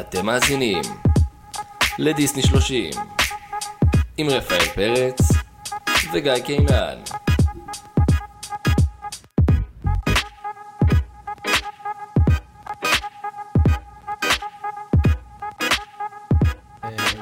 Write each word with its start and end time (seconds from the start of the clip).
אתם 0.00 0.26
מאזינים 0.26 0.82
לדיסני 1.98 2.42
30 2.42 2.90
עם 4.16 4.26
רפאל 4.28 4.64
פרץ 4.74 5.20
וגיא 6.12 6.38
קינן. 6.44 6.98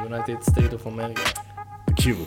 United 0.04 0.50
State 0.50 0.72
of 0.72 0.86
America. 0.86 1.40
תקשיבו, 1.86 2.24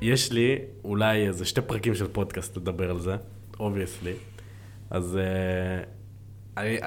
יש 0.00 0.32
לי 0.32 0.58
אולי 0.84 1.26
איזה 1.26 1.44
שתי 1.44 1.60
פרקים 1.60 1.94
של 1.94 2.08
פודקאסט 2.08 2.56
לדבר 2.56 2.90
על 2.90 2.98
זה, 2.98 3.16
obviously. 3.60 4.14
אז 4.90 5.16
אה, 5.16 5.82
אני, 6.56 6.78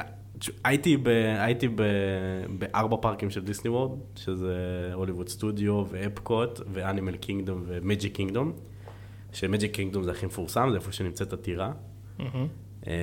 הייתי, 0.63 0.97
ב, 0.97 1.07
הייתי 1.39 1.67
ב, 1.67 1.81
בארבע 2.49 2.97
פארקים 3.01 3.29
של 3.29 3.41
דיסני 3.41 3.69
וורלד, 3.69 3.99
שזה 4.15 4.55
הוליווד 4.93 5.29
סטודיו 5.29 5.83
ואפקוט 5.89 6.59
ואנימל 6.73 7.15
קינגדום 7.15 7.63
ומג'יק 7.67 8.15
קינגדום, 8.15 8.53
שמג'יק 9.31 9.75
קינגדום 9.75 10.03
זה 10.03 10.11
הכי 10.11 10.25
מפורסם, 10.25 10.67
זה 10.71 10.75
איפה 10.75 10.91
שנמצאת 10.91 11.33
הטירה. 11.33 11.71
אה, 12.87 12.93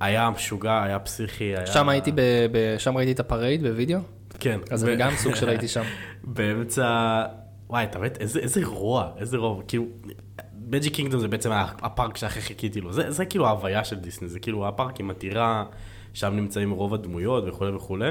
היה 0.00 0.30
משוגע, 0.30 0.82
היה 0.82 0.98
פסיכי, 0.98 1.44
היה... 1.44 1.66
שם 1.66 1.88
הייתי, 1.88 2.12
ב, 2.12 2.20
ב, 2.52 2.78
שם 2.78 2.96
ראיתי 2.96 3.12
את 3.12 3.20
ה 3.20 3.26
parade 3.26 3.62
בווידאו, 3.62 3.98
כן. 4.40 4.60
אז 4.70 4.84
ב- 4.84 4.88
אני 4.88 4.96
גם 4.96 5.10
סוג 5.16 5.34
של 5.34 5.48
הייתי 5.48 5.68
שם. 5.68 5.82
באמצע, 6.24 7.22
וואי, 7.68 7.84
אתה 7.84 7.98
באמת, 7.98 8.20
איזה, 8.20 8.40
איזה 8.40 8.60
רוע, 8.66 9.10
איזה 9.18 9.36
רוע, 9.36 9.62
כאילו, 9.68 9.84
מג'יק 10.68 10.94
קינגדום 10.94 11.20
זה 11.20 11.28
בעצם 11.28 11.50
הפארק 11.52 12.16
שהכי 12.16 12.40
חיכיתי 12.40 12.80
לו, 12.80 12.92
זה, 12.92 13.10
זה 13.10 13.24
כאילו 13.24 13.46
ההוויה 13.46 13.84
של 13.84 13.96
דיסני, 13.96 14.28
זה 14.28 14.38
כאילו 14.38 14.68
הפארק 14.68 15.00
עם 15.00 15.10
הטירה, 15.10 15.64
שם 16.14 16.36
נמצאים 16.36 16.70
רוב 16.70 16.94
הדמויות 16.94 17.44
וכולי 17.46 17.70
וכולי, 17.72 18.10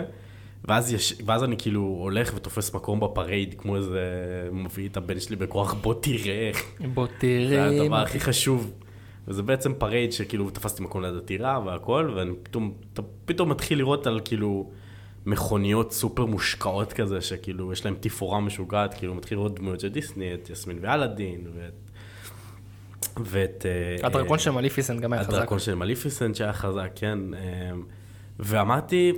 ואז, 0.65 0.93
יש, 0.93 1.13
ואז 1.25 1.43
אני 1.43 1.55
כאילו 1.57 1.81
הולך 1.81 2.33
ותופס 2.35 2.73
מקום 2.75 2.99
ב 2.99 3.06
parade, 3.06 3.55
כמו 3.57 3.75
איזה, 3.75 3.99
מביא 4.51 4.89
את 4.89 4.97
הבן 4.97 5.19
שלי 5.19 5.35
בכוח, 5.35 5.73
בוא 5.73 5.93
תראה, 6.01 6.51
בוא 6.93 7.05
זה 7.07 7.13
תראה. 7.19 7.65
הדבר 7.69 7.89
מה- 7.89 8.01
הכי 8.01 8.19
חשוב. 8.19 8.73
וזה 9.27 9.43
בעצם 9.43 9.73
parade 9.77 10.11
שכאילו 10.11 10.49
תפסתי 10.49 10.83
מקום 10.83 11.01
ליד 11.01 11.15
הטירה 11.15 11.59
והכל, 11.65 12.13
ואני 12.15 12.31
פתאום, 12.43 12.73
פתאום 13.25 13.49
מתחיל 13.49 13.77
לראות 13.77 14.07
על 14.07 14.19
כאילו 14.25 14.71
מכוניות 15.25 15.91
סופר 15.91 16.25
מושקעות 16.25 16.93
כזה, 16.93 17.21
שכאילו 17.21 17.73
יש 17.73 17.85
להם 17.85 17.95
תפאורה 17.99 18.39
משוגעת, 18.39 18.93
כאילו 18.93 19.15
מתחיל 19.15 19.37
לראות 19.37 19.55
דמויות 19.59 19.79
של 19.79 19.87
דיסני, 19.89 20.33
את 20.33 20.49
יסמין 20.49 20.77
ואלאדין, 20.81 21.47
ואת... 21.55 21.82
ואת... 23.25 23.65
אה, 23.65 24.07
הדרקון 24.07 24.37
אה, 24.37 24.43
של 24.43 24.51
מליפיסנט 24.51 25.01
גם 25.01 25.13
היה 25.13 25.23
חזק. 25.23 25.33
הדרקון 25.33 25.59
של 25.59 25.75
מליפיסנט 25.75 26.35
שהיה 26.35 26.53
חזק, 26.53 26.91
כן. 26.95 27.19
אה, 27.33 27.39
ואמרתי, 28.39 29.13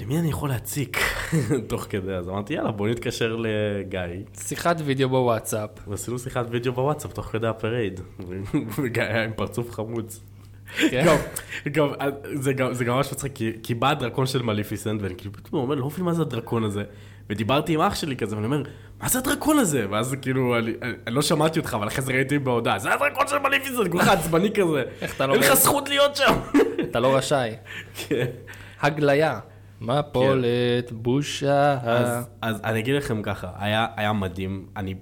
למי 0.00 0.18
אני 0.18 0.28
יכול 0.28 0.48
להציק 0.48 0.98
תוך 1.68 1.86
כדי? 1.88 2.12
אז 2.12 2.28
אמרתי, 2.28 2.54
יאללה, 2.54 2.70
בוא 2.70 2.88
נתקשר 2.88 3.36
לגיא. 3.36 4.00
שיחת 4.40 4.76
וידאו 4.84 5.08
בוואטסאפ. 5.08 5.70
ועשינו 5.88 6.18
שיחת 6.18 6.46
וידאו 6.50 6.72
בוואטסאפ 6.72 7.12
תוך 7.12 7.26
כדי 7.26 7.46
ה 7.46 7.53
parade, 7.53 8.00
וגיא 8.78 9.02
היה 9.02 9.24
עם 9.24 9.32
פרצוף 9.36 9.70
חמוץ. 9.70 10.20
כן? 10.90 11.06
גם, 11.06 11.16
גם, 11.72 11.88
זה 12.34 12.52
גם, 12.84 12.96
ממש 12.96 13.12
מצחיק, 13.12 13.32
כי 13.62 13.74
בא 13.74 13.90
הדרקון 13.90 14.26
של 14.26 14.42
מליפיסנט, 14.42 15.02
ואני 15.02 15.14
כאילו 15.16 15.32
פתאום 15.32 15.62
אומר, 15.62 15.74
לא 15.74 15.86
מבין 15.86 16.04
מה 16.04 16.14
זה 16.14 16.22
הדרקון 16.22 16.64
הזה. 16.64 16.84
ודיברתי 17.30 17.74
עם 17.74 17.80
אח 17.80 17.94
שלי 17.94 18.16
כזה, 18.16 18.36
ואני 18.36 18.46
אומר, 18.46 18.62
מה 19.00 19.08
זה 19.08 19.18
הדרקון 19.18 19.58
הזה? 19.58 19.86
ואז 19.90 20.16
כאילו, 20.22 20.58
אני, 20.58 20.72
אני, 20.82 20.92
אני 21.06 21.14
לא 21.14 21.22
שמעתי 21.22 21.58
אותך, 21.58 21.74
אבל 21.74 21.88
אחרי 21.88 22.04
זה 22.04 22.12
ראיתי 22.12 22.38
בהודעה, 22.38 22.78
זה 22.78 22.94
הדרקון 22.94 23.28
של 23.28 23.38
מליפיסנט, 23.38 23.90
כולך 23.90 24.08
עצבני 24.08 24.50
כזה. 24.50 24.82
איך 25.00 25.16
אתה 25.16 25.26
לא 25.26 25.34
אין 25.34 25.42
לך? 25.42 25.54
זכות 25.54 25.88
להיות 25.88 26.16
שם. 26.16 26.34
אתה 26.90 27.00
לא 27.00 27.16
רשאי. 27.16 27.54
כן. 27.94 28.26
הגליה. 28.80 29.40
מפולת, 29.80 30.92
בושה. 30.92 31.78
אז, 31.82 32.28
אז 32.42 32.60
אני 32.64 32.78
אגיד 32.78 32.94
לכם 32.94 33.22
ככה, 33.22 33.50
היה, 33.56 33.86
היה 33.96 34.12
מדהים, 34.12 34.66
אני... 34.76 34.94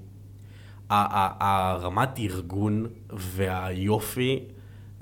הרמת 0.90 2.18
ארגון 2.18 2.86
והיופי 3.12 4.44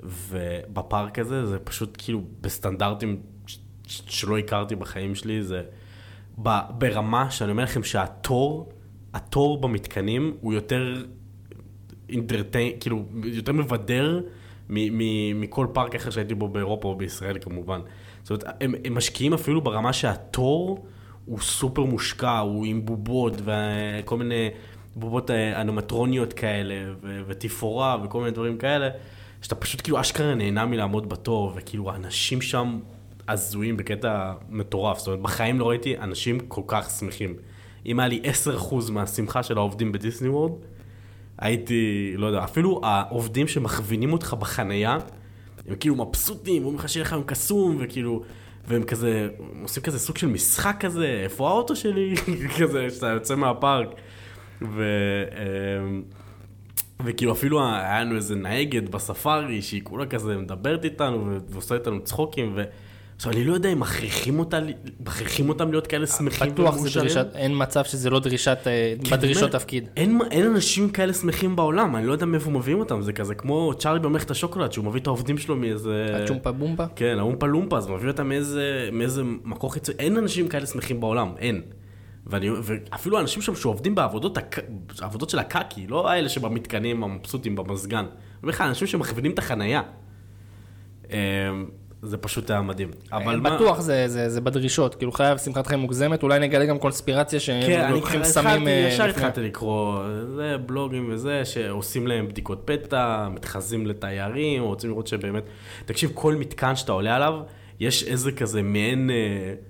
ובפארק 0.03 1.19
הזה, 1.19 1.45
זה 1.45 1.59
פשוט 1.59 1.95
כאילו 1.97 2.23
בסטנדרטים 2.41 3.21
שלא 3.87 4.37
הכרתי 4.37 4.75
בחיים 4.75 5.15
שלי, 5.15 5.43
זה 5.43 5.61
ברמה 6.37 7.31
שאני 7.31 7.51
אומר 7.51 7.63
לכם 7.63 7.83
שהתור, 7.83 8.69
התור 9.13 9.61
במתקנים 9.61 10.37
הוא 10.41 10.53
יותר 10.53 11.03
אינטרטיין, 12.09 12.71
כאילו, 12.79 13.05
יותר 13.23 13.51
מבדר 13.51 14.21
מכל 14.69 15.67
פארק 15.73 15.95
אחר 15.95 16.09
שהייתי 16.09 16.35
בו 16.35 16.47
באירופה 16.47 16.87
או 16.87 16.95
בישראל 16.95 17.37
כמובן. 17.41 17.81
זאת 18.23 18.43
אומרת, 18.43 18.57
הם, 18.61 18.73
הם 18.85 18.95
משקיעים 18.95 19.33
אפילו 19.33 19.61
ברמה 19.61 19.93
שהתור 19.93 20.85
הוא 21.25 21.39
סופר 21.39 21.83
מושקע, 21.83 22.37
הוא 22.37 22.65
עם 22.65 22.85
בובות 22.85 23.33
וכל 23.45 24.17
מיני 24.17 24.49
בובות 24.95 25.31
אה, 25.31 25.61
אנומטרוניות 25.61 26.33
כאלה, 26.33 26.93
ו- 27.01 27.21
ותפאורה 27.27 27.97
וכל 28.03 28.19
מיני 28.19 28.31
דברים 28.31 28.57
כאלה, 28.57 28.89
שאתה 29.41 29.55
פשוט 29.55 29.81
כאילו 29.81 30.01
אשכרה 30.01 30.35
נהנה 30.35 30.65
מלעמוד 30.65 31.09
בתור, 31.09 31.51
וכאילו 31.55 31.91
האנשים 31.91 32.41
שם 32.41 32.79
הזויים 33.27 33.77
בקטע 33.77 34.33
מטורף. 34.49 34.97
זאת 34.97 35.07
אומרת, 35.07 35.21
בחיים 35.21 35.59
לא 35.59 35.69
ראיתי 35.69 35.97
אנשים 35.97 36.39
כל 36.39 36.61
כך 36.67 36.89
שמחים. 36.89 37.35
אם 37.85 37.99
היה 37.99 38.07
לי 38.07 38.21
10% 38.69 38.91
מהשמחה 38.91 39.43
של 39.43 39.57
העובדים 39.57 39.91
בדיסני 39.91 40.29
וורד, 40.29 40.51
הייתי, 41.37 42.13
לא 42.17 42.27
יודע, 42.27 42.43
אפילו 42.43 42.81
העובדים 42.83 43.47
שמכווינים 43.47 44.13
אותך 44.13 44.33
בחנייה, 44.39 44.97
הם 45.67 45.75
כאילו 45.75 45.95
מבסוטים, 45.95 46.63
אומרים 46.63 46.79
לך 46.79 46.89
שיהיה 46.89 47.05
לך 47.05 47.11
יום 47.11 47.23
קסום, 47.23 47.77
וכאילו, 47.79 48.21
והם 48.67 48.83
כזה, 48.83 49.29
עושים 49.61 49.83
כזה 49.83 49.99
סוג 49.99 50.17
של 50.17 50.27
משחק 50.27 50.75
כזה, 50.79 51.21
איפה 51.23 51.49
האוטו 51.49 51.75
שלי? 51.75 52.13
כזה, 52.59 52.89
שאתה 52.89 53.07
יוצא 53.07 53.35
מהפארק. 53.35 53.87
ו... 54.61 54.83
אמ, 55.31 56.03
וכאילו 57.05 57.31
אפילו 57.31 57.67
היה 57.67 58.01
לנו 58.03 58.15
איזה 58.15 58.35
נהגת 58.35 58.89
בספארי 58.89 59.61
שהיא 59.61 59.81
כולה 59.83 60.05
כזה 60.05 60.37
מדברת 60.37 60.85
איתנו 60.85 61.39
ועושה 61.49 61.75
איתנו 61.75 62.03
צחוקים 62.03 62.53
ו... 62.55 62.63
עכשיו 63.15 63.31
אני 63.33 63.43
לא 63.43 63.53
יודע 63.53 63.71
אם 63.73 63.79
מכריחים 63.79 64.39
אותה, 64.39 64.59
מכריחים 64.99 65.49
אותם 65.49 65.71
להיות 65.71 65.87
כאלה 65.87 66.07
שמחים 66.07 66.51
בטוח 66.51 66.73
זה 66.73 66.79
ומאושרים. 66.79 67.05
דרישת, 67.07 67.27
אין 67.35 67.51
מצב 67.55 67.83
שזה 67.83 68.09
לא 68.09 68.19
דרישת, 68.19 68.57
אה, 68.67 68.93
בדרישות 69.11 69.51
תפקיד. 69.51 69.89
אין, 69.97 70.19
אין 70.31 70.45
אנשים 70.45 70.89
כאלה 70.89 71.13
שמחים 71.13 71.55
בעולם, 71.55 71.95
אני 71.95 72.07
לא 72.07 72.11
יודע 72.11 72.25
מאיפה 72.25 72.49
מביאים 72.49 72.79
אותם, 72.79 73.01
זה 73.01 73.13
כזה 73.13 73.35
כמו 73.35 73.73
צ'ארלי 73.79 73.99
במלאכת 73.99 74.31
השוקולד, 74.31 74.71
שהוא 74.71 74.85
מביא 74.85 75.01
את 75.01 75.07
העובדים 75.07 75.37
שלו 75.37 75.55
מאיזה... 75.55 76.17
הצ'ומפה 76.23 76.51
בומפה? 76.51 76.85
כן, 76.95 77.15
האומפה 77.19 77.47
לומפה, 77.47 77.77
אז 77.77 77.87
מביא 77.87 78.07
אותם 78.07 78.29
מאיזה, 78.29 78.89
מאיזה 78.91 79.23
מקור 79.43 79.73
חיצוני, 79.73 79.97
אין 79.99 80.17
אנשים 80.17 80.47
כאלה 80.47 80.65
שמחים 80.65 80.99
בעולם, 81.01 81.33
אין. 81.37 81.61
ואני, 82.27 82.49
ואפילו 82.63 83.17
האנשים 83.17 83.41
שם 83.41 83.55
שעובדים 83.55 83.95
בעבודות, 83.95 84.37
הק- 84.37 84.59
של 85.29 85.39
הקקי, 85.39 85.87
לא 85.87 86.09
האלה 86.09 86.29
שבמתקנים 86.29 87.03
המבסוטים 87.03 87.55
במזגן. 87.55 87.97
אני 87.97 88.07
אומר 88.43 88.49
לך, 88.49 88.61
אנשים 88.61 88.87
שמכווינים 88.87 89.31
את 89.31 89.39
החנייה. 89.39 89.81
זה 92.05 92.17
פשוט 92.17 92.51
היה 92.51 92.61
מדהים. 92.61 92.91
אבל 93.11 93.39
מה... 93.39 93.55
בטוח 93.55 93.79
זה- 93.79 94.07
זה 94.07 94.29
זה 94.29 94.41
בדרישות, 94.41 94.95
כאילו 94.95 95.11
חייב 95.11 95.37
שמחת 95.37 95.67
חיים 95.67 95.79
מוגזמת, 95.79 96.23
אולי 96.23 96.39
נגלה 96.39 96.65
גם 96.65 96.77
קונספירציה 96.77 97.39
כן, 97.39 97.45
שהם 97.45 97.81
אני 97.81 97.93
לוקחים 97.93 98.23
סמים 98.23 98.45
התחלתי, 98.61 98.69
אה, 98.83 98.87
ישר 98.87 99.03
התחלתי 99.09 99.41
לקרוא, 99.41 99.99
זה 100.35 100.55
בלוגים 100.65 101.09
וזה, 101.11 101.45
שעושים 101.45 102.07
להם 102.07 102.27
בדיקות 102.27 102.61
פתע, 102.65 103.27
מתחזים 103.33 103.87
לתיירים, 103.87 104.63
רוצים 104.63 104.89
לראות 104.89 105.07
שבאמת... 105.07 105.43
תקשיב, 105.85 106.11
כל 106.13 106.35
מתקן 106.35 106.75
שאתה 106.75 106.91
עולה 106.91 107.15
עליו, 107.15 107.33
יש 107.79 108.03
איזה 108.03 108.31
כזה 108.31 108.61
מעין 108.61 109.09
אה, 109.09 109.15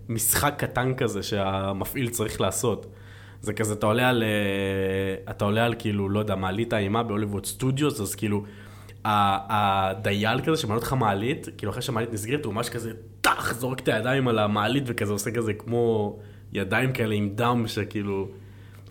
משחק 0.09 0.53
קטן 0.57 0.94
כזה 0.94 1.24
שהמפעיל 1.24 2.09
צריך 2.09 2.41
לעשות. 2.41 2.85
זה 3.41 3.53
כזה, 3.53 3.74
אתה 3.74 3.85
עולה 3.85 4.09
על, 4.09 4.24
אה, 4.24 5.31
אתה 5.31 5.45
עולה 5.45 5.66
על 5.66 5.74
כאילו, 5.79 6.09
לא 6.09 6.19
יודע, 6.19 6.35
מעלית 6.35 6.74
האימה 6.74 7.03
בהוליווד 7.03 7.45
סטודיוס, 7.45 8.01
אז 8.01 8.16
כאילו, 8.16 8.44
הדייל 9.06 10.42
כזה 10.42 10.57
שמעלה 10.57 10.80
אותך 10.80 10.94
מעלית, 10.94 11.48
כאילו 11.57 11.72
אחרי 11.72 11.81
שהמעלית 11.81 12.13
נסגרת, 12.13 12.46
הוא 12.46 12.54
ממש 12.54 12.69
כזה, 12.69 12.92
טאח, 13.22 13.54
זורק 13.54 13.80
את 13.80 13.88
הידיים 13.88 14.28
על 14.28 14.40
המעלית 14.40 14.84
וכזה 14.88 15.13
עושה 15.13 15.31
כזה 15.31 15.54
כמו 15.54 16.18
ידיים 16.54 16.94
כאלה 16.94 17.16
עם 17.16 17.30
דם 17.36 17.63
שכאילו... 17.68 18.28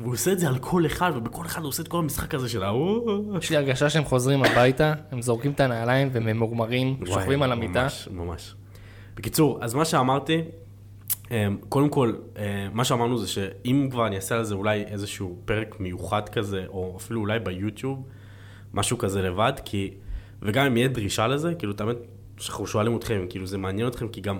והוא 0.00 0.12
עושה 0.12 0.32
את 0.32 0.38
זה 0.38 0.48
על 0.48 0.58
כל 0.58 0.86
אחד, 0.86 1.12
ובכל 1.14 1.46
אחד 1.46 1.60
הוא 1.60 1.68
עושה 1.68 1.82
את 1.82 1.88
כל 1.88 1.98
המשחק 1.98 2.34
הזה 2.34 2.48
של 2.48 2.62
ה... 2.62 2.72
יש 3.38 3.50
לי 3.50 3.56
הרגשה 3.56 3.90
שהם 3.90 4.04
חוזרים 4.04 4.44
הביתה, 4.44 4.94
הם 5.10 5.22
זורקים 5.22 5.52
את 5.52 5.60
הנעליים 5.60 6.08
והם 6.12 6.26
ממורמרים, 6.26 6.96
וואי, 6.98 7.12
שוכבים 7.12 7.42
על 7.42 7.52
המיטה. 7.52 7.82
ממש, 7.82 8.08
ממש. 8.12 8.54
בקיצור, 9.16 9.58
אז 9.64 9.74
מה 9.74 9.84
שאמרתי, 9.84 10.42
אמ, 11.30 11.56
קודם 11.68 11.88
כל, 11.88 12.12
אה, 12.36 12.68
מה 12.72 12.84
שאמרנו 12.84 13.18
זה 13.18 13.28
שאם 13.28 13.88
כבר 13.90 14.06
אני 14.06 14.16
אעשה 14.16 14.36
על 14.36 14.44
זה 14.44 14.54
אולי 14.54 14.82
איזשהו 14.82 15.38
פרק 15.44 15.80
מיוחד 15.80 16.28
כזה, 16.28 16.64
או 16.68 16.94
אפילו 16.96 17.20
אולי 17.20 17.38
ביוטיוב, 17.38 18.04
משהו 18.74 18.98
כזה 18.98 19.22
לבד, 19.22 19.52
כי, 19.64 19.90
וגם 20.44 20.66
אם 20.66 20.76
יהיה 20.76 20.88
דרישה 20.88 21.26
לזה, 21.26 21.54
כאילו, 21.54 21.72
תמיד, 21.72 21.96
אנחנו 22.48 22.66
שואלים 22.66 22.96
אתכם, 22.96 23.26
כאילו, 23.28 23.46
זה 23.46 23.58
מעניין 23.58 23.88
אתכם, 23.88 24.08
כי 24.08 24.20
גם 24.20 24.38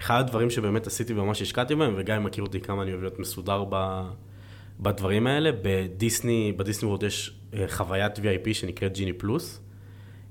אחד 0.00 0.20
הדברים 0.20 0.50
שבאמת 0.50 0.86
עשיתי 0.86 1.14
וממש 1.14 1.42
השקעתי 1.42 1.74
בהם, 1.74 1.94
וגם 1.96 2.16
אם 2.16 2.24
מכיר 2.24 2.44
אותי 2.44 2.60
כמה 2.60 2.82
אני 2.82 2.90
אוהב 2.90 3.00
להיות 3.00 3.18
מסודר 3.18 3.64
ב... 3.70 4.02
בדברים 4.80 5.26
האלה, 5.26 5.50
בדיסני, 5.62 6.52
בדיסני 6.56 6.88
וורד 6.88 7.02
יש 7.02 7.40
אה, 7.54 7.64
חוויית 7.68 8.18
VIP 8.18 8.52
שנקראת 8.52 8.92
ג'יני 8.92 9.12
פלוס, 9.12 9.60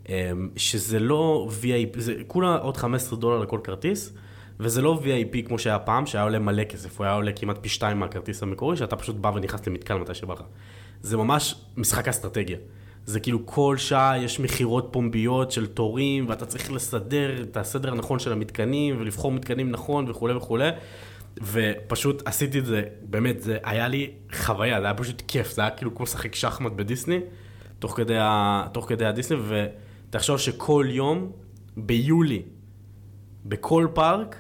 אמ, 0.10 0.50
שזה 0.56 1.00
לא 1.00 1.50
VIP, 1.62 2.00
זה 2.00 2.14
כולה 2.28 2.56
עוד 2.56 2.78
15 2.78 3.20
דולר 3.20 3.40
לכל 3.40 3.60
כרטיס, 3.64 4.14
וזה 4.60 4.82
לא 4.82 5.02
VIP 5.04 5.48
כמו 5.48 5.60
שהיה 5.60 5.80
פעם, 5.80 6.06
שהיה 6.06 6.24
עולה 6.24 6.40
מלא 6.40 6.64
כסף, 6.64 6.98
הוא 6.98 7.06
היה 7.06 7.16
עולה 7.16 7.32
כמעט 7.32 7.58
פי 7.62 7.70
שתיים 7.70 8.00
מהכרטיס 8.00 8.44
המקורי, 8.44 8.78
שאתה 8.78 8.96
פשוט 8.96 9.16
בא 9.16 9.32
ונכנס 9.36 9.68
למתקן 9.68 9.96
מתי 9.96 10.14
שבא 10.14 10.34
לך. 10.34 10.44
זה 11.02 11.18
ממש 11.18 11.56
משחק 11.78 12.08
אסטרטגיה. 12.08 12.58
זה 13.06 13.20
כאילו 13.20 13.46
כל 13.46 13.78
שעה 13.78 14.18
יש 14.18 14.40
מכירות 14.40 14.90
פומביות 14.92 15.52
של 15.52 15.66
תורים, 15.66 16.26
ואתה 16.30 16.46
צריך 16.46 16.72
לסדר 16.72 17.42
את 17.42 17.58
הסדר 17.58 17.92
הנכון 17.92 18.20
של 18.20 18.32
המתקנים, 18.32 18.96
ולבחור 19.00 19.32
מתקנים 19.32 19.72
נכון 19.72 20.10
וכולי 20.10 20.34
וכולי. 20.34 20.70
ופשוט 21.42 22.22
עשיתי 22.26 22.60
את 22.60 22.66
זה, 22.66 22.84
באמת, 23.02 23.42
זה 23.42 23.58
היה 23.64 23.88
לי 23.88 24.12
חוויה, 24.34 24.80
זה 24.80 24.86
היה 24.86 24.94
פשוט 24.94 25.24
כיף, 25.28 25.52
זה 25.52 25.62
היה 25.62 25.72
כאילו 25.72 25.96
כמו 25.96 26.04
לשחק 26.04 26.36
שחמט 26.36 26.72
בדיסני, 26.72 27.20
תוך 27.80 27.98
כדי, 27.98 28.18
ה... 28.18 28.64
תוך 28.74 28.90
כדי 28.90 29.06
הדיסני, 29.06 29.38
ותחשוב 30.10 30.38
שכל 30.38 30.86
יום, 30.90 31.32
ביולי, 31.78 32.42
בכל 33.46 33.88
פארק, 33.94 34.36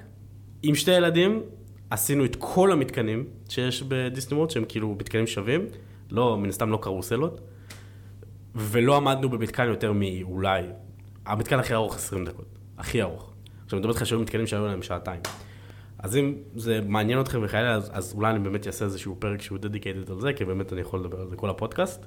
עם 0.63 0.75
שתי 0.75 0.91
ילדים, 0.91 1.41
עשינו 1.89 2.25
את 2.25 2.35
כל 2.39 2.71
המתקנים 2.71 3.25
שיש 3.49 3.83
בדיסני 3.83 4.37
וורד, 4.37 4.49
שהם 4.49 4.65
כאילו 4.67 4.95
מתקנים 4.99 5.27
שווים, 5.27 5.65
לא, 6.11 6.37
מן 6.37 6.49
הסתם 6.49 6.69
לא 6.71 6.77
קרוסלות, 6.81 7.41
ולא 8.55 8.97
עמדנו 8.97 9.29
במתקן 9.29 9.67
יותר 9.67 9.91
מאולי, 9.95 10.61
המתקן 11.25 11.59
הכי 11.59 11.73
ארוך 11.73 11.95
20 11.95 12.25
דקות, 12.25 12.59
הכי 12.77 13.01
ארוך. 13.01 13.33
עכשיו, 13.63 13.77
אני 13.77 13.79
מדבר 13.79 13.93
איתך 13.93 14.05
שהיו 14.05 14.19
מתקנים 14.19 14.47
שהיו 14.47 14.67
להם 14.67 14.81
שעתיים. 14.81 15.21
אז 15.99 16.17
אם 16.17 16.35
זה 16.55 16.79
מעניין 16.87 17.21
אתכם 17.21 17.39
וכאלה, 17.43 17.73
אז, 17.73 17.91
אז 17.93 18.13
אולי 18.13 18.31
אני 18.31 18.39
באמת 18.39 18.67
אעשה 18.67 18.85
איזשהו 18.85 19.15
פרק 19.19 19.41
שהוא 19.41 19.57
דדיקייטד 19.57 20.11
על 20.11 20.19
זה, 20.19 20.33
כי 20.33 20.45
באמת 20.45 20.73
אני 20.73 20.81
יכול 20.81 20.99
לדבר 20.99 21.21
על 21.21 21.27
זה 21.27 21.35
כל 21.35 21.49
הפודקאסט. 21.49 22.05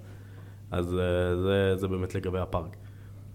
אז 0.70 0.86
uh, 0.86 0.96
זה, 1.42 1.76
זה 1.76 1.88
באמת 1.88 2.14
לגבי 2.14 2.38
הפארק. 2.38 2.76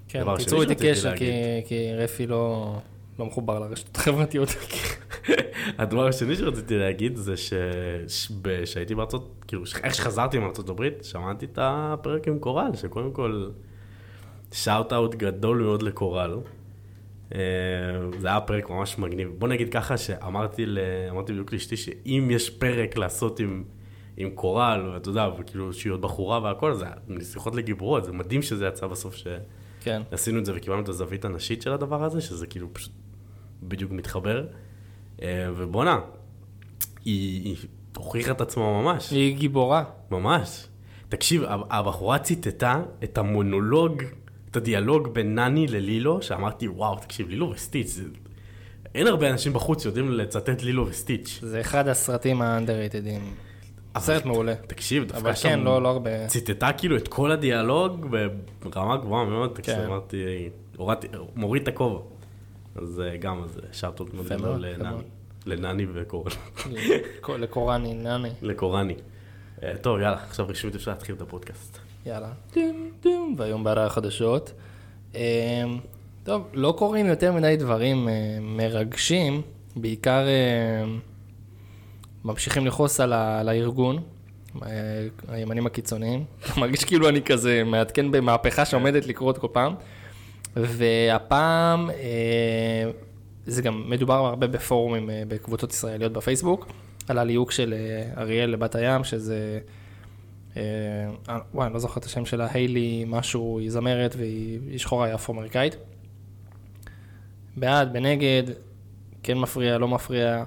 כן, 0.07 0.23
תיצרו 0.37 0.61
איתי 0.61 0.75
קשר, 0.75 1.17
כי. 1.17 1.31
כי 1.65 1.93
רפי 1.93 2.27
לא, 2.27 2.75
לא 3.19 3.25
מחובר 3.25 3.59
לרשתות 3.59 3.95
החברתיות. 3.95 4.49
הדבר 5.77 6.07
השני 6.07 6.35
שרציתי 6.35 6.77
להגיד 6.77 7.15
זה 7.15 7.33
שכשהייתי 7.37 8.95
בארצות, 8.95 9.43
כאילו, 9.47 9.63
איך 9.83 9.95
שחזרתי 9.95 10.39
מארצות 10.39 10.69
הברית, 10.69 11.03
שמעתי 11.03 11.45
את 11.45 11.59
הפרק 11.61 12.27
עם 12.27 12.39
קורל, 12.39 12.75
שקודם 12.75 13.11
כל, 13.11 13.49
שאוט 14.51 14.93
אאוט 14.93 15.15
גדול 15.15 15.61
מאוד 15.61 15.81
לקורל. 15.81 16.37
אה, 17.35 17.39
זה 18.19 18.27
היה 18.27 18.41
פרק 18.41 18.69
ממש 18.69 18.97
מגניב. 18.97 19.31
בוא 19.37 19.47
נגיד 19.47 19.73
ככה 19.73 19.97
שאמרתי 19.97 20.65
ל... 20.65 20.79
אמרתי 21.09 21.31
בדיוק 21.33 21.53
לאשתי 21.53 21.77
שאם 21.77 22.27
יש 22.31 22.49
פרק 22.49 22.97
לעשות 22.97 23.39
עם, 23.39 23.63
עם 24.17 24.29
קורל, 24.29 24.89
ואתה 24.93 25.09
יודע, 25.09 25.29
וכאילו 25.39 25.73
שהיא 25.73 25.93
עוד 25.93 26.01
בחורה 26.01 26.43
והכל, 26.43 26.73
זה 26.73 26.85
שיחות 27.31 27.55
לגיבורות, 27.55 28.05
זה 28.05 28.11
מדהים 28.11 28.41
שזה 28.41 28.67
יצא 28.67 28.87
בסוף 28.87 29.15
ש... 29.15 29.27
כן. 29.81 30.01
עשינו 30.11 30.39
את 30.39 30.45
זה 30.45 30.51
וקיבלנו 30.55 30.81
את 30.81 30.89
הזווית 30.89 31.25
הנשית 31.25 31.61
של 31.61 31.73
הדבר 31.73 32.03
הזה, 32.03 32.21
שזה 32.21 32.47
כאילו 32.47 32.73
פשוט 32.73 32.91
בדיוק 33.67 33.91
מתחבר. 33.91 34.45
אה, 35.21 35.49
ובואנה, 35.57 35.99
היא, 37.05 37.43
היא 37.45 37.55
הוכיחה 37.97 38.31
את 38.31 38.41
עצמה 38.41 38.81
ממש, 38.81 39.11
היא 39.11 39.35
גיבורה. 39.37 39.83
ממש. 40.11 40.67
תקשיב, 41.09 41.43
הב- 41.43 41.61
הבחורה 41.69 42.19
ציטטה 42.19 42.81
את 43.03 43.17
המונולוג, 43.17 44.03
את 44.51 44.55
הדיאלוג 44.55 45.07
בין 45.13 45.39
נני 45.39 45.67
ללילו, 45.67 46.21
שאמרתי, 46.21 46.67
וואו, 46.67 46.95
תקשיב, 46.95 47.29
לילו 47.29 47.49
וסטיץ', 47.49 47.87
זה... 47.87 48.03
אין 48.95 49.07
הרבה 49.07 49.29
אנשים 49.29 49.53
בחוץ 49.53 49.83
שיודעים 49.83 50.11
לצטט 50.11 50.61
לילו 50.61 50.87
וסטיץ'. 50.87 51.39
זה 51.41 51.61
אחד 51.61 51.87
הסרטים 51.87 52.41
האנדררייטדים. 52.41 53.21
סרט 53.97 54.25
מעולה. 54.25 54.55
תקשיב, 54.55 55.03
דווקא 55.03 55.17
אבל 55.17 55.33
כן, 55.43 55.59
לא, 55.59 55.81
לא 55.81 55.87
הרבה. 55.89 56.27
ציטטה 56.27 56.71
כאילו 56.73 56.97
את 56.97 57.07
כל 57.07 57.31
הדיאלוג 57.31 58.07
ברמה 58.63 58.97
גבוהה 58.97 59.25
מאוד, 59.25 59.51
תקשיב, 59.55 59.75
כן. 59.75 59.85
אמרתי, 59.85 60.49
הורדתי, 60.77 61.07
מוריד 61.35 61.61
את 61.61 61.67
הכובע. 61.67 61.99
אז 62.75 63.01
אה, 63.05 63.17
גם, 63.17 63.43
אז 63.43 63.59
מאוד, 64.13 64.25
יפה 64.25 64.35
לנני. 64.35 65.03
לנני 65.45 65.85
וקורן, 65.93 66.31
לקוראני, 67.43 67.93
נני. 67.93 68.29
לקורני. 68.41 68.95
אה, 69.63 69.77
טוב, 69.81 69.99
יאללה, 69.99 70.23
עכשיו 70.23 70.47
רשמית 70.47 70.75
אפשר 70.75 70.91
להתחיל 70.91 71.15
את 71.15 71.21
הפודקאסט. 71.21 71.77
יאללה. 72.05 72.31
טים, 72.51 72.91
טים, 72.99 73.35
והיום 73.37 73.63
בעלי 73.63 73.81
החדשות. 73.81 74.53
אמ, 75.15 75.19
טוב, 76.23 76.47
לא 76.53 76.75
קורים 76.77 77.05
יותר 77.05 77.31
מדי 77.31 77.55
דברים 77.59 78.09
אה, 78.09 78.13
מרגשים, 78.41 79.41
בעיקר 79.75 80.25
אה, 80.27 80.85
ממשיכים 82.25 82.65
לכעוס 82.65 82.99
על 82.99 83.13
הארגון, 83.49 83.99
אה, 84.65 84.69
הימנים 85.27 85.65
הקיצוניים. 85.65 86.23
מרגיש 86.57 86.83
כאילו 86.83 87.09
אני 87.09 87.21
כזה 87.21 87.63
מעדכן 87.65 88.11
במהפכה 88.11 88.65
שעומדת 88.65 89.07
לקרות 89.07 89.37
כל 89.37 89.47
פעם. 89.51 89.75
והפעם 90.55 91.89
אה, 91.89 92.91
זה 93.45 93.61
גם 93.61 93.89
מדובר 93.89 94.13
הרבה 94.13 94.47
בפורומים 94.47 95.09
אה, 95.09 95.23
בקבוצות 95.27 95.71
ישראליות 95.71 96.13
בפייסבוק, 96.13 96.67
על 97.07 97.17
הליהוק 97.17 97.51
של 97.51 97.73
אה, 97.73 98.21
אריאל 98.21 98.49
לבת 98.49 98.75
הים, 98.75 99.03
שזה... 99.03 99.59
וואי, 101.53 101.65
אני 101.65 101.73
לא 101.73 101.79
זוכר 101.79 101.99
את 101.99 102.05
השם 102.05 102.25
שלה, 102.25 102.47
היילי 102.51 103.05
משהו, 103.07 103.59
היא 103.59 103.71
זמרת 103.71 104.15
והיא 104.17 104.59
היא 104.69 104.79
שחורה, 104.79 105.05
היא 105.05 105.15
אפרו-אמריקאית. 105.15 105.75
בעד, 107.57 107.93
בנגד, 107.93 108.43
כן 109.23 109.37
מפריע, 109.37 109.77
לא 109.77 109.87
מפריע. 109.87 110.43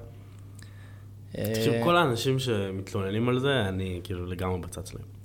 תקשיב, 1.32 1.72
כל 1.84 1.96
האנשים 1.96 2.38
שמתלוננים 2.38 3.28
על 3.28 3.38
זה, 3.38 3.68
אני 3.68 4.00
כאילו 4.04 4.26
לגמרי 4.26 4.60
בצד 4.60 4.86
שלהם. 4.86 5.15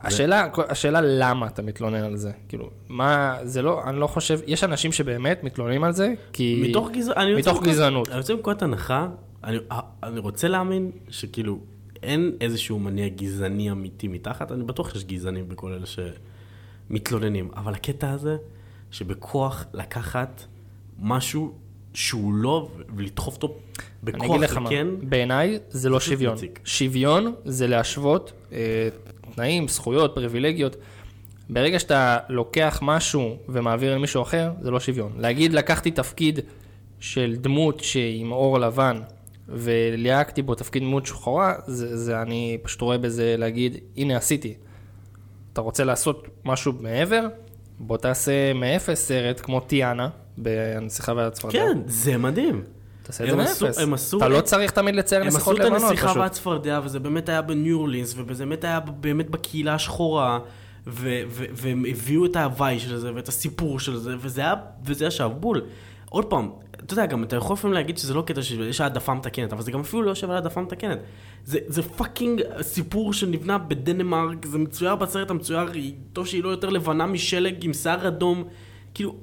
השאלה, 0.00 0.48
השאלה 0.68 1.00
למה 1.02 1.46
אתה 1.46 1.62
מתלונן 1.62 2.02
על 2.02 2.16
זה, 2.16 2.30
כאילו, 2.48 2.70
מה, 2.88 3.36
זה 3.42 3.62
לא, 3.62 3.84
אני 3.84 4.00
לא 4.00 4.06
חושב, 4.06 4.40
יש 4.46 4.64
אנשים 4.64 4.92
שבאמת 4.92 5.44
מתלוננים 5.44 5.84
על 5.84 5.92
זה, 5.92 6.14
כי... 6.32 6.62
מתוך 6.68 6.90
גזענות, 6.90 7.18
אני 7.18 7.34
מתוך 7.34 7.62
גזענות. 7.62 8.08
אני 8.08 8.18
רוצה 8.18 8.32
לנקוט 8.32 8.62
הנחה, 8.62 9.08
אני, 9.44 9.58
אני 10.02 10.18
רוצה 10.18 10.48
להאמין 10.48 10.90
שכאילו 11.08 11.58
אין 12.02 12.32
איזשהו 12.40 12.78
מניע 12.78 13.08
גזעני 13.08 13.70
אמיתי 13.70 14.08
מתחת, 14.08 14.52
אני 14.52 14.64
בטוח 14.64 14.92
שיש 14.92 15.04
גזענים 15.04 15.48
בכל 15.48 15.72
אלה 15.72 15.86
שמתלוננים, 15.86 17.50
אבל 17.56 17.74
הקטע 17.74 18.10
הזה, 18.10 18.36
שבכוח 18.90 19.64
לקחת 19.72 20.44
משהו 21.02 21.54
שהוא 21.96 22.34
לא, 22.34 22.68
ולדחוף 22.96 23.34
אותו 23.34 23.56
בכוח 24.04 24.20
אני 24.20 24.30
אגיד 24.30 24.40
לך 24.40 24.56
מה, 24.56 24.66
וכן, 24.66 24.86
בעיניי 25.02 25.58
זה 25.68 25.90
לא 25.90 26.00
שוויון. 26.00 26.34
מציק. 26.34 26.60
שוויון 26.64 27.34
זה 27.44 27.66
להשוות 27.66 28.32
אה, 28.52 28.88
תנאים, 29.34 29.68
זכויות, 29.68 30.14
פריבילגיות. 30.14 30.76
ברגע 31.50 31.78
שאתה 31.78 32.18
לוקח 32.28 32.78
משהו 32.82 33.36
ומעביר 33.48 33.94
למישהו 33.94 34.22
אחר, 34.22 34.52
זה 34.60 34.70
לא 34.70 34.80
שוויון. 34.80 35.12
להגיד, 35.18 35.52
לקחתי 35.52 35.90
תפקיד 35.90 36.40
של 37.00 37.34
דמות 37.36 37.80
שהיא 37.80 38.20
עם 38.20 38.30
עור 38.30 38.58
לבן, 38.58 39.00
וליהקתי 39.48 40.42
בו 40.42 40.54
תפקיד 40.54 40.82
דמות 40.82 41.06
שחורה, 41.06 41.54
זה, 41.66 41.96
זה 41.96 42.22
אני 42.22 42.58
פשוט 42.62 42.80
רואה 42.80 42.98
בזה 42.98 43.34
להגיד, 43.38 43.76
הנה 43.96 44.16
עשיתי. 44.16 44.54
אתה 45.52 45.60
רוצה 45.60 45.84
לעשות 45.84 46.28
משהו 46.44 46.72
מעבר? 46.80 47.26
בוא 47.78 47.96
תעשה 47.96 48.52
מאפס 48.52 49.06
סרט 49.06 49.40
כמו 49.40 49.60
טיאנה, 49.60 50.08
בנסיכה 50.38 51.12
והצפרדע. 51.16 51.52
כן, 51.58 51.78
זה 51.86 52.16
מדהים. 52.16 52.62
תעשה 53.02 53.24
את 53.24 53.30
זה 53.30 53.36
מאפס. 53.36 53.78
הם 53.78 53.94
עשו- 53.94 54.18
אתה 54.18 54.28
לא 54.28 54.40
צריך 54.40 54.70
תמיד 54.70 54.94
לצייר 54.94 55.20
הם 55.22 55.28
עשו 55.28 55.36
נסיכות 55.36 55.60
את 55.60 55.64
לבנות 55.64 55.82
הנסיכה 55.82 56.06
פשוט. 56.08 56.16
והצפרדע, 56.16 56.80
וזה 56.84 56.98
באמת 57.00 57.28
היה 57.28 57.42
בניו 57.42 57.76
אורלינס, 57.78 58.14
וזה 58.26 58.44
באמת 58.44 58.64
היה 58.64 58.80
באמת 58.80 59.30
בקהילה 59.30 59.74
השחורה, 59.74 60.38
והם 60.86 61.84
הביאו 61.88 62.26
את 62.26 62.36
ההוואי 62.36 62.78
של 62.78 62.96
זה, 62.96 63.14
ואת 63.14 63.28
הסיפור 63.28 63.80
של 63.80 63.96
זה, 63.96 64.14
וזה 64.20 64.40
היה, 64.40 64.54
וזה 64.84 65.06
ישב 65.06 65.30
בול. 65.40 65.62
עוד 66.10 66.24
פעם, 66.24 66.50
אתה 66.70 66.94
יודע, 66.94 67.06
גם 67.06 67.24
אתה 67.24 67.36
יכול 67.36 67.54
לפעמים 67.54 67.74
להגיד 67.74 67.98
שזה 67.98 68.14
לא 68.14 68.22
קטע 68.26 68.42
שיש 68.42 68.80
העדפה 68.80 69.14
מתקנת, 69.14 69.52
אבל 69.52 69.62
זה 69.62 69.70
גם 69.70 69.80
אפילו 69.80 70.02
לא 70.02 70.10
יושב 70.10 70.30
על 70.30 70.36
העדפה 70.36 70.60
מתקנת. 70.60 70.98
זה, 71.44 71.58
זה 71.66 71.82
fucking 71.82 72.42
סיפור 72.60 73.12
שנבנה 73.12 73.58
בדנמרק, 73.58 74.46
זה 74.46 74.58
מצויר 74.58 74.94
בסרט 74.96 75.30
המצויר, 75.30 75.70
טוב 76.12 76.26
שהיא 76.26 76.44
לא 76.44 76.48
יותר 76.48 76.70
לבנה 76.70 77.06
משלג 77.06 77.64
עם 77.64 77.72
שיער 77.72 78.08
אדום, 78.08 78.44
כאילו, 78.94 79.14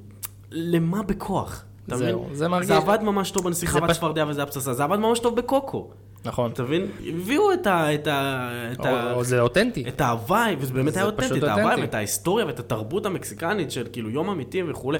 למה 0.56 1.02
בכוח? 1.02 1.64
אתה 1.86 1.96
מבין? 1.96 2.16
זה 2.32 2.48
מרגיש- 2.48 2.68
זה 2.68 2.76
עבד 2.76 2.98
ממש 3.02 3.30
טוב 3.30 3.44
בנסיכה 3.44 3.78
והצפרדע 3.82 4.24
וזה 4.28 4.42
הפצצה, 4.42 4.72
זה 4.72 4.84
עבד 4.84 4.96
ממש 4.98 5.18
טוב 5.18 5.36
בקוקו. 5.36 5.90
נכון. 6.24 6.50
אתה 6.50 6.62
מבין? 6.62 6.86
הביאו 7.06 7.52
את 7.52 7.66
ה... 7.66 7.94
את 7.94 8.06
ה... 8.06 8.48
את 8.72 8.86
ה... 8.86 9.10
או- 9.12 9.16
או 9.16 9.24
זה 9.24 9.40
אותנטי. 9.40 9.84
את 9.88 10.00
ההוואי, 10.00 10.56
וזה 10.58 10.72
באמת 10.72 10.96
היה 10.96 11.06
אותנטי, 11.06 11.38
את 11.38 11.42
ההוואי. 11.44 11.80
ואת 11.80 11.94
ההיסטוריה 11.94 12.46
ואת 12.46 12.58
התרבות 12.60 13.06
המקסיקנית 13.06 13.70
של 13.70 13.86
כאילו 13.92 14.10
יום 14.10 14.30
המתים 14.30 14.62
וכולי. 14.68 14.98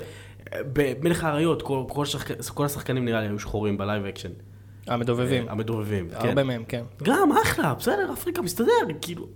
במלך 0.72 1.24
האריות, 1.24 1.62
כל, 1.62 1.84
כל, 1.88 2.04
שחק... 2.04 2.30
כל 2.54 2.64
השחקנים 2.64 3.04
נראה 3.04 3.20
לי 3.20 3.26
היו 3.26 3.38
שחורים 3.38 3.78
ב 3.78 3.84
live 3.84 4.04
action. 4.04 4.28
המדובבים. 4.86 5.46
המדובבים, 5.48 6.08
כן. 6.20 6.28
הרבה 6.28 6.44
מהם, 6.44 6.64
כן. 6.68 6.82
גם, 7.02 7.28
אחלה, 7.42 7.74
בסדר, 7.74 8.10
אפריקה 8.12 8.42
מסתדר, 8.42 8.70
כאילו... 9.00 9.26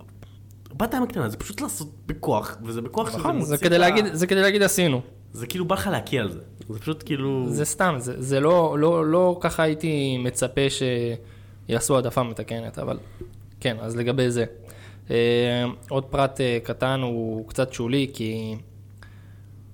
בת 0.77 0.93
הים 0.93 1.03
הקטנה, 1.03 1.29
זה 1.29 1.37
פשוט 1.37 1.61
לעשות 1.61 1.87
בכוח, 2.05 2.57
וזה 2.63 2.81
בכוח 2.81 3.09
שזה 3.09 3.17
נכון, 3.17 3.31
מוציא 3.35 3.49
זה 3.49 3.55
את 3.55 3.59
ה- 3.59 4.15
זה 4.15 4.27
כדי 4.27 4.41
להגיד 4.41 4.61
עשינו. 4.63 5.01
זה 5.33 5.47
כאילו 5.47 5.65
בא 5.65 5.75
לך 5.75 5.87
להקיא 5.87 6.21
על 6.21 6.31
זה. 6.31 6.39
זה 6.67 6.79
פשוט 6.79 7.03
כאילו... 7.05 7.45
זה 7.49 7.65
סתם, 7.65 7.95
זה, 7.97 8.21
זה 8.21 8.39
לא, 8.39 8.79
לא, 8.79 9.05
לא 9.05 9.37
ככה 9.41 9.63
הייתי 9.63 10.17
מצפה 10.17 10.61
שיעשו 10.69 11.95
העדפה 11.95 12.23
מתקנת, 12.23 12.79
אבל 12.79 12.97
כן, 13.59 13.77
אז 13.79 13.95
לגבי 13.95 14.31
זה. 14.31 14.45
אה, 15.11 15.65
עוד 15.89 16.05
פרט 16.05 16.41
אה, 16.41 16.57
קטן, 16.63 16.99
הוא 17.03 17.47
קצת 17.47 17.73
שולי, 17.73 18.07
כי 18.13 18.55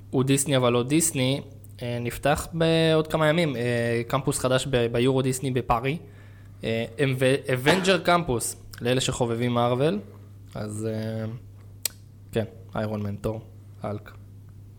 הוא 0.09 0.23
דיסני 0.23 0.57
אבל 0.57 0.73
לא 0.73 0.83
דיסני. 0.83 1.41
אה, 1.81 1.97
נפתח 2.01 2.47
בעוד 2.53 3.07
כמה 3.07 3.27
ימים 3.27 3.55
קמפוס 4.07 4.39
חדש 4.39 4.67
ב- 4.69 4.85
ביורו 4.91 5.21
דיסני 5.21 5.51
בפארי. 5.51 5.97
אבנג'ר 7.53 7.97
קמפוס, 7.97 8.55
לאלה 8.81 9.01
שחובבים 9.01 9.53
מארוול. 9.53 9.99
אז 10.55 10.87
כן, 12.31 12.45
איירון 12.75 13.03
מן, 13.03 13.15
תור, 13.15 13.41
האלק 13.85 14.11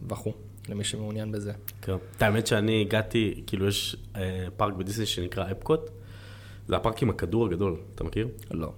וכו', 0.08 0.32
למי 0.68 0.84
שמעוניין 0.84 1.32
בזה. 1.32 1.52
כן. 1.82 1.96
את 2.16 2.22
האמת 2.22 2.46
שאני 2.46 2.80
הגעתי, 2.80 3.42
כאילו 3.46 3.68
יש 3.68 3.96
אה, 4.16 4.46
פארק 4.56 4.74
בדיסני 4.74 5.06
שנקרא 5.06 5.50
אפקוט, 5.50 5.90
זה 6.68 6.76
הפארק 6.76 7.02
עם 7.02 7.10
הכדור 7.10 7.46
הגדול, 7.46 7.76
אתה 7.94 8.04
מכיר? 8.04 8.28
לא, 8.50 8.72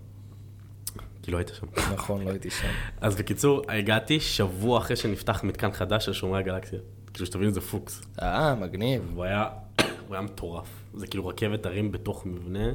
כי 1.23 1.31
לא 1.31 1.37
היית 1.37 1.53
שם. 1.61 1.67
נכון, 1.95 2.25
לא 2.25 2.31
הייתי 2.31 2.51
שם. 2.51 2.69
אז 3.01 3.17
בקיצור, 3.17 3.63
הגעתי 3.69 4.21
שבוע 4.21 4.79
אחרי 4.79 4.97
שנפתח 4.97 5.45
מתקן 5.45 5.73
חדש 5.73 6.07
של 6.07 6.13
שומרי 6.13 6.39
הגלקסיה. 6.39 6.79
כאילו 7.13 7.27
שתבין, 7.27 7.51
זה 7.51 7.61
פוקס. 7.61 8.03
אה, 8.23 8.55
מגניב. 8.55 9.03
הוא 9.15 9.25
היה, 9.25 9.47
הוא 10.07 10.15
היה 10.15 10.23
מטורף. 10.23 10.69
זה 10.95 11.07
כאילו 11.07 11.27
רכבת 11.27 11.67
הרים 11.67 11.93
בתוך 11.93 12.27
מבנה. 12.27 12.69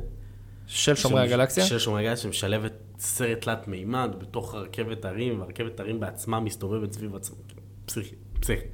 של 0.68 0.96
שומרי 0.96 1.22
הגלקסיה? 1.22 1.66
של 1.66 1.80
שומרי 1.80 2.02
הגלקסיה 2.08 2.24
שמשלבת 2.24 2.74
סרט 3.00 3.42
תלת 3.42 3.68
מימד 3.68 4.16
בתוך 4.18 4.54
הרכבת 4.54 5.06
הרים, 5.06 5.40
והרכבת 5.40 5.80
הרים 5.80 6.00
בעצמה 6.00 6.40
מסתובבת 6.40 6.94
סביב 6.94 7.16
עצמה. 7.16 7.38
פסיכי, 7.86 8.16
פסיכי. 8.40 8.66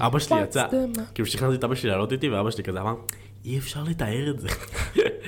אבא 0.00 0.18
שלי 0.18 0.42
יצא, 0.42 0.66
כאילו 1.14 1.26
שכנעתי 1.26 1.54
את 1.54 1.64
אבא 1.64 1.74
שלי 1.74 1.90
לעלות 1.90 2.12
איתי, 2.12 2.28
ואבא 2.28 2.50
שלי 2.50 2.64
כזה 2.64 2.80
אמר, 2.80 2.94
אי 3.44 3.58
אפשר 3.58 3.82
לתאר 3.82 4.30
את 4.30 4.40
זה. 4.40 4.48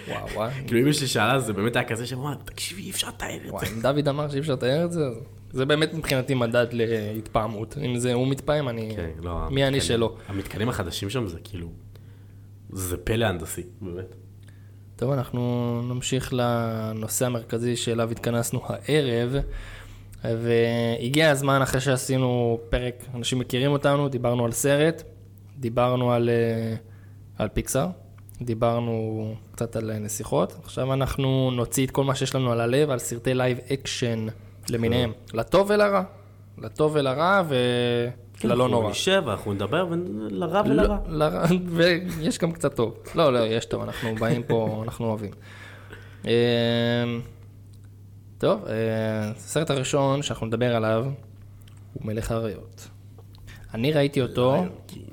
וואו, 0.08 0.28
וואו. 0.34 0.50
כאילו 0.66 0.80
אמא 0.80 0.92
שלי 0.92 1.06
שאלה, 1.06 1.40
זה 1.40 1.52
באמת 1.52 1.76
היה 1.76 1.84
כזה 1.84 2.06
שאמרה, 2.06 2.34
תקשיבי, 2.44 2.82
אי 2.82 2.90
אפשר 2.90 3.08
לתאר 3.08 3.36
את 3.46 3.50
וואי, 3.50 3.66
זה. 3.66 3.74
אם 3.74 3.80
דוד 3.80 4.08
אמר 4.08 4.28
שאי 4.28 4.40
אפשר 4.40 4.52
לתאר 4.52 4.84
את 4.84 4.92
זה, 4.92 5.04
זה 5.52 5.64
באמת 5.64 5.94
מבחינתי 5.94 6.34
מדד 6.34 6.66
להתפעמות. 6.72 7.76
אם 7.84 7.98
זה 7.98 8.12
הוא 8.12 8.28
מתפעם, 8.28 8.68
אני... 8.68 8.92
כן, 8.96 9.10
לא, 9.22 9.50
מי 9.50 9.66
אני 9.66 9.80
שלא? 9.80 10.16
המתקנים 10.28 10.68
החדשים 10.68 11.10
שם 11.10 11.26
זה 11.26 11.38
כאילו, 11.44 11.68
זה 12.70 12.96
פלא 12.96 13.24
הנדסי, 13.24 13.62
באמת. 13.80 14.14
טוב, 14.96 15.10
אנחנו 15.10 15.82
נמשיך 15.88 16.32
לנושא 16.32 17.26
המרכזי 17.26 17.76
שאליו 17.76 18.10
התכנסנו 18.10 18.60
הערב, 18.66 19.36
והגיע 20.24 21.30
הזמן 21.30 21.62
אחרי 21.62 21.80
שעשינו 21.80 22.58
פרק, 22.70 23.04
אנשים 23.14 23.38
מכירים 23.38 23.72
אותנו, 23.72 24.08
דיברנו 24.08 24.44
על 24.44 24.52
סרט, 24.52 25.02
דיברנו 25.58 26.12
על, 26.12 26.28
אה, 26.28 26.74
על 27.38 27.48
פיקסאר, 27.48 27.86
דיברנו 28.42 29.34
קצת 29.52 29.76
על 29.76 29.98
נסיכות, 29.98 30.58
עכשיו 30.64 30.92
אנחנו 30.92 31.50
נוציא 31.50 31.86
את 31.86 31.90
כל 31.90 32.04
מה 32.04 32.14
שיש 32.14 32.34
לנו 32.34 32.52
על 32.52 32.60
הלב, 32.60 32.90
על 32.90 32.98
סרטי 32.98 33.34
live 33.34 33.58
action 33.72 34.26
למיניהם, 34.70 35.12
לטוב 35.34 35.70
ולרע, 35.70 36.02
לטוב 36.58 36.92
ולרע 36.94 37.42
וללא 37.48 38.64
אנחנו 38.64 38.68
נורא. 38.68 38.90
נשב, 38.90 39.22
אנחנו 39.26 39.52
נדבר, 39.52 39.86
ולרע 39.90 40.62
לא, 40.62 40.70
ולרע. 40.70 40.98
לרע, 41.08 41.44
ויש 41.74 42.38
גם 42.38 42.52
קצת 42.52 42.74
טוב. 42.74 42.96
לא, 43.14 43.32
לא, 43.32 43.38
יש 43.38 43.64
טוב, 43.64 43.82
אנחנו 43.82 44.14
באים 44.14 44.42
פה, 44.42 44.82
אנחנו 44.84 45.06
אוהבים. 45.06 45.30
טוב, 48.42 48.64
אה, 48.64 49.30
הסרט 49.30 49.70
הראשון 49.70 50.22
שאנחנו 50.22 50.46
נדבר 50.46 50.76
עליו 50.76 51.06
הוא 51.92 52.06
מלך 52.06 52.30
האריות. 52.30 52.88
אני 53.74 53.92
ראיתי 53.92 54.22
אותו, 54.22 54.64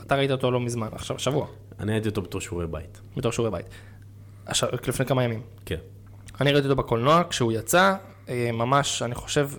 אתה 0.02 0.16
ראית 0.16 0.32
אותו 0.32 0.52
לא 0.52 0.60
מזמן, 0.60 0.88
עכשיו, 0.92 1.20
שבוע, 1.20 1.48
אני 1.80 1.94
הייתי 1.94 2.10
אותו 2.10 2.22
בתור 2.22 2.42
שיעורי 2.42 2.68
בית. 2.68 3.02
בתור 3.18 3.32
שיעורי 3.32 3.52
בית. 3.52 3.66
עכשיו, 4.46 4.70
לפני 4.88 5.06
כמה 5.06 5.24
ימים. 5.24 5.42
כן. 5.66 5.76
אני 6.42 6.52
ראיתי 6.52 6.68
אותו 6.68 6.76
בקולנוע 6.76 7.24
כשהוא 7.30 7.52
יצא, 7.52 7.96
אה, 8.30 8.50
ממש, 8.54 9.02
אני 9.02 9.16
חושב, 9.16 9.50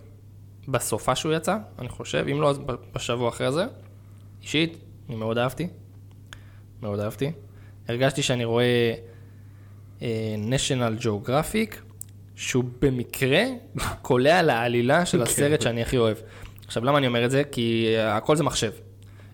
בסופה 0.69 1.17
שהוא 1.17 1.33
יצא, 1.33 1.57
אני 1.79 1.89
חושב, 1.89 2.27
אם 2.33 2.41
לא, 2.41 2.51
אז 2.51 2.61
בשבוע 2.95 3.29
אחרי 3.29 3.53
זה. 3.53 3.67
אישית, 4.43 4.79
אני 5.09 5.17
מאוד 5.17 5.39
אהבתי. 5.39 5.69
מאוד 6.83 7.01
אהבתי. 7.01 7.33
הרגשתי 7.89 8.23
שאני 8.23 8.45
רואה 8.45 8.95
אה, 10.03 10.35
national 10.51 11.03
geographic, 11.03 11.90
שהוא 12.41 12.65
במקרה 12.81 13.45
קולע 14.03 14.43
לעלילה 14.43 15.07
של 15.07 15.23
הסרט 15.23 15.61
שאני 15.61 15.83
הכי 15.83 15.99
אוהב. 15.99 16.17
עכשיו, 16.67 16.85
למה 16.85 16.99
אני 16.99 17.07
אומר 17.07 17.25
את 17.25 17.31
זה? 17.31 17.43
כי 17.45 17.95
אה, 17.97 18.17
הכל 18.17 18.37
זה 18.37 18.45
מחשב. 18.45 18.71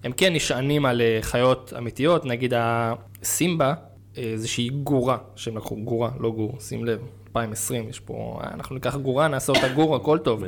הם 0.05 0.13
כן 0.13 0.33
נשענים 0.33 0.87
על 0.87 1.01
אה, 1.01 1.19
חיות 1.23 1.73
אמיתיות, 1.79 2.25
נגיד 2.25 2.53
הסימבה, 2.57 3.75
אה, 4.19 4.23
איזושהי 4.23 4.69
גורה, 4.69 5.19
שהם 5.37 5.57
לקחו 5.57 5.77
גורה, 5.77 6.11
לא 6.21 6.31
גור, 6.31 6.57
שים 6.61 6.85
לב, 6.85 7.01
2020, 7.29 7.89
יש 7.89 8.01
פה, 8.01 8.41
אנחנו 8.55 8.75
ניקח 8.75 8.97
גורה, 8.97 9.29
נעשה 9.29 9.53
אותה 9.53 9.69
גור, 9.69 9.97
הכל 9.97 10.19
טוב. 10.19 10.43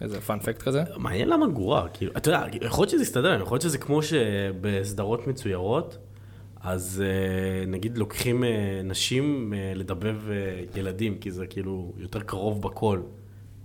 איזה 0.00 0.20
פאנפקט 0.20 0.62
כזה. 0.62 0.82
מעניין 0.96 1.28
למה 1.28 1.46
גרורה, 1.46 1.88
כאילו, 1.88 2.12
אתה 2.16 2.28
יודע, 2.30 2.46
יכול 2.62 2.82
להיות 2.82 2.90
שזה 2.90 3.02
יסתדר, 3.02 3.40
יכול 3.42 3.54
להיות 3.54 3.62
שזה 3.62 3.78
כמו 3.78 4.02
שבסדרות 4.02 5.26
מצוירות, 5.26 5.98
אז 6.62 7.04
אה, 7.06 7.66
נגיד 7.66 7.98
לוקחים 7.98 8.44
אה, 8.44 8.80
נשים 8.84 9.54
אה, 9.56 9.72
לדבב 9.74 10.16
ילדים, 10.76 11.18
כי 11.18 11.30
זה 11.30 11.46
כאילו 11.46 11.92
יותר 11.96 12.20
קרוב 12.20 12.62
בקול, 12.62 13.02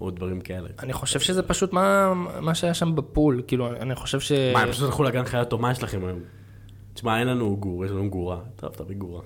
או 0.01 0.11
דברים 0.11 0.41
כאלה. 0.41 0.69
אני 0.79 0.93
חושב 0.93 1.19
שזה 1.19 1.43
פשוט 1.43 1.73
מה, 1.73 2.13
מה 2.41 2.55
שהיה 2.55 2.73
שם 2.73 2.95
בפול, 2.95 3.41
כאילו, 3.47 3.71
אני 3.71 3.95
חושב 3.95 4.19
ש... 4.19 4.31
מה, 4.53 4.61
הם 4.61 4.71
פשוט 4.71 4.85
הלכו 4.85 5.03
לגן 5.03 5.25
חיות, 5.25 5.53
או 5.53 5.57
מה 5.57 5.71
יש 5.71 5.83
לכם 5.83 6.05
היום? 6.05 6.19
תשמע, 6.93 7.19
אין 7.19 7.27
לנו 7.27 7.57
גור, 7.57 7.85
יש 7.85 7.91
לנו 7.91 8.09
גורה. 8.09 8.39
טוב, 8.55 8.69
תביא 8.69 8.95
גורה. 8.95 9.21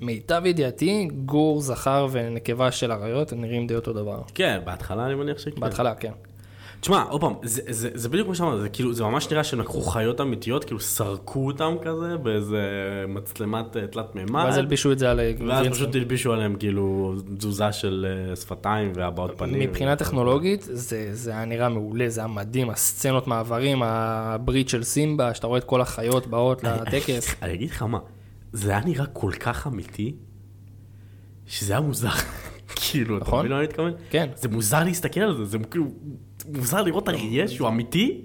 למיטב 0.00 0.42
ידיעתי, 0.46 1.08
גור, 1.24 1.60
זכר 1.60 2.06
ונקבה 2.10 2.72
של 2.72 2.92
אריות, 2.92 3.32
הם 3.32 3.40
נראים 3.40 3.66
די 3.66 3.74
אותו 3.74 3.92
דבר. 3.92 4.22
כן, 4.34 4.60
בהתחלה 4.64 5.06
אני 5.06 5.14
מניח 5.14 5.38
שכן. 5.38 5.60
בהתחלה, 5.60 5.94
כן. 5.94 6.12
תשמע, 6.84 7.02
עוד 7.02 7.20
פעם, 7.20 7.32
זה, 7.42 7.62
זה, 7.68 7.88
זה 7.94 8.08
בדיוק 8.08 8.26
כמו 8.26 8.34
שאמרת, 8.34 8.60
זה 8.60 8.68
כאילו, 8.68 8.94
זה 8.94 9.04
ממש 9.04 9.30
נראה 9.30 9.44
שהם 9.44 9.60
לקחו 9.60 9.80
חיות 9.80 10.20
אמיתיות, 10.20 10.64
כאילו 10.64 10.80
סרקו 10.80 11.46
אותם 11.46 11.74
כזה, 11.82 12.16
באיזה 12.16 12.60
מצלמת 13.08 13.76
אה, 13.76 13.86
תלת 13.86 14.14
מימד. 14.14 14.44
ואז 14.44 14.56
הלבישו 14.56 14.92
את 14.92 14.98
זה 14.98 15.10
על 15.10 15.20
ואז 15.20 15.38
גרינסקרין. 15.38 15.72
פשוט 15.72 15.94
הלבישו 15.94 16.32
עליהם 16.32 16.56
כאילו 16.56 17.14
תזוזה 17.38 17.72
של 17.72 18.06
אה, 18.30 18.36
שפתיים 18.36 18.92
והבעות 18.94 19.32
פנים. 19.36 19.60
מבחינה 19.60 19.96
טכנולוגית, 19.96 20.62
זה, 20.62 21.08
זה 21.12 21.30
היה 21.30 21.44
נראה 21.44 21.68
מעולה, 21.68 22.08
זה 22.08 22.20
היה 22.20 22.28
מדהים, 22.28 22.70
הסצנות 22.70 23.26
מעברים, 23.26 23.82
הברית 23.82 24.68
של 24.68 24.82
סימבה, 24.82 25.34
שאתה 25.34 25.46
רואה 25.46 25.58
את 25.58 25.64
כל 25.64 25.80
החיות 25.80 26.26
באות 26.26 26.64
לטקס. 26.64 27.34
אני 27.42 27.54
אגיד 27.54 27.70
לך 27.70 27.82
מה, 27.82 27.98
זה 28.52 28.70
היה 28.70 28.80
נראה 28.84 29.06
כל 29.06 29.32
כך 29.40 29.66
אמיתי, 29.66 30.14
שזה 31.46 31.72
היה 31.72 31.80
מוזר. 31.80 32.08
כאילו, 32.76 33.16
אתה 33.16 33.24
נכון. 33.24 33.38
מבין 33.38 33.52
מה 33.52 33.58
אני 33.58 33.66
מתכוון? 33.66 33.92
כן. 34.10 34.28
זה 34.34 34.48
מוזר 34.48 34.84
להסתכל 34.84 35.20
על 35.20 35.36
זה, 35.36 35.44
זה 35.44 35.58
כאילו 35.58 35.86
מוזר 36.48 36.82
לראות 36.82 37.08
אריה 37.08 37.48
שהוא 37.48 37.68
אמיתי, 37.68 38.20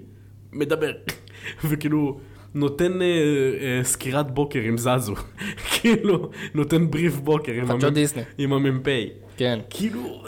מדבר. 0.52 0.92
וכאילו, 1.68 2.20
נותן 2.54 3.02
אה, 3.02 3.06
אה, 3.06 3.84
סקירת 3.84 4.30
בוקר 4.30 4.60
עם 4.60 4.78
זזו. 4.78 5.14
כאילו, 5.72 6.30
נותן 6.54 6.90
בריף 6.90 7.16
בוקר 7.16 7.52
עם 7.52 7.70
המ"פ. 7.70 7.84
דיסני. 7.84 8.22
עם 8.38 8.52
המ"פ. 8.52 8.88
כן. 9.36 9.58
כאילו, 9.70 10.22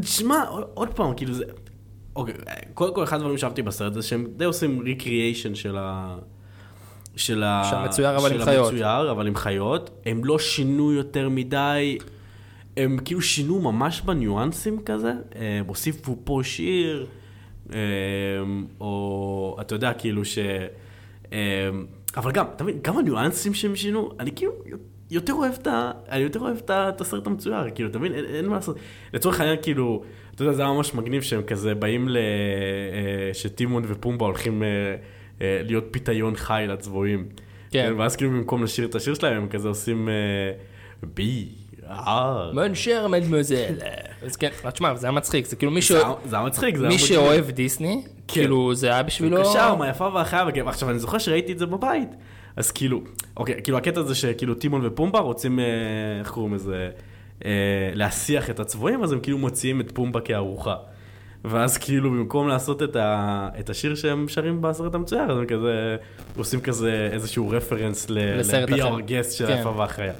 תשמע, 0.00 0.44
עוד 0.74 0.88
פעם, 0.88 1.14
כאילו 1.14 1.34
זה... 1.34 1.44
אוקיי, 2.16 2.34
קודם 2.74 2.94
כל 2.94 3.04
אחד 3.04 3.16
הדברים 3.16 3.38
שאהבתי 3.38 3.62
בסרט 3.62 3.94
זה 3.94 4.02
שהם 4.02 4.26
די 4.36 4.44
עושים 4.44 4.80
ריקריאיישן 4.80 5.54
של 5.54 5.76
ה... 5.78 6.16
של 7.16 7.42
ה... 7.42 7.66
של 7.70 7.76
המצויר, 7.76 8.16
אבל 8.16 8.28
של 8.28 8.34
עם 8.34 8.44
חיות. 8.44 8.70
המצויר, 8.70 9.10
אבל 9.10 9.26
עם 9.26 9.36
חיות. 9.36 9.90
הם 10.06 10.24
לא 10.24 10.38
שינו 10.38 10.92
יותר 10.92 11.28
מדי, 11.28 11.98
הם 12.76 12.98
כאילו 13.04 13.22
שינו 13.22 13.60
ממש 13.60 14.00
בניואנסים 14.00 14.82
כזה. 14.84 15.12
הם 15.34 15.66
הוסיפו 15.66 16.16
פה 16.24 16.40
שיר, 16.42 17.06
או 18.80 19.56
אתה 19.60 19.74
יודע, 19.74 19.92
כאילו 19.92 20.24
ש... 20.24 20.38
אבל 22.16 22.32
גם, 22.32 22.46
אתה 22.56 22.64
מבין, 22.64 22.78
גם 22.82 22.98
הניואנסים 22.98 23.54
שהם 23.54 23.76
שינו, 23.76 24.10
אני 24.20 24.30
כאילו 24.36 24.52
יותר 25.10 25.32
אוהב 25.32 25.52
את 25.52 25.66
ה... 25.66 25.90
אני 26.08 26.22
יותר 26.22 26.40
אוהב 26.40 26.56
את 26.70 27.00
הסרט 27.00 27.26
המצויר, 27.26 27.70
כאילו, 27.74 27.90
אתה 27.90 27.98
מבין? 27.98 28.14
אין, 28.14 28.24
אין 28.24 28.46
מה 28.46 28.54
לעשות. 28.54 28.76
לצורך 29.14 29.40
העניין, 29.40 29.58
כאילו, 29.62 30.02
אתה 30.34 30.42
יודע, 30.42 30.52
זה 30.52 30.62
היה 30.62 30.72
ממש 30.72 30.94
מגניב 30.94 31.22
שהם 31.22 31.42
כזה 31.42 31.74
באים 31.74 32.08
ל... 32.08 32.16
אה, 32.16 33.34
שטימון 33.34 33.82
ופומבה 33.86 34.26
הולכים 34.26 34.62
אה, 34.62 34.68
אה, 35.40 35.60
להיות 35.64 35.84
פיתיון 35.90 36.36
חי 36.36 36.64
לצבועים. 36.68 37.28
כן. 37.70 37.94
ואז 37.98 38.16
כאילו 38.16 38.30
במקום 38.30 38.64
לשיר 38.64 38.86
את 38.86 38.94
השיר 38.94 39.14
שלהם, 39.14 39.42
הם 39.42 39.48
כזה 39.48 39.68
עושים 39.68 40.08
בי. 41.14 41.48
מונשר 42.54 43.06
מדמוזל. 43.08 43.74
אז 44.26 44.36
כן, 44.36 44.48
תשמע, 44.72 44.94
זה 44.94 45.06
היה 45.06 45.12
מצחיק, 45.12 45.46
זה 45.46 45.56
כאילו 45.56 45.72
מי 45.72 45.82
ש- 45.82 45.92
זה 45.92 45.98
היה- 45.98 46.14
זה 46.24 46.36
היה 46.36 46.44
מצחיק, 46.46 46.76
זה 46.76 46.82
היה 46.82 46.88
מי 46.88 46.94
מגניב. 46.94 47.08
שאוהב 47.08 47.50
דיסני, 47.50 48.02
כאילו 48.28 48.74
זה 48.74 48.86
היה 48.86 49.02
בשבילו... 49.02 49.40
קשר, 49.40 49.74
מהיפה 49.74 50.08
והחיה, 50.14 50.44
עכשיו 50.66 50.90
אני 50.90 50.98
זוכר 50.98 51.18
שראיתי 51.18 51.52
את 51.52 51.58
זה 51.58 51.66
בבית, 51.66 52.08
אז 52.56 52.70
כאילו, 52.70 53.00
אוקיי, 53.36 53.54
כאילו 53.62 53.78
הקטע 53.78 54.00
הזה 54.00 54.14
שכאילו 54.14 54.54
טימון 54.54 54.80
ופומבה 54.86 55.18
רוצים, 55.18 55.58
אה, 55.60 55.64
איך 56.20 56.30
קוראים 56.30 56.54
לזה, 56.54 56.90
אה, 57.44 57.50
להסיח 57.94 58.50
את 58.50 58.60
הצבועים, 58.60 59.02
אז 59.02 59.12
הם 59.12 59.20
כאילו 59.20 59.38
מוציאים 59.38 59.80
את 59.80 59.90
פומבה 59.94 60.20
כארוחה. 60.20 60.74
ואז 61.44 61.78
כאילו 61.78 62.10
במקום 62.10 62.48
לעשות 62.48 62.82
את, 62.82 62.96
ה, 62.96 63.48
את 63.60 63.70
השיר 63.70 63.94
שהם 63.94 64.28
שרים 64.28 64.62
בסרט 64.62 64.94
המצויר, 64.94 65.22
אז 65.22 65.38
הם 65.38 65.46
כזה 65.46 65.96
עושים 66.36 66.60
כזה 66.60 67.08
איזשהו 67.12 67.48
רפרנס 67.50 68.10
ל- 68.10 68.38
לסרט 68.40 68.70
ל-Be 68.70 68.80
אחר. 68.82 68.96
Our 68.96 69.00
Guest 69.00 69.30
של 69.30 69.46
כן. 69.46 69.52
היפה 69.52 69.70
והחיה. 69.70 70.12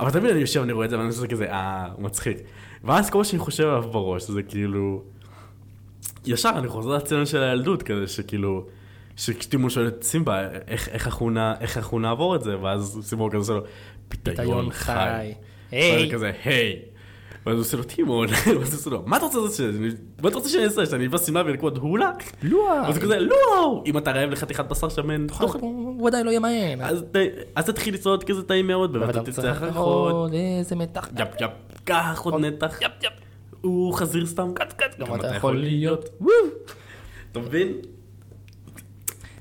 אבל 0.00 0.10
תמיד 0.10 0.30
אני 0.30 0.40
יושב, 0.40 0.62
אני 0.62 0.72
רואה 0.72 0.84
את 0.84 0.90
זה, 0.90 0.98
ואני 0.98 1.10
חושב 1.10 1.26
כזה, 1.26 1.52
אה, 1.52 1.88
מצחיק. 1.98 2.38
ואז 2.84 3.10
כל 3.10 3.18
מה 3.18 3.24
שאני 3.24 3.38
חושב 3.38 3.64
עליו 3.64 3.82
בראש, 3.82 4.22
זה 4.22 4.42
כאילו... 4.42 5.02
ישר 6.26 6.50
אני 6.56 6.68
חוזר 6.68 6.90
לציון 6.90 7.26
של 7.26 7.42
הילדות 7.42 7.82
כזה, 7.82 8.06
שכאילו, 8.06 8.66
שטימון 9.16 9.70
שואל 9.70 9.88
את 9.88 10.02
סימבה, 10.02 10.40
איך, 10.68 10.88
איך, 10.88 11.08
איך 11.60 11.76
אנחנו 11.76 12.00
נעבור 12.00 12.36
את 12.36 12.42
זה? 12.42 12.60
ואז 12.60 12.98
סימון 13.02 13.30
כזה 13.30 13.52
לו, 13.52 13.60
פיתיון 14.08 14.70
חי. 14.70 15.32
היי. 15.70 16.10
כזה, 16.12 16.32
היי. 16.44 16.82
ואז 17.46 17.54
הוא 17.54 17.60
עושה 17.60 17.76
לו 17.76 17.82
טימון, 17.82 18.28
ואז 18.30 18.46
הוא 18.54 18.62
עושה 18.62 18.90
לו, 18.90 19.02
מה 19.06 19.16
אתה 19.16 19.24
רוצה 19.24 19.38
לעשות 19.38 19.54
שאני- 19.56 19.88
מה 20.22 20.28
אתה 20.28 20.36
רוצה 20.36 20.48
שאני 20.48 20.64
אעשה? 20.64 20.86
שאני 20.86 21.06
אבא 21.06 21.18
שמלה 21.18 21.42
ולקוד 21.46 21.78
הולה? 21.78 22.10
לואו. 22.42 22.62
ואז 22.84 22.96
הוא 22.96 23.04
כזה, 23.04 23.18
לא! 23.20 23.82
אם 23.86 23.98
אתה 23.98 24.12
רעב 24.12 24.30
לחתיכת 24.30 24.64
בשר 24.64 24.88
שמן, 24.88 25.26
תאכל. 25.26 25.58
הוא 25.60 26.08
עדיין 26.08 26.26
לא 26.26 26.30
ימיין. 26.30 26.80
אז 26.80 27.04
אז 27.54 27.64
תתחיל 27.64 27.94
לצעוד 27.94 28.24
כזה 28.24 28.42
טעים 28.42 28.66
מאוד, 28.66 28.96
ואתה 28.96 29.22
תצא 29.22 29.52
אחר 29.52 29.70
כך 29.70 29.76
עוד. 29.76 30.32
איזה 30.58 30.76
מתח. 30.76 31.08
יפ 31.18 31.28
יפ, 31.40 31.50
קח 31.84 32.20
עוד 32.24 32.34
נתח. 32.40 32.78
יפ 32.82 33.02
יפ. 33.02 33.12
הוא 33.60 33.94
חזיר 33.94 34.26
סתם. 34.26 34.52
גם 34.98 35.14
אתה 35.14 35.26
יכול 35.36 35.56
להיות. 35.60 36.08
אתה 37.32 37.40
מבין? 37.40 37.72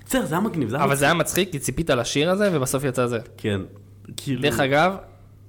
בסדר, 0.06 0.26
זה 0.26 0.36
היה 0.36 0.42
מגניב, 0.44 0.70
זה 0.70 0.76
היה 0.76 0.86
אבל 0.86 0.96
זה 0.96 1.06
היה 1.06 1.14
מצחיק, 1.14 1.52
כי 1.52 1.60
ציפית 1.60 1.90
לשיר 1.90 2.30
הזה, 2.32 2.50
ובסוף 2.54 2.84
יצא 2.84 3.08
זה. 3.08 3.20
כן. 3.38 3.62
כאילו... 4.18 4.42
דרך 4.42 4.60
אגב, 4.60 4.96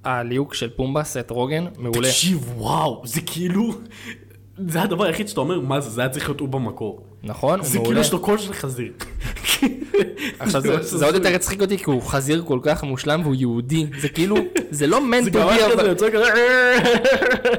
הליהוק 0.03 0.53
של 0.53 0.69
פומבה, 0.69 1.03
סט 1.03 1.29
רוגן, 1.29 1.65
מעולה. 1.77 2.07
תקשיב, 2.09 2.49
וואו, 2.57 3.01
זה 3.05 3.21
כאילו... 3.21 3.73
זה 4.67 4.81
הדבר 4.81 5.03
היחיד 5.05 5.27
שאתה 5.27 5.39
אומר, 5.41 5.59
מה 5.59 5.79
זה, 5.79 5.89
זה 5.89 6.01
היה 6.01 6.09
צריך 6.09 6.29
להיות 6.29 6.39
הוא 6.39 6.49
במקור. 6.49 7.01
נכון? 7.23 7.59
הוא 7.59 7.67
זה 7.67 7.73
מעולה. 7.73 7.87
כאילו 7.89 8.01
יש 8.01 8.11
לו 8.13 8.19
קול 8.19 8.37
של 8.37 8.53
חזיר. 8.53 8.91
עכשיו 10.39 10.61
זה- 10.61 10.81
זה 10.97 11.05
עוד 11.05 11.15
יותר 11.15 11.35
הצחיק 11.35 11.61
אותי, 11.61 11.77
כי 11.77 11.83
הוא 11.85 12.01
חזיר 12.01 12.43
כל 12.47 12.59
כך 12.63 12.83
מושלם 12.83 13.21
והוא 13.23 13.35
יהודי. 13.35 13.85
זה 13.99 14.09
כאילו, 14.09 14.35
זה 14.71 14.87
לא 14.87 14.97
זה 15.01 15.05
מנטו 15.05 15.39
גם 15.39 15.47
בי, 15.47 15.73
אבל... 15.73 15.95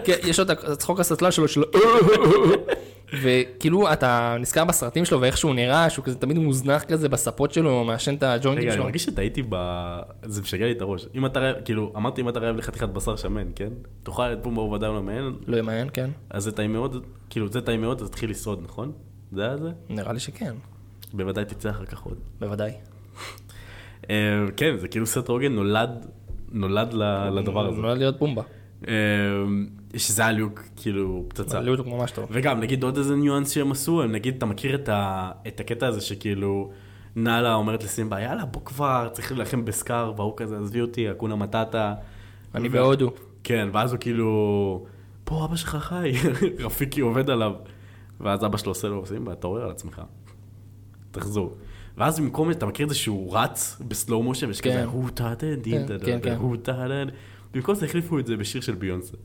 כן, 0.04 0.16
יש 0.25 0.40
את 0.40 0.50
הצחוק 0.50 1.00
הסטלה 1.00 1.30
שלו, 1.30 1.49
שלו... 1.49 1.64
וכאילו, 3.12 3.92
אתה 3.92 4.36
נזכר 4.40 4.64
בסרטים 4.64 5.04
שלו 5.04 5.20
ואיך 5.20 5.36
שהוא 5.36 5.54
נראה, 5.54 5.90
שהוא 5.90 6.04
כזה 6.04 6.16
תמיד 6.18 6.38
מוזנח 6.38 6.82
כזה 6.82 7.08
בספות 7.08 7.52
שלו, 7.52 7.84
מעשן 7.84 8.14
את 8.14 8.22
הג'וינטים 8.22 8.62
רגע, 8.62 8.68
אני 8.68 8.74
שלו. 8.76 8.84
מרגיש 8.84 9.04
שטעיתי 9.04 9.42
ב... 9.48 9.56
זה 10.24 10.42
משגע 10.42 10.66
לי 10.66 10.72
את 10.72 10.80
הראש. 10.80 11.06
אם 11.14 11.26
אתה 11.26 11.40
רעב, 11.40 11.56
כאילו, 11.64 11.92
אמרתי 11.96 12.20
אם 12.20 12.28
אתה 12.28 12.40
רעב 12.40 12.56
לחתיכת 12.56 12.88
בשר 12.88 13.16
שמן, 13.16 13.46
כן? 13.54 13.68
תאכל 14.02 14.32
את 14.32 14.38
פומבה 14.42 14.60
ובוודאי 14.62 14.88
לא 14.88 15.02
מעין, 15.02 15.32
לא 15.46 15.56
ימיין, 15.56 15.88
כן. 15.92 16.10
אז 16.30 16.44
זה 16.44 16.52
טעים 16.52 16.72
מאוד, 16.72 17.06
כאילו, 17.30 17.48
זה 17.48 17.60
טעים 17.60 17.80
מאוד, 17.80 18.00
אז 18.02 18.08
תתחיל 18.10 18.30
לשרוד, 18.30 18.60
נכון? 18.64 18.92
זה 19.32 19.42
היה 19.42 19.56
זה? 19.56 19.70
נראה 19.88 20.12
לי 20.12 20.20
שכן, 20.20 20.54
בוודאי 21.12 21.44
תצא 21.44 21.70
אחר 21.70 21.84
כך 21.84 22.02
עוד. 22.02 22.18
בוודאי. 22.40 22.72
אה, 24.10 24.16
כן, 24.56 24.76
זה 24.76 24.88
כאילו 24.88 25.06
סט 25.06 25.28
רוגן 25.28 25.52
נולד, 25.52 26.06
נולד 26.52 26.92
לדבר 27.32 27.66
הזה. 27.66 27.80
נולד 27.80 27.98
להיות 27.98 28.18
פומבה. 28.18 28.42
שזה 29.97 30.23
היה 30.23 30.33
ליהוק, 30.33 30.62
כאילו, 30.76 31.25
פצצה. 31.28 31.61
אותו 31.68 31.85
ממש 31.85 32.11
טוב. 32.11 32.26
וגם, 32.30 32.61
נגיד 32.61 32.83
עוד 32.83 32.97
איזה 32.97 33.16
ניואנס 33.16 33.50
שהם 33.50 33.73
עשו, 33.73 34.02
הם 34.02 34.12
נגיד, 34.12 34.37
אתה 34.37 34.47
מכיר 34.47 34.75
את, 34.75 34.88
ה, 34.88 35.30
את 35.49 35.61
הקטע 35.61 35.87
הזה 35.87 36.00
שכאילו, 36.00 36.71
נאלה 37.16 37.54
אומרת 37.54 37.85
לסימבה, 37.85 38.21
יאללה, 38.21 38.45
בוא 38.45 38.61
כבר, 38.64 39.09
צריך 39.12 39.33
להילחם 39.33 39.64
בסקאר, 39.64 40.12
והוא 40.16 40.33
כזה, 40.37 40.59
עזבי 40.59 40.80
אותי, 40.80 41.11
אקונה 41.11 41.37
מטאטה. 41.37 41.95
אני 42.54 42.68
ו- 42.68 42.73
בהודו. 42.73 43.12
כן, 43.45 43.68
ואז 43.73 43.92
הוא 43.92 44.00
כאילו, 44.00 44.87
פה 45.25 45.45
אבא 45.45 45.57
שלך 45.57 45.76
חי, 45.76 46.12
רפיקי 46.64 47.00
עובד 47.00 47.30
עליו. 47.30 47.52
ואז 48.21 48.45
אבא 48.45 48.57
שלו 48.59 48.71
עושה 48.71 48.88
לו, 48.88 49.07
סימבה, 49.07 49.35
תעורר 49.35 49.64
על 49.64 49.71
עצמך. 49.71 50.02
תחזור. 51.11 51.57
ואז 51.97 52.21
במקום, 52.21 52.50
אתה 52.50 52.66
מכיר 52.66 52.85
את 52.85 52.90
זה 52.90 52.95
שהוא 52.95 53.37
רץ 53.37 53.76
בסלואו 53.88 54.23
מושן, 54.23 54.47
ויש 54.47 54.61
כן. 54.61 54.71
כזה, 54.71 54.85
הוא 54.85 55.11
טאטן, 55.11 55.54
דין 55.54 55.78
כן, 55.78 55.87
טאטן, 55.87 56.07
כן, 56.07 56.18
כן. 56.23 56.37
הוא 56.37 56.57
טאטן. 56.57 57.09
במקום 57.54 57.75
זה 57.75 57.87
החליפו 57.87 58.18
את 58.18 58.26
זה 58.26 58.37
בשיר 58.37 58.61
של 58.61 58.75
ביונסה. 58.75 59.16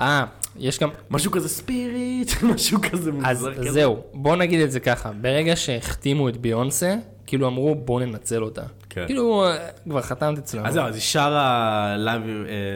אה, 0.00 0.24
יש 0.56 0.78
גם... 0.78 0.88
משהו 1.10 1.30
כזה 1.30 1.48
ספיריט, 1.48 2.30
משהו 2.54 2.78
כזה 2.92 3.10
אז 3.24 3.42
מוזר 3.42 3.54
כזה. 3.54 3.72
זהו, 3.72 4.02
בוא 4.14 4.36
נגיד 4.36 4.60
את 4.60 4.72
זה 4.72 4.80
ככה, 4.80 5.12
ברגע 5.20 5.56
שהחתימו 5.56 6.28
את 6.28 6.36
ביונסה, 6.36 6.94
כאילו 7.26 7.48
אמרו 7.48 7.74
בוא 7.74 8.00
ננצל 8.00 8.42
אותה. 8.42 8.62
כן. 8.90 9.04
כאילו, 9.06 9.44
אה, 9.46 9.56
כבר 9.84 10.02
חתמת 10.02 10.38
אצלנו. 10.38 10.66
אז 10.66 10.74
זהו, 10.74 10.84
אז 10.84 10.94
היא 10.94 11.02
שרה. 11.02 11.96
אה, 12.08 12.16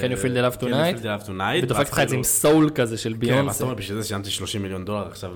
Can 0.01 0.12
you 0.12 0.17
feel 0.17 0.29
the 0.55 0.59
love 0.59 0.62
tonight? 0.62 1.62
ודופקת 1.62 1.91
לך 1.93 1.99
את 1.99 2.09
זה 2.09 2.15
עם 2.15 2.23
כאילו- 2.23 2.25
סול 2.25 2.71
כזה 2.75 2.97
של 2.99 3.11
כן, 3.12 3.19
ואז 3.19 3.29
אתה 3.29 3.35
ביונסה. 3.37 3.65
אומר, 3.65 3.75
בשביל 3.75 4.01
זה 4.01 4.09
שילמתי 4.09 4.31
30 4.31 4.62
מיליון 4.62 4.85
דולר 4.85 5.07
עכשיו 5.07 5.31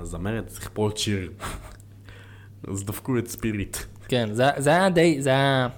לזמרת, 0.00 0.46
צריך 0.46 0.70
פה 0.72 0.82
עוד 0.82 0.96
שיר. 0.96 1.30
אז 2.72 2.84
דפקו 2.84 3.18
את 3.18 3.28
ספיריט. 3.28 3.76
כן, 4.08 4.28
זה 4.56 4.70
היה 4.70 4.90
די, 4.90 5.22
זה 5.22 5.30
היה... 5.30 5.68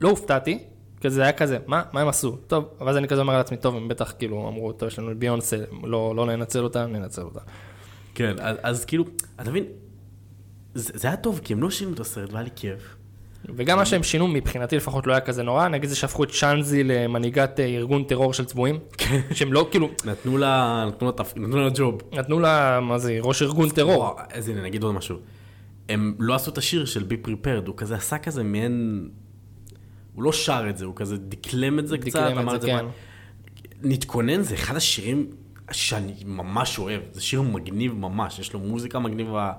לא 0.00 0.08
הופתעתי, 0.10 0.58
כי 1.04 1.10
זה 1.10 1.22
היה 1.22 1.32
כזה, 1.32 1.58
מה 1.66 1.82
מה 1.92 2.00
הם 2.00 2.08
עשו? 2.08 2.36
טוב, 2.46 2.64
ואז 2.80 2.96
אני 2.96 3.08
כזה 3.08 3.20
אומר 3.20 3.36
לעצמי, 3.36 3.56
טוב, 3.56 3.76
הם 3.76 3.88
בטח 3.88 4.14
כאילו 4.18 4.48
אמרו, 4.48 4.72
טוב, 4.72 4.88
יש 4.88 4.98
לנו 4.98 5.10
את 5.10 5.16
ביונסה, 5.16 5.56
לא 5.82 6.16
לא 6.16 6.26
ננצל 6.26 6.64
אותה, 6.64 6.86
ננצל 6.86 7.22
אותה. 7.22 7.40
כן, 8.14 8.34
אז, 8.40 8.56
אז 8.62 8.84
כאילו, 8.84 9.04
אתה 9.40 9.50
מבין, 9.50 9.64
זה, 10.74 10.92
זה 10.94 11.08
היה 11.08 11.16
טוב, 11.16 11.40
כי 11.44 11.52
הם 11.52 11.62
לא 11.62 11.70
שינו 11.70 11.92
את 11.92 12.00
הסרט, 12.00 12.32
והיה 12.32 12.44
לי 12.44 12.50
כיף. 12.56 12.96
וגם 13.48 13.78
מה 13.78 13.84
שהם 13.86 14.02
שינו, 14.02 14.28
מבחינתי 14.28 14.76
לפחות 14.76 15.06
לא 15.06 15.12
היה 15.12 15.20
כזה 15.20 15.42
נורא, 15.42 15.68
נגיד 15.68 15.88
זה 15.88 15.96
שהפכו 15.96 16.24
את 16.24 16.30
שאנזי 16.30 16.84
למנהיגת 16.84 17.60
אה, 17.60 17.64
ארגון 17.64 18.04
טרור 18.04 18.32
של 18.32 18.44
צבועים, 18.44 18.78
שהם 19.34 19.52
לא 19.52 19.68
כאילו, 19.70 19.90
נתנו 20.04 20.38
לה, 20.38 20.84
נתנו 20.88 21.06
לה, 21.06 21.12
תפ... 21.12 21.32
נתנו 21.36 21.56
לה 21.56 21.70
ג'וב. 21.74 22.02
נתנו 22.12 22.40
לה, 22.40 22.80
מה 22.80 22.98
זה, 22.98 23.18
ראש 23.20 23.42
ארגון 23.42 23.70
טרור. 23.70 24.16
אז 24.32 24.48
הנה, 24.48 24.62
נגיד 24.62 24.82
עוד 24.82 24.94
משהו. 24.94 25.16
הם 25.88 26.14
לא 26.18 26.34
עשו 26.34 26.50
את 26.50 26.58
השיר 26.58 26.84
של 26.84 27.02
בי 27.02 27.16
פריפרד, 27.16 27.68
הוא 27.68 27.76
כזה 27.76 27.94
עשה 27.94 28.18
כזה 28.18 28.42
מעין... 28.42 29.08
הוא 30.14 30.22
לא 30.22 30.32
שר 30.32 30.64
את 30.70 30.76
זה, 30.78 30.84
הוא 30.84 30.96
כזה 30.96 31.16
דקלם 31.18 31.78
את 31.78 31.86
זה 31.88 31.98
קצת, 31.98 32.08
דקלם 32.20 32.32
את 32.38 32.42
אמר 32.42 32.54
את 32.56 32.60
זה. 32.60 32.66
כן. 32.66 32.84
נתכונן 33.82 34.42
זה 34.42 34.54
אחד 34.54 34.76
השירים 34.76 35.26
שאני 35.72 36.12
ממש 36.24 36.78
אוהב, 36.78 37.00
זה 37.12 37.20
שיר 37.20 37.42
מגניב 37.42 37.94
ממש, 37.94 38.38
יש 38.38 38.52
לו 38.52 38.60
מוזיקה 38.60 38.98
מגניבה, 38.98 39.52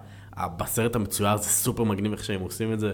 בסרט 0.57 0.95
המצויר 0.95 1.37
זה 1.37 1.49
סופר 1.49 1.83
מגניב 1.83 2.11
איך 2.11 2.23
שהם 2.23 2.41
עושים 2.41 2.73
את 2.73 2.79
זה, 2.79 2.91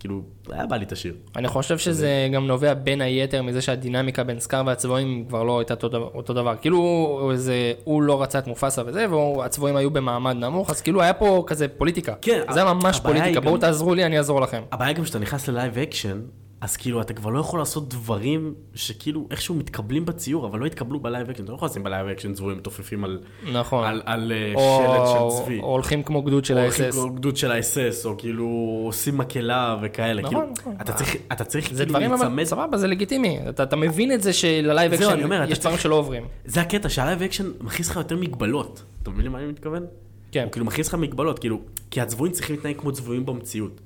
כאילו, 0.00 0.22
היה 0.50 0.66
בא 0.66 0.76
לי 0.76 0.84
את 0.84 0.92
השיר. 0.92 1.14
אני 1.36 1.48
חושב 1.48 1.78
שזה 1.78 2.28
גם 2.34 2.46
נובע 2.46 2.74
בין 2.74 3.00
היתר 3.00 3.42
מזה 3.42 3.62
שהדינמיקה 3.62 4.24
בין 4.24 4.40
סקאר 4.40 4.62
והצבועים 4.66 5.24
כבר 5.28 5.42
לא 5.42 5.58
הייתה 5.58 5.74
אותו 5.74 5.88
דבר- 5.88 6.10
אותו 6.14 6.34
דבר. 6.34 6.54
כאילו, 6.60 7.32
זה, 7.34 7.72
הוא 7.84 8.02
לא 8.02 8.22
רצה 8.22 8.38
את 8.38 8.46
מופסה 8.46 8.82
וזה, 8.86 9.06
והצבועים 9.14 9.76
היו 9.76 9.90
במעמד 9.90 10.36
נמוך, 10.36 10.70
אז 10.70 10.80
כאילו 10.80 11.02
היה 11.02 11.12
פה 11.12 11.44
כזה 11.46 11.68
פוליטיקה. 11.68 12.14
כן, 12.20 12.40
זה 12.52 12.62
היה 12.64 12.74
ממש 12.74 13.00
פוליטיקה, 13.00 13.30
גם- 13.40 13.44
בואו 13.44 13.56
תעזרו 13.58 13.94
לי, 13.94 14.04
אני 14.06 14.18
אעזור 14.18 14.40
לכם. 14.40 14.62
הבעיה 14.72 14.92
גם 14.92 15.04
שאתה 15.04 15.18
נכנס 15.18 15.48
ל 15.48 15.54
live 15.54 15.78
action, 15.78 16.20
אז 16.60 16.76
כאילו 16.76 17.00
אתה 17.00 17.12
כבר 17.14 17.30
לא 17.30 17.38
יכול 17.38 17.58
לעשות 17.58 17.88
דברים 17.88 18.54
שכאילו 18.74 19.26
איכשהו 19.30 19.54
מתקבלים 19.54 20.04
בציור, 20.04 20.46
אבל 20.46 20.58
לא 20.58 20.66
התקבלו 20.66 21.00
ב 21.00 21.06
live 21.06 21.30
action, 21.30 21.44
אתה 21.44 21.52
לא 21.52 21.56
יכול 21.56 21.68
לשים 21.68 21.82
ב 21.82 21.87
live 21.87 22.06
action 22.06 22.32
צבועים 22.32 22.58
מתופפים 22.58 23.04
על, 23.04 23.20
נכון. 23.52 23.84
על, 23.84 24.02
על 24.04 24.32
אה, 24.32 24.52
או, 24.54 24.82
שלד 24.82 25.36
של 25.38 25.44
צבי. 25.44 25.58
או 25.58 25.66
הולכים 25.66 26.02
כמו 26.02 26.22
גדוד 26.22 26.44
של 26.44 26.56
או 26.58 26.62
הולכים. 26.62 26.90
כמו 26.90 27.10
גדוד 27.10 27.36
של 27.36 27.50
האס-אס, 27.50 28.06
או 28.06 28.14
כאילו 28.18 28.80
עושים 28.84 29.18
מקהלה 29.18 29.76
וכאלה. 29.82 30.22
נכון, 30.22 30.34
כאילו, 30.34 30.52
נכון. 30.58 30.76
אתה 30.80 30.92
צריך, 30.92 31.16
אתה 31.32 31.44
צריך 31.44 31.70
זה 31.72 31.86
כאילו 31.86 31.98
להיצמד. 31.98 32.44
סבבה, 32.44 32.78
זה 32.78 32.86
לגיטימי. 32.86 33.38
אתה, 33.48 33.62
אתה 33.62 33.76
מבין 33.76 34.12
את 34.12 34.22
זה 34.22 34.32
של 34.32 34.59
live 34.59 34.94
זהו, 34.94 35.08
אקשן 35.08 35.14
אני 35.14 35.24
אומר, 35.24 35.44
יש 35.48 35.58
דברים 35.58 35.78
שלא 35.78 35.94
עוברים. 35.94 36.24
זה 36.44 36.60
הקטע, 36.60 36.88
שה 36.88 37.03
live 37.03 37.22
action 37.22 37.50
מכניס 37.60 37.90
לך 37.90 37.96
יותר 37.96 38.16
מגבלות. 38.16 38.82
אתה 39.02 39.10
מבין 39.10 39.26
למה 39.26 39.38
אני 39.38 39.46
מתכוון? 39.46 39.86
כן. 40.32 40.42
הוא 40.42 40.52
כאילו 40.52 40.66
מכניס 40.66 40.88
לך 40.88 40.94
מגבלות, 40.94 41.38
כאילו, 41.38 41.60
כי 41.90 42.00
הצבועים 42.00 42.32
צריכים 42.32 42.56
להתנהג 42.56 42.76
כמו 42.76 42.92
צבועים 42.92 43.26
במציאות. 43.26 43.80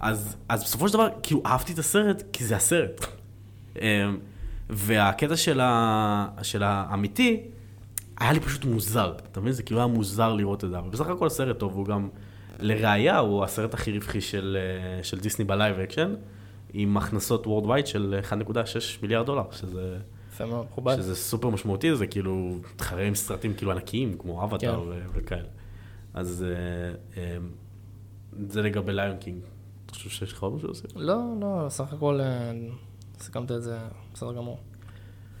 אז, 0.00 0.36
אז 0.48 0.64
בסופו 0.64 0.88
של 0.88 0.94
דבר, 0.94 1.08
כאילו, 1.22 1.42
אהבתי 1.46 1.72
את 1.72 1.78
הסרט, 1.78 2.22
כי 2.32 2.44
זה 2.44 2.56
הסרט. 2.56 3.06
אמ, 3.80 4.18
והקטע 4.70 5.36
של, 5.36 5.60
ה, 5.60 6.28
של 6.42 6.62
האמיתי, 6.62 7.42
היה 8.20 8.32
לי 8.32 8.40
פשוט 8.40 8.64
מוזר. 8.64 9.14
אתה 9.32 9.40
מבין? 9.40 9.52
זה 9.52 9.62
כאילו 9.62 9.80
היה 9.80 9.86
מוזר 9.86 10.32
לראות 10.32 10.64
את 10.64 10.70
זה. 10.70 10.78
אבל 10.78 10.90
בסך 10.90 11.06
הכל 11.08 11.26
הסרט 11.26 11.58
טוב, 11.58 11.74
הוא 11.74 11.86
גם, 11.86 12.08
לראיה, 12.62 13.18
הוא 13.18 13.44
הסרט 13.44 13.74
הכי 13.74 13.92
רווחי 13.92 14.20
של, 14.20 14.58
אה, 14.60 15.04
של 15.04 15.20
דיסני 15.20 15.44
ב 15.44 15.51
live 15.51 15.78
action, 15.78 16.14
עם 16.72 16.96
הכנסות 16.96 17.46
worldwide 17.46 17.86
של 17.86 18.20
1.6 18.30 18.32
מיליארד 19.02 19.26
דולר, 19.26 19.44
שזה... 19.52 19.98
יפה 20.32 20.46
מאוד, 20.46 20.66
מכובד. 20.70 20.96
שזה 20.96 21.14
סופר 21.14 21.48
משמעותי, 21.48 21.96
זה 21.96 22.06
כאילו 22.06 22.56
מתחרה 22.74 23.02
עם 23.02 23.14
סרטים 23.14 23.54
כאילו 23.54 23.70
ענקיים, 23.70 24.16
כמו 24.18 24.44
אבטאר 24.44 24.92
כן. 24.92 25.06
וכאלה. 25.14 25.48
אז 26.14 26.46
אה, 26.48 27.22
אה, 27.22 27.36
זה 28.48 28.62
לגבי 28.62 28.92
ליון 28.92 29.16
קינג. 29.16 29.40
אתה 29.90 29.98
חושב 29.98 30.10
שיש 30.10 30.32
לך 30.32 30.42
עוד 30.42 30.54
משהו 30.54 30.66
להוסיף? 30.66 30.90
לא, 30.96 31.18
לא, 31.40 31.66
סך 31.68 31.92
הכל 31.92 32.20
אה, 32.20 32.52
סיכמת 33.20 33.50
את 33.50 33.62
זה 33.62 33.78
בסדר 34.14 34.32
גמור. 34.32 34.58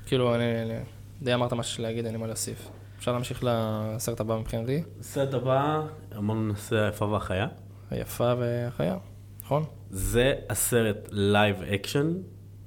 כאילו, 0.06 0.34
אני, 0.34 0.62
אני 0.62 0.74
די 1.22 1.34
אמרת 1.34 1.52
מה 1.52 1.62
שיש 1.62 1.80
להגיד, 1.80 2.04
אין 2.04 2.14
לי 2.14 2.20
מה 2.20 2.26
להוסיף. 2.26 2.68
אפשר 2.98 3.12
להמשיך 3.12 3.44
לסרט 3.46 4.20
הבא 4.20 4.36
מבחינתי, 4.38 4.82
הסרט 5.00 5.34
הבא, 5.34 5.82
אמרנו 6.16 6.48
נעשה 6.48 6.84
היפה 6.84 7.04
והחיה. 7.04 7.46
היפה 7.90 8.34
והחיה, 8.38 8.96
נכון? 9.42 9.64
זה 9.90 10.34
הסרט 10.50 11.08
live 11.10 11.62
action, 11.62 12.12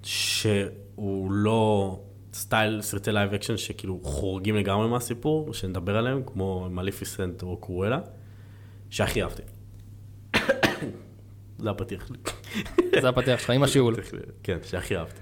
שהוא 0.03 1.31
לא 1.31 1.99
סטייל 2.33 2.81
סרטי 2.81 3.11
live 3.11 3.33
action 3.33 3.57
שכאילו 3.57 3.99
חורגים 4.03 4.55
לגמרי 4.55 4.87
מהסיפור, 4.87 5.53
שנדבר 5.53 5.97
עליהם, 5.97 6.21
כמו 6.25 6.67
מליפיסנט 6.69 7.43
או 7.43 7.57
קרואלה, 7.57 7.99
שהכי 8.89 9.23
אהבתי. 9.23 9.43
זה 11.63 11.69
הפתיח 11.69 12.07
שלי. 12.07 12.17
זה 13.01 13.09
הפתיח 13.09 13.39
שלך 13.39 13.49
עם 13.49 13.63
השיעול. 13.63 13.95
כן, 14.43 14.57
שהכי 14.63 14.97
אהבתי. 14.97 15.19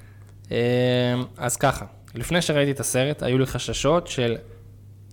אה, 0.52 1.22
אז 1.38 1.58
ככה, 1.58 1.86
לפני 2.16 2.42
שראיתי 2.42 2.72
את 2.72 2.80
הסרט, 2.80 3.24
היו 3.24 3.38
לי 3.38 3.46
חששות 3.46 4.08
של 4.08 4.36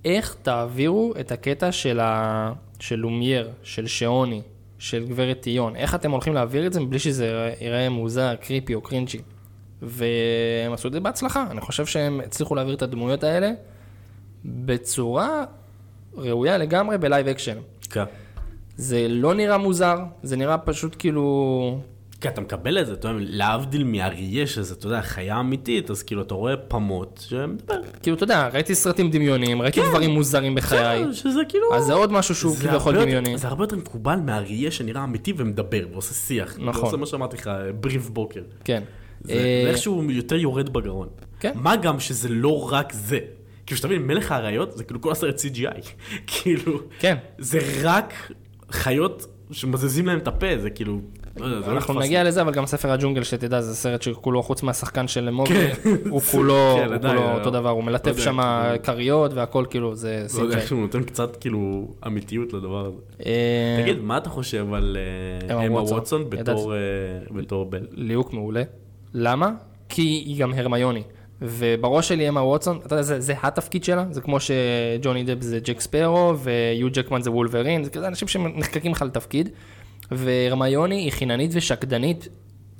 איך 0.04 0.36
תעבירו 0.42 1.14
את 1.20 1.32
הקטע 1.32 1.72
של, 1.72 2.00
ה... 2.00 2.52
של 2.80 2.96
לומייר, 2.96 3.50
של 3.62 3.86
שעוני, 3.86 4.42
של 4.78 5.06
גברת 5.06 5.40
טיון. 5.40 5.76
איך 5.76 5.94
אתם 5.94 6.10
הולכים 6.10 6.34
להעביר 6.34 6.66
את 6.66 6.72
זה 6.72 6.80
מבלי 6.80 6.98
שזה 6.98 7.54
ייראה 7.60 7.88
מוזר, 7.88 8.34
קריפי 8.40 8.74
או 8.74 8.80
קרינג'י? 8.80 9.18
והם 9.82 10.72
עשו 10.72 10.88
את 10.88 10.92
זה 10.92 11.00
בהצלחה. 11.00 11.46
אני 11.50 11.60
חושב 11.60 11.86
שהם 11.86 12.20
הצליחו 12.26 12.54
להעביר 12.54 12.74
את 12.74 12.82
הדמויות 12.82 13.24
האלה 13.24 13.50
בצורה 14.44 15.44
ראויה 16.16 16.58
לגמרי 16.58 16.98
ב 16.98 17.04
live 17.04 17.28
action. 17.28 17.58
כן. 17.90 18.04
זה 18.78 19.06
לא 19.08 19.34
נראה 19.34 19.58
מוזר, 19.58 19.96
זה 20.22 20.36
נראה 20.36 20.58
פשוט 20.58 20.96
כאילו... 20.98 21.80
כי 22.20 22.28
אתה 22.28 22.40
מקבל 22.40 22.78
את 22.78 22.86
זה, 22.86 22.92
אתה 22.92 23.08
יודע, 23.08 23.20
להבדיל 23.28 23.84
מאריה, 23.84 24.46
שזה, 24.46 24.74
אתה 24.74 24.86
יודע, 24.86 25.02
חיה 25.02 25.40
אמיתית, 25.40 25.90
אז 25.90 26.02
כאילו 26.02 26.22
אתה 26.22 26.34
רואה 26.34 26.56
פמוט 26.56 27.24
שמדבר. 27.28 27.80
כאילו, 28.02 28.16
אתה 28.16 28.24
יודע, 28.24 28.48
ראיתי 28.52 28.74
סרטים 28.74 29.10
דמיוניים, 29.10 29.62
ראיתי 29.62 29.80
דברים 29.90 30.10
מוזרים 30.10 30.54
בחיי, 30.54 31.00
בסדר, 31.00 31.12
שזה 31.12 31.40
כאילו... 31.48 31.74
אז 31.74 31.84
זה 31.84 31.92
עוד 31.92 32.12
משהו 32.12 32.34
שהוא 32.34 32.56
זה 32.56 32.68
כביכול 32.68 33.00
דמיוני. 33.04 33.38
זה 33.38 33.48
הרבה 33.48 33.64
יותר 33.64 33.76
מקובל 33.76 34.16
מאריה 34.16 34.70
שנראה 34.70 35.04
אמיתי 35.04 35.32
ומדבר, 35.36 35.86
ועושה 35.92 36.14
שיח. 36.14 36.56
נכון. 36.60 36.82
ועושה 36.82 36.96
מה 36.96 37.06
שאמרתי 37.06 37.36
לך, 37.36 37.50
בריף 37.80 38.08
בוקר. 38.08 38.42
כן. 38.64 38.82
זה 39.20 39.32
אה, 39.32 39.62
זה 39.64 39.70
איכשהו 39.70 40.10
יותר 40.10 40.36
יורד 40.36 40.68
בגרון. 40.68 41.08
כן. 41.40 41.52
מה 41.54 41.76
גם 41.76 42.00
שזה 42.00 42.28
לא 42.28 42.72
רק 42.72 42.92
זה. 42.92 43.18
כאילו, 43.66 43.78
שתבין, 43.78 44.06
מלך 44.06 44.32
האריות 44.32 44.76
זה 44.76 44.84
כאילו 44.84 45.00
כל 45.00 45.12
הסרט 45.12 45.40
CGI. 45.40 45.80
כאילו, 46.26 46.80
כן. 46.98 47.16
זה 47.38 47.58
רק 47.82 48.14
חיות 48.70 49.26
שמזיזים 49.50 50.06
להם 50.06 50.18
את 50.18 50.28
הפה, 50.28 50.46
זה 50.58 50.70
כאילו... 50.70 50.98
לא 51.36 51.46
יודע, 51.46 51.60
זה 51.60 51.66
לא 51.66 51.72
אנחנו 51.76 51.94
נתפס. 51.94 52.06
נגיע 52.06 52.24
לזה, 52.24 52.42
אבל 52.42 52.52
גם 52.52 52.66
ספר 52.66 52.90
הג'ונגל, 52.92 53.22
שתדע, 53.22 53.60
זה 53.60 53.74
סרט 53.74 54.02
שכולו, 54.02 54.42
חוץ 54.42 54.62
מהשחקן 54.62 55.08
של 55.08 55.30
מוגי, 55.30 55.54
כן. 55.54 55.90
הוא 56.10 56.20
כולו 56.20 56.76
כן, 56.76 57.14
לא- 57.14 57.34
אותו 57.34 57.50
דבר, 57.50 57.68
הוא 57.70 57.80
לא 57.80 57.86
מלטף 57.86 58.06
יודע, 58.10 58.20
שם 58.22 58.38
כאילו- 58.40 58.82
כריות 58.82 59.32
והכל 59.34 59.64
כאילו, 59.70 59.94
זה 59.94 60.26
לא 60.38 60.42
יודע. 60.42 60.56
איך 60.56 60.66
שהוא 60.68 60.80
נותן 60.80 61.02
קצת 61.02 61.36
כאילו 61.36 61.88
אמיתיות 62.06 62.52
לדבר 62.52 62.86
הזה. 62.86 62.96
אה, 63.26 63.78
תגיד, 63.82 64.00
מה 64.00 64.18
אתה 64.18 64.30
חושב 64.30 64.74
על 64.74 64.96
אה, 65.50 65.66
אמה 65.66 65.80
ווטסון. 65.82 66.22
אה, 66.22 66.26
בתור 67.30 67.64
בל? 67.64 67.86
ליהוק 67.90 68.32
מעולה. 68.32 68.62
למה? 69.14 69.50
כי 69.88 70.02
היא 70.02 70.40
גם 70.40 70.52
הרמיוני. 70.54 71.02
ובראש 71.42 72.08
שלי 72.08 72.28
אמה 72.28 72.42
ווטסון, 72.42 72.78
אתה 72.86 72.94
יודע, 72.94 73.02
זה, 73.02 73.20
זה 73.20 73.34
התפקיד 73.42 73.84
שלה, 73.84 74.04
זה 74.10 74.20
כמו 74.20 74.38
שג'וני 74.40 75.24
דב 75.24 75.42
זה 75.42 75.58
ג'ק 75.60 75.80
ספרו, 75.80 76.34
ויו 76.38 76.88
ג'קמן 76.92 77.22
זה 77.22 77.30
וולברין, 77.30 77.84
זה 77.84 77.90
כזה 77.90 78.08
אנשים 78.08 78.28
שנחקקים 78.28 78.92
לך 78.92 79.02
לתפקיד. 79.02 79.48
והרמיוני 80.10 80.94
היא 80.94 81.12
חיננית 81.12 81.50
ושקדנית, 81.54 82.28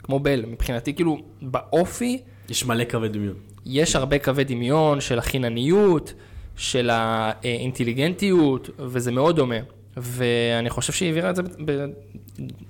כמו 0.03 0.21
בל, 0.21 0.45
מבחינתי 0.47 0.95
כאילו 0.95 1.19
באופי, 1.43 2.23
יש 2.49 2.65
מלא 2.65 2.85
קווי 2.85 3.09
דמיון. 3.09 3.35
יש 3.67 3.97
הרבה 3.97 4.19
קווי 4.19 4.45
דמיון 4.45 5.01
של 5.01 5.19
החינניות, 5.19 6.15
של 6.57 6.91
האינטליגנטיות, 6.93 8.71
וזה 8.79 9.13
מאוד 9.13 9.37
דומה. 9.37 9.57
ואני 9.97 10.71
חושב 10.71 10.93
שהיא 10.93 11.09
העבירה 11.09 11.31
את 11.31 11.37
זה 11.37 11.43
ב- 11.43 11.87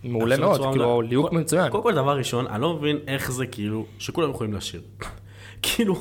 מעולה 0.04 0.36
מאוד, 0.36 0.60
כאילו. 0.70 1.02
ליהוק 1.02 1.32
מצוין. 1.32 1.70
קודם 1.70 1.82
כל, 1.82 1.94
דבר 1.94 2.16
ראשון, 2.18 2.46
אני 2.46 2.62
לא 2.62 2.74
מבין 2.74 2.98
איך 3.06 3.32
זה 3.32 3.46
כאילו, 3.46 3.86
שכולם 3.98 4.30
יכולים 4.30 4.54
לשיר. 4.54 4.80
כאילו, 5.62 5.94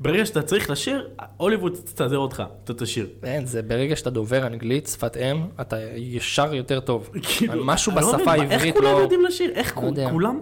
ברגע 0.00 0.26
שאתה 0.26 0.42
צריך 0.42 0.70
לשיר, 0.70 1.08
הוליווד 1.36 1.72
תסתדר 1.84 2.18
אותך, 2.18 2.42
אתה 2.64 2.74
תשיר. 2.74 3.06
אין, 3.22 3.46
זה 3.46 3.62
ברגע 3.62 3.96
שאתה 3.96 4.10
דובר 4.10 4.46
אנגלית, 4.46 4.86
שפת 4.86 5.16
אם, 5.16 5.42
אתה 5.60 5.76
ישר 5.96 6.54
יותר 6.54 6.80
טוב. 6.80 7.10
כאילו, 7.22 7.64
משהו 7.64 7.92
לא 7.92 7.98
בשפה 8.00 8.32
העברית 8.32 8.50
איך 8.50 8.74
כולם 8.76 8.92
לא... 8.92 8.98
יודעים 8.98 9.24
לשיר? 9.24 9.50
איך 9.54 9.78
לא. 9.78 10.10
כולם, 10.10 10.38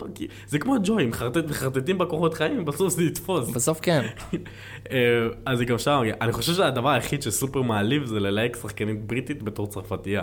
זה 0.46 0.58
כמו 0.58 0.74
הג'וי, 0.74 1.10
מחרטט- 1.10 1.50
מחרטטים 1.50 1.98
בכוחות 1.98 2.34
חיים, 2.34 2.64
בסוף 2.64 2.94
זה 2.94 3.02
יתפוס. 3.02 3.50
בסוף 3.50 3.78
כן. 3.82 4.06
אה, 4.92 4.98
אז 5.46 5.58
זה 5.58 5.64
גם 5.64 5.78
שם, 5.78 6.00
אני 6.20 6.32
חושב 6.32 6.52
שהדבר 6.52 6.88
היחיד 6.90 7.22
שסופר 7.22 7.62
מעליב 7.62 8.04
זה 8.04 8.20
ללהק 8.20 8.56
שחקנית 8.62 9.06
בריטית 9.06 9.42
בתור 9.42 9.66
צרפתייה. 9.66 10.22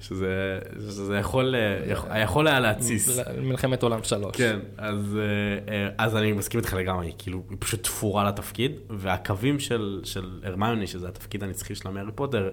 שזה 0.00 0.58
שזה 0.90 1.16
יכול 1.16 1.54
אה, 1.54 1.92
יכול- 1.92 2.10
יכול 2.22 2.48
היה 2.48 2.60
להתסיס. 2.60 3.18
מלחמת 3.42 3.82
עולם 3.82 4.02
שלוש. 4.02 4.36
כן, 4.36 4.58
אז, 4.76 5.18
אה, 5.18 5.74
אה, 5.74 5.88
אז 5.98 6.16
אני 6.16 6.32
מסכים 6.32 6.60
איתך 6.60 6.72
לגמרי, 6.72 7.12
כאילו, 7.18 7.42
היא 7.50 7.56
פשוט 7.60 7.82
תפורה 7.82 8.24
לתפקיד, 8.24 8.72
והקווים 8.90 9.58
של, 9.60 10.00
של 10.04 10.40
הרמיוני, 10.44 10.86
שזה 10.86 11.08
התפקיד 11.08 11.42
הנצחי 11.44 11.74
שלה 11.74 11.90
מהארי 11.90 12.12
פוטר, 12.14 12.50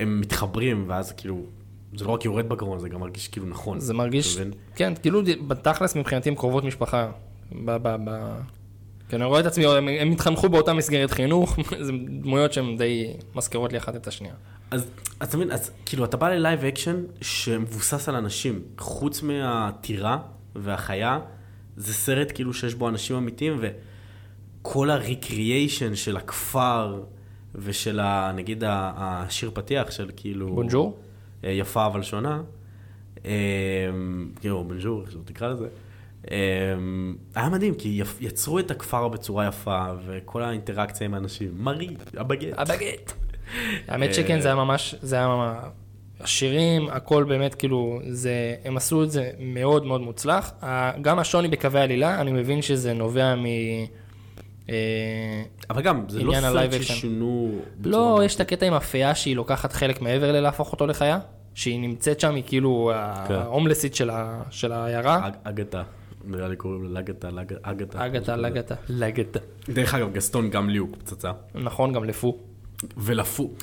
הם 0.00 0.20
מתחברים, 0.20 0.84
ואז 0.88 1.12
כאילו, 1.12 1.42
זה 1.96 2.04
לא 2.04 2.10
רק 2.10 2.24
יורד 2.24 2.48
בגרון, 2.48 2.78
זה 2.78 2.88
גם 2.88 3.00
מרגיש 3.00 3.28
כאילו 3.28 3.46
נכון. 3.46 3.80
זה 3.80 3.94
מרגיש? 3.94 4.38
כן, 4.74 4.92
כאילו 5.02 5.22
בתכלס 5.46 5.96
מבחינתי 5.96 6.28
הם 6.28 6.34
קרובות 6.34 6.64
משפחה. 6.64 7.10
ב... 7.52 7.70
ב... 7.82 7.96
ב... 8.04 8.34
כן, 9.08 9.16
אני 9.16 9.24
רואה 9.24 9.40
את 9.40 9.46
עצמי, 9.46 9.66
הם, 9.66 9.88
הם 9.88 10.10
התחנכו 10.10 10.48
באותה 10.48 10.72
מסגרת 10.72 11.10
חינוך, 11.10 11.58
זה 11.86 11.92
דמויות 12.22 12.52
שהן 12.52 12.76
די 12.76 13.12
מזכירות 13.34 13.72
לי 13.72 13.78
אחת 13.78 13.96
את 13.96 14.06
השנייה. 14.06 14.34
אז 14.70 14.90
אתה 15.22 15.36
מבין, 15.36 15.50
אז 15.50 15.70
כאילו, 15.86 16.04
אתה 16.04 16.16
בא 16.16 16.28
ל 16.28 16.35
live 16.35 16.64
action 16.64 16.96
שמבוסס 17.20 18.08
על 18.08 18.14
אנשים, 18.14 18.62
חוץ 18.78 19.22
מהטירה 19.22 20.18
והחיה, 20.56 21.20
זה 21.76 21.94
סרט 21.94 22.32
כאילו 22.34 22.54
שיש 22.54 22.74
בו 22.74 22.88
אנשים 22.88 23.16
אמיתיים, 23.16 23.60
וכל 23.60 24.90
ה 24.90 25.00
recreation 25.00 25.94
של 25.94 26.16
הכפר 26.16 27.02
ושל, 27.54 28.00
ה, 28.00 28.32
נגיד, 28.34 28.64
השיר 28.66 29.50
פתיח 29.54 29.90
של 29.90 30.10
כאילו... 30.16 30.54
בונג'ור? 30.54 30.98
אה, 31.44 31.50
יפה 31.50 31.86
אבל 31.86 32.02
שונה. 32.02 32.42
כאילו, 34.40 34.64
בונג'ור, 34.64 35.02
איך 35.02 35.12
שלא 35.12 35.20
תקרא 35.24 35.48
לזה. 35.48 35.68
אה, 36.30 36.36
היה 37.34 37.48
מדהים, 37.48 37.74
כי 37.74 38.02
יצרו 38.20 38.58
את 38.58 38.70
הכפר 38.70 39.08
בצורה 39.08 39.46
יפה, 39.46 39.86
וכל 40.06 40.42
האינטראקציה 40.42 41.04
עם 41.04 41.14
האנשים. 41.14 41.50
מרי, 41.58 41.96
הבגט. 42.16 42.58
הבגט. 42.58 43.27
האמת 43.88 44.14
שכן, 44.14 44.40
זה 44.40 44.48
היה 44.48 44.54
ממש, 44.54 44.94
זה 45.02 45.16
היה 45.16 45.26
ממש, 45.28 45.56
השירים, 46.20 46.88
הכל 46.90 47.24
באמת 47.24 47.54
כאילו, 47.54 48.00
זה, 48.10 48.32
הם 48.64 48.76
עשו 48.76 49.02
את 49.04 49.10
זה 49.10 49.30
מאוד 49.38 49.86
מאוד 49.86 50.00
מוצלח. 50.00 50.52
גם 51.02 51.18
השוני 51.18 51.48
בקווי 51.48 51.80
עלילה, 51.80 52.20
אני 52.20 52.32
מבין 52.32 52.62
שזה 52.62 52.92
נובע 52.92 53.34
מ... 53.34 53.44
אה, 54.70 54.74
אבל 55.70 55.82
גם, 55.82 56.04
זה 56.08 56.22
לא 56.24 56.32
סרט. 56.40 56.72
ששינו... 56.82 57.58
לא, 57.84 58.20
יש 58.24 58.34
את 58.34 58.40
הקטע 58.40 58.66
עם 58.66 58.74
הפיה 58.74 59.14
שהיא 59.14 59.36
לוקחת 59.36 59.72
חלק 59.72 60.02
מעבר 60.02 60.32
ללהפוך 60.32 60.72
אותו 60.72 60.86
לחיה, 60.86 61.18
שהיא 61.54 61.80
נמצאת 61.80 62.20
שם, 62.20 62.34
היא 62.34 62.42
כאילו 62.46 62.92
כן. 63.28 63.34
ההומלסית 63.34 63.94
של 64.50 64.72
העיירה. 64.72 65.26
אג- 65.28 65.32
אגתה. 65.44 65.82
נראה 66.24 66.48
לי 66.48 66.56
קוראים 66.56 66.84
לה 66.84 67.00
לגתה, 67.00 67.30
לג- 67.30 67.54
אגתה. 67.62 68.06
אגתה, 68.06 68.36
לגתה, 68.36 68.74
לגתה. 68.88 69.38
דרך 69.68 69.94
אגב, 69.94 70.12
גסטון 70.12 70.50
גם 70.50 70.70
לי 70.70 70.78
הוא 70.78 70.88
פצצה. 70.98 71.30
נכון, 71.54 71.92
גם 71.92 72.04
לפו. 72.04 72.38
ולפו. 72.96 73.54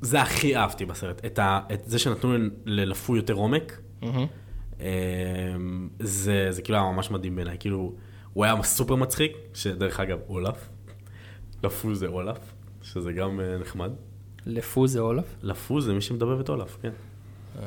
זה 0.00 0.22
הכי 0.22 0.56
אהבתי 0.56 0.84
בסרט. 0.84 1.24
את, 1.26 1.38
ה, 1.38 1.60
את 1.72 1.80
זה 1.84 1.98
שנתנו 1.98 2.34
ללפו 2.64 3.16
יותר 3.16 3.34
עומק. 3.34 3.80
אמ, 4.80 5.88
זה, 5.98 6.46
זה 6.50 6.62
כאילו 6.62 6.78
היה 6.78 6.92
ממש 6.92 7.10
מדהים 7.10 7.36
בעיניי. 7.36 7.56
כאילו, 7.60 7.94
הוא 8.32 8.44
היה 8.44 8.62
סופר 8.62 8.94
מצחיק, 8.94 9.36
שדרך 9.54 10.00
אגב, 10.00 10.18
אולף. 10.28 10.68
לפו 11.62 11.94
זה 11.94 12.06
אולף, 12.06 12.38
שזה 12.82 13.12
גם 13.12 13.40
אה, 13.40 13.58
נחמד. 13.58 13.90
לפו 14.46 14.86
זה 14.86 15.00
אולף? 15.00 15.36
לפו 15.42 15.80
זה 15.80 15.92
מי 15.92 16.00
שמדבר 16.00 16.40
את 16.40 16.48
אולף, 16.48 16.78
כן. 16.82 16.90
אה, 17.58 17.64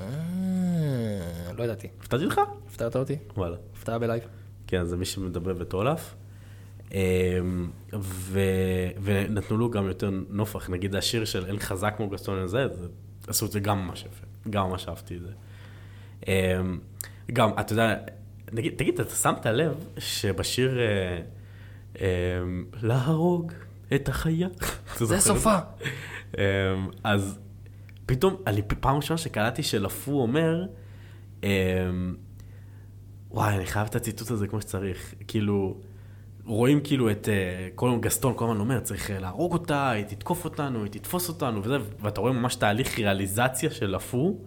לא 1.57 1.63
ידעתי. 1.63 1.87
הפתעתי 1.99 2.25
לך? 2.25 2.41
הפתעת 2.67 2.95
אותי? 2.95 3.15
וואלה. 3.37 3.57
הפתעה 3.73 3.99
בלייב. 3.99 4.23
כן, 4.67 4.85
זה 4.85 4.97
מי 4.97 5.05
שמדבר 5.05 5.61
את 5.61 5.73
אולף. 5.73 6.15
אמ, 6.93 7.69
ו... 7.99 8.39
ונתנו 9.01 9.57
לו 9.57 9.69
גם 9.69 9.87
יותר 9.87 10.09
נופח, 10.29 10.69
נגיד 10.69 10.95
השיר 10.95 11.25
של 11.25 11.45
אין 11.45 11.59
חזק 11.59 11.93
כמו 11.97 12.09
גסטון 12.09 12.39
הזה, 12.39 12.67
זה... 12.67 12.87
עשו 13.27 13.45
את 13.45 13.51
זה 13.51 13.59
גם 13.59 13.87
ממש 13.87 14.01
יפה, 14.01 14.25
גם 14.49 14.69
ממש 14.69 14.87
אהבתי 14.87 15.15
את 15.15 15.21
זה. 15.21 15.31
אמ, 16.27 16.79
גם, 17.33 17.49
אתה 17.59 17.73
יודע, 17.73 17.95
נגיד, 18.51 18.73
תגיד, 18.77 18.99
אתה 18.99 19.15
שמת 19.15 19.45
לב 19.45 19.85
שבשיר 19.97 20.79
אה, 20.79 21.21
אמ, 21.99 22.65
להרוג 22.81 23.51
את 23.95 24.09
החיה? 24.09 24.47
זה. 24.97 25.15
אמ, 26.37 26.41
אז 27.03 27.39
פתאום, 28.05 28.35
אני 28.47 28.61
פעם 28.79 28.95
ראשונה 28.95 29.17
שקלטתי 29.17 29.63
שלפו 29.63 30.21
אומר, 30.21 30.65
אמ, 31.43 31.49
וואי, 33.31 33.55
אני 33.55 33.65
חייב 33.65 33.87
את 33.87 33.95
הציטוט 33.95 34.31
הזה 34.31 34.47
כמו 34.47 34.61
שצריך. 34.61 35.13
כאילו, 35.27 35.77
רואים 36.45 36.81
כאילו 36.83 37.11
את 37.11 37.29
אה, 37.29 37.69
כל 37.75 37.87
הזמן 37.87 38.01
גסטון, 38.01 38.33
כל 38.35 38.45
הזמן 38.45 38.59
אומר, 38.59 38.79
צריך 38.79 39.11
אה, 39.11 39.19
להרוג 39.19 39.53
אותה, 39.53 39.89
היא 39.89 40.05
תתקוף 40.05 40.45
אותנו, 40.45 40.83
היא 40.83 40.91
תתפוס 40.91 41.29
אותנו, 41.29 41.63
וזה, 41.63 41.77
ואתה 41.99 42.21
רואה 42.21 42.31
ממש 42.31 42.55
תהליך 42.55 42.99
ריאליזציה 42.99 43.71
של 43.71 43.95
לפו, 43.95 44.37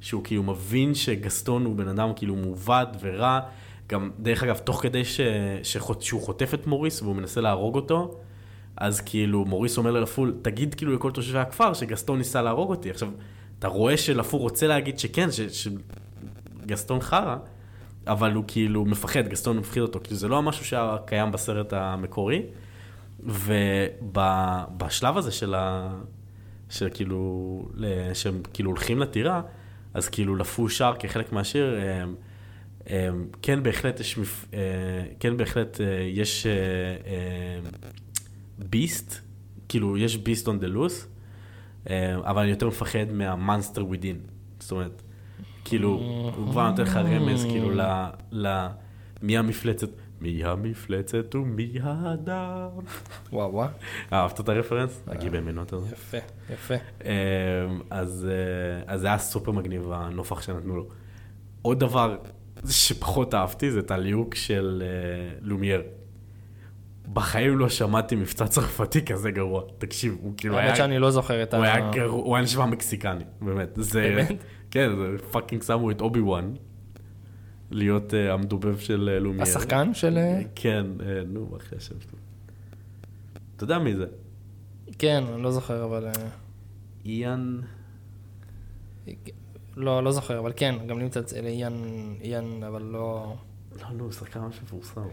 שהוא 0.00 0.24
כאילו 0.24 0.42
מבין 0.42 0.94
שגסטון 0.94 1.64
הוא 1.64 1.76
בן 1.76 1.88
אדם 1.88 2.12
כאילו 2.16 2.36
מעובד 2.36 2.86
ורע. 3.00 3.40
גם, 3.88 4.10
דרך 4.18 4.42
אגב, 4.42 4.58
תוך 4.58 4.82
כדי 4.82 5.04
ש, 5.04 5.20
שחות, 5.62 6.02
שהוא 6.02 6.22
חוטף 6.22 6.54
את 6.54 6.66
מוריס 6.66 7.02
והוא 7.02 7.16
מנסה 7.16 7.40
להרוג 7.40 7.74
אותו, 7.74 8.20
אז 8.76 9.00
כאילו 9.00 9.44
מוריס 9.44 9.78
אומר 9.78 9.90
ללפול, 9.90 10.34
תגיד 10.42 10.74
כאילו 10.74 10.94
לכל 10.94 11.10
תושבי 11.10 11.38
הכפר 11.38 11.74
שגסטון 11.74 12.18
ניסה 12.18 12.42
להרוג 12.42 12.70
אותי. 12.70 12.90
עכשיו, 12.90 13.08
אתה 13.58 13.68
רואה 13.68 13.96
שלפול 13.96 14.40
רוצה 14.40 14.66
להגיד 14.66 14.98
שכן, 14.98 15.32
ש, 15.32 15.40
שגסטון 15.40 17.00
חרא, 17.00 17.36
אבל 18.06 18.32
הוא 18.32 18.44
כאילו 18.46 18.84
מפחד, 18.84 19.28
גסטון 19.28 19.58
מפחיד 19.58 19.82
אותו, 19.82 20.00
כאילו 20.04 20.16
זה 20.16 20.28
לא 20.28 20.42
משהו 20.42 20.64
שהיה 20.64 20.96
קיים 21.06 21.32
בסרט 21.32 21.72
המקורי. 21.72 22.42
ובשלב 23.20 25.16
הזה 25.16 25.32
של 25.32 25.54
ה... 25.54 25.94
של 26.70 26.88
כאילו, 26.94 27.68
שהם 28.14 28.42
כאילו 28.52 28.70
הולכים 28.70 28.98
לטירה, 28.98 29.42
אז 29.94 30.08
כאילו 30.08 30.36
לפו 30.36 30.68
שר 30.68 30.94
כחלק 30.98 31.32
מהשיר, 31.32 31.78
אה, 31.78 32.04
אה, 32.90 33.08
כן 33.42 33.62
בהחלט 33.62 34.00
יש, 34.00 34.18
מפ... 34.18 34.46
אה, 34.54 34.58
כן 35.20 35.36
בהחלט 35.36 35.80
יש 36.12 36.46
ביסט, 38.58 39.20
כאילו 39.68 39.96
יש 39.96 40.16
ביסט 40.16 40.48
און 40.48 40.58
דה 40.58 40.66
לוס, 40.66 41.08
אבל 42.24 42.42
אני 42.42 42.50
יותר 42.50 42.68
מפחד 42.68 43.12
מהמאנסטר 43.12 43.86
ווידין. 43.86 44.20
זאת 44.60 44.72
אומרת, 44.72 45.02
כאילו, 45.68 45.88
הוא 46.36 46.50
כבר 46.50 46.70
נותן 46.70 46.82
לך 46.82 46.96
רמז 46.96 47.44
כאילו 47.44 47.70
ל... 47.70 47.80
ל... 48.32 48.66
מי 49.22 49.38
המפלצת? 49.38 49.88
מי 50.20 50.44
המפלצת 50.44 51.34
ומי 51.34 51.78
האדם? 51.82 52.68
וואו 53.32 53.52
וואו. 53.52 53.68
אהבת 54.12 54.40
את 54.40 54.48
הרפרנס? 54.48 55.02
הגיע 55.06 55.30
במנות 55.30 55.72
הזה. 55.72 55.92
יפה, 55.92 56.16
יפה. 56.52 56.74
אמ, 57.04 57.10
אז 57.90 58.28
אה, 58.30 58.94
אז 58.94 59.00
זה 59.00 59.06
היה 59.06 59.18
סופר 59.18 59.52
מגניב 59.52 59.92
הנופך 59.92 60.42
שנתנו 60.42 60.76
לו. 60.76 60.86
עוד 61.62 61.80
דבר 61.80 62.16
שפחות 62.68 63.34
אהבתי 63.34 63.70
זה 63.70 63.78
את 63.78 63.90
הליהוק 63.90 64.34
של 64.34 64.82
אה, 64.86 65.38
לומייר. 65.40 65.82
בחיים 67.12 67.58
לא 67.58 67.68
שמעתי 67.68 68.16
מבטא 68.16 68.46
צרפתי 68.46 69.04
כזה 69.04 69.30
גרוע. 69.30 69.62
תקשיב, 69.78 70.16
הוא 70.20 70.34
כאילו 70.36 70.56
היה... 70.56 70.66
האמת 70.66 70.76
שאני 70.76 70.98
לא 70.98 71.10
זוכר 71.10 71.42
את 71.42 71.54
ה... 71.54 71.56
הוא 71.56 71.64
היה 71.64 71.90
גרוע, 71.90 72.24
הוא 72.24 72.36
היה 72.36 72.44
נשמע 72.44 72.66
מקסיקני, 72.66 73.24
באמת. 73.40 73.68
זה... 73.74 74.00
באמת? 74.00 74.44
כן, 74.76 74.96
זה 74.96 75.18
fucking 75.30 75.62
שמו 75.62 75.90
את 75.90 76.00
אובי 76.00 76.20
וואן. 76.20 76.54
להיות 77.70 78.14
אה, 78.14 78.32
המדובב 78.32 78.78
של 78.78 79.10
אה, 79.12 79.18
לומייר. 79.18 79.42
השחקן 79.42 79.94
של... 79.94 80.18
אה, 80.18 80.42
כן, 80.54 80.86
אה, 81.00 81.22
נו, 81.26 81.48
מה 81.50 81.56
אחרי 81.56 81.78
השם 81.78 82.00
שלו? 82.00 82.18
אתה 83.56 83.64
יודע 83.64 83.78
מי 83.78 83.96
זה? 83.96 84.06
כן, 84.98 85.24
אני 85.34 85.42
לא 85.42 85.50
זוכר, 85.50 85.84
אבל... 85.84 86.08
איאן... 87.04 87.60
לא, 89.76 90.04
לא 90.04 90.12
זוכר, 90.12 90.38
אבל 90.38 90.52
כן, 90.56 90.74
גם 90.86 90.98
לי 90.98 91.04
מצלצל 91.04 91.46
איין, 91.46 91.74
איין, 92.20 92.62
אבל 92.66 92.82
לא... 92.82 93.36
לא, 93.80 93.96
לא, 93.98 94.04
הוא 94.04 94.12
שחקן 94.12 94.40
ממש 94.40 94.62
מפורסם. 94.62 95.00
הוא 95.00 95.10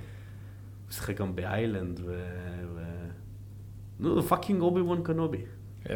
שיחק 0.91 1.17
גם 1.17 1.35
באיילנד 1.35 1.99
ו... 2.05 2.23
נו, 3.99 4.23
fucking 4.23 4.61
אובי 4.61 4.81
וואן 4.81 5.03
קנובי. 5.03 5.41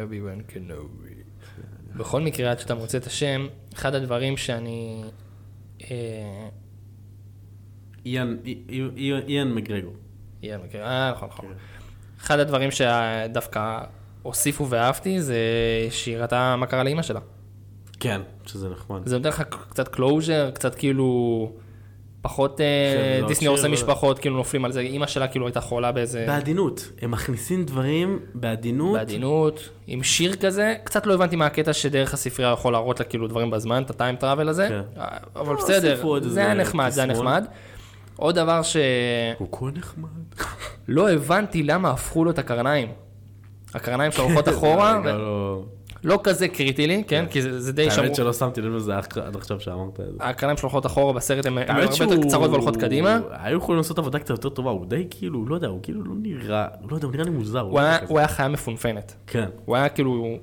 אובי 0.02 0.20
וואן 0.20 0.42
קנובי. 0.42 1.07
בכל 1.96 2.20
מקרה, 2.20 2.50
עד 2.50 2.58
שאתה 2.58 2.74
מוצא 2.74 2.98
את 2.98 3.06
השם, 3.06 3.46
אחד 3.74 3.94
הדברים 3.94 4.36
שאני... 4.36 5.02
אה, 5.90 6.48
איאן, 8.06 8.36
אי- 8.44 8.62
אי- 8.96 9.12
איאן 9.28 9.52
מקגרגור. 9.54 9.90
אה, 10.44 10.56
נכון, 11.14 11.28
נכון. 11.28 11.46
אחד 12.20 12.38
הדברים 12.38 12.70
שדווקא 12.70 13.78
הוסיפו 14.22 14.68
ואהבתי 14.70 15.22
זה 15.22 15.38
שהיא 15.90 16.16
ראתה 16.18 16.56
מה 16.56 16.66
קרה 16.66 16.84
לאימא 16.84 17.02
שלה. 17.02 17.20
כן, 18.00 18.20
שזה 18.46 18.68
נחמד. 18.68 19.06
זה 19.08 19.16
נותן 19.16 19.28
לך 19.28 19.42
קצת 19.70 19.88
closure, 19.88 20.50
קצת 20.54 20.74
כאילו... 20.74 21.52
פחות 22.22 22.60
אה, 22.60 23.26
דיסני 23.26 23.40
שיר, 23.40 23.50
עושה 23.50 23.68
משפחות, 23.68 24.18
כאילו 24.18 24.36
נופלים 24.36 24.64
על 24.64 24.72
זה. 24.72 24.80
אימא 24.80 25.06
שלה 25.06 25.28
כאילו 25.28 25.46
הייתה 25.46 25.60
חולה 25.60 25.92
באיזה... 25.92 26.24
בעדינות. 26.26 26.90
הם 27.02 27.10
מכניסים 27.10 27.64
דברים 27.64 28.18
בעדינות. 28.34 28.92
בעדינות, 28.92 29.68
עם 29.86 30.02
שיר 30.02 30.36
כזה, 30.36 30.74
קצת 30.84 31.06
לא 31.06 31.14
הבנתי 31.14 31.36
מה 31.36 31.46
הקטע 31.46 31.72
שדרך 31.72 32.14
הספרייה 32.14 32.52
יכול 32.52 32.72
להראות 32.72 33.00
לה 33.00 33.06
כאילו 33.06 33.28
דברים 33.28 33.50
בזמן, 33.50 33.82
את 33.82 33.90
ה 33.90 33.95
time 33.95 34.16
travel 34.16 34.48
הזה, 34.48 34.68
כן. 34.68 35.00
אבל 35.36 35.54
לא, 35.54 35.58
בסדר, 35.60 36.18
זה 36.20 36.40
היה 36.40 36.54
נחמד, 36.54 36.88
זה 36.88 37.02
היה. 37.02 37.12
נחמד. 37.12 37.44
עוד 38.16 38.34
דבר 38.34 38.62
שלא 38.62 38.80
הוא 39.38 39.48
כה 39.52 39.66
נחמד. 39.74 40.08
הבנתי 41.12 41.62
למה 41.62 41.90
הפכו 41.90 42.24
לו 42.24 42.30
את 42.30 42.38
הקרניים. 42.38 42.88
הקרניים 43.74 44.12
שלו 44.12 44.24
הולכות 44.24 44.48
אחורה, 44.54 45.00
ו- 45.04 45.77
לא- 46.04 46.20
כזה 46.24 46.48
קריטי 46.48 46.86
לי, 46.86 47.04
כן, 47.08 47.24
כי 47.30 47.42
זה 47.42 47.60
זה 47.60 47.72
די 47.72 47.90
שמור. 47.90 48.04
האמת 48.04 48.14
שלא 48.14 48.32
שמתי 48.32 48.60
לב 48.60 48.72
לזה 48.74 48.96
עד 48.96 49.36
עכשיו 49.36 49.60
שאמרת 49.60 50.00
את 50.00 50.06
זה. 50.18 50.24
הקרניים 50.24 50.56
שלו 50.56 50.68
הולכות 50.68 50.86
אחורה 50.86 51.12
בסרט, 51.12 51.46
הן 51.46 51.58
הרבה 51.58 51.82
יותר 51.82 52.22
קצרות 52.22 52.50
והולכות 52.50 52.76
קדימה. 52.76 53.18
היו 53.30 53.56
יכולים 53.58 53.76
לעשות 53.78 53.98
עבודה 53.98 54.18
קצת 54.18 54.30
יותר 54.30 54.48
טובה, 54.48 54.70
הוא 54.70 54.86
די 54.86 55.06
כאילו, 55.10 55.46
לא 55.46 55.54
יודע, 55.54 55.68
הוא 55.68 55.80
כאילו 55.82 56.04
לא 56.04 56.12
נראה, 56.22 56.66
לא 56.90 56.94
יודע, 56.94 57.06
הוא 57.06 57.12
נראה 57.12 57.24
לי 57.24 57.30
מוזר. 57.30 57.60
הוא 57.60 57.80
היה- 57.80 57.98
כזה. 57.98 58.06
הוא 58.10 58.18
היה 58.18 58.28
חיה 58.28 58.48
מפונפנת. 58.48 59.14
כן. 59.26 59.48
הוא 59.64 59.76
היה 59.76 59.88
כאילו 59.88 60.36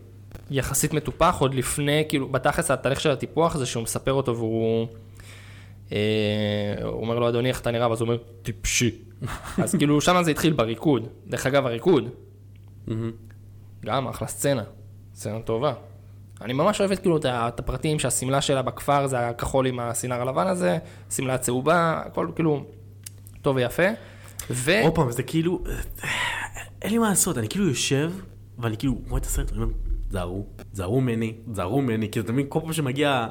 יחסית 0.52 0.94
מטופח 0.94 1.36
עוד 1.40 1.54
לפני, 1.54 2.04
כאילו, 2.10 2.28
בתכלס 2.30 2.72
התהליך 2.72 3.00
של 3.00 3.12
הטיפוח 3.12 3.58
זה 3.58 3.66
שהוא 3.66 3.84
מספר 3.84 4.14
אותו 4.14 4.36
והוא... 4.38 4.88
אה, 5.92 5.98
הוא 6.84 7.02
אומר 7.02 7.20
לו, 7.20 7.30
אדוני, 7.30 7.50
איך 7.50 7.62
אתה 7.62 7.72
נראה? 7.72 7.90
ואז 7.90 8.02
הוא 8.02 8.08
אומר, 8.08 8.18
טיפשי. 8.42 8.92
אז 9.64 9.76
כאילו, 9.76 10.02
שם 10.02 10.22
זה 10.24 10.32
התחיל 10.32 10.54
בריקוד. 10.54 11.08
דרך 11.28 11.46
אגב, 11.46 11.66
הריקוד, 11.66 12.10
גם 13.86 14.08
אחלה 14.08 14.28
סצנה. 14.28 14.64
סצנה 15.16 15.40
טובה. 15.40 15.74
אני 16.42 16.54
ממש 16.54 16.80
אוהבת 16.80 17.00
כאילו 17.00 17.18
את 17.28 17.60
הפרטים 17.60 18.00
שהשמלה 18.00 18.42
שלה 18.42 18.62
בכפר 18.62 19.08
זה 19.08 19.28
הכחול 19.28 19.68
עם 19.68 19.80
הסינר 19.80 20.22
הלבן 20.22 20.48
הזה, 20.48 20.78
שמלה 21.10 21.38
צהובה, 21.38 22.02
הכל 22.06 22.28
כאילו 22.36 22.66
טוב 23.42 23.56
ויפה. 23.56 23.84
ו... 24.50 24.82
עוד 24.84 24.96
פעם, 24.96 25.12
זה 25.12 25.24
כאילו, 25.24 25.64
אין 26.82 26.92
לי 26.92 26.98
מה 26.98 27.10
לעשות, 27.10 27.38
אני 27.38 27.50
כאילו 27.50 27.68
יושב, 27.68 28.12
ואני 28.60 28.78
כאילו 28.78 28.96
רואה 29.10 29.20
את 29.20 29.26
הסרט, 29.26 29.52
ואני 29.52 29.64
אומר, 29.64 29.74
זהרו, 30.10 30.46
זהרו 30.74 31.02
ממני, 31.02 31.34
זהרו 31.54 31.82
ממני, 31.82 32.12
כי 32.12 32.20
אתה 32.20 32.32
מבין, 32.32 32.46
כל 32.50 32.60
פעם 32.60 32.74
שמגיע, 32.74 33.28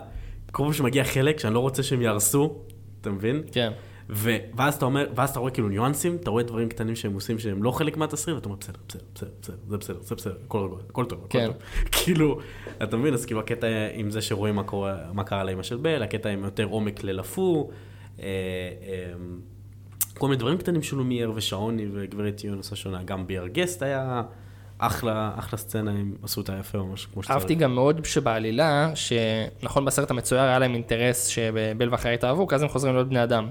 כל 0.52 0.62
פעם 0.62 0.72
שמגיע 0.72 1.04
חלק 1.04 1.38
שאני 1.38 1.54
לא 1.54 1.60
רוצה 1.60 1.82
שהם 1.82 2.02
יהרסו, 2.02 2.54
אתה 3.00 3.10
מבין? 3.10 3.42
כן. 3.52 3.72
ו- 4.10 4.36
ואז 4.56 4.74
אתה 4.74 4.84
אומר, 4.84 5.06
ואז 5.16 5.30
אתה 5.30 5.40
רואה 5.40 5.50
כאילו 5.50 5.68
ניואנסים, 5.68 6.16
אתה 6.16 6.30
רואה 6.30 6.42
דברים 6.42 6.68
קטנים 6.68 6.96
שהם 6.96 7.14
עושים 7.14 7.38
שהם 7.38 7.62
לא 7.62 7.70
חלק 7.70 7.96
מהתסריט, 7.96 8.34
ואתה 8.34 8.46
אומר, 8.46 8.56
בסדר, 8.60 8.78
בסדר, 8.88 9.02
בסדר, 9.14 9.30
בסדר, 9.42 9.56
זה 9.68 9.76
בסדר, 9.76 10.02
זה 10.02 10.14
בסדר, 10.14 10.34
הכל 10.46 10.58
רגוע, 10.58 10.78
הכל 10.90 11.04
טוב, 11.04 11.18
הכל 11.18 11.38
כן. 11.38 11.46
טוב. 11.46 11.56
כאילו, 12.04 12.38
אתה 12.82 12.96
מבין, 12.96 13.14
אז 13.14 13.26
כאילו 13.26 13.40
הקטע 13.40 13.66
עם 13.94 14.10
זה 14.10 14.22
שרואים 14.22 14.54
מה 14.54 14.62
קורה, 14.62 14.96
מה 15.12 15.24
קרה 15.24 15.44
לאמא 15.44 15.62
של 15.62 15.76
בל, 15.76 16.02
הקטע 16.02 16.28
עם 16.28 16.44
יותר 16.44 16.64
עומק 16.64 17.04
ללפו, 17.04 17.70
אה, 18.20 18.24
אה, 18.26 19.12
כל 20.18 20.26
מיני 20.26 20.38
דברים 20.38 20.58
קטנים 20.58 20.82
של 20.82 20.96
לומייר 20.96 21.32
ושעוני 21.34 21.86
וגברת 21.92 22.36
ציון 22.36 22.58
עושה 22.58 22.76
שונה, 22.76 23.02
גם 23.02 23.26
ביאר 23.26 23.46
גסט 23.46 23.82
היה 23.82 24.22
אחלה, 24.86 25.30
אחלה 25.36 25.58
סצנה, 25.58 25.90
הם 25.90 26.14
עשו 26.22 26.40
אותה 26.40 26.56
יפה 26.60 26.78
ממש 26.78 27.06
כמו 27.06 27.22
שצריך. 27.22 27.36
אהבתי 27.36 27.54
גם 27.54 27.74
מאוד 27.74 28.04
שבעלילה, 28.04 28.92
שנכון 28.94 29.84
בסרט 29.84 30.10
המצויר 30.10 30.40
היה 30.40 30.58
להם 30.58 30.74
אינטרס 30.74 31.26
שבל 31.26 31.88
ואחיה 31.90 32.12
יתאהבו, 32.12 32.46
כי 32.46 32.54
אז 32.54 32.62
הם 32.62 32.68
חוזרים 32.68 32.94
להיות 32.94 33.08
בני 33.08 33.22
אדם. 33.22 33.48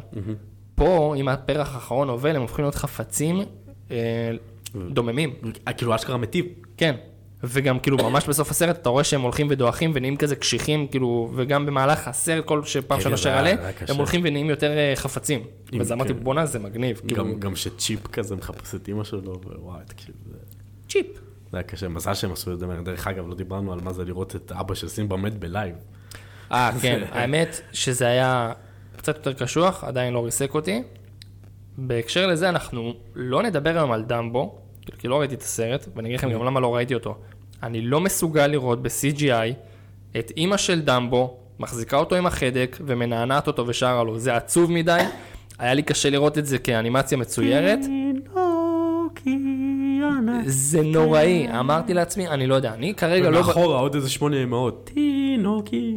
פה, 0.76 1.16
אם 1.18 1.28
הפרח 1.28 1.76
האחרון 1.76 2.10
עובל, 2.10 2.36
הם 2.36 2.42
הופכים 2.42 2.66
להיות 2.66 2.76
חפצים 2.76 3.42
אה, 3.92 4.32
דוממים. 4.76 5.34
אה, 5.68 5.74
כאילו 5.74 5.96
אשכרה 5.96 6.18
מתים. 6.18 6.46
כן. 6.78 6.96
וגם 7.44 7.80
כאילו 7.80 7.98
ממש 7.98 8.28
בסוף 8.28 8.52
הסרט 8.52 8.78
אתה 8.82 8.90
רואה 8.90 9.04
שהם 9.04 9.22
הולכים 9.22 9.48
ודועכים 9.50 9.92
ונהיים 9.94 10.18
כזה 10.18 10.36
קשיחים, 10.36 10.88
כאילו, 10.88 11.32
וגם 11.36 11.66
במהלך 11.66 12.08
הסרט 12.08 12.46
כל 12.46 12.64
שפעם 12.64 12.98
כן, 13.00 13.04
שנושר 13.04 13.30
עלה. 13.30 13.54
הם 13.88 13.96
הולכים 13.96 14.22
ונהיים 14.24 14.50
יותר 14.50 14.72
אה, 14.78 14.94
חפצים. 14.96 15.44
ואז 15.78 15.92
אמרתי, 15.92 16.14
כן. 16.14 16.24
בואנה 16.24 16.46
זה 16.46 16.60
מגניב, 16.60 17.02
כאילו, 17.08 17.26
גם, 17.26 17.40
גם 17.40 17.56
שצ'יפ 17.56 18.08
כזה 18.08 18.36
מחפש 18.36 18.76
את 18.76 18.88
אימא 18.88 19.04
שלו, 19.04 19.42
ווואי, 19.46 19.82
זה... 20.32 20.38
צ'יפ. 20.90 21.08
זה 21.54 21.58
היה 21.58 21.64
קשה, 21.64 21.88
מזל 21.88 22.14
שהם 22.14 22.32
עשו 22.32 22.54
את 22.54 22.60
זה, 22.60 22.66
דרך 22.86 23.08
אגב, 23.08 23.28
לא 23.28 23.36
דיברנו 23.36 23.74
על 23.74 23.80
מה 23.84 23.94
זה 23.94 24.06
לראות 24.06 24.36
את 24.36 24.52
אבא 24.52 24.76
של 24.76 24.88
סימבה 24.88 25.18
מת 25.18 25.34
ב 25.34 25.41
live. 25.41 25.76
אה, 26.52 26.72
כן, 26.82 27.04
האמת 27.12 27.62
שזה 27.72 28.08
היה 28.08 28.52
קצת 28.98 29.16
יותר 29.16 29.34
קשוח, 29.34 29.84
עדיין 29.84 30.14
לא 30.14 30.26
ריסק 30.26 30.54
אותי. 30.54 30.84
בהקשר 31.78 32.28
לזה, 32.28 32.50
אנחנו 32.50 32.94
לא 33.16 33.44
נדבר 33.44 33.70
היום 33.70 33.92
על 33.92 34.04
דמבו, 34.04 34.60
כאילו, 34.82 34.98
כי 34.98 35.08
לא 35.08 35.20
ראיתי 35.20 35.36
את 35.36 35.42
הסרט, 35.42 35.88
ואני 35.96 36.08
אגיד 36.08 36.20
לכם 36.20 36.32
גם 36.32 36.44
למה 36.44 36.60
לא 36.60 36.76
ראיתי 36.76 36.94
אותו. 36.94 37.18
אני 37.64 37.82
לא 37.82 38.00
מסוגל 38.00 38.48
לראות 38.48 38.82
ב-CGI 38.84 39.54
את 40.20 40.32
אימא 40.38 40.58
של 40.58 40.82
דמבו, 40.82 41.38
מחזיקה 41.60 41.98
אותו 41.98 42.16
עם 42.16 42.26
החדק 42.26 42.78
ומנענעת 42.86 43.48
אותו 43.48 43.68
ושרה 43.68 44.04
לו. 44.04 44.20
זה 44.20 44.36
עצוב 44.36 44.72
מדי, 44.72 45.00
היה 45.60 45.74
לי 45.74 45.84
קשה 45.84 46.10
לראות 46.10 46.38
את 46.38 46.46
זה 46.46 46.58
כאנימציה 46.58 47.18
מצוירת. 47.18 47.80
זה 50.46 50.82
נוראי, 50.82 51.48
אמרתי 51.60 51.94
לעצמי, 51.94 52.28
אני 52.28 52.48
לא 52.48 52.56
יודע, 52.56 52.74
אני 52.74 52.94
כרגע 52.94 53.30
לא... 53.30 53.38
ומאחורה 53.38 53.80
עוד 53.80 53.96
איזה 53.96 54.10
שמונה 54.10 54.44
אמהות. 54.44 54.92
תינוקי. 54.94 55.96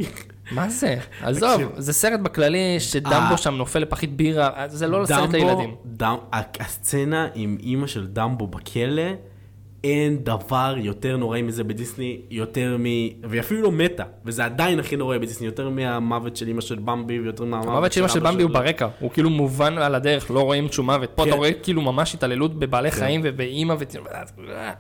מה 0.50 0.68
זה? 0.68 0.96
עזוב. 1.22 1.62
זה 1.76 1.92
סרט 1.92 2.20
בכללי 2.20 2.80
שדמבו 2.80 3.32
אה. 3.32 3.36
שם 3.36 3.54
נופל 3.54 3.78
לפחית 3.78 4.16
בירה, 4.16 4.50
זה 4.66 4.86
לא 4.86 5.06
סרט 5.06 5.32
לילדים. 5.32 5.74
הסצנה 6.60 7.28
עם 7.34 7.56
אימא 7.60 7.86
של 7.86 8.06
דמבו 8.06 8.46
בכלא, 8.46 9.02
אין 9.84 10.24
דבר 10.24 10.74
יותר 10.78 11.16
נוראי 11.16 11.42
מזה 11.42 11.64
בדיסני, 11.64 12.20
יותר 12.30 12.76
מ... 12.78 12.84
והיא 13.28 13.40
אפילו 13.40 13.62
לא 13.62 13.72
מתה, 13.72 14.04
וזה 14.24 14.44
עדיין 14.44 14.80
הכי 14.80 14.96
נוראי 14.96 15.18
בדיסני, 15.18 15.46
יותר 15.46 15.68
מהמוות 15.68 16.36
של 16.36 16.48
אימא 16.48 16.60
של 16.60 16.78
במבי, 16.78 17.20
ויותר 17.20 17.44
מהמוות 17.44 17.68
המוות 17.68 17.92
של 17.92 18.00
אמא 18.00 18.08
של 18.08 18.20
במבי 18.20 18.42
הוא 18.42 18.50
ברקע, 18.50 18.88
הוא 19.00 19.10
כאילו 19.10 19.30
מובן 19.30 19.78
על 19.78 19.94
הדרך, 19.94 20.30
לא 20.30 20.40
רואים 20.40 20.72
שום 20.72 20.86
מוות. 20.86 21.10
פה 21.14 21.22
כן. 21.22 21.28
אתה 21.28 21.36
רואה 21.36 21.52
כאילו 21.52 21.82
ממש 21.82 22.14
התעללות 22.14 22.58
בבעלי 22.58 22.90
חיים 22.90 23.20
ובאימא 23.24 23.72
ו... 23.72 23.84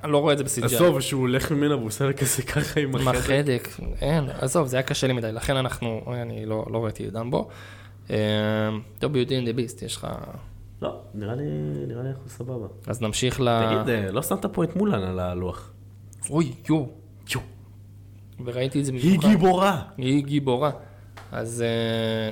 אני 0.04 0.12
לא 0.12 0.18
רואה 0.18 0.32
את 0.32 0.38
זה 0.38 0.44
בסדרה. 0.44 0.66
עזוב, 0.66 1.00
שהוא 1.00 1.20
הולך 1.20 1.52
ממנה 1.52 1.76
והוא 1.76 1.86
עושה 1.86 2.06
לה 2.06 2.12
כזה 2.12 2.42
ככה 2.42 2.80
עם 2.80 2.96
עם 2.96 3.08
החדר. 3.08 3.18
החדק, 3.18 3.68
אין, 4.00 4.24
עזוב, 4.40 4.66
זה 4.66 4.76
היה 4.76 4.82
קשה 4.82 5.06
לי 5.06 5.12
מדי, 5.12 5.32
לכן 5.32 5.56
אנחנו, 5.56 6.00
אני 6.22 6.46
לא 6.46 6.66
לא 6.72 6.84
ראיתי 6.84 7.08
את 7.08 7.12
דמבו. 7.12 7.48
אה, 8.10 8.16
טוב, 8.98 9.12
ביוטי 9.12 9.38
אנד 9.38 9.48
ביסט, 9.48 9.82
יש 9.82 9.96
לך... 9.96 10.06
לא, 10.82 11.00
נראה 11.14 11.34
לי, 11.34 11.44
נראה 11.88 12.02
לי 12.02 12.08
אנחנו 12.08 12.28
סבבה. 12.28 12.66
אז 12.86 13.02
נמשיך 13.02 13.40
ל... 13.40 13.66
תגיד, 13.66 13.88
אה, 13.88 14.12
לא 14.12 14.22
שמת 14.22 14.46
פה 14.46 14.64
את 14.64 14.76
מולן 14.76 15.02
על 15.02 15.20
הלוח. 15.20 15.72
אוי, 16.30 16.52
יו. 16.68 16.84
יו. 17.34 17.40
וראיתי 18.44 18.80
את 18.80 18.84
זה 18.84 18.92
היא 18.92 19.18
גיבורה. 19.18 19.82
היא 19.96 20.24
גיבורה. 20.24 20.70
אז... 21.32 21.62
אה, 21.62 22.30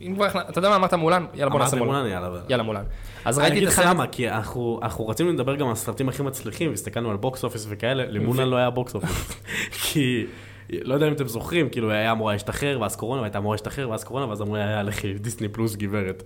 אם 0.00 0.14
כבר 0.14 0.26
אתה 0.26 0.58
יודע 0.58 0.68
מה 0.68 0.76
אמרת 0.76 0.94
מולן? 0.94 1.26
יאללה 1.34 1.50
בוא 1.50 1.58
נעשה 1.58 1.76
מולן. 1.76 1.90
מולן, 1.90 2.06
יאללה. 2.48 2.62
מולן. 2.62 2.84
אז 3.24 3.38
אני 3.38 3.44
ראיתי 3.44 3.58
אגיד 3.58 3.68
את 3.68 3.72
לך 3.72 3.78
הסרט, 3.78 3.94
למה, 3.94 4.06
כי 4.06 4.30
אנחנו 4.30 4.80
אנחנו 4.82 5.08
רצינו 5.08 5.32
לדבר 5.32 5.56
גם 5.56 5.66
על 5.66 5.72
הסרטים 5.72 6.08
הכי 6.08 6.22
מצליחים, 6.22 6.70
והסתכלנו 6.70 7.10
על 7.10 7.16
box 7.16 7.44
office 7.44 7.66
וכאלה, 7.68 8.06
למולן 8.06 8.48
לא 8.48 8.56
היה 8.56 8.70
box 8.70 8.94
office. 8.94 9.42
כי, 9.82 10.26
לא 10.70 10.94
יודע 10.94 11.08
אם 11.08 11.12
אתם 11.12 11.28
זוכרים, 11.28 11.68
כאילו 11.68 11.90
היה 11.90 12.12
אמורה 12.12 12.32
להשתחרר, 12.32 12.80
ואז 12.80 12.96
קורונה, 12.96 13.20
והייתה 13.20 13.38
אמורה 13.38 13.54
להשתחרר, 13.54 13.90
ואז 13.90 14.04
קורונה, 14.04 14.28
ואז 14.28 14.42
אמרו, 14.42 14.56
יאללה 14.56 14.82
לכי, 14.82 15.14
דיסני 15.14 15.48
פלוס 15.48 15.76
גברת. 15.76 16.22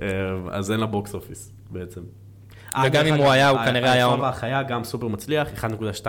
אה, 0.00 0.06
אז 0.50 0.70
אין 0.70 0.80
לה 0.80 0.86
box 0.86 1.14
office, 1.14 1.52
בעצם. 1.70 2.00
אה, 2.76 2.82
וגם 2.86 3.06
אם 3.06 3.14
הוא 3.14 3.30
היה, 3.30 3.48
הוא 3.48 3.58
כנראה 3.64 3.92
היה... 3.92 4.06
היפה 4.06 4.22
והחיה 4.22 4.62
גם 4.62 4.84
סופר 4.84 5.08
מצליח, 5.08 5.48
1.2 5.64 6.06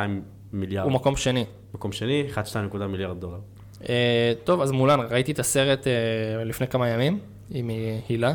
מיליארד. 0.53 0.85
הוא 0.85 0.93
מקום 0.93 1.15
שני. 1.15 1.45
מקום 1.73 1.91
שני, 1.91 2.23
1.2 2.33 2.77
מיליארד 2.87 3.19
דולר. 3.19 3.39
אה, 3.89 4.33
טוב, 4.43 4.61
אז 4.61 4.71
מולן, 4.71 4.99
ראיתי 5.09 5.31
את 5.31 5.39
הסרט 5.39 5.87
לפני 6.45 6.67
כמה 6.67 6.87
ימים 6.89 7.19
עם 7.49 7.69
הילה, 8.09 8.33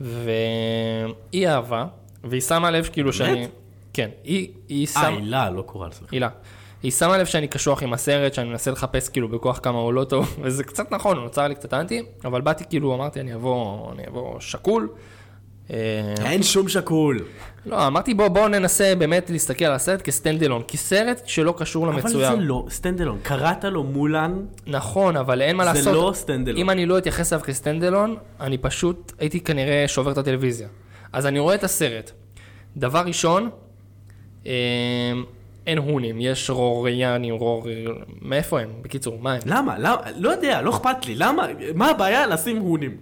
והיא 0.00 1.48
אהבה, 1.48 1.86
והיא 2.24 2.40
שמה 2.40 2.70
לב 2.70 2.88
כאילו 2.92 3.12
שאני... 3.12 3.48
כן, 3.92 4.10
היא, 4.24 4.48
היא 4.68 4.86
אה, 4.86 4.92
שמה... 4.92 5.06
הילה, 5.06 5.50
לא 5.50 5.62
קורל, 5.62 5.90
סליחה. 5.90 6.12
הילה. 6.12 6.28
היא 6.82 6.92
שמה 6.92 7.18
לב 7.18 7.26
שאני 7.26 7.48
קשוח 7.48 7.82
עם 7.82 7.92
הסרט, 7.92 8.34
שאני 8.34 8.48
מנסה 8.48 8.70
לחפש 8.70 9.08
כאילו 9.08 9.28
בכוח 9.28 9.60
כמה 9.62 9.78
הוא 9.78 9.92
לא 9.92 10.04
טוב, 10.04 10.36
וזה 10.42 10.64
קצת 10.64 10.92
נכון, 10.92 11.16
הוא 11.16 11.24
נוצר 11.24 11.48
לי 11.48 11.54
קצת 11.54 11.74
אנטי, 11.74 12.02
אבל 12.24 12.40
באתי 12.40 12.64
כאילו, 12.68 12.94
אמרתי, 12.94 13.20
אני 13.20 13.34
אבוא, 13.34 13.92
אני 13.92 14.02
אבוא 14.08 14.40
שקול. 14.40 14.88
אה, 15.70 15.76
אין 16.24 16.42
שום 16.42 16.68
שקול. 16.68 17.24
לא, 17.66 17.86
אמרתי 17.86 18.14
בוא, 18.14 18.28
בוא 18.28 18.48
ננסה 18.48 18.94
באמת 18.98 19.30
להסתכל 19.30 19.64
על 19.64 19.72
הסרט 19.72 20.02
כ 20.02 20.42
standalone, 20.42 20.62
כי 20.68 20.76
סרט 20.76 21.22
שלא 21.26 21.54
קשור 21.58 21.88
אבל 21.88 21.94
למצויר. 21.94 22.30
זה 22.30 22.36
לא 22.36 22.66
standalone. 22.70 23.18
קראת 23.22 23.64
לו 23.64 23.84
מולן, 23.84 24.46
נכון, 24.66 25.16
אבל 25.16 25.42
אין 25.42 25.56
מה 25.56 25.64
זה 25.64 25.72
לעשות. 25.72 25.94
לא 25.94 26.12
standalone. 26.14 26.58
אם 26.58 26.70
אני 26.70 26.86
לא 26.86 26.98
אתייחס 26.98 27.32
אליו 27.32 27.44
כ 27.44 27.55
standalone, 27.55 28.16
אני 28.40 28.58
פשוט 28.58 29.12
הייתי 29.18 29.40
כנראה 29.40 29.84
שובר 29.88 30.12
את 30.12 30.18
הטלוויזיה. 30.18 30.68
אז 31.12 31.26
אני 31.26 31.38
רואה 31.38 31.54
את 31.54 31.64
הסרט. 31.64 32.10
דבר 32.76 33.02
ראשון, 33.06 33.50
אה, 34.46 34.52
אין 35.66 35.78
הונים, 35.78 36.16
יש 36.20 36.50
רוריאנים, 36.50 37.34
רור... 37.34 37.66
מאיפה 38.22 38.60
הם? 38.60 38.68
בקיצור, 38.82 39.18
מה 39.20 39.32
הם? 39.32 39.40
למה? 39.46 39.78
למה? 39.78 39.96
לא 40.16 40.30
יודע, 40.30 40.62
לא 40.62 40.70
אכפת 40.70 41.06
לי. 41.06 41.14
למה? 41.14 41.46
מה 41.74 41.90
הבעיה 41.90 42.26
לשים 42.26 42.56
הונים? 42.56 42.96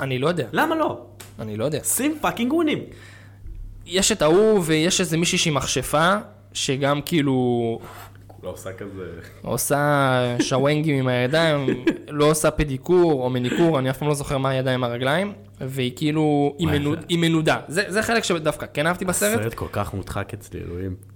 אני 0.00 0.18
לא 0.18 0.28
יודע, 0.28 0.46
למה 0.52 0.74
לא? 0.74 1.00
אני 1.38 1.56
לא 1.56 1.64
יודע. 1.64 1.78
שים 1.84 2.18
fucking 2.20 2.52
הונים. 2.52 2.78
יש 3.86 4.12
את 4.12 4.22
ההוא 4.22 4.60
ויש 4.64 5.00
איזה 5.00 5.16
מישהי 5.16 5.38
שהיא 5.38 5.52
מכשפה, 5.52 6.14
שגם 6.52 7.00
כאילו 7.04 7.78
כולה 8.26 8.52
עושה 8.52 8.72
כזה... 8.72 9.04
עושה 9.42 10.36
שוונגים 10.40 10.98
עם 10.98 11.08
הידיים, 11.08 11.66
לא 12.08 12.24
עושה 12.24 12.50
פדיקור 12.50 13.12
או 13.24 13.30
מניקור, 13.30 13.78
אני 13.78 13.90
אף 13.90 13.98
פעם 13.98 14.08
לא 14.08 14.14
זוכר 14.14 14.38
מה 14.38 14.48
הידיים 14.50 14.84
הרגליים, 14.84 15.32
והיא 15.60 15.92
כאילו, 15.96 16.54
היא, 16.58 16.68
מנוד, 16.68 16.98
זה- 17.00 17.06
היא 17.08 17.18
מנודה. 17.18 17.56
זה, 17.68 17.82
זה 17.88 18.02
חלק 18.02 18.24
שדווקא 18.24 18.66
כן 18.74 18.86
אהבתי 18.86 19.04
בסרט. 19.04 19.42
סרט 19.42 19.54
כל 19.54 19.66
כך 19.72 19.94
מודחק 19.94 20.34
אצלי, 20.34 20.60
אלוהים. 20.60 21.11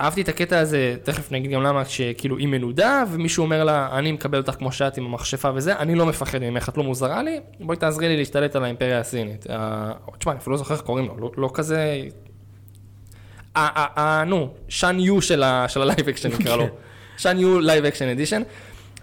אהבתי 0.00 0.20
את 0.20 0.28
הקטע 0.28 0.58
הזה, 0.58 0.96
תכף 1.02 1.32
נגיד 1.32 1.50
גם 1.50 1.62
למה, 1.62 1.84
שכאילו 1.84 2.36
היא 2.36 2.48
מנודה, 2.48 3.04
ומישהו 3.10 3.42
אומר 3.42 3.64
לה, 3.64 3.88
אני 3.92 4.12
מקבל 4.12 4.38
אותך 4.38 4.52
כמו 4.52 4.72
שאת 4.72 4.96
עם 4.96 5.06
המכשפה 5.06 5.50
וזה, 5.54 5.76
אני 5.76 5.94
לא 5.94 6.06
מפחד 6.06 6.38
ממך, 6.38 6.68
את 6.68 6.76
לא 6.76 6.82
מוזרה 6.82 7.22
לי, 7.22 7.40
בואי 7.60 7.76
תעזרי 7.76 8.08
לי 8.08 8.16
להשתלט 8.16 8.56
על 8.56 8.64
האימפריה 8.64 9.00
הסינית. 9.00 9.50
אה, 9.50 9.92
תשמע, 10.18 10.32
אני 10.32 10.40
אפילו 10.40 10.52
לא 10.52 10.58
זוכר 10.58 10.74
איך 10.74 10.82
קוראים 10.82 11.06
לו, 11.06 11.16
לא, 11.18 11.30
לא 11.36 11.50
כזה... 11.54 12.02
אה, 13.56 13.68
אה, 13.76 14.24
נו, 14.26 14.48
שאן 14.68 15.00
יו 15.00 15.22
של 15.22 15.42
ה 15.42 15.55
live 15.55 16.08
action 16.08 16.28
נקרא 16.40 16.56
לו. 16.56 16.66
שאן 17.16 17.38
יו 17.38 17.60
live 17.60 17.84
action 17.84 18.08
edition. 18.08 18.42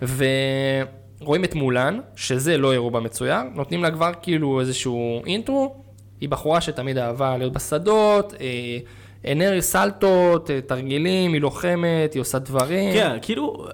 ורואים 0.02 1.44
את 1.44 1.56
מולן, 1.56 2.00
שזה 2.16 2.58
לא 2.58 2.74
הראו 2.74 2.92
במצויר, 2.92 3.38
נותנים 3.56 3.84
לה 3.84 3.92
כבר 3.92 4.12
כאילו 4.22 4.60
איזשהו 4.60 5.22
אינטרו, 5.26 5.76
היא 6.22 6.30
בחורה 6.30 6.62
שתמיד 6.62 6.98
אהבה 6.98 7.38
להיות 7.38 7.54
בשדות, 7.54 8.34
אה, 8.34 8.78
אנרגיה 9.26 9.62
סלטות, 9.62 10.52
אה, 10.52 10.62
תרגילים, 10.62 11.34
היא 11.34 11.42
לוחמת, 11.42 12.14
היא 12.14 12.22
עושה 12.22 12.40
דברים. 12.40 12.94
כן, 12.94 13.18
כאילו... 13.22 13.68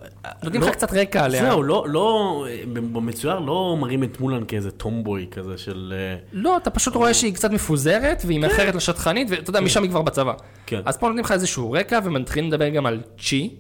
נותנים 0.44 0.62
לא- 0.62 0.68
לך 0.68 0.74
קצת 0.74 0.94
רקע 0.94 1.24
עליה. 1.24 1.42
זהו, 1.42 1.64
לא, 1.64 1.86
לא, 1.90 2.46
במצויר 2.74 3.40
לא 3.40 3.78
מראים 3.80 4.04
את 4.04 4.20
מולן 4.20 4.46
כאיזה 4.46 4.72
טומבוי 4.72 5.28
כזה 5.32 5.58
של... 5.58 5.94
אה, 5.96 6.16
לא, 6.34 6.58
אתה 6.58 6.70
פשוט 6.70 6.96
רואה 6.96 7.14
שהיא 7.14 7.34
קצת 7.34 7.52
מפוזרת, 7.52 8.24
והיא 8.26 8.40
מאחרת 8.40 8.76
לשטחנית, 8.76 9.28
ואתה 9.32 9.50
יודע, 9.50 9.62
משם 9.62 9.84
היא 9.84 9.90
כבר 9.90 10.02
בצבא. 10.02 10.34
כן. 10.66 10.82
אז 10.86 10.98
פה 10.98 11.08
נותנים 11.08 11.26
לך 11.26 11.32
איזשהו 11.32 11.72
רקע, 11.72 12.00
ומתחילים 12.04 12.52
לדבר 12.52 12.70
גם 12.70 12.86
על 12.86 13.02
צ'י, 13.20 13.56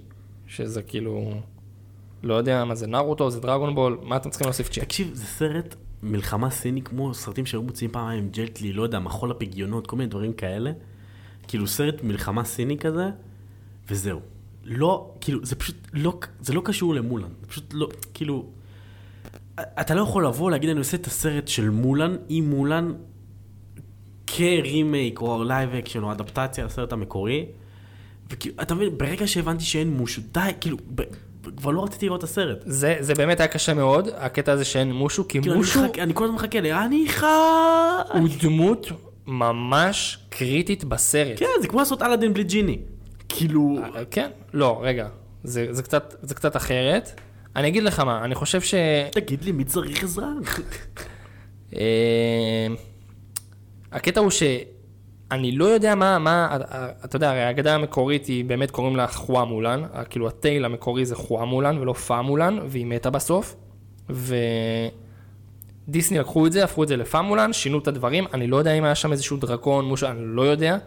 שזה 0.47 0.81
כאילו, 0.81 1.33
לא 2.23 2.33
יודע 2.33 2.65
מה 2.65 2.75
זה 2.75 2.87
נרוטו, 2.87 3.29
זה 3.29 3.39
דרגון 3.39 3.75
בול, 3.75 3.97
מה 4.03 4.15
אתם 4.15 4.29
צריכים 4.29 4.45
להוסיף 4.45 4.69
צ'י? 4.69 4.81
תקשיב, 4.81 5.11
זה 5.13 5.25
סרט 5.25 5.75
מלחמה 6.03 6.49
סיני 6.49 6.81
כמו 6.81 7.13
סרטים 7.13 7.45
שהיו 7.45 7.61
מוציאים 7.61 7.91
פעם 7.91 8.07
עם 8.07 8.29
ג'טלי, 8.31 8.73
לא 8.73 8.83
יודע, 8.83 8.99
מחול 8.99 9.31
הפגיונות, 9.31 9.87
כל 9.87 9.95
מיני 9.95 10.09
דברים 10.09 10.33
כאלה. 10.33 10.71
כאילו 11.47 11.67
סרט 11.67 12.03
מלחמה 12.03 12.43
סיני 12.43 12.77
כזה, 12.77 13.10
וזהו. 13.89 14.19
לא, 14.63 15.12
כאילו, 15.21 15.45
זה 15.45 15.56
פשוט 15.56 15.75
לא, 15.93 16.19
זה 16.41 16.53
לא 16.53 16.62
קשור 16.65 16.95
למולן. 16.95 17.29
זה 17.41 17.47
פשוט 17.47 17.73
לא, 17.73 17.88
כאילו... 18.13 18.45
אתה 19.60 19.95
לא 19.95 20.01
יכול 20.01 20.25
לבוא 20.25 20.51
להגיד, 20.51 20.69
אני 20.69 20.79
עושה 20.79 20.97
את 20.97 21.08
הסרט 21.08 21.47
של 21.47 21.69
מולן, 21.69 22.15
עם 22.29 22.49
מולן, 22.49 22.93
כרימייק 24.27 25.21
או 25.21 25.43
live 25.43 25.69
action 25.75 26.03
או 26.03 26.12
אדפטציה 26.12 26.65
לסרט 26.65 26.93
המקורי. 26.93 27.45
וכאילו, 28.29 28.56
אתה 28.62 28.75
מבין, 28.75 28.97
ברגע 28.97 29.27
שהבנתי 29.27 29.63
שאין 29.63 29.93
מושו, 29.93 30.21
די, 30.32 30.49
כאילו, 30.62 30.77
ב, 30.95 31.01
ב, 31.41 31.56
כבר 31.58 31.71
לא 31.71 31.84
רציתי 31.84 32.06
לראות 32.06 32.19
את 32.19 32.23
הסרט. 32.23 32.58
זה, 32.65 32.97
זה 32.99 33.13
באמת 33.13 33.39
היה 33.39 33.47
קשה 33.47 33.73
מאוד, 33.73 34.08
הקטע 34.15 34.51
הזה 34.51 34.65
שאין 34.65 34.91
מושו, 34.91 35.27
כי 35.27 35.41
כאילו, 35.41 35.53
אני, 35.53 35.62
מושו 35.62 35.84
מחכה, 35.84 36.03
אני 36.03 36.13
כל 36.13 36.23
הזמן 36.23 36.36
מחכה 36.36 36.62
ל... 36.62 36.65
אני 36.65 37.06
חי... 37.08 37.25
הוא 38.13 38.29
דמות 38.41 38.88
ממש 39.27 40.19
קריטית 40.29 40.83
בסרט. 40.83 41.39
כן, 41.39 41.45
זה 41.62 41.67
כמו 41.67 41.79
לעשות 41.79 42.01
אלאדין 42.01 42.33
בלי 42.33 42.43
ג'יני. 42.43 42.77
כאילו... 43.29 43.79
כן? 44.12 44.31
לא, 44.53 44.79
רגע, 44.83 45.07
זה, 45.43 45.67
זה, 45.73 45.83
קצת, 45.83 46.15
זה 46.21 46.36
קצת 46.36 46.55
אחרת. 46.55 47.21
אני 47.55 47.67
אגיד 47.67 47.83
לך 47.83 47.99
מה, 47.99 48.25
אני 48.25 48.36
חושב 48.36 48.62
ש... 48.62 48.73
תגיד 49.12 49.43
לי, 49.43 49.51
מי 49.51 49.63
צריך 49.63 50.03
עזרה? 50.03 50.27
אה, 51.75 52.67
הקטע 53.91 54.19
הוא 54.19 54.29
שאני 54.29 55.51
לא 55.51 55.65
יודע 55.65 55.95
מה, 55.95 56.19
מה, 56.19 56.57
אתה 57.05 57.15
יודע, 57.15 57.29
הרי 57.29 57.43
האגדה 57.43 57.75
המקורית 57.75 58.25
היא 58.25 58.45
באמת 58.45 58.71
קוראים 58.71 58.95
לה 58.95 59.07
חואה 59.07 59.45
מולן, 59.45 59.83
כאילו 60.09 60.27
הטייל 60.27 60.65
המקורי 60.65 61.05
זה 61.05 61.15
חואה 61.15 61.45
מולן 61.45 61.77
ולא 61.77 61.93
פאה 61.93 62.21
מולן, 62.21 62.59
והיא 62.67 62.86
מתה 62.86 63.09
בסוף. 63.09 63.55
ודיסני 65.87 66.19
לקחו 66.19 66.47
את 66.47 66.51
זה, 66.51 66.63
הפכו 66.63 66.83
את 66.83 66.87
זה 66.87 66.97
לפאה 66.97 67.21
מולן, 67.21 67.53
שינו 67.53 67.79
את 67.79 67.87
הדברים, 67.87 68.25
אני 68.33 68.47
לא 68.47 68.57
יודע 68.57 68.73
אם 68.73 68.83
היה 68.83 68.95
שם 68.95 69.11
איזשהו 69.11 69.37
דרקון, 69.37 69.85
מושל, 69.85 70.05
אני 70.05 70.25
לא 70.25 70.41
יודע, 70.41 70.77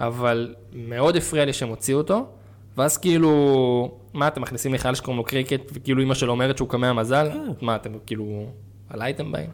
אבל 0.00 0.54
מאוד 0.72 1.16
הפריע 1.16 1.44
לי 1.44 1.52
שהם 1.52 1.68
הוציאו 1.68 1.98
אותו. 1.98 2.26
ואז 2.76 2.98
כאילו, 2.98 3.98
מה 4.14 4.28
אתם 4.28 4.42
מכניסים 4.42 4.72
לי 4.72 4.78
חייל 4.78 4.94
שקוראים 4.94 5.18
לו 5.18 5.24
קריקט, 5.24 5.70
וכאילו 5.72 6.02
אמא 6.02 6.14
שלו 6.14 6.32
אומרת 6.32 6.56
שהוא 6.56 6.68
קמע 6.68 6.92
מזל? 6.92 7.28
מה 7.60 7.76
אתם 7.76 7.92
כאילו, 8.06 8.46
עליי 8.90 9.12
אתם 9.12 9.32
באים? 9.32 9.50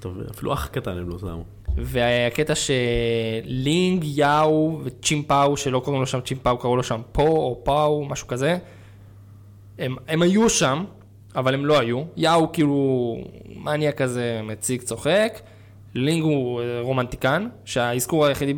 טוב, 0.00 0.20
אפילו 0.30 0.52
אח 0.52 0.66
קטן 0.66 0.90
הם 0.90 1.08
לא 1.08 1.18
שמו. 1.18 1.44
והקטע 1.76 2.52
שלינג, 2.54 4.04
יאו 4.04 4.80
וצ'ימפאו, 4.84 5.56
שלא 5.56 5.80
קוראים 5.80 6.00
לו 6.00 6.06
שם 6.06 6.20
צ'ימפאו, 6.20 6.58
קראו 6.58 6.76
לו 6.76 6.82
שם 6.82 7.00
פו 7.12 7.22
או 7.22 7.60
פאו, 7.64 8.04
משהו 8.04 8.26
כזה, 8.26 8.58
הם, 9.78 9.96
הם 10.08 10.22
היו 10.22 10.50
שם, 10.50 10.84
אבל 11.38 11.54
הם 11.54 11.66
לא 11.66 11.78
היו. 11.78 12.02
יאו 12.16 12.52
כאילו 12.52 13.16
מניאק 13.56 14.02
כזה 14.02 14.40
מציג, 14.44 14.82
צוחק. 14.82 15.40
לינג 15.94 16.22
הוא 16.22 16.60
אה, 16.60 16.80
רומנטיקן, 16.80 17.48
שהאזכור 17.64 18.26
היחידי 18.26 18.54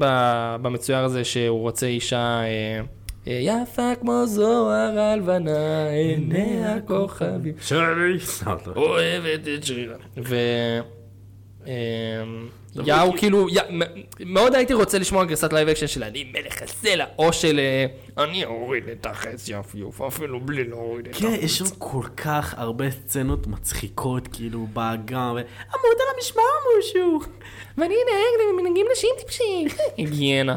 במצויר 0.63 0.99
הזה 0.99 1.25
שהוא 1.25 1.61
רוצה 1.61 1.87
אישה 1.87 2.41
אה, 2.43 2.81
אה, 3.29 3.39
יפה 3.43 3.95
כמו 4.01 4.27
זוהר 4.27 4.99
הלבנה, 5.01 5.89
עיני 5.89 6.67
הכוכבים. 6.67 7.55
שרי! 7.61 8.19
אוהבת 8.77 9.49
את 9.55 9.65
שרירה. 9.65 9.97
יאו 12.85 13.13
כאילו, 13.17 13.47
מאוד 14.27 14.55
הייתי 14.55 14.75
רוצה 14.75 14.99
לשמוע 14.99 15.25
גרסת 15.25 15.53
לייב 15.53 15.69
אקשן 15.69 15.87
של 15.87 16.05
אני 16.05 16.33
מלך 16.33 16.63
הסלע, 16.63 17.05
או 17.19 17.33
של 17.33 17.61
אה, 17.61 17.87
אני 18.25 18.45
אוריד 18.45 18.85
את 18.89 19.07
החץ 19.07 19.49
יפיוף, 19.49 20.01
אפילו 20.01 20.41
בלי 20.41 20.65
להוריד 20.65 21.07
את 21.09 21.17
כן, 21.17 21.27
החץ. 21.27 21.39
יש 21.43 21.59
שם 21.59 21.65
כל 21.79 22.05
כך 22.17 22.55
הרבה 22.59 22.91
סצנות 22.91 23.47
מצחיקות, 23.47 24.29
כאילו, 24.33 24.67
באגם. 24.73 25.37
עמוד 25.69 25.97
על 26.01 26.15
המשמר 26.17 26.43
משהו. 26.79 27.21
ואני 27.79 27.95
נהג 27.95 28.59
למנהגים 28.59 28.87
נשים 28.93 29.11
טיפשים. 29.19 29.69
היגיינה. 29.97 30.57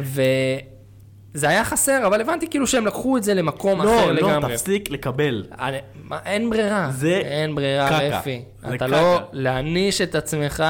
וזה 0.00 1.48
היה 1.48 1.64
חסר, 1.64 2.06
אבל 2.06 2.20
הבנתי 2.20 2.46
כאילו 2.50 2.66
שהם 2.66 2.86
לקחו 2.86 3.16
את 3.16 3.22
זה 3.22 3.34
למקום 3.34 3.82
לא, 3.82 3.98
אחר 4.00 4.06
לא, 4.06 4.12
לגמרי. 4.12 4.52
תפסיק 4.56 4.90
לקבל. 4.90 5.44
אני- 5.58 5.78
מה, 6.04 6.18
אין 6.24 6.50
ברירה, 6.50 6.90
זה 6.92 7.16
אין 7.24 7.54
ברירה, 7.54 7.86
קקה. 7.88 8.18
רפי. 8.18 8.42
זה 8.62 8.68
אתה 8.68 8.76
קקה. 8.76 8.86
לא, 8.86 9.18
להעניש 9.32 10.00
את 10.00 10.14
עצמך, 10.14 10.64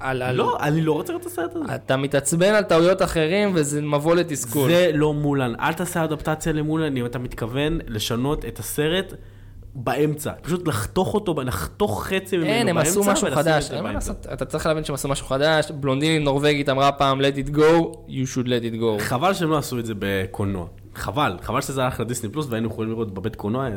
על, 0.00 0.22
על... 0.22 0.36
לא, 0.36 0.56
אני 0.60 0.82
לא 0.82 0.92
רוצה 0.92 1.12
לראות 1.12 1.26
את 1.26 1.32
הסרט 1.32 1.56
הזה. 1.56 1.74
אתה 1.74 1.96
מתעצבן 1.96 2.54
על 2.54 2.62
טעויות 2.62 3.02
אחרים 3.02 3.50
וזה 3.54 3.82
מבוא 3.82 4.14
לתסכול. 4.14 4.70
זה 4.70 4.90
לא 4.94 5.14
מולן. 5.14 5.52
אל 5.60 5.72
תעשה 5.72 6.04
אדפטציה 6.04 6.52
למולן 6.52 6.96
אם 6.96 7.06
אתה 7.06 7.18
מתכוון 7.18 7.78
לשנות 7.86 8.44
את 8.44 8.58
הסרט 8.58 9.12
באמצע. 9.74 10.32
פשוט 10.42 10.68
לחתוך 10.68 11.14
אותו, 11.14 11.34
לחתוך 11.42 12.04
חצי 12.04 12.36
ממנו 12.36 12.48
באמצע. 12.48 12.58
אין, 12.58 12.68
הם 12.68 12.78
עשו 12.78 13.04
משהו 13.04 13.28
חדש, 13.34 13.70
אתה 14.32 14.44
צריך 14.44 14.66
להבין 14.66 14.84
שהם 14.84 14.94
עשו 14.94 15.08
משהו 15.08 15.26
חדש, 15.26 15.70
בלונדינית 15.70 16.22
נורבגית 16.22 16.68
אמרה 16.68 16.92
פעם 16.92 17.20
let 17.20 17.48
it 17.48 17.50
go, 17.56 17.96
you 18.08 18.34
should 18.34 18.46
let 18.46 18.74
it 18.74 18.80
go. 18.80 18.98
חבל 18.98 19.34
שהם 19.34 19.50
לא 19.50 19.58
עשו 19.58 19.78
את 19.78 19.86
זה 19.86 19.92
בקולנוע. 19.98 20.66
חבל, 20.94 21.36
חבל 21.42 21.60
שזה 21.60 21.84
הלך 21.84 22.00
לדיסני 22.00 22.30
פלוס 22.30 22.46
והיינו 22.50 22.68
יכולים 22.68 22.90
לראות 22.90 23.14
בבית 23.14 23.36
קולנוע 23.36 23.68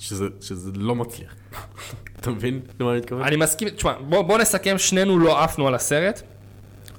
שזה, 0.00 0.24
שזה 0.40 0.70
לא 0.74 0.94
מצליח. 0.94 1.34
אתה 2.20 2.30
מבין 2.30 2.60
למה 2.80 2.90
אני 2.90 2.98
מתכוון? 2.98 3.22
אני 3.22 3.36
מסכים, 3.36 3.68
תשמע, 3.68 3.92
בוא, 4.08 4.22
בוא 4.22 4.38
נסכם, 4.38 4.78
שנינו 4.78 5.18
לא 5.18 5.42
עפנו 5.42 5.68
על 5.68 5.74
הסרט. 5.74 6.22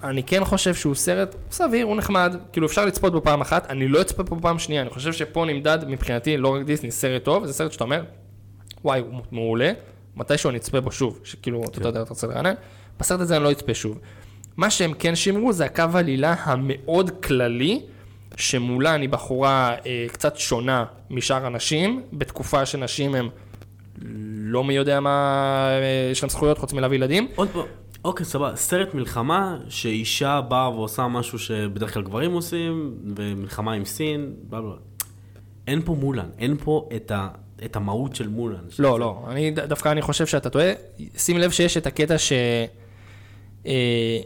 אני 0.04 0.24
כן 0.24 0.46
חושב 0.46 0.74
שהוא 0.74 0.96
סרט 0.96 1.36
סביר, 1.52 1.86
הוא 1.86 1.96
נחמד, 1.96 2.36
כאילו 2.52 2.68
אפשר 2.68 2.86
לצפות 2.86 3.14
בו 3.14 3.22
פעם 3.22 3.42
אחת, 3.42 3.70
אני 3.70 3.88
לא 3.88 4.02
אצפה 4.02 4.24
בו 4.24 4.38
פעם 4.42 4.60
שנייה, 4.60 4.82
אני 4.82 4.90
חושב 4.90 5.14
שפה 5.14 5.46
נמדד 5.46 5.80
מבחינתי, 5.88 6.38
לא 6.38 6.56
רק 6.56 6.62
דיסני, 6.62 6.92
סרט 6.92 7.24
טוב, 7.24 7.46
זה 7.46 7.54
סרט 7.54 7.72
שאתה 7.72 7.84
אומר, 7.84 8.04
וואי, 8.84 9.00
הוא 9.00 9.22
מעולה, 9.32 9.72
מתישהו 10.16 10.50
אני 10.50 10.58
אצפה 10.58 10.82
בו 10.82 10.92
שוב, 10.92 11.20
שכאילו, 11.24 11.64
אתה 11.64 11.88
יודע, 11.88 12.02
אתה 12.02 12.10
רוצה 12.10 12.28
לרענן, 12.28 12.54
בסרט 13.00 13.20
הזה 13.20 13.36
אני 13.36 13.44
לא 13.44 13.52
אצפה 13.52 13.74
שוב. 13.74 14.00
מה 14.58 14.70
שהם 14.70 14.94
כן 14.94 15.16
שימרו 15.16 15.54
זה 15.54 15.66
הקו 15.66 15.84
העלילה 15.94 16.36
המאוד 16.40 17.10
כללי, 17.24 17.82
שמולה 18.38 18.96
אני 18.96 19.08
בחורה 19.08 19.76
אה, 19.86 20.06
קצת 20.12 20.38
שונה 20.38 20.86
משאר 21.10 21.46
הנשים, 21.46 22.02
בתקופה 22.14 22.66
שנשים 22.66 23.16
הם 23.16 23.30
לא 24.38 24.64
מי 24.64 24.74
יודע 24.74 25.00
מה, 25.00 25.70
אה, 25.70 26.10
יש 26.12 26.24
להם 26.24 26.30
זכויות 26.30 26.58
חוץ 26.58 26.74
מלהביא 26.74 26.98
ילדים. 26.98 27.28
עוד 27.36 27.50
פעם, 27.50 27.66
אוקיי, 28.06 28.26
סבבה, 28.26 28.56
סרט 28.56 28.94
מלחמה 28.94 29.58
שאישה 29.70 30.42
באה 30.42 30.70
ועושה 30.70 31.08
משהו 31.08 31.40
שבדרך 31.40 31.94
כלל 31.94 32.04
גברים 32.04 32.32
עושים, 32.32 32.94
ומלחמה 33.16 33.74
עם 33.74 33.86
סין, 33.86 34.34
בלה 34.44 34.62
בלה. 34.62 34.76
אין 35.68 35.82
פה 35.86 35.96
מולן, 36.00 36.30
אין 36.38 36.58
פה 36.64 36.90
את, 36.96 37.12
ה, 37.12 37.28
את 37.66 37.76
המהות 37.76 38.16
של 38.16 38.28
מולן. 38.28 38.64
לא, 38.80 39.00
לא, 39.00 39.24
אני, 39.28 39.52
דווקא 39.52 39.90
אני 39.90 40.02
חושב 40.02 40.26
שאתה 40.26 40.50
טועה. 40.50 40.72
שים 41.18 41.38
לב 41.38 41.52
שיש 41.52 41.78
את 41.78 41.88
הקטע 41.88 42.18
ש... 42.18 42.34
אה, 43.66 44.20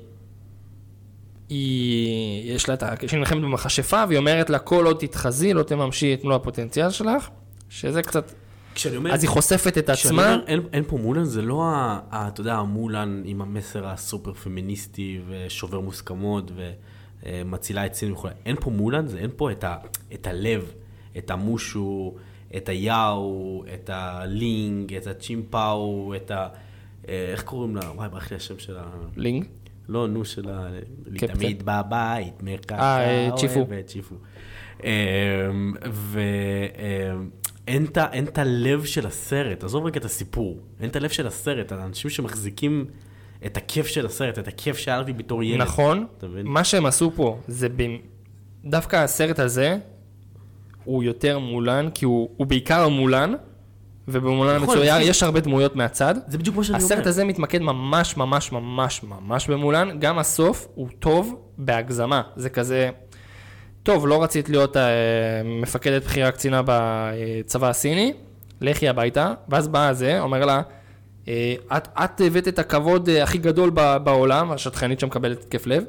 היא, 1.51 2.55
יש 2.55 2.69
לה 2.69 2.73
את 2.73 2.83
ה... 2.83 2.93
שהיא 3.07 3.19
נלחמת 3.19 3.41
במכשפה, 3.41 4.03
והיא 4.07 4.17
אומרת 4.17 4.49
לה, 4.49 4.59
כל 4.59 4.85
עוד 4.85 4.97
תתחזי, 4.99 5.53
לא 5.53 5.63
תממשי 5.63 6.13
את 6.13 6.23
מלוא 6.23 6.35
הפוטנציאל 6.35 6.89
שלך, 6.89 7.29
שזה 7.69 8.01
קצת... 8.01 8.31
כשאני 8.75 8.97
אומר, 8.97 9.13
אז 9.13 9.23
היא 9.23 9.29
חושפת 9.29 9.77
את 9.77 9.89
עצמה. 9.89 10.11
אומר, 10.11 10.43
אין, 10.47 10.61
אין 10.73 10.83
פה 10.87 10.97
מולן, 10.97 11.23
זה 11.23 11.41
לא, 11.41 11.63
ה, 11.63 11.99
ה, 12.11 12.27
אתה 12.27 12.41
יודע, 12.41 12.55
המולן 12.55 13.21
עם 13.25 13.41
המסר 13.41 13.87
הסופר 13.87 14.33
פמיניסטי 14.33 15.19
ושובר 15.27 15.79
מוסכמות 15.79 16.51
ומצילה 17.25 17.85
את 17.85 17.93
סין 17.93 18.11
וכו'. 18.11 18.29
אין 18.45 18.55
פה 18.59 18.69
מולן, 18.69 19.07
זה 19.07 19.17
אין 19.17 19.31
פה 19.35 19.51
את, 19.51 19.63
ה, 19.63 19.75
את 20.13 20.27
הלב, 20.27 20.71
את 21.17 21.31
המושו, 21.31 22.13
את 22.57 22.69
היאו, 22.69 23.63
את 23.73 23.89
הלינג, 23.93 24.93
את 24.93 25.07
הצ'ימפאו, 25.07 26.13
את 26.15 26.31
ה... 26.31 26.47
אה, 27.09 27.29
איך 27.31 27.43
קוראים 27.43 27.75
לה? 27.75 27.81
וואי, 27.95 28.09
ברח 28.09 28.31
לי 28.31 28.37
השם 28.37 28.59
של 28.59 28.77
ה... 28.77 28.83
לינג. 29.15 29.45
לא, 29.91 30.07
נו, 30.07 30.25
של 30.25 30.49
ה... 30.49 30.69
קפטן. 31.17 31.33
תמיד 31.33 31.63
בבית, 31.65 32.33
אה, 32.33 32.43
מקקה 32.43 32.99
צ'יפו. 33.37 33.59
אוהבת, 33.59 33.85
צ'יפו. 33.85 34.15
ואין 35.91 37.85
אין 38.11 38.25
את 38.25 38.37
הלב 38.37 38.85
של 38.85 39.07
הסרט, 39.07 39.63
עזוב 39.63 39.85
רגע 39.85 39.99
את 39.99 40.05
הסיפור, 40.05 40.59
אין 40.79 40.89
את 40.89 40.95
הלב 40.95 41.09
של 41.09 41.27
הסרט, 41.27 41.71
האנשים 41.71 42.09
שמחזיקים 42.09 42.85
את 43.45 43.57
הכיף 43.57 43.87
של 43.87 44.05
הסרט, 44.05 44.39
את 44.39 44.47
הכיף 44.47 44.77
שהיה 44.77 45.03
בתור 45.03 45.43
ילד. 45.43 45.61
נכון? 45.61 46.05
מה 46.43 46.63
שהם 46.63 46.85
עשו 46.85 47.11
פה, 47.15 47.39
זה 47.47 47.69
ב... 47.69 47.83
דווקא 48.65 48.95
הסרט 48.95 49.39
הזה, 49.39 49.77
הוא 50.83 51.03
יותר 51.03 51.39
מולן, 51.39 51.89
כי 51.93 52.05
הוא, 52.05 52.29
הוא 52.37 52.47
בעיקר 52.47 52.87
מולן, 52.87 53.33
ובמולן 54.07 54.55
נכון, 54.55 54.77
המצויר 54.77 54.95
זה- 54.95 55.01
יש 55.01 55.23
הרבה 55.23 55.39
דמויות 55.39 55.75
מהצד. 55.75 56.15
זה 56.27 56.37
בדיוק 56.37 56.55
מה 56.55 56.63
שאני 56.63 56.75
אומר. 56.83 56.85
הסרט 56.85 57.07
הזה 57.07 57.25
מתמקד 57.25 57.61
ממש 57.61 58.17
ממש 58.17 58.51
ממש 58.51 59.01
ממש 59.03 59.47
במולן, 59.49 59.99
גם 59.99 60.19
הסוף 60.19 60.67
הוא 60.75 60.87
טוב 60.99 61.35
בהגזמה, 61.57 62.21
זה 62.35 62.49
כזה, 62.49 62.89
טוב, 63.83 64.07
לא 64.07 64.23
רצית 64.23 64.49
להיות 64.49 64.77
אה, 64.77 64.81
מפקדת 65.45 66.03
בכירה 66.05 66.31
קצינה 66.31 66.61
בצבא 66.65 67.69
הסיני, 67.69 68.13
לכי 68.61 68.89
הביתה, 68.89 69.33
ואז 69.49 69.67
בא 69.67 69.87
הזה, 69.87 70.19
אומר 70.19 70.45
לה, 70.45 70.61
אה, 71.27 71.53
את, 71.77 71.87
את 72.03 72.21
הבאת 72.21 72.47
את 72.47 72.59
הכבוד 72.59 73.09
אה, 73.09 73.23
הכי 73.23 73.37
גדול 73.37 73.71
ב- 73.73 73.97
בעולם, 74.03 74.51
השטחנית 74.51 74.99
שמקבלת 74.99 75.39
התקף 75.39 75.67
לב, 75.67 75.83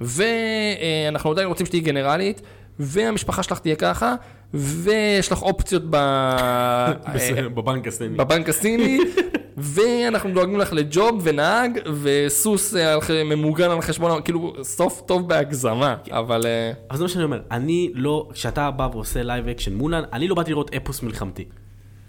ואנחנו 0.00 1.30
עדיין 1.30 1.48
רוצים 1.48 1.66
שתהיי 1.66 1.80
גנרלית, 1.80 2.42
והמשפחה 2.78 3.42
שלך 3.42 3.58
תהיה 3.58 3.76
ככה, 3.76 4.14
ויש 4.54 5.32
לך 5.32 5.42
אופציות 5.42 5.82
ב... 5.90 5.96
בסדר, 7.14 7.48
בבנק 7.48 7.86
הסיני. 7.86 8.16
בבנק 8.16 8.48
הסיני, 8.48 8.98
ואנחנו 9.56 10.30
דואגים 10.34 10.58
לך 10.58 10.72
לג'וב 10.72 11.20
ונהג, 11.22 11.78
וסוס 12.02 12.74
אה, 12.74 12.96
ממוגן 13.24 13.70
על 13.70 13.80
חשבון, 13.80 14.22
כאילו, 14.22 14.52
סוף 14.62 15.02
טוב 15.06 15.28
בהגזמה, 15.28 15.96
אבל... 16.10 16.46
אה, 16.46 16.72
אז 16.90 16.98
זה 16.98 17.04
מה 17.04 17.08
שאני 17.08 17.24
אומר, 17.24 17.40
אני 17.50 17.90
לא, 17.94 18.28
כשאתה 18.32 18.70
בא 18.70 18.88
ועושה 18.92 19.22
live 19.22 19.48
action 19.48 19.74
מולן, 19.74 20.02
אני 20.12 20.28
לא 20.28 20.34
באתי 20.34 20.50
לראות 20.50 20.74
אפוס 20.74 21.02
מלחמתי. 21.02 21.44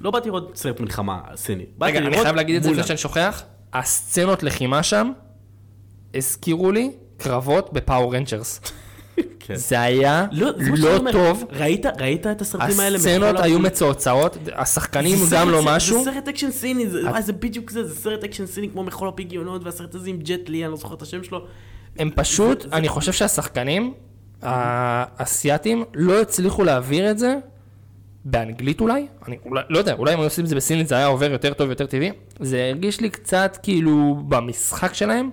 לא 0.01 0.11
באתי 0.11 0.27
לראות 0.27 0.51
סרט 0.55 0.79
מלחמה 0.79 1.19
סיני. 1.35 1.65
רגע, 1.81 1.99
אני 1.99 2.17
חייב 2.17 2.35
להגיד 2.35 2.55
את 2.55 2.63
זה 2.63 2.71
לפני. 2.71 2.83
שאני 2.83 2.97
שוכח, 2.97 3.43
הסצנות 3.73 4.43
לחימה 4.43 4.83
שם, 4.83 5.11
הזכירו 6.15 6.71
לי 6.71 6.91
קרבות 7.17 7.73
בפאור 7.73 8.15
רנג'רס. 8.15 8.61
כן. 9.39 9.55
זה 9.55 9.82
היה 9.82 10.26
לא, 10.32 10.49
לא. 10.57 11.12
טוב, 11.12 11.43
ראית, 11.51 11.86
ראית 11.86 12.28
את 12.28 12.41
הסרטים 12.41 12.80
האלה? 12.80 12.97
הסצנות 12.97 13.39
היו? 13.39 13.59
מצועצעות, 13.59 14.38
השחקנים 14.53 15.18
גם 15.32 15.49
לא 15.49 15.62
משהו. 15.66 16.03
זה 16.03 16.12
סרט 16.12 16.28
אקשן 16.28 16.51
סיני, 16.51 16.88
זה 16.88 17.09
וואי, 17.09 17.22
זה 17.22 17.34
בדיוק 17.34 17.70
זה, 17.72 17.88
זה 17.88 17.95
סרט 17.95 18.24
אקשן 18.24 18.45
סיני 18.45 18.70
כמו 18.70 18.84
מחול 18.84 19.07
הפגיונות, 19.07 19.63
והסרט 19.64 19.95
הזה 19.95 20.09
עם 20.09 20.20
ג'ט 20.24 20.49
לי, 20.49 20.64
אני 20.64 20.72
לא 20.72 20.78
זוכר 20.78 20.95
את 20.95 21.01
השם 21.01 21.24
שלו. 21.24 21.45
הם 21.99 22.09
פשוט, 22.16 22.66
אני 22.74 22.89
חושב 22.89 23.12
שהשחקנים 23.12 23.93
האסייתים 24.41 25.84
לא 25.93 26.22
הצליחו 26.22 26.64
להעביר 26.64 27.12
את 27.12 27.20
זה 27.20 27.36
באנגלית 28.26 28.82
אולי, 28.82 29.07
אני 29.28 29.38
אולי, 29.45 29.64
לא 29.70 29.78
יודע, 29.78 29.93
אולי 29.93 30.14
אם 30.14 30.20
היו 30.20 30.26
עושים 30.26 30.43
את 30.43 30.49
זה 30.49 30.55
בסינית 30.55 30.88
זה 30.88 30.95
היה 30.95 31.05
עובר 31.05 31.32
יותר 31.32 31.53
טוב, 31.53 31.70
יותר 31.70 31.86
טבעי. 31.86 32.12
זה 32.39 32.70
הרגיש 32.70 33.01
לי 33.01 33.09
קצת 33.09 33.57
כאילו 33.64 34.24
במשחק 34.28 34.93
שלהם, 34.93 35.30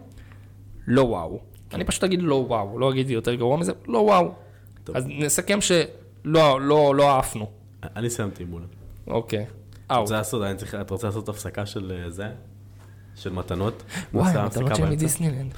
לא 0.87 1.03
וואו. 1.03 1.41
אני 1.75 1.85
פשוט 1.85 2.05
אגיד 2.05 2.23
לא 2.23 2.35
וואו, 2.35 2.79
לא 2.79 2.91
אגיד 2.91 3.11
יותר 3.11 3.35
גרוע 3.35 3.57
מזה, 3.57 3.73
לא 3.87 3.99
וואו. 3.99 4.33
טוב. 4.85 4.97
אז 4.97 5.05
נסכם 5.09 5.61
שלא 5.61 6.61
לא, 6.61 6.95
לא 6.95 7.19
עפנו. 7.19 7.51
אני 7.83 8.11
סיימתי 8.11 8.43
עם 8.43 8.51
מולן. 8.51 8.67
אוקיי. 9.07 9.47
אתה 9.87 9.95
אאו. 9.95 10.01
רוצה 10.01 10.17
לעשות, 10.17 10.43
אני 10.43 10.57
צריך, 10.57 10.75
אתה 10.75 10.95
רוצה 10.95 11.07
לעשות 11.07 11.29
הפסקה 11.29 11.67
של 11.67 12.03
אה, 12.05 12.11
זה? 12.11 12.29
של 13.15 13.33
מתנות? 13.33 13.83
וואי, 14.15 14.33
מתנות 14.47 14.77
של? 14.77 14.91
מדיסנילנד. 14.91 15.55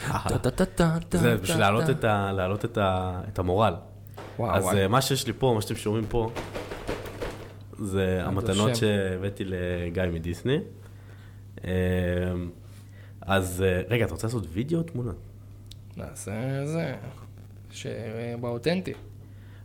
זה 1.12 1.36
בשביל. 1.36 1.58
להעלות 1.58 2.64
את 2.64 2.64
את 2.64 2.78
את 3.28 3.38
המורל. 3.38 3.74
אז. 4.38 4.74
אה, 4.74 4.88
מה 4.88 5.00
שיש 5.00 5.26
לי 5.26 5.32
פה, 5.38 5.52
מה 5.54 5.62
שאתם 5.62 5.74
שומעים 5.74 6.04
פה, 6.08 6.30
זה 7.78 8.20
המתנות. 8.24 8.76
שהבאתי 8.76 9.44
לגיא 9.46 10.02
מדיסני. 10.12 10.58
אה, 11.64 11.70
אז 13.20 13.64
רגע, 13.88 14.04
אתה 14.04 14.12
רוצה 14.12 14.26
לעשות 14.26 14.46
וידאו 14.52 14.78
או 14.78 14.82
תמונה? 14.82 15.12
נעשה 15.96 16.32
זה, 16.66 16.94
שבאותנטי. 17.70 18.92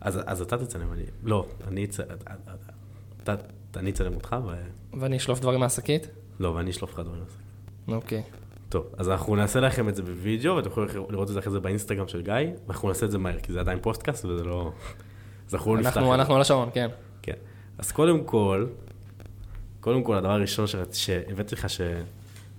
אז 0.01 0.19
אז 0.26 0.41
אתה 0.41 0.57
תצלם, 0.57 0.93
אני... 0.93 1.03
לא, 1.23 1.45
אני 1.67 1.86
אצ- 1.86 1.99
אתה- 3.23 3.36
אני 3.76 3.91
אצלם 3.91 4.13
אותך, 4.15 4.36
ו... 4.47 4.51
ואני 4.99 5.17
אשלוף 5.17 5.39
דברים 5.39 5.59
מהשקית? 5.59 6.07
לא, 6.39 6.49
ואני 6.49 6.69
אשלוף 6.71 6.93
לך 6.93 6.99
דברים. 6.99 7.19
לעשות. 7.21 7.38
אוקיי. 7.88 8.23
טוב, 8.69 8.86
אז 8.97 9.09
אנחנו 9.09 9.36
נעשה 9.36 9.59
לכם 9.59 9.89
את 9.89 9.95
זה 9.95 10.01
בווידאו, 10.03 10.55
ואתם 10.55 10.69
יכולים 10.69 10.89
לראות 11.09 11.28
את 11.30 11.34
זה 11.34 11.39
אחרי 11.39 11.51
זה 11.51 11.59
באינסטגרם 11.59 12.07
של 12.07 12.21
גיא, 12.21 12.34
ואנחנו 12.67 12.88
נעשה 12.88 13.05
את 13.05 13.11
זה 13.11 13.17
מהר, 13.17 13.39
כי 13.39 13.53
זה 13.53 13.59
עדיין 13.59 13.80
פודקאסט 13.82 14.26
וזה 14.26 14.43
לא... 14.43 14.71
אז 15.47 15.55
אנחנו 15.55 15.76
לא 15.76 15.82
נפתח 15.82 15.97
אנחנו, 15.97 16.36
על 16.36 16.41
השעון, 16.41 16.69
כן. 16.73 16.89
כן. 17.21 17.34
אז 17.78 17.91
קודם 17.91 18.23
כל, 18.23 18.65
קודם 19.80 20.03
כל, 20.03 20.15
הדבר 20.17 20.32
הראשון 20.32 20.65
שהבאתי 20.91 21.55
לך, 21.55 21.69
ש... 21.69 21.82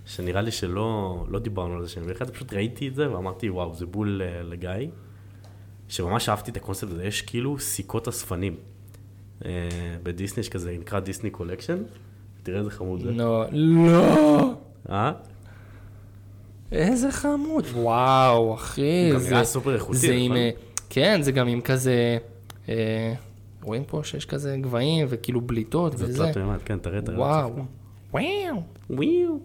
שנראה 0.07 0.41
לי 0.41 0.51
שלא 0.51 1.25
לא 1.29 1.39
דיברנו 1.39 1.73
על 1.75 1.83
זה 1.83 1.89
שאני 1.89 2.05
זה, 2.05 2.33
פשוט 2.33 2.53
ראיתי 2.53 2.87
את 2.87 2.95
זה 2.95 3.11
ואמרתי, 3.13 3.49
וואו, 3.49 3.73
זה 3.75 3.85
בול 3.85 4.21
אה, 4.25 4.43
לגיא, 4.43 4.69
שממש 5.87 6.29
אהבתי 6.29 6.51
את 6.51 6.57
הקונספט 6.57 6.91
הזה, 6.91 7.03
יש 7.05 7.21
כאילו 7.21 7.59
סיכות 7.59 8.07
אספנים. 8.07 8.55
אה, 9.45 9.51
בדיסני 10.03 10.41
יש 10.41 10.49
כזה, 10.49 10.75
נקרא 10.79 10.99
דיסני 10.99 11.29
collection, 11.29 11.77
תראה 12.43 12.59
איזה 12.59 12.71
חמוד 12.71 13.01
זה. 13.01 13.11
לא, 13.11 13.45
לא. 13.51 14.53
אה? 14.89 15.11
איזה 16.71 17.11
חמוד. 17.11 17.65
וואו, 17.73 18.53
אחי. 18.53 19.09
גם 19.13 19.19
זה- 19.19 19.29
נראה 19.31 19.45
סופר 19.45 19.73
איכותי, 19.73 19.97
זה 19.97 20.13
עם... 20.13 20.35
אה, 20.35 20.49
כן, 20.89 21.21
זה 21.21 21.31
גם 21.31 21.47
עם 21.47 21.61
כזה... 21.61 22.17
רואים 23.63 23.83
פה 23.87 24.01
שיש 24.03 24.25
כזה 24.25 24.57
גבהים 24.61 25.07
וכאילו 25.09 25.41
בליטות 25.41 25.97
זה 25.97 26.05
וזה. 26.05 26.23
תלת 26.25 26.37
מימד, 26.37 26.57
כן, 26.65 26.79
תראה, 26.79 27.01
תראה. 27.01 27.19
וואו. 27.19 27.51
וואו. 28.11 28.63
וויו. 28.89 29.37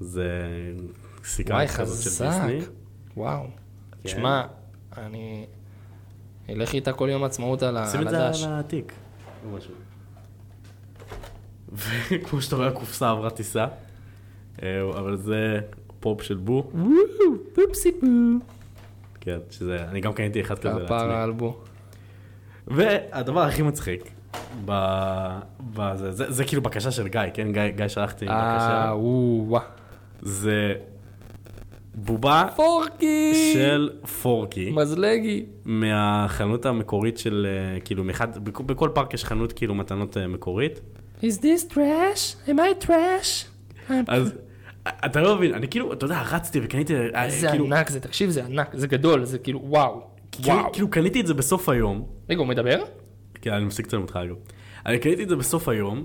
זה 0.00 0.32
סיכה 1.24 1.66
כזאת 1.66 2.02
של. 2.02 2.24
דיסני. 2.28 2.60
וואו. 3.16 3.42
כן. 3.42 3.48
תשמע, 4.02 4.42
אני 4.96 5.46
אלך 6.50 6.72
איתה 6.74 6.92
כל 6.92 7.08
יום 7.12 7.24
עצמאות 7.24 7.62
על 7.62 7.76
ה- 7.76 7.86
שים 7.86 8.02
את 8.02 8.10
זה 8.10 8.26
הדש. 8.26 8.44
על 8.44 8.52
התיק. 8.60 8.92
או 9.44 9.56
משהו. 9.56 9.74
וכמו 12.10 12.42
שאתה 12.42 12.56
רואה, 12.56 12.68
הקופסה 12.68 13.10
עברה 13.10 13.30
טיסה. 13.30 13.66
אה, 14.62 14.82
אבל 14.98 15.16
זה 15.16 15.60
פופ 16.00 16.22
של 16.22 16.36
בו. 16.36 16.70
פופסי 17.54 17.92
פו. 18.00 18.06
כן, 19.20 19.38
שזה, 19.50 19.84
אני 19.88 20.00
גם 20.00 20.12
קניתי 20.12 20.40
אחד 20.40 20.58
כזה 20.58 20.68
לעצמי. 20.68 20.86
כפרה 20.86 21.22
על 21.22 21.32
בו. 21.32 21.60
והדבר 22.66 23.40
הכי 23.40 23.62
מצחיק, 23.62 24.10
ב... 24.64 24.72
בזה, 25.74 26.12
זה, 26.12 26.32
זה 26.32 26.44
כאילו 26.44 26.62
בקשה 26.62 26.90
של 26.90 27.08
גיא, 27.08 27.20
כן? 27.34 27.52
גיא, 27.52 27.68
גיא 27.68 27.88
שלחתי 27.88 28.28
אה, 28.28 28.54
בקשה. 28.54 28.92
וואו. 28.94 29.60
זה 30.28 30.74
בובה 31.94 32.44
פורקי! 32.56 33.50
של 33.54 33.90
פורקי, 34.22 34.70
מזלגי. 34.70 35.44
מהחנות 35.64 36.66
המקורית 36.66 37.18
של, 37.18 37.46
אה, 37.74 37.80
כאילו, 37.80 38.04
מאחד, 38.04 38.44
בכ- 38.44 38.60
בכל 38.60 38.90
פארק 38.94 39.14
יש 39.14 39.24
חנות 39.24 39.52
כאילו 39.52 39.74
מתנות 39.74 40.16
אה, 40.16 40.26
מקורית. 40.26 40.80
Is 41.22 41.38
this 41.40 41.72
trash? 41.72 42.48
Am 42.48 42.56
I 42.56 42.86
trash? 42.86 43.90
אז 44.08 44.34
אתה 44.88 45.20
לא 45.20 45.36
מבין, 45.36 45.54
אני 45.54 45.68
כאילו, 45.68 45.92
אתה 45.92 46.04
יודע, 46.04 46.22
רצתי 46.30 46.60
וקניתי, 46.62 46.94
אה, 47.14 47.30
זה 47.30 47.48
כאילו, 47.50 47.64
ענק, 47.66 47.90
זה, 47.90 48.00
תקשיב, 48.00 48.30
זה 48.30 48.44
ענק, 48.44 48.70
זה 48.74 48.86
גדול, 48.86 49.24
זה 49.24 49.38
כאילו, 49.38 49.60
וואו. 49.64 50.02
כאילו, 50.32 50.48
וואו. 50.58 50.72
כאילו 50.72 50.90
קניתי 50.90 51.20
את 51.20 51.26
זה 51.26 51.34
בסוף 51.34 51.68
היום. 51.68 52.04
רגע, 52.30 52.38
הוא 52.40 52.46
מדבר? 52.46 52.82
כן, 53.42 53.52
אני 53.52 53.64
מפסיק 53.64 53.86
לצלם 53.86 54.02
אותך 54.02 54.16
אגב. 54.24 54.34
אני 54.86 54.98
קניתי 54.98 55.22
את 55.22 55.28
זה 55.28 55.36
בסוף 55.36 55.68
היום, 55.68 56.04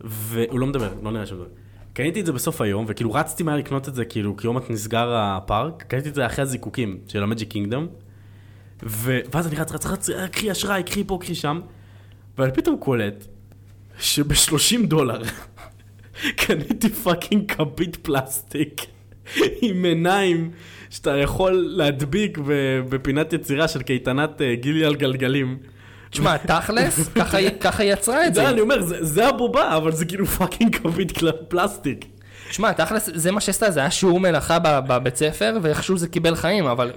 והוא 0.00 0.60
לא 0.60 0.66
מדבר, 0.66 0.92
לא 1.02 1.10
נראה 1.12 1.26
שום 1.26 1.38
דבר. 1.38 1.46
קניתי 1.94 2.20
את 2.20 2.26
זה 2.26 2.32
בסוף 2.32 2.60
היום, 2.60 2.84
וכאילו 2.88 3.12
רצתי 3.12 3.42
מהר 3.42 3.56
לקנות 3.56 3.88
את 3.88 3.94
זה, 3.94 4.04
כאילו, 4.04 4.36
כי 4.36 4.48
את 4.56 4.70
נסגר 4.70 5.14
הפארק, 5.16 5.84
קניתי 5.88 6.08
את 6.08 6.14
זה 6.14 6.26
אחרי 6.26 6.42
הזיקוקים 6.42 6.98
של 7.08 7.22
המג'יק 7.22 7.48
קינגדום, 7.48 7.86
ו... 8.82 9.18
ואז 9.32 9.46
אני 9.46 9.56
רץ, 9.56 9.72
רץ, 9.72 9.86
רץ, 9.86 10.10
קחי 10.32 10.52
אשראי, 10.52 10.82
קחי 10.82 11.04
פה, 11.04 11.18
קחי 11.20 11.34
שם, 11.34 11.60
ואני 12.38 12.52
פתאום 12.52 12.76
קולט 12.76 13.26
שב-30 13.98 14.86
דולר 14.86 15.22
קניתי 16.40 16.88
fucking 16.88 17.52
כפית 17.52 17.96
פלסטיק 17.96 18.80
עם 19.62 19.84
עיניים 19.84 20.50
שאתה 20.90 21.16
יכול 21.16 21.52
להדביק 21.52 22.38
בפינת 22.88 23.32
יצירה 23.32 23.68
של 23.68 23.82
קייטנת 23.82 24.42
אה, 24.42 24.54
גילי 24.54 24.84
על 24.84 24.94
גלגלים. 24.94 25.58
תשמע, 26.14 26.36
תכלס, 26.36 27.08
ככה 27.60 27.84
יצרה 27.84 28.26
את 28.26 28.34
זה 28.34 28.40
זה. 28.40 28.48
אני 28.50 28.60
אומר, 28.60 28.82
זה, 28.82 29.28
הבובה, 29.28 29.76
אבל 29.76 29.92
זה 29.92 30.04
כאילו 30.04 30.26
fucking 30.26 30.76
קל- 31.12 31.32
פלסטיק. 31.48 32.06
תשמע, 32.50 32.72
תכלס, 32.72 33.10
זה 33.14 33.32
מה 33.32 33.40
שעשתה, 33.40 33.70
זה 33.70 33.80
היה 33.80 33.90
שיעור 33.90 34.20
מלאכה 34.20 34.58
בבית 34.58 35.16
ספר, 35.16 35.56
ואיכשהו 35.62 35.98
זה 35.98 36.08
קיבל 36.08 36.34
חיים, 36.34 36.66
אבל... 36.66 36.92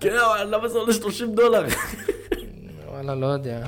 כן, 0.00 0.08
אבל 0.26 0.54
למה 0.54 0.68
זה 0.68 0.78
עולה 0.78 0.92
30 0.92 1.34
דולר? 1.34 1.64
וואלה, 2.88 3.14
לא 3.14 3.26
יודע. 3.26 3.66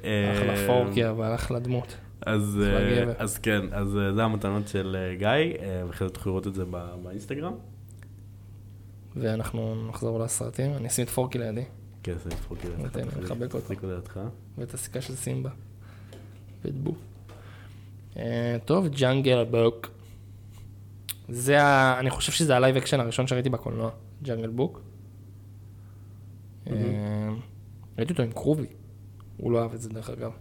אחלה 0.00 0.54
פורקי, 0.66 1.08
אבל 1.08 1.34
אחלה 1.34 1.58
דמות. 1.58 1.96
אז, 2.26 2.60
אה. 2.64 3.04
אז 3.18 3.38
כן, 3.38 3.60
אז 3.72 3.96
אה, 3.98 4.12
זה 4.14 4.22
המתנות 4.22 4.68
של 4.68 4.96
אה, 4.98 5.14
גיא, 5.18 5.28
אה, 5.28 5.82
ואחרי 5.86 6.08
זה 6.08 6.14
תוכלו 6.14 6.32
לראות 6.32 6.46
את 6.46 6.54
זה 6.54 6.64
באינסטגרם. 7.02 7.52
ואנחנו 9.16 9.88
נחזור 9.88 10.20
לסרטים, 10.20 10.72
אני 10.76 10.88
אשים 10.88 11.04
את 11.04 11.10
פורקי 11.10 11.38
לידי, 11.38 11.64
כן, 12.06 12.18
זה. 12.18 12.30
ניתן 12.78 13.00
לי 13.00 13.22
לחבק 13.22 13.42
אותו. 13.42 13.60
תחזיק 13.60 13.84
לידך. 13.84 14.20
ואת 14.58 14.74
הסיכה 14.74 15.00
של 15.00 15.14
סימבה. 15.14 15.50
ואת 16.64 16.74
בו. 16.74 16.94
אה, 18.16 18.56
טוב, 18.64 18.88
ג'אנגל 18.88 19.44
בוק. 19.44 19.90
זה 21.28 21.62
ה... 21.62 22.00
אני 22.00 22.10
חושב 22.10 22.32
שזה 22.32 22.56
הלייב 22.56 22.76
אקשן 22.76 23.00
הראשון 23.00 23.26
שראיתי 23.26 23.48
בקולנוע, 23.48 23.90
ג'אנגל 24.22 24.50
בוק. 24.50 24.80
אה, 26.66 26.74
ראיתי 27.98 28.12
אותו 28.12 28.22
עם 28.22 28.32
קרובי. 28.32 28.66
הוא 29.36 29.52
לא 29.52 29.62
אהב 29.62 29.74
את 29.74 29.80
זה 29.80 29.88
דרך 29.88 30.10
אגב. 30.10 30.32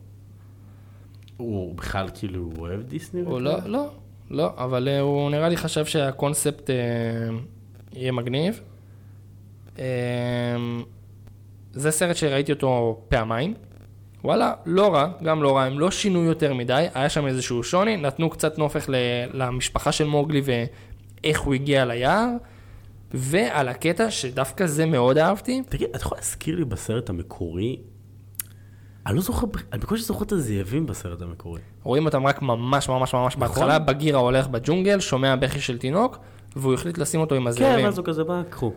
הוא 1.37 1.75
בכלל 1.75 2.09
כאילו 2.13 2.51
אוהב 2.57 2.81
דיסני? 2.81 3.21
הוא? 3.21 3.41
לא, 3.41 3.57
לא, 3.65 3.89
לא, 4.29 4.53
אבל 4.57 4.87
אה, 4.87 4.99
הוא 4.99 5.31
נראה 5.31 5.49
לי 5.49 5.57
חשב 5.57 5.85
שהקונספט 5.85 6.69
יהיה 7.93 8.11
מגניב. 8.11 8.61
זה 11.75 11.91
סרט 11.91 12.15
שראיתי 12.15 12.51
אותו 12.51 12.99
פעמיים. 13.09 13.53
וואלה, 14.23 14.53
לא 14.65 14.93
רע, 14.93 15.07
גם 15.23 15.43
לא 15.43 15.55
רע, 15.55 15.63
הם 15.63 15.79
לא 15.79 15.91
שינו 15.91 16.23
יותר 16.23 16.53
מדי, 16.53 16.85
היה 16.93 17.09
שם 17.09 17.27
איזשהו 17.27 17.63
שוני, 17.63 17.97
נתנו 17.97 18.29
קצת 18.29 18.57
נופך 18.57 18.85
ל- 18.89 18.95
למשפחה 19.33 19.91
של 19.91 20.05
מוגלי 20.05 20.41
ואיך 20.45 21.41
הוא 21.41 21.53
הגיע 21.53 21.85
ליער, 21.85 22.27
ועל 23.13 23.67
הקטע 23.67 24.11
שדווקא 24.11 24.65
זה 24.65 24.85
מאוד 24.85 25.17
אהבתי, 25.17 25.61
תגיד, 25.69 25.87
אתה 25.89 25.97
יכול 25.97 26.17
להזכיר 26.17 26.55
לי 26.55 26.65
בסרט 26.65 27.09
המקורי? 27.09 27.77
אני 29.07 29.15
לא 29.15 29.21
זוכר, 29.21 29.47
אני 29.73 29.81
בקושי 29.81 30.03
זוכר 30.03 30.23
את 30.25 30.31
הזאבים 30.31 30.85
בסרט 30.85 31.21
המקורי. 31.21 31.61
רואים 31.83 32.05
אותם 32.05 32.27
רק 32.27 32.41
ממש 32.41 32.89
ממש 32.89 33.13
ממש 33.13 33.35
בהתחלה, 33.35 33.79
בגיר 33.79 34.15
ההולך 34.15 34.47
בג'ונגל, 34.47 34.99
שומע 34.99 35.35
בכי 35.35 35.59
של 35.59 35.77
תינוק, 35.77 36.17
והוא 36.55 36.73
החליט 36.73 36.97
לשים 36.97 37.19
אותו 37.21 37.35
עם 37.35 37.47
הזאבים. 37.47 37.77
כן, 37.79 37.85
ואז 37.85 37.97
הוא 37.97 38.05
כזה 38.05 38.23
בא, 38.23 38.41
קחו. 38.49 38.73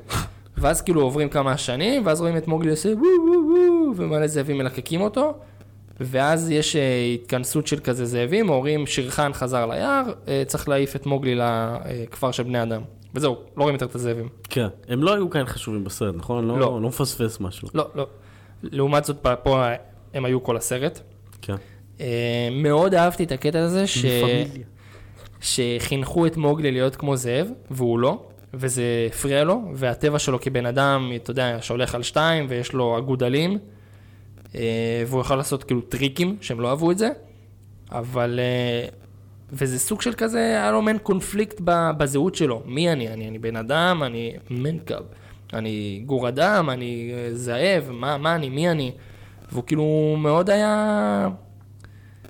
ואז 0.61 0.82
כאילו 0.82 1.00
עוברים 1.02 1.28
כמה 1.28 1.56
שנים, 1.56 2.06
ואז 2.06 2.20
רואים 2.20 2.36
את 2.36 2.48
מוגלי 2.48 2.70
עושה 2.70 2.88
וואו 2.88 3.02
וואו 3.26 3.40
וואו, 3.50 3.96
ומלא 3.96 4.26
זאבים 4.26 4.59
מלקקים 4.59 5.00
אותו, 5.00 5.34
ואז 6.00 6.50
יש 6.50 6.76
אה, 6.76 6.82
התכנסות 7.14 7.66
של 7.66 7.80
כזה 7.80 8.04
זאבים, 8.06 8.48
אומרים 8.48 8.86
שירחן 8.86 9.32
חזר 9.32 9.66
ליער, 9.66 10.02
אה, 10.28 10.42
צריך 10.46 10.68
להעיף 10.68 10.96
את 10.96 11.06
מוגלי 11.06 11.34
לכפר 11.38 12.30
של 12.30 12.42
בני 12.42 12.62
אדם. 12.62 12.82
וזהו, 13.14 13.36
לא 13.56 13.62
רואים 13.62 13.74
יותר 13.74 13.86
את 13.86 13.94
הזאבים. 13.94 14.28
כן, 14.50 14.66
הם 14.88 15.02
לא 15.02 15.14
היו 15.14 15.30
כאלה 15.30 15.46
חשובים 15.46 15.84
בסרט, 15.84 16.14
נכון? 16.16 16.48
לא. 16.48 16.59
לא 16.61 16.82
לא 16.82 16.88
מפספס 16.88 17.40
משהו. 17.40 17.68
לא, 17.74 17.88
לא. 17.94 18.06
לעומת 18.62 19.04
זאת, 19.04 19.16
פה- 19.22 19.36
פה 19.36 19.64
הם 20.14 20.24
היו 20.24 20.42
כל 20.42 20.56
הסרט. 20.56 21.00
כן. 21.42 21.54
אה, 22.00 22.48
מאוד 22.52 22.94
אהבתי 22.94 23.24
את 23.24 23.32
הקטע 23.32 23.59
הזה, 23.61 23.86
ש... 23.86 24.04
שחינכו 25.40 26.26
את 26.26 26.36
מוגלי 26.36 26.72
להיות 26.72 26.96
כמו 26.96 27.16
זאב, 27.16 27.46
והוא 27.70 27.98
לא, 27.98 28.22
וזה 28.59 28.82
הפריע 29.11 29.44
לו, 29.44 29.62
והטבע 29.74 30.18
שלו 30.18 30.40
כבן 30.40 30.66
אדם, 30.66 31.12
אתה 31.16 31.30
יודע, 31.30 31.59
שהולך 31.61 31.94
על 31.94 32.02
שתיים, 32.02 32.46
ויש 32.48 32.72
לו 32.72 32.98
אגודלים, 32.98 33.59
אה, 34.54 35.02
והוא 35.06 35.20
יכול 35.20 35.36
לעשות 35.36 35.64
כאילו 35.64 35.80
טריקים, 35.80 36.36
שהם 36.40 36.61
לא 36.61 36.68
אהבו 36.70 36.90
את 36.90 36.98
זה, 36.98 37.09
אבל... 37.92 38.40
אה, 38.42 38.88
וזה 39.52 39.78
סוג 39.78 40.02
של 40.02 40.12
כזה, 40.12 40.38
היה 40.38 40.70
לו 40.70 40.82
מעין 40.82 40.98
קונפליקט 40.98 41.61
בזהות 41.98 42.34
שלו. 42.34 42.62
מי 42.66 42.92
אני? 42.92 43.09
אני, 43.09 43.28
אני 43.28 43.38
בן 43.38 43.56
אדם, 43.56 44.02
אני 44.02 44.36
מנקב, 44.50 44.94
אני 45.52 46.02
גור 46.06 46.28
אדם, 46.28 46.70
אני 46.70 47.12
אה, 47.14 47.34
זאב, 47.34 47.90
מה, 47.90 48.18
מה 48.18 48.34
אני, 48.34 48.48
מי 48.48 48.70
אני? 48.70 48.92
והוא 49.52 49.64
כאילו 49.66 50.16
מאוד 50.18 50.50
היה... 50.50 51.28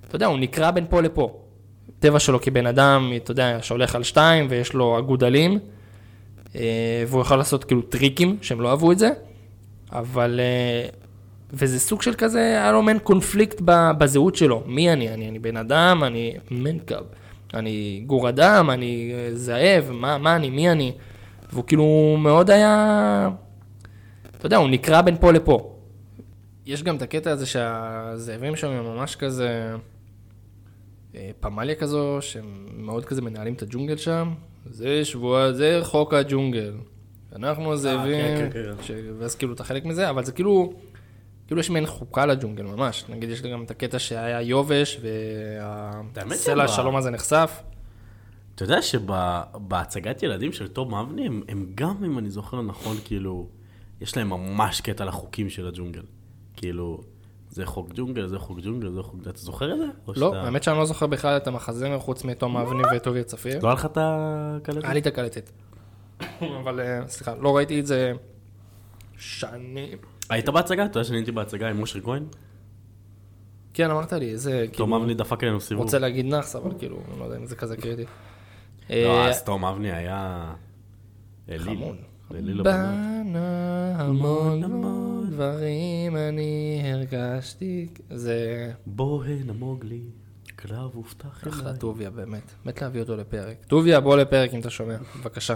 אתה 0.08 0.16
יודע, 0.16 0.26
הוא 0.26 0.38
נקרע 0.38 0.70
בין 0.70 0.86
פה 0.90 1.00
לפה. 1.00 1.42
טבע 1.98 2.18
שלו 2.18 2.40
כבן 2.40 2.66
אדם, 2.66 3.12
אתה 3.16 3.30
יודע, 3.30 3.58
שהולך 3.62 3.94
על 3.94 4.02
שתיים 4.02 4.46
ויש 4.50 4.72
לו 4.72 4.98
אגודלים, 4.98 5.58
והוא 7.08 7.20
יכול 7.20 7.36
לעשות 7.36 7.64
כאילו 7.64 7.82
טריקים 7.82 8.38
שהם 8.42 8.60
לא 8.60 8.70
אהבו 8.70 8.92
את 8.92 8.98
זה, 8.98 9.10
אבל... 9.92 10.40
אה, 10.42 10.88
וזה 11.52 11.80
סוג 11.80 12.02
של 12.02 12.14
כזה, 12.14 12.38
היה 12.38 12.72
לו 12.72 12.82
מעין 12.82 12.98
קונפליקט 12.98 13.60
בזהות 13.98 14.36
שלו. 14.36 14.62
מי 14.66 14.92
אני? 14.92 15.08
אני, 15.08 15.28
אני 15.28 15.38
בן 15.38 15.56
אדם, 15.56 16.04
אני 16.04 16.36
מנקב, 16.50 17.04
אני 17.54 18.02
גור 18.06 18.28
אדם, 18.28 18.70
אני 18.70 19.12
אה, 19.14 19.34
זאב, 19.34 19.90
מה, 19.92 20.18
מה 20.18 20.36
אני, 20.36 20.50
מי 20.50 20.70
אני? 20.70 20.92
והוא 21.52 21.64
כאילו 21.64 22.16
מאוד 22.18 22.50
היה... 22.50 23.30
אתה 24.36 24.46
יודע, 24.46 24.56
הוא 24.56 24.68
נקרע 24.68 25.02
בין 25.02 25.16
פה 25.20 25.32
לפה. 25.32 25.74
יש 26.66 26.82
גם 26.82 26.96
את 26.96 27.02
הקטע 27.02 27.30
הזה 27.30 27.46
שהזאבים 27.46 28.56
שם 28.56 28.68
הם 28.68 28.84
ממש 28.84 29.16
כזה... 29.16 29.76
אה, 31.14 31.30
פמליה 31.40 31.74
כזו, 31.74 32.18
שהם 32.20 32.66
מאוד 32.76 33.04
כזה 33.04 33.22
מנהלים 33.22 33.54
את 33.54 33.62
הג'ונגל 33.62 33.96
שם. 33.96 34.32
זה 34.70 35.04
שבוע, 35.04 35.52
זה 35.52 35.80
חוק 35.82 36.14
הג'ונגל. 36.14 36.74
אנחנו 37.36 37.72
הזאבים, 37.72 38.36
כן, 38.36 38.50
כן, 38.52 38.74
כן. 38.76 38.82
ש... 38.82 38.90
ואז 39.18 39.34
כאילו 39.34 39.52
אתה 39.52 39.64
חלק 39.64 39.84
מזה, 39.84 40.10
אבל 40.10 40.24
זה 40.24 40.32
כאילו, 40.32 40.72
כאילו 41.46 41.60
יש 41.60 41.70
מעין 41.70 41.86
חוקה 41.86 42.26
לג'ונגל 42.26 42.62
ממש. 42.62 43.04
נגיד 43.08 43.30
יש 43.30 43.42
גם 43.42 43.62
את 43.62 43.70
הקטע 43.70 43.98
שהיה 43.98 44.42
יובש, 44.42 45.00
והסלע 46.14 46.64
השלום 46.64 46.96
הזה 46.96 47.10
נחשף. 47.10 47.62
אתה 48.54 48.64
יודע 48.64 48.82
שבהצגת 48.82 50.22
ילדים 50.22 50.52
של 50.52 50.68
תום 50.68 50.94
אבני, 50.94 51.26
הם, 51.26 51.42
הם 51.48 51.66
גם, 51.74 52.04
אם 52.04 52.18
אני 52.18 52.30
זוכר 52.30 52.62
נכון, 52.62 52.96
כאילו, 53.04 53.48
יש 54.00 54.16
להם 54.16 54.28
ממש 54.28 54.80
קטע 54.80 55.04
לחוקים 55.04 55.50
של 55.50 55.68
הג'ונגל. 55.68 56.02
כאילו, 56.56 57.02
זה 57.58 57.66
חוק 57.66 57.88
ג'ונגל, 57.94 58.26
זה 58.26 58.38
חוק 58.38 58.58
ג'ונגל, 58.62 58.90
זה 58.90 59.02
חוק... 59.02 59.16
אתה 59.22 59.38
זוכר 59.38 59.72
את 59.72 59.78
זה? 59.78 59.84
לא, 60.08 60.14
שאתה- 60.14 60.42
האמת 60.42 60.62
שאני 60.62 60.78
לא 60.78 60.84
זוכר 60.84 61.06
בכלל 61.06 61.36
את 61.36 61.46
המחזמר 61.46 61.98
חוץ 61.98 62.24
מתום 62.24 62.56
אבני 62.56 62.82
וטוביה 62.96 63.24
צפיר. 63.24 63.58
לא 63.62 63.68
היה 63.68 63.74
לך 63.74 63.86
את 63.86 63.98
הקלטת? 64.00 64.84
היה 64.84 64.92
לי 64.92 65.00
את 65.00 65.06
הקלטת. 65.06 65.50
אבל 66.62 66.80
אה, 66.80 67.08
סליחה, 67.08 67.34
לא 67.40 67.56
ראיתי 67.56 67.80
את 67.80 67.86
זה 67.86 68.12
שנים. 69.18 69.98
היית 70.30 70.48
בהצגה? 70.48 70.84
אתה 70.84 70.98
יודע 70.98 71.04
שאני 71.04 71.18
הייתי 71.18 71.32
בהצגה 71.32 71.70
עם 71.70 71.80
אושר 71.80 72.00
כהן? 72.00 72.24
כן, 73.74 73.90
אמרת 73.90 74.12
לי, 74.12 74.30
איזה, 74.30 74.64
תום 74.72 74.86
כאילו, 74.86 74.96
אבני 75.02 75.14
דפק 75.14 75.42
עלינו 75.42 75.60
סיבוב. 75.60 75.84
רוצה 75.84 75.98
להגיד 75.98 76.26
נאחס, 76.26 76.56
אבל 76.56 76.70
כאילו, 76.78 76.96
אני 77.10 77.20
לא 77.20 77.24
יודע 77.24 77.36
אם 77.36 77.46
זה 77.46 77.56
כזה 77.56 77.76
קריטי. 77.76 78.04
לא, 78.90 78.94
אה, 78.94 79.28
אז 79.28 79.42
תום 79.44 79.64
אבני 79.64 79.92
היה... 79.92 80.52
אליל. 81.48 81.94
הבנות. 82.30 82.64
בנה 82.66 83.94
המון 83.98 84.64
המון 84.64 85.26
דברים 85.30 86.16
אני 86.16 86.82
הרגשתי. 86.92 87.88
זה 88.10 88.70
בוהן 88.86 89.50
המוגלי, 89.50 90.02
כלב 90.58 90.90
הובטח 90.94 91.28
אחלה 91.28 91.62
אליי. 91.62 91.78
טוביה 91.78 92.10
באמת. 92.10 92.52
מת 92.64 92.82
להביא 92.82 93.00
אותו 93.00 93.16
לפרק. 93.16 93.56
טוביה, 93.66 94.00
בוא 94.00 94.16
לפרק 94.16 94.54
אם 94.54 94.60
אתה 94.60 94.70
שומע, 94.70 94.96
בבקשה. 95.20 95.54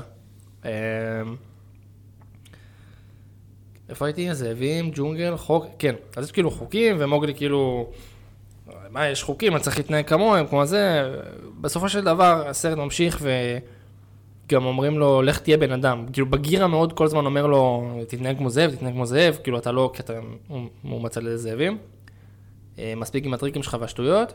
אמ, 0.64 0.70
איפה 3.88 4.06
הייתי? 4.06 4.34
זאבים, 4.34 4.90
ג'ונגל, 4.94 5.36
חוק, 5.36 5.66
כן. 5.78 5.94
אז 6.16 6.24
יש 6.24 6.32
כאילו 6.32 6.50
חוקים, 6.50 6.96
ומוגלי 6.98 7.34
כאילו... 7.34 7.90
מה, 8.90 9.08
יש 9.08 9.22
חוקים, 9.22 9.54
אני 9.54 9.62
צריך 9.62 9.76
להתנהג 9.76 10.06
כמוהם, 10.06 10.46
כמו 10.46 10.66
זה. 10.66 11.02
בסופו 11.60 11.88
של 11.88 12.04
דבר, 12.04 12.48
הסרט 12.48 12.78
ממשיך 12.78 13.22
וגם 14.47 14.64
אומרים 14.64 14.99
לו, 14.99 15.22
לך 15.22 15.38
תהיה 15.38 15.57
בן 15.57 15.72
אדם. 15.72 16.07
כאילו, 16.12 16.26
בגירה 16.26 16.66
מאוד 16.66 16.93
כל 16.93 17.05
הזמן 17.05 17.26
אומר 17.26 17.47
לו, 17.47 17.90
תתנהג 18.09 18.36
כמו 18.38 18.51
זאב, 18.51 18.70
תתנהג 18.70 18.93
כמו 18.93 19.07
זאב, 19.07 19.38
כאילו, 19.43 19.59
אתה 19.59 19.72
לא, 19.72 19.90
כי 19.95 20.03
אתה 20.03 20.12
מאומץ 20.84 21.18
על 21.18 21.36
זאבים. 21.36 21.78
אה, 22.78 22.95
מספיק 22.97 23.24
עם 23.26 23.34
הטריקים 23.34 23.62
שלך 23.62 23.76
והשטויות. 23.80 24.32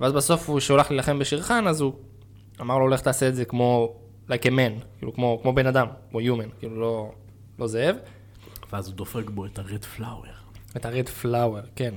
ואז 0.00 0.12
בסוף 0.12 0.48
הוא 0.48 0.60
שהולך 0.60 0.90
להילחם 0.90 1.18
בשירחן, 1.18 1.66
אז 1.66 1.80
הוא 1.80 1.92
אמר 2.60 2.78
לו, 2.78 2.88
לך 2.88 3.00
תעשה 3.00 3.28
את 3.28 3.34
זה 3.34 3.44
כמו, 3.44 3.94
like 4.28 4.42
a 4.42 4.48
man, 4.48 4.84
כאילו, 4.98 5.14
כמו, 5.14 5.38
כמו 5.42 5.52
בן 5.52 5.66
אדם, 5.66 5.86
כמו 6.10 6.20
human, 6.20 6.58
כאילו, 6.58 6.80
לא, 6.80 7.12
לא 7.58 7.66
זאב. 7.66 7.96
ואז 8.72 8.88
הוא 8.88 8.94
דופק 8.94 9.30
בו 9.30 9.46
את 9.46 9.58
הרד 9.58 9.84
פלאואר. 9.84 10.45
את 10.76 10.86
הרד 10.86 11.08
פלאואר, 11.08 11.62
כן. 11.76 11.94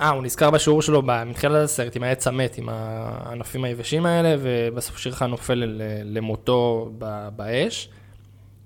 אה, 0.00 0.10
הוא 0.10 0.22
נזכר 0.22 0.50
בשיעור 0.50 0.82
שלו 0.82 1.02
מתחילת 1.02 1.64
הסרט 1.64 1.96
עם 1.96 2.02
העץ 2.02 2.26
המת, 2.26 2.58
עם 2.58 2.68
הענפים 2.68 3.64
היבשים 3.64 4.06
האלה, 4.06 4.36
ובסוף 4.42 4.98
שירחן 4.98 5.26
נופל 5.26 5.54
ל- 5.54 6.16
למותו 6.18 6.90
באש. 7.36 7.88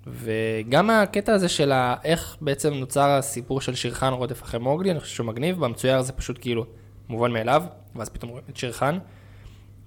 וגם 0.06 0.90
הקטע 0.90 1.32
הזה 1.32 1.48
של 1.48 1.72
איך 2.04 2.36
בעצם 2.40 2.74
נוצר 2.74 3.10
הסיפור 3.10 3.60
של 3.60 3.74
שירחן 3.74 4.12
רודף 4.12 4.42
אחרי 4.42 4.60
מוגלי, 4.60 4.90
אני 4.90 5.00
חושב 5.00 5.14
שהוא 5.14 5.26
מגניב, 5.26 5.60
במצויר 5.60 6.02
זה 6.02 6.12
פשוט 6.12 6.38
כאילו 6.40 6.66
מובן 7.08 7.32
מאליו, 7.32 7.62
ואז 7.96 8.08
פתאום 8.08 8.30
רואים 8.30 8.44
את 8.50 8.56
שירחן. 8.56 8.98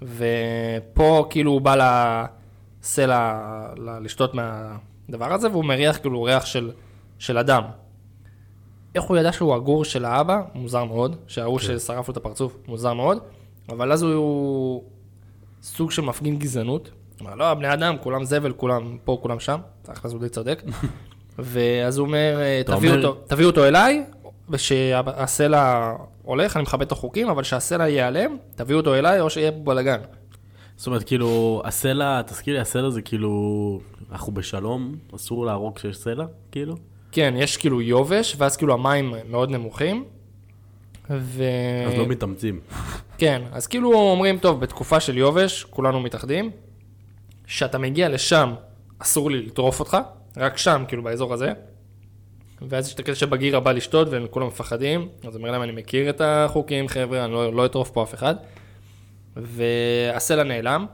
ופה 0.01 1.27
כאילו 1.29 1.51
הוא 1.51 1.61
בא 1.61 1.75
לסלע 2.81 3.39
לשתות 4.01 4.33
מהדבר 4.33 5.33
הזה, 5.33 5.51
והוא 5.51 5.65
מריח 5.65 5.97
כאילו 5.97 6.23
ריח 6.23 6.45
של, 6.45 6.71
של 7.19 7.37
אדם. 7.37 7.63
איך 8.97 9.05
הוא 9.05 9.17
ידע 9.17 9.31
שהוא 9.31 9.55
הגור 9.55 9.85
של 9.85 10.05
האבא? 10.05 10.41
מוזר 10.55 10.83
מאוד. 10.83 11.15
שההוא 11.27 11.59
ששרף 11.59 12.07
לו 12.07 12.11
את 12.11 12.17
הפרצוף, 12.17 12.57
מוזר 12.67 12.93
מאוד. 12.93 13.17
אבל 13.69 13.91
אז 13.91 14.03
הוא 14.03 14.83
סוג 15.61 15.91
של 15.91 16.01
מפגין 16.01 16.39
גזענות. 16.39 16.91
אומר, 17.19 17.35
לא, 17.35 17.53
בני 17.53 17.73
אדם, 17.73 17.95
כולם 18.01 18.25
זבל, 18.25 18.53
כולם 18.53 18.97
פה, 19.03 19.17
כולם 19.21 19.39
שם. 19.39 19.59
תכל'ס 19.81 20.11
הוא 20.11 20.21
די 20.21 20.29
צודק. 20.29 20.63
ואז 21.39 21.97
הוא 21.97 22.07
אומר, 22.07 22.39
אתה 22.61 22.75
תביאו 22.75 22.93
אומר- 22.93 23.07
אותו, 23.07 23.21
תביאו 23.27 23.49
אותו 23.49 23.65
אליי, 23.65 24.03
ושהסלע 24.49 25.93
הולך, 26.23 26.55
אני 26.57 26.63
מכבד 26.63 26.85
את 26.85 26.91
החוקים, 26.91 27.29
אבל 27.29 27.43
שהסלע 27.43 27.87
ייעלם, 27.87 28.37
תביאו 28.55 28.79
אותו 28.79 28.95
אליי, 28.95 29.21
או 29.21 29.29
שיהיה 29.29 29.51
בלאגן. 29.51 29.99
זאת 30.77 30.87
אומרת, 30.87 31.03
כאילו, 31.03 31.61
הסלע, 31.65 32.21
תזכיר 32.21 32.53
לי, 32.53 32.59
הסלע 32.59 32.89
זה 32.89 33.01
כאילו, 33.01 33.79
אנחנו 34.11 34.33
בשלום, 34.33 34.95
אסור 35.15 35.45
להרוג 35.45 35.75
כשיש 35.75 35.97
סלע, 35.97 36.25
כאילו? 36.51 36.75
כן, 37.17 37.33
יש 37.37 37.57
כאילו 37.57 37.81
יובש, 37.81 38.35
ואז 38.37 38.57
כאילו 38.57 38.73
המים 38.73 39.13
מאוד 39.29 39.51
נמוכים. 39.51 40.05
ו... 41.09 41.43
אז 41.87 41.93
לא 41.93 42.07
מתאמצים. 42.07 42.59
כן, 43.17 43.41
אז 43.51 43.67
כאילו 43.67 43.93
אומרים, 43.93 44.37
טוב, 44.37 44.59
בתקופה 44.59 44.99
של 44.99 45.17
יובש, 45.17 45.63
כולנו 45.63 45.99
מתאחדים, 45.99 46.51
כשאתה 47.43 47.77
מגיע 47.77 48.09
לשם, 48.09 48.53
אסור 48.99 49.31
לי 49.31 49.41
לטרוף 49.41 49.79
אותך, 49.79 49.97
רק 50.37 50.57
שם, 50.57 50.83
כאילו 50.87 51.03
באזור 51.03 51.33
הזה. 51.33 51.53
ואז 52.61 52.87
יש 52.87 52.93
את 52.93 52.99
הקטע 52.99 53.15
שבגיר 53.15 53.57
הבא 53.57 53.71
לשתות 53.71 54.07
והם 54.09 54.25
כולם 54.29 54.47
מפחדים, 54.47 55.07
אז 55.27 55.35
אומר 55.35 55.51
להם, 55.51 55.63
אני 55.63 55.71
מכיר 55.71 56.09
את 56.09 56.21
החוקים, 56.21 56.87
חבר'ה, 56.87 57.25
אני 57.25 57.33
לא, 57.33 57.53
לא 57.53 57.65
אטרוף 57.65 57.89
פה 57.89 58.03
אף 58.03 58.13
אחד. 58.13 58.35
והסלע 59.35 60.43
נעלם, 60.43 60.85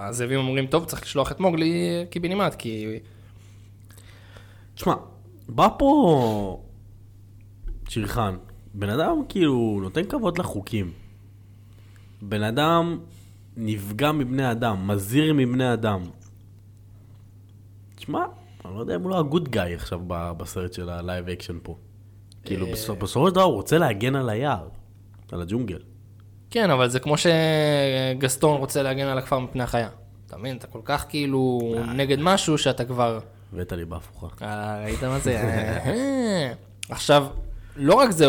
הזאבים 0.00 0.38
אומרים, 0.38 0.66
טוב, 0.66 0.84
צריך 0.84 1.02
לשלוח 1.02 1.32
את 1.32 1.40
מוגלי 1.40 2.04
קיבינימט, 2.10 2.54
כי... 2.54 2.98
תשמע, 4.74 4.94
בא 5.48 5.68
פה 5.78 6.62
שירחן, 7.88 8.36
בן 8.74 8.88
אדם 8.90 9.16
כאילו 9.28 9.78
נותן 9.82 10.04
כבוד 10.08 10.38
לחוקים. 10.38 10.92
בן 12.22 12.42
אדם 12.42 12.98
נפגע 13.56 14.12
מבני 14.12 14.50
אדם, 14.50 14.88
מזהיר 14.88 15.34
מבני 15.34 15.72
אדם. 15.72 16.00
תשמע, 17.96 18.24
אני 18.64 18.74
לא 18.74 18.80
יודע 18.80 18.94
אם 18.96 19.02
הוא 19.02 19.10
לא 19.10 19.18
ה 19.18 19.24
good 19.24 19.48
guy 19.48 19.74
עכשיו 19.74 20.00
בסרט 20.08 20.72
של 20.72 20.88
הלייב 20.90 21.28
אקשן 21.28 21.58
פה. 21.62 21.76
כאילו 22.44 22.66
בסופ- 22.66 22.94
בסופו 23.02 23.28
של 23.28 23.34
דבר 23.34 23.42
הוא 23.42 23.54
רוצה 23.54 23.78
להגן 23.78 24.14
על 24.16 24.28
היער, 24.28 24.68
על 25.32 25.42
הג'ונגל. 25.42 25.78
כן, 26.50 26.70
אבל 26.70 26.88
זה 26.88 27.00
כמו 27.00 27.14
שגסטון 27.18 28.56
רוצה 28.56 28.82
להגן 28.82 29.06
על 29.06 29.18
הכפר 29.18 29.38
מפני 29.38 29.62
החיה. 29.62 29.88
אתה 30.26 30.36
מבין? 30.36 30.56
אתה 30.56 30.66
כל 30.66 30.80
כך 30.84 31.06
כאילו 31.08 31.60
נגד 31.96 32.16
משהו 32.20 32.58
שאתה 32.58 32.84
כבר... 32.84 33.18
הבאת 33.52 33.72
לי 33.72 33.84
בהפוכה. 33.84 34.26
אה, 34.42 34.82
ראית 34.84 35.04
מה 35.04 35.18
זה? 35.18 35.36
אה. 35.40 36.52
עכשיו, 36.88 37.26
לא 37.76 37.94
רק 37.94 38.10
זה, 38.10 38.26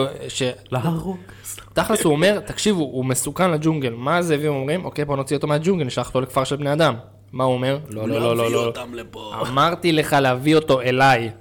להרוג. 0.71 1.17
שתכלס 1.45 2.03
הוא 2.03 2.13
אומר, 2.13 2.39
תקשיבו, 2.39 2.83
הוא 2.83 3.05
מסוכן 3.05 3.51
לג'ונגל. 3.51 3.93
מה 3.93 4.17
הזאבים 4.17 4.53
אומרים? 4.53 4.85
אוקיי, 4.85 5.05
בוא 5.05 5.15
נוציא 5.15 5.35
אותו 5.35 5.47
מהג'ונגל, 5.47 5.85
נשלח 5.85 6.07
אותו 6.07 6.21
לכפר 6.21 6.43
של 6.43 6.55
בני 6.55 6.73
אדם. 6.73 6.95
מה 7.31 7.43
הוא 7.43 7.53
אומר? 7.53 7.79
לא, 7.89 8.07
לא, 8.07 8.19
לא, 8.19 8.21
לא, 8.21 8.35
להביא 8.35 8.55
לא. 8.55 8.65
אותם 8.65 8.93
לפה. 8.93 9.33
אמרתי 9.47 9.91
לך 9.91 10.13
להביא 10.13 10.55
אותו 10.55 10.81
אליי, 10.81 11.31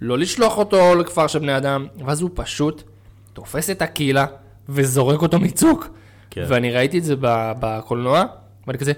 לא 0.00 0.18
לשלוח 0.18 0.58
אותו 0.58 0.94
לכפר 0.94 1.26
של 1.26 1.38
בני 1.38 1.56
אדם, 1.56 1.86
ואז 2.04 2.20
הוא 2.20 2.30
פשוט 2.34 2.82
תופס 3.32 3.70
את 3.70 3.82
הקהילה 3.82 4.26
וזורק 4.68 5.22
אותו 5.22 5.38
מצוק. 5.38 5.88
כן. 6.30 6.44
ואני 6.48 6.72
ראיתי 6.72 6.98
את 6.98 7.04
זה 7.04 7.14
בקולנוע, 7.60 8.24
ואני 8.66 8.78
כזה, 8.78 8.92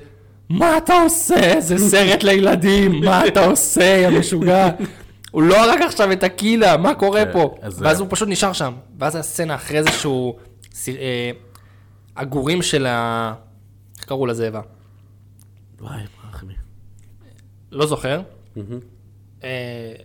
מה 0.58 0.78
אתה 0.78 0.94
עושה? 1.02 1.60
זה 1.60 1.78
סרט 1.78 2.22
לילדים, 2.22 3.00
מה 3.04 3.26
אתה 3.26 3.44
עושה, 3.44 3.84
יא 3.84 4.18
משוגע? 4.18 4.68
הוא 5.30 5.42
לא 5.42 5.56
הרג 5.64 5.82
עכשיו 5.82 6.12
את 6.12 6.22
הקהילה, 6.22 6.76
מה 6.76 6.94
קורה 6.94 7.24
כן, 7.24 7.32
פה? 7.32 7.54
אז 7.62 7.82
ואז 7.82 7.96
זה- 7.96 8.02
הוא 8.02 8.10
פשוט 8.10 8.28
נשאר 8.28 8.52
שם. 8.52 8.72
ואז 8.98 9.16
הסצנה 9.16 9.54
אחרי 9.54 9.82
זה 9.82 9.90
שהוא... 9.90 10.34
אה, 10.88 11.30
הגורים 12.16 12.62
של 12.62 12.86
ה... 12.86 13.34
איך 13.96 14.04
קראו 14.04 14.26
לזאבה? 14.26 14.60
וואי, 15.80 16.00
ברח 16.24 16.44
לי. 16.48 16.54
לא 17.72 17.86
זוכר. 17.86 18.20
אה, 19.44 19.48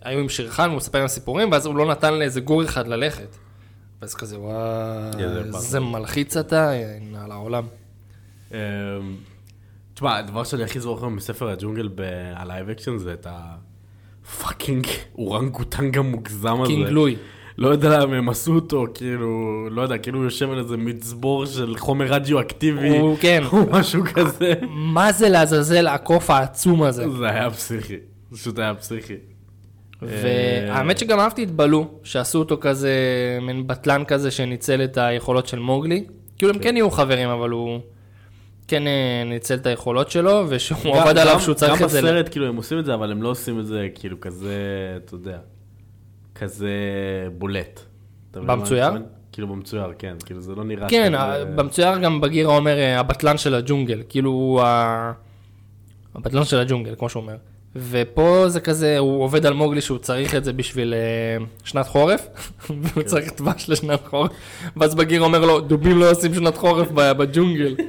היו 0.02 0.20
עם 0.20 0.30
שירחן, 0.30 0.70
הוא 0.70 0.78
מספר 0.78 1.00
להם 1.00 1.08
סיפורים, 1.08 1.52
ואז 1.52 1.66
הוא 1.66 1.76
לא 1.76 1.86
נתן 1.92 2.14
לאיזה 2.14 2.42
גור 2.42 2.64
אחד 2.64 2.88
ללכת. 2.88 3.38
ואז 4.02 4.14
כזה, 4.16 4.40
וואי, 4.40 5.24
איזה 5.56 5.80
מלחיץ 5.80 6.38
אתה, 6.38 6.72
אה, 6.74 6.98
על 7.24 7.32
העולם. 7.32 7.64
תשמע, 9.98 10.18
הדבר 10.18 10.44
שאני 10.44 10.64
הכי 10.64 10.80
זוכר 10.80 11.08
מספר 11.08 11.50
הג'ונגל 11.50 11.88
בלייב 11.88 12.70
אקשן 12.70 12.98
זה 12.98 13.14
את 13.14 13.28
ה 13.30 13.49
fucking 13.49 14.88
אורנגוטנג 15.18 15.98
המוגזם 15.98 16.62
הזה. 16.62 16.72
קינג 16.72 16.88
לואי. 16.88 17.16
לא 17.58 17.68
יודע 17.68 18.00
למה 18.00 18.16
הם 18.16 18.30
עשו 18.30 18.56
אותו, 18.56 18.86
כאילו, 18.94 19.68
לא 19.72 19.82
יודע, 19.82 19.98
כאילו 19.98 20.18
הוא 20.18 20.26
יושב 20.26 20.52
על 20.52 20.60
איזה 20.60 20.78
מצבור 20.78 21.46
של 21.46 21.78
חומר 21.78 22.06
רדיואקטיבי. 22.06 23.00
כן. 23.20 23.44
או 23.52 23.58
משהו 23.72 24.04
כזה. 24.14 24.54
מה 24.70 25.12
זה 25.12 25.30
לעזאזל 25.30 25.88
הקוף 25.88 26.30
העצום 26.30 26.84
הזה? 26.84 27.10
זה 27.10 27.30
היה 27.30 27.52
פסיכי. 27.52 27.98
פשוט 28.34 28.60
היה 28.60 28.76
פסיכי. 28.76 29.16
והאמת 30.02 30.98
שגם 30.98 31.20
אהבתי 31.20 31.44
את 31.44 31.52
בלו, 31.52 31.88
שעשו 32.04 32.40
אותו 32.40 32.58
כזה, 32.62 32.92
מין 33.42 33.68
בטלן 33.68 34.04
כזה 34.08 34.32
שניצל 34.32 34.84
את 34.84 34.98
היכולות 34.98 35.48
של 35.48 35.60
מוגלי. 35.60 36.06
כאילו 36.38 36.54
הם 36.54 36.60
כן 36.60 36.76
יהיו 36.76 36.92
חברים, 36.92 37.30
אבל 37.30 37.50
הוא 37.50 37.80
כן 38.68 38.88
אה, 38.88 38.94
ניצל 39.26 39.56
את 39.56 39.66
היכולות 39.66 40.12
שלו, 40.12 40.46
ושהוא 40.50 40.80
גם- 40.96 41.02
עבד 41.02 41.18
עליו 41.18 41.34
גם- 41.34 41.40
שהוא 41.40 41.56
צריך 41.56 41.82
את 41.82 41.90
זה. 41.90 41.98
גם 42.02 42.06
בסרט, 42.08 42.30
כאילו, 42.32 42.48
הם 42.48 42.56
עושים 42.56 42.80
את 42.80 42.86
זה, 42.86 42.94
אבל 42.94 43.12
הם 43.12 43.24
לא 43.24 43.30
עושים 43.30 43.60
את 43.60 43.66
זה, 43.68 43.88
כאילו, 43.96 44.20
כזה, 44.22 44.54
אתה 45.06 45.16
יודע, 45.16 45.38
כזה 46.36 46.70
בולט. 47.38 47.80
במצויר? 48.34 48.86
כאילו, 49.32 49.48
במצויר, 49.48 49.94
כן. 50.00 50.16
כאילו, 50.26 50.42
זה 50.42 50.56
לא 50.56 50.64
נראה 50.64 50.90
כן, 50.90 51.16
ה- 51.16 51.46
במצויר 51.56 51.98
גם 51.98 52.22
בגירה 52.22 52.56
אומר 52.56 52.78
אה, 52.78 53.00
הבטלן 53.00 53.38
של 53.38 53.56
הג'ונגל, 53.56 54.02
כאילו 54.10 54.32
הוא 54.32 54.62
ה- 54.62 55.12
הבטלן 56.16 56.44
של 56.44 56.60
הג'ונגל, 56.60 56.96
כמו 56.98 57.10
שהוא 57.10 57.22
אומר. 57.24 57.36
ופה 57.76 58.44
זה 58.48 58.60
כזה, 58.60 58.98
הוא 58.98 59.24
עובד 59.24 59.46
על 59.46 59.54
מוגלי 59.54 59.82
שהוא 59.82 59.98
צריך 59.98 60.36
את 60.36 60.44
זה 60.44 60.54
בשביל 60.54 60.94
שנת 61.64 61.88
חורף, 61.88 62.28
והוא 62.70 62.80
כן. 62.96 63.02
צריך 63.04 63.34
דבש 63.38 63.70
לשנת 63.70 64.00
חורף, 64.08 64.32
ואז 64.78 64.96
בגיר 64.96 65.22
אומר 65.22 65.46
לו, 65.46 65.60
דובים 65.60 65.98
לא 65.98 66.12
עושים 66.12 66.34
שנת 66.34 66.58
חורף 66.58 66.88
בג'ונגל. 66.92 67.76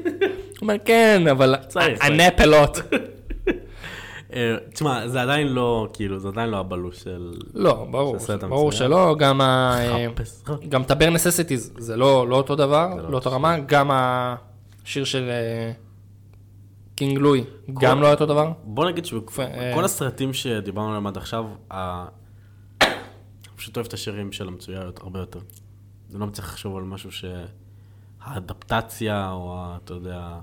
הוא 0.61 0.66
אומר, 0.66 0.74
כן, 0.84 1.22
אבל 1.30 1.54
צריך, 1.68 2.04
הנפלות. 2.04 2.78
אה, 4.34 4.56
תשמע, 4.74 5.09
זה 5.09 5.22
עדיין 5.22 5.48
לא, 5.48 5.88
כאילו, 5.92 6.18
זה 6.18 6.28
עדיין 6.28 6.50
לא 6.50 6.56
הבאלו 6.57 6.96
של... 7.00 7.32
לא, 7.54 7.86
ברור, 7.90 8.16
ברור. 8.48 8.72
שלא, 8.72 9.16
גם 9.18 9.40
ה... 9.40 9.74
אה. 9.78 10.06
גם 10.68 10.82
את 10.82 10.90
ה 10.90 10.94
bare 10.94 11.11
necessities, 11.11 11.72
זה 11.78 11.96
לא, 11.96 12.28
לא 12.28 12.36
אותו 12.36 12.56
דבר, 12.56 12.88
לא 12.96 13.11
לא 13.11 13.16
אותו 13.16 13.32
רמה, 13.32 13.59
גם 13.59 13.90
השיר 13.92 15.04
של 15.04 15.28
אה, 15.30 15.72
קינג 16.94 17.18
לואי, 17.18 17.44
גם 17.80 18.02
לא 18.02 18.11
אותו 18.11 18.26
דבר? 18.26 18.52
בוא 18.64 18.90
נגיד 18.90 19.04
אה. 19.04 19.11
שבכל 19.11 19.84
הסרטים 19.84 20.32
שדיברנו 20.32 20.88
עליהם 20.88 21.06
עד 21.06 21.16
עכשיו, 21.16 21.44
אני 21.72 22.90
פשוט 23.56 23.76
אוהב 23.76 23.86
את 23.86 23.92
השירים 23.92 24.32
של 24.32 24.48
המצוירת 24.48 25.00
הרבה 25.02 25.20
יותר. 25.20 25.40
אני 26.11 26.20
לא 26.20 26.26
מצליח 26.26 26.46
לחשוב 26.46 26.76
על 26.76 26.82
משהו 26.82 27.12
שה 28.32 28.53
adaptation, 28.53 29.30
או 29.33 29.55
ה- 29.57 29.79
אתה 29.85 29.95
יודע, 29.95 30.39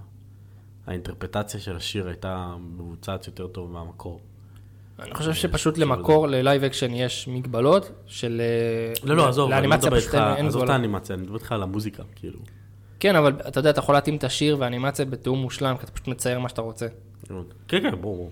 ה 0.87 0.92
interpretation 0.92 1.59
של 1.59 1.75
השיר 1.75 2.07
הייתה 2.07 2.55
מבוצעת 2.59 3.27
יותר 3.27 3.47
טוב 3.47 3.71
מהמקור. 3.71 4.19
אני 4.99 5.13
חושב 5.13 5.33
שפשוט 5.33 5.77
למקור, 5.77 6.27
ללייב 6.27 6.63
אקשן 6.63 6.93
יש 6.93 7.27
מגבלות 7.27 7.91
של... 8.05 8.41
אה, 8.41 8.93
לא, 9.07 9.15
לא, 9.15 9.27
עזוב, 9.29 9.51
אני 9.51 9.67
לא 9.67 9.77
מדבר 9.77 9.97
איתך, 9.97 10.15
עזוב 10.15 10.63
את. 10.63 10.69
האנימציה, 10.69 11.15
אני 11.15 11.23
מדבר 11.23 11.35
איתך 11.35 11.51
על 11.51 11.63
המוזיקה, 11.63 12.03
כאילו. 12.15 12.39
כן, 12.99 13.15
אבל 13.15 13.33
אתה 13.47 13.59
יודע, 13.59 13.69
אתה 13.69 13.79
יכול 13.79 13.95
להתאים 13.95 14.15
את 14.15 14.23
השיר 14.23 14.57
והאנימציה 14.59 15.05
בתיאום 15.05 15.41
מושלם, 15.41 15.77
כי 15.77 15.83
אתה 15.83 15.91
פשוט 15.91 16.07
מצייר 16.07 16.39
מה 16.39 16.49
שאתה 16.49 16.61
רוצה. 16.61 16.87
כן, 17.67 17.81
כן, 17.81 18.01
ברור. 18.01 18.31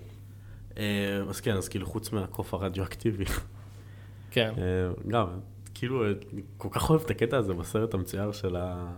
אה, 0.78 0.84
אז 1.28 1.40
כן, 1.40 1.56
אז 1.56 1.68
כאילו, 1.68 1.86
חוץ 1.86 2.12
מהקוף 2.12 2.54
הרדיואקטיבי, 2.54 3.24
כן. 4.30 4.52
אה, 4.58 4.62
גם, 5.08 5.26
כאילו, 5.74 6.04
אני 6.06 6.42
כל 6.56 6.68
כך 6.70 6.90
אוהב 6.90 7.00
את 7.04 7.10
הקטע 7.10 7.36
הזה 7.36 7.54
בסרט 7.54 7.94
המצויר 7.94 8.32
של 8.32 8.56
ה... 8.56 8.92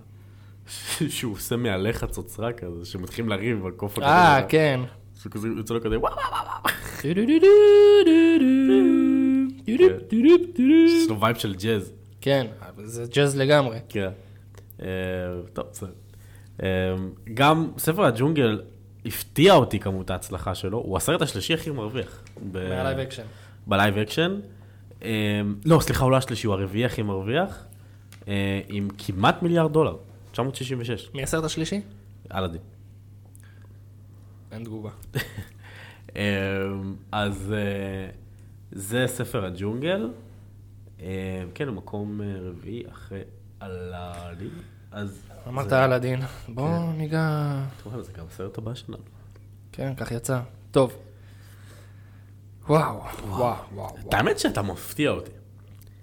שהוא 1.09 1.35
עושה 1.35 1.57
מעליך 1.57 2.05
צוצרה 2.05 2.53
כזה, 2.53 2.85
שמתחילים 2.85 3.29
לריב 3.31 3.67
על 3.67 3.73
קוף 3.73 3.99
אה, 3.99 4.43
כן. 4.49 4.81
שכזה 5.23 5.49
יוצא 5.49 5.75
לו 5.75 5.83
כזה, 5.83 5.99
וואו, 5.99 6.15
יש 9.67 11.09
לו 11.09 11.21
וייב 11.21 11.37
של 11.37 11.55
ג'אז. 11.55 11.93
כן, 12.21 12.47
זה 12.85 13.05
ג'אז 13.15 13.37
לגמרי. 13.37 13.79
כן. 13.89 14.11
אה, 14.83 14.87
טוב, 15.53 15.65
בסדר. 15.73 15.91
אה, 16.63 16.69
גם 17.35 17.71
ספר 17.79 18.05
הג'ונגל 18.05 18.63
הפתיע 19.07 19.55
אותי 19.55 19.79
כמות 19.79 20.11
ההצלחה 20.11 20.55
שלו, 20.55 20.79
הוא 20.79 20.97
הסרט 20.97 21.23
השלישי 21.23 21.55
הכי 21.55 21.71
מרוויח. 21.71 22.23
ב- 22.53 22.69
מהלייב 22.69 22.99
אקשן. 22.99 23.23
בלייב 23.67 23.99
אקשן. 23.99 24.41
אה, 25.05 25.41
לא, 25.65 25.81
סליחה, 25.81 26.05
הוא 26.05 26.11
לא 26.11 26.17
השלישי, 26.17 26.47
הוא 26.47 26.55
הרביעי 26.55 26.85
הכי 26.85 27.03
מרוויח, 27.03 27.65
אה, 28.29 28.61
עם 28.69 28.89
כמעט 28.99 29.43
מיליארד 29.43 29.73
דולר, 29.73 29.97
966, 30.37 31.11
מי 31.15 31.23
הסרט 31.23 31.45
השלישי? 31.45 31.81
אלאדין. 32.35 32.61
אין 34.53 34.65
תגובה. 34.65 34.91
אה, 36.17 36.23
אז 37.13 37.53
אה, 37.57 38.11
זה 38.73 39.05
ספר 39.07 39.45
הג'ונגל. 39.45 40.11
אה, 41.01 41.45
כן, 41.55 41.69
הוא 41.69 41.77
מקום 41.77 42.21
אה, 42.21 42.27
רביעי 42.41 42.83
אחרי 42.91 43.21
אלאדין. 43.63 44.51
אז... 44.91 45.23
אמרת 45.49 45.69
זה- 45.69 45.85
על 45.85 45.93
הדין. 45.93 46.21
בוא 46.49 46.93
ניגע... 46.93 47.55
זה 48.01 48.13
גם 48.13 48.25
הסרט 48.27 48.59
הבא 48.59 48.75
שלנו. 48.75 49.03
כן, 49.73 49.93
כך 49.97 50.13
יצא. 50.13 50.41
טוב. 50.71 50.97
וואו, 52.69 53.01
וואו, 53.29 53.55
וואו. 53.75 53.97
האמת 54.13 54.39
שאתה 54.39 54.63
מפתיע 54.63 55.11
אותי. 55.11 55.31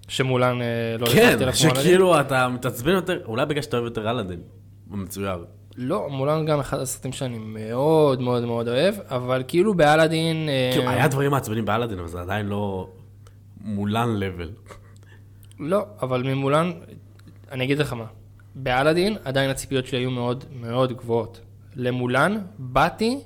שמולן 0.07 0.61
אה, 0.61 0.95
לא 0.99 1.05
כן? 1.05 1.37
שכאילו 1.53 2.19
אתה 2.19 2.49
מתעצבן 2.49 2.91
יותר, 2.91 3.19
אולי 3.25 3.45
בגלל 3.45 3.61
שאתה 3.61 3.77
אוהב 3.77 3.85
יותר 3.85 4.09
אלאדין. 4.09 4.39
הוא 4.89 4.97
מצויר. 4.97 5.45
לא, 5.77 6.09
מולן 6.09 6.45
גם 6.45 6.59
אחד 6.59 6.79
הסרטים 6.79 7.11
שאני 7.11 7.37
מאוד 7.39 8.21
מאוד 8.21 8.45
מאוד 8.45 8.67
אוהב, 8.67 8.95
אבל 9.09 9.43
כאילו 9.47 9.73
באלאדין... 9.73 10.49
כאילו, 10.73 10.89
היה 10.89 11.07
דברים 11.07 11.31
מעצבנים 11.31 11.65
באלאדין, 11.65 11.99
אבל 11.99 12.07
זה 12.07 12.21
עדיין 12.21 12.45
לא 12.45 12.89
מולן 13.61 14.15
לבל. 14.19 14.49
לא, 15.59 15.85
אבל 16.01 16.23
ממולן, 16.23 16.71
אני 17.51 17.63
אגיד 17.63 17.79
לך 17.79 17.93
מה, 17.93 18.05
באלאדין 18.55 19.17
עדיין 19.23 19.49
הציפיות 19.49 19.85
שלי 19.85 19.97
היו 19.97 20.11
מאוד 20.11 20.45
מאוד 20.61 20.93
גבוהות. 20.93 21.41
למולן 21.75 22.37
באתי 22.57 23.19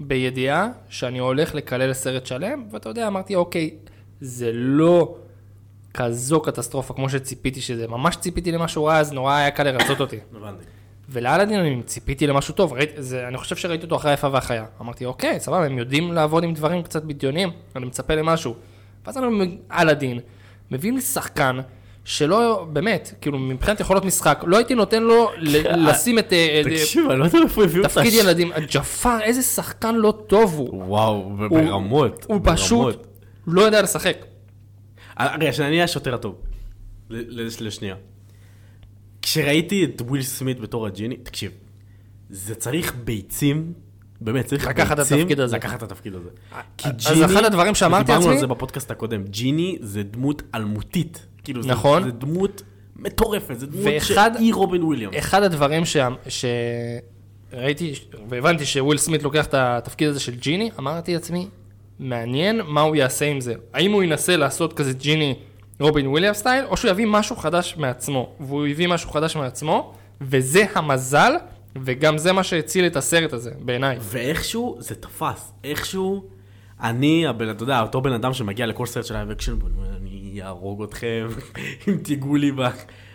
בידיעה 0.00 0.68
שאני 0.88 1.18
הולך 1.18 1.54
לקלל 1.54 1.92
סרט 1.92 2.26
שלם, 2.26 2.64
ואתה 2.70 2.88
יודע, 2.88 3.06
אמרתי, 3.06 3.34
אוקיי, 3.34 3.70
זה 4.20 4.50
לא 4.52 5.16
כזו 5.94 6.40
קטסטרופה 6.40 6.94
כמו 6.94 7.08
שציפיתי 7.08 7.60
שזה, 7.60 7.88
ממש 7.88 8.16
ציפיתי 8.16 8.52
למשהו 8.52 8.84
רע, 8.84 8.98
אז 8.98 9.12
נורא 9.12 9.34
היה 9.34 9.50
קל 9.50 9.62
לרצות 9.62 10.00
אותי. 10.00 10.18
ולאלאדין 11.08 11.60
אני 11.60 11.82
ציפיתי 11.82 12.26
למשהו 12.26 12.54
טוב, 12.54 12.72
ראית, 12.72 12.90
זה, 12.96 13.28
אני 13.28 13.36
חושב 13.36 13.56
שראיתי 13.56 13.84
אותו 13.84 13.96
אחרי 13.96 14.10
היפה 14.10 14.28
והחיה. 14.32 14.64
אמרתי, 14.80 15.04
אוקיי, 15.04 15.40
סבבה, 15.40 15.66
הם 15.66 15.78
יודעים 15.78 16.12
לעבוד 16.12 16.44
עם 16.44 16.54
דברים 16.54 16.82
קצת 16.82 17.04
בדיונים, 17.04 17.50
אני 17.76 17.86
מצפה 17.86 18.14
למשהו. 18.14 18.54
ואז 19.06 19.18
אני 19.18 19.58
אלאדין, 19.72 20.18
מביאים 20.70 20.96
לי 20.96 21.02
שחקן 21.02 21.58
שלא, 22.04 22.66
באמת, 22.72 23.12
כאילו 23.20 23.38
מבחינת 23.38 23.80
יכולות 23.80 24.04
משחק, 24.04 24.44
לא 24.46 24.56
הייתי 24.56 24.74
נותן 24.74 25.02
לו 25.02 25.30
ל- 25.38 25.86
לשים 25.88 26.18
את 26.18 26.32
אה, 26.32 26.62
אה, 26.66 26.70
תקשיב, 26.70 27.10
אני 27.10 27.18
לא 27.18 27.24
יודע 27.24 27.38
איפה 27.42 27.64
הביאו 27.64 27.84
את 27.84 27.90
תפקיד 27.90 28.12
ילדים. 28.12 28.52
ג'פר, 28.70 29.20
איזה 29.22 29.42
שחקן 29.42 29.94
לא 29.94 30.14
טוב 30.26 30.54
הוא. 30.54 30.84
וואו, 30.84 31.30
ברמות. 31.50 32.26
הוא 32.28 32.40
פשוט 32.44 33.06
לא 33.46 33.62
יודע 33.62 33.82
לשחק. 33.82 34.16
אה, 35.20 35.36
רגע, 35.36 35.52
שאני 35.52 35.68
אהיה 35.70 35.84
השוטר 35.84 36.14
הטוב. 36.14 36.34
לשנייה. 37.60 37.94
כשראיתי 39.22 39.84
את 39.84 40.02
וויל 40.06 40.22
סמית 40.22 40.60
בתור 40.60 40.86
הג'יני, 40.86 41.16
תקשיב, 41.16 41.50
זה 42.30 42.54
צריך 42.54 42.94
ביצים, 43.04 43.72
באמת, 44.20 44.46
צריך 44.46 44.66
ביצים. 44.66 44.82
לקחת 44.82 45.00
את 45.00 45.06
התפקיד 45.12 45.40
הזה. 45.40 45.56
לקחת 45.56 45.78
את 45.78 45.92
התפקיד 45.92 46.14
הזה. 46.14 46.28
כי 46.78 46.88
אז 46.88 47.24
אחד 47.24 47.44
הדברים 47.44 47.74
שאמרתי 47.74 48.04
דיברנו 48.04 48.20
לעצמי- 48.20 48.34
על 48.34 48.40
זה 48.40 48.46
בפודקאסט 48.46 48.90
הקודם, 48.90 49.24
ג'יני 49.24 49.76
זה 49.80 50.02
דמות 50.02 50.42
אלמותית. 50.54 51.26
כאילו, 51.44 51.62
זה- 51.62 51.68
נכון. 51.68 52.02
זה 52.02 52.10
דמות 52.10 52.62
מטורפת, 52.96 53.58
זה 53.60 53.66
דמות 53.66 53.84
ואחד- 53.86 54.30
שהיא 54.38 54.54
רובין 54.54 54.82
וויליאמס. 54.82 55.14
אחד 55.18 55.42
הדברים 55.42 55.84
שה- 55.84 56.08
שראיתי 57.52 57.92
והבנתי 58.28 58.66
שוויל 58.66 58.98
סמית 58.98 59.22
לוקח 59.22 59.46
את 59.46 59.54
התפקיד 59.54 60.08
הזה 60.08 60.20
של 60.20 60.34
ג'יני, 60.34 60.70
אמרתי 60.78 61.14
לעצמי, 61.14 61.48
מעניין 61.98 62.60
מה 62.66 62.80
הוא 62.80 62.96
יעשה 62.96 63.24
עם 63.24 63.40
זה. 63.40 63.54
האם 63.72 63.92
הוא 63.92 64.02
ינסה 64.02 64.36
לעשות 64.36 64.72
כזה 64.72 64.92
ג'יני 64.92 65.34
רובין 65.80 66.06
וויליאם 66.06 66.34
style, 66.34 66.64
או 66.64 66.76
שהוא 66.76 66.90
יביא 66.90 67.06
משהו 67.06 67.36
חדש 67.36 67.74
מעצמו. 67.78 68.32
והוא 68.40 68.66
הביא 68.66 68.88
משהו 68.88 69.10
חדש 69.10 69.36
מעצמו, 69.36 69.94
וזה 70.20 70.64
המזל, 70.74 71.32
וגם 71.82 72.18
זה 72.18 72.32
מה 72.32 72.42
שהציל 72.44 72.86
את 72.86 72.96
הסרט 72.96 73.32
הזה, 73.32 73.50
בעיניי. 73.58 73.96
ואיכשהו 74.00 74.76
זה 74.78 74.94
תפס, 74.94 75.52
איכשהו 75.64 76.28
אני, 76.80 77.26
הבן, 77.26 77.50
אתה 77.50 77.62
יודע, 77.62 77.80
אותו 77.80 78.00
בן 78.00 78.12
אדם 78.12 78.32
שמגיע 78.32 78.66
לכל 78.66 78.86
סרט 78.86 79.04
של 79.04 79.16
האבקשן, 79.16 79.54
אני 79.96 80.42
אהרוג 80.42 80.82
אתכם 80.82 81.26
אם 81.88 81.96
תיגעו 81.96 82.36
לי 82.36 82.52
בה, 82.52 82.70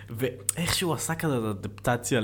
ואיכשהו 0.09 0.93
עשה 0.93 1.15
כזה 1.15 1.35
adaptation 1.49 2.19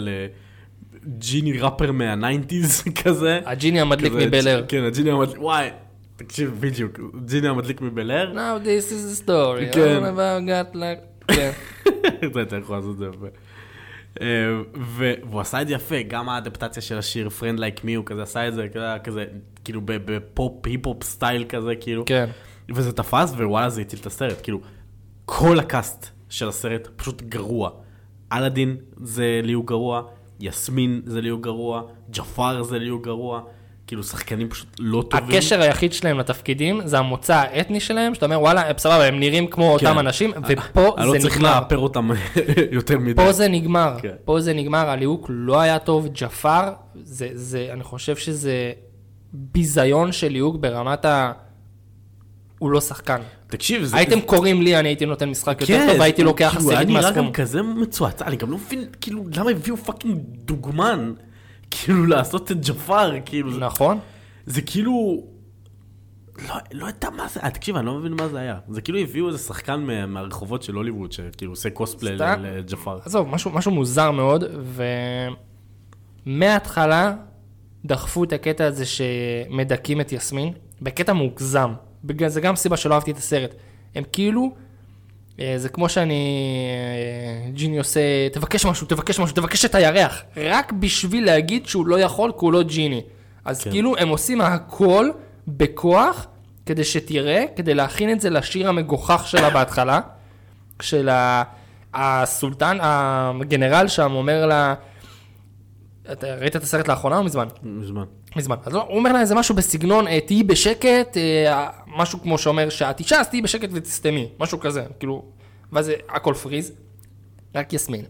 לג'יני 1.05 1.59
ראפר 1.59 1.91
מה 1.91 2.09
nineties 2.09 2.83
כזה. 3.03 3.39
הג'יני 3.45 3.81
המדליק 3.81 4.13
כזה, 4.13 4.27
מבל 4.27 4.47
אייר. 4.47 4.65
כן, 4.67 4.83
הג'יני 4.83 5.11
המדליק, 5.11 5.41
וואי, 5.41 5.69
תקשיב, 6.17 6.57
בדיוק, 6.59 6.99
ג'יני 7.25 7.47
המדליק 7.47 7.81
מבל 7.81 8.11
אייר. 8.11 8.33
Now 8.33 8.65
this 8.65 8.91
is 8.91 9.23
the 9.23 9.27
story. 9.27 9.73
כן. 9.73 10.03
I 10.03 10.07
never 10.07 10.47
got 10.47 10.75
like... 10.75 11.33
כן. 11.35 11.51
אתה 12.31 12.41
אתה 12.41 12.55
יכול 12.55 12.75
לעשות 12.75 12.93
את 12.93 12.97
זה 12.97 13.05
יפה. 13.05 13.27
אה, 14.21 14.27
והוא 14.73 15.41
עשה 15.41 15.61
את 15.61 15.67
זה 15.67 15.73
יפה, 15.73 15.95
גם 16.07 16.29
האדפטציה 16.29 16.81
של 16.81 16.97
השיר 16.97 17.29
Friend 17.39 17.57
Like 17.57 17.79
Me, 17.79 17.95
הוא 17.97 18.05
כזה 18.05 18.23
עשה 18.23 18.47
את 18.47 18.53
זה 18.53 18.67
כזה, 19.03 19.25
כאילו 19.63 19.81
בפופ, 19.85 20.65
היפ-הופ 20.65 21.03
style 21.03 21.45
כזה, 21.49 21.75
כאילו. 21.75 22.05
כן. 22.05 22.29
וזה 22.69 22.91
תפס, 22.91 23.31
ווואלה 23.31 23.69
זה 23.69 23.81
הציל 23.81 23.99
את 23.99 24.05
הסרט, 24.05 24.37
כאילו, 24.43 24.61
כל 25.25 25.59
ה 25.59 25.69
cast 25.69 26.09
של 26.29 26.47
הסרט 26.47 26.87
פשוט 26.95 27.21
גרוע. 27.21 27.69
אלאדין 28.33 28.77
זה 29.03 29.39
ליהוק 29.43 29.69
גרוע, 29.69 30.03
יסמין 30.39 31.01
זה 31.05 31.21
ליהוק 31.21 31.41
גרוע, 31.41 31.83
ג'פר 32.11 32.63
זה 32.63 32.79
ליהוק 32.79 33.05
גרוע, 33.05 33.41
כאילו 33.87 34.03
שחקנים 34.03 34.49
פשוט 34.49 34.67
לא 34.79 35.03
טובים. 35.09 35.29
הקשר 35.29 35.61
היחיד 35.61 35.93
שלהם 35.93 36.19
לתפקידים 36.19 36.81
זה 36.85 36.99
המוצא 36.99 37.35
האתני 37.35 37.79
שלהם, 37.79 38.13
שאתה 38.15 38.25
אומר 38.25 38.41
וואלה, 38.41 38.69
הם 38.69 38.77
סבבה, 38.77 39.05
הם 39.05 39.19
נראים 39.19 39.47
כמו 39.47 39.77
כן. 39.79 39.85
אותם 39.87 39.99
אנשים, 39.99 40.31
ופה 40.47 40.95
אני 40.97 41.05
לא 41.07 41.11
זה 41.11 41.19
צריך 41.19 41.37
נגמר. 41.37 41.59
לאפר 41.59 41.77
אותם 41.77 42.09
יותר 42.71 42.99
מדי. 42.99 43.15
פה 43.15 43.31
זה 43.31 43.47
נגמר, 43.47 43.95
כן. 44.01 44.13
פה 44.25 44.39
זה 44.39 44.53
נגמר, 44.53 44.89
הליהוק 44.89 45.25
לא 45.29 45.59
היה 45.59 45.79
טוב, 45.79 46.07
ג'פר, 46.13 46.71
זה, 47.03 47.29
זה, 47.33 47.69
אני 47.73 47.83
חושב 47.83 48.15
שזה 48.15 48.71
ביזיון 49.33 50.11
של 50.11 50.27
ליהוק 50.27 50.55
ברמת 50.55 51.05
ה... 51.05 51.31
הוא 52.59 52.71
לא 52.71 52.81
שחקן. 52.81 53.21
תקשיב, 53.47 53.83
זה... 53.83 53.97
הייתם 53.97 54.21
קוראים 54.21 54.61
לי, 54.61 54.79
אני 54.79 54.89
הייתי 54.89 55.05
נותן 55.05 55.29
משחק 55.29 55.61
יותר 55.61 55.73
כן, 55.77 55.87
טוב, 55.89 55.99
והייתי 55.99 56.23
לוקח 56.23 56.53
כאילו, 56.55 56.69
היה 56.69 56.79
עשירית 56.79 56.89
נראה 56.97 57.01
מהסכום. 57.01 57.25
גם 57.25 57.31
כזה 57.31 57.61
מצועצע, 57.61 58.25
אני 58.25 58.35
גם 58.35 58.51
לא 58.51 58.57
מבין, 58.57 58.85
כאילו, 59.01 59.23
למה 59.35 59.51
הביאו 59.51 59.77
fucking 59.77 60.17
דוגמן, 60.45 61.13
כאילו, 61.71 62.05
לעשות 62.05 62.51
את 62.51 62.65
ג'פר, 62.65 63.11
כאילו, 63.25 63.57
נכון? 63.57 63.99
זה 64.45 64.61
כאילו... 64.61 65.23
לא, 66.47 66.55
לא 66.73 66.85
יודע 66.87 67.09
מה 67.09 67.27
זה, 67.27 67.39
אה, 67.39 67.49
תקשיב, 67.51 67.75
אני 67.75 67.85
לא 67.85 67.93
מבין 67.99 68.13
מה 68.13 68.27
זה 68.27 68.39
היה. 68.39 68.59
זה 68.69 68.81
כאילו 68.81 68.99
הביאו 68.99 69.27
איזה 69.27 69.37
שחקן 69.37 69.79
מה- 69.79 70.05
מהרחובות 70.05 70.63
של 70.63 70.75
הוליווד, 70.75 71.11
שכאילו 71.11 71.51
עושה 71.51 71.69
cosplay 71.69 72.15
סתם? 72.15 72.39
ל- 72.41 72.57
לג'פר. 72.57 72.99
עזוב, 73.05 73.27
משהו, 73.27 73.51
משהו 73.51 73.71
מוזר 73.71 74.11
מאוד, 74.11 74.43
ומההתחלה 76.25 77.13
דחפו 77.85 78.23
את 78.23 78.33
הקטע 78.33 78.65
הזה 78.65 78.85
שמדכאים 78.85 80.01
את 80.01 80.11
יסמין, 80.11 80.53
בקטע 80.81 81.13
מוגזם. 81.13 81.73
בגלל 82.03 82.29
זה 82.29 82.41
גם 82.41 82.55
סיבה 82.55 82.77
שלא 82.77 82.93
אהבתי 82.93 83.11
את 83.11 83.17
הסרט. 83.17 83.55
הם 83.95 84.03
כאילו, 84.11 84.55
זה 85.57 85.69
כמו 85.69 85.89
שאני, 85.89 86.47
אה, 87.45 87.51
ג'יני 87.51 87.77
עושה, 87.77 88.29
תבקש 88.29 88.65
משהו, 88.65 88.87
תבקש 88.87 89.19
משהו, 89.19 89.35
תבקש 89.35 89.65
את 89.65 89.75
הירח, 89.75 90.23
רק 90.37 90.71
בשביל 90.71 91.25
להגיד 91.25 91.67
שהוא 91.67 91.87
לא 91.87 91.99
יכול, 91.99 92.31
כי 92.31 92.45
הוא 92.45 92.53
לא 92.53 92.63
ג'יני. 92.63 93.01
אז 93.45 93.63
כן. 93.63 93.71
כאילו 93.71 93.97
הם 93.97 94.07
עושים 94.07 94.41
הכל 94.41 95.09
בכוח 95.47 96.27
כדי 96.65 96.83
שתראה, 96.83 97.45
כדי 97.55 97.73
להכין 97.73 98.11
את 98.11 98.21
זה 98.21 98.29
לשיר 98.29 98.69
המגוחך 98.69 99.27
שלה 99.27 99.49
בהתחלה, 99.49 99.99
של 100.81 101.09
הסולטן, 101.93 102.77
הגנרל 102.81 103.87
שם 103.87 104.11
אומר 104.13 104.45
לה, 104.45 104.73
אתה 106.11 106.35
ראית 106.35 106.55
את 106.55 106.63
הסרט 106.63 106.87
לאחרונה 106.87 107.17
או 107.17 107.23
מזמן? 107.23 107.47
מזמן. 107.63 108.03
מזמן. 108.35 108.55
אז 108.65 108.73
הוא 108.73 108.81
אומר 108.89 109.13
לה 109.13 109.21
איזה 109.21 109.35
משהו 109.35 109.55
בסגנון, 109.55 110.07
אה, 110.07 110.19
תהיי 110.25 110.43
בשקט, 110.43 111.17
אה, 111.17 111.67
משהו 111.97 112.21
כמו 112.21 112.37
שאומר 112.37 112.69
שאת 112.69 112.99
אישה, 112.99 113.19
אז 113.19 113.29
תהיי 113.29 113.41
בשקט 113.41 113.69
ותסתמי, 113.71 114.27
משהו 114.39 114.59
כזה, 114.59 114.85
כאילו, 114.99 115.25
ואז 115.71 115.91
הכל 116.09 116.33
פריז, 116.33 116.71
רק 117.55 117.73
יסמין. 117.73 118.05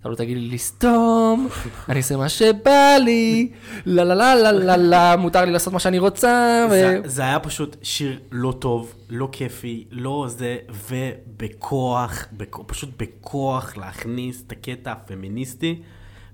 אתה 0.00 0.08
לא 0.08 0.16
תגיד 0.16 0.36
לי 0.36 0.48
לסתום, 0.48 1.48
אני 1.88 1.98
אעשה 1.98 2.16
מה 2.16 2.28
שבא 2.28 2.96
לי, 3.04 3.48
לה 3.86 4.04
לה 4.04 4.14
לה 4.14 4.34
לה 4.34 4.52
לה 4.52 4.76
לה, 4.76 5.16
מותר 5.16 5.44
לי 5.44 5.52
לעשות 5.52 5.72
מה 5.72 5.78
שאני 5.78 5.98
רוצה. 5.98 6.66
זה, 7.04 7.22
היה 7.22 7.40
פשוט 7.40 7.76
שיר 7.82 8.18
לא 8.30 8.54
טוב, 8.58 8.94
לא 9.10 9.28
כיפי, 9.32 9.84
לא 9.90 10.26
זה, 10.28 10.56
ובכוח, 10.88 12.26
בכ, 12.32 12.58
פשוט 12.66 12.88
בכוח 12.96 13.76
להכניס 13.76 14.42
את 14.46 14.52
הקטע 14.52 14.92
הפמיניסטי 14.92 15.82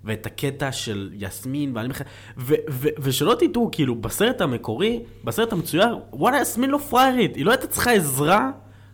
ואת 0.04 0.26
הקטע 0.26 0.72
של 0.72 1.10
יסמין, 1.18 1.76
ואני 1.76 1.88
בכלל, 1.88 2.06
ו, 2.38 2.54
ו, 2.70 2.88
ושלא 2.98 3.34
תטעו, 3.38 3.68
כאילו, 3.72 3.94
בסרט 3.94 4.40
המקורי, 4.40 5.00
בסרט 5.24 5.52
המצויר, 5.52 5.98
וואלה, 6.12 6.40
יסמין 6.40 6.70
לא 6.70 6.78
פריירית, 6.78 7.36
היא 7.36 7.44
לא 7.44 7.50
הייתה 7.50 7.66
צריכה 7.66 7.92
עזרה 7.92 8.50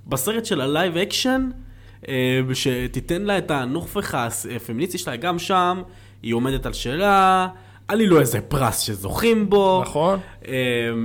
בסרט 0.06 0.44
של 0.44 0.60
הלייב 0.60 0.96
אקשן, 0.96 1.48
אה, 2.08 2.40
שתיתן 2.54 3.22
לה 3.22 3.38
את 3.38 3.50
הנופך 3.50 4.14
הפמיניסטי 4.56 4.98
שלה, 4.98 5.16
גם 5.16 5.38
שם, 5.38 5.82
היא 6.22 6.34
עומדת 6.34 6.66
על 6.66 6.72
שלה. 6.72 7.48
אני 7.90 8.06
לא 8.06 8.20
איזה 8.20 8.40
פרס 8.40 8.80
שזוכים 8.80 9.50
בו. 9.50 9.82
נכון. 9.82 10.18
אמ, 10.46 10.52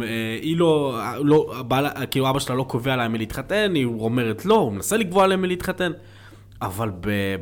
אה, 0.03 0.07
היא 0.41 0.57
לא, 0.57 0.99
לא 1.23 1.53
הבעל, 1.59 1.87
כאילו 2.11 2.29
אבא 2.29 2.39
שלה 2.39 2.55
לא 2.55 2.63
קובע 2.63 2.95
להם 2.95 3.11
מי 3.11 3.17
להתחתן, 3.17 3.75
היא 3.75 3.85
אומרת 3.85 4.45
לא, 4.45 4.55
הוא 4.55 4.71
מנסה 4.71 4.97
לקבוע 4.97 5.27
להם 5.27 5.41
מי 5.41 5.47
להתחתן. 5.47 5.91
אבל 6.61 6.91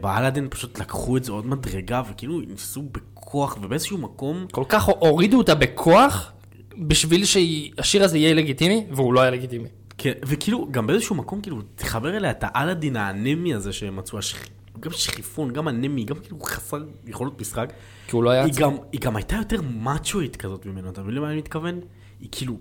באלאדין 0.01 0.47
פשוט 0.49 0.79
לקחו 0.79 1.17
את 1.17 1.23
זה 1.23 1.31
עוד 1.31 1.47
מדרגה, 1.47 2.01
וכאילו 2.11 2.41
ניסו 2.41 2.81
בכוח, 2.91 3.57
ובאיזשהו 3.61 3.97
מקום, 3.97 4.45
כל 4.51 4.63
כך 4.69 4.83
הורידו 4.83 5.37
אותה 5.37 5.55
בכוח, 5.55 6.31
בשביל 6.77 7.25
שהשיר 7.25 8.03
הזה 8.03 8.17
יהיה 8.17 8.33
לגיטימי, 8.33 8.85
והוא 8.91 9.13
לא 9.13 9.21
היה 9.21 9.31
לגיטימי. 9.31 9.67
כן, 9.97 10.11
וכאילו, 10.25 10.67
גם 10.71 10.87
באיזשהו 10.87 11.15
מקום, 11.15 11.41
כאילו, 11.41 11.61
תחבר 11.75 12.17
אליה 12.17 12.31
את 12.31 12.43
האלאדין 12.47 12.95
האנמי 12.95 13.53
הזה 13.53 13.73
שהם 13.73 13.95
מצאו, 13.95 14.19
השכ... 14.19 14.47
גם 14.79 14.91
שכיפון, 14.91 15.53
גם 15.53 15.67
אנמי, 15.67 16.03
גם 16.03 16.15
כאילו 16.15 16.39
חסר 16.39 16.83
יכולות 17.07 17.41
משחק. 17.41 17.73
כי 18.07 18.15
הוא 18.15 18.23
לא 18.23 18.29
היה 18.29 18.43
היא. 18.43 18.53
גם, 18.57 18.75
היא 18.91 19.01
גם 19.01 19.15
הייתה 19.15 19.35
יותר 19.35 19.61
מאצ'ואית 19.61 20.35
כזאת 20.35 20.65
ממנו, 20.65 20.89
אתה 20.89 21.01
מבין 21.01 21.15
למה 21.15 21.29
אני 21.29 21.37
מתכוון? 21.37 21.79
היא 22.19 22.29
כאילו, 22.31 22.57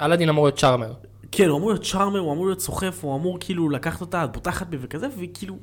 אלאדין 0.00 0.28
אמור 0.28 0.44
להיות 0.44 0.58
צ'ארמר. 0.58 0.92
כן, 1.32 1.48
הוא 1.48 1.58
אמור 1.58 1.70
להיות 1.70 1.84
צ'ארמר, 1.84 2.18
הוא 2.18 2.32
אמור 2.32 2.46
להיות 2.46 2.60
סוחף, 2.60 2.98
הוא 3.04 3.16
אמור 3.16 3.36
כאילו 3.40 3.70
לקחת 3.70 4.00
אותה, 4.00 4.24
את 4.24 4.32
בוטחת 4.32 4.66
בי 4.66 4.76
וכזה, 4.80 5.06
והיא 5.16 5.28
כאילו... 5.34 5.58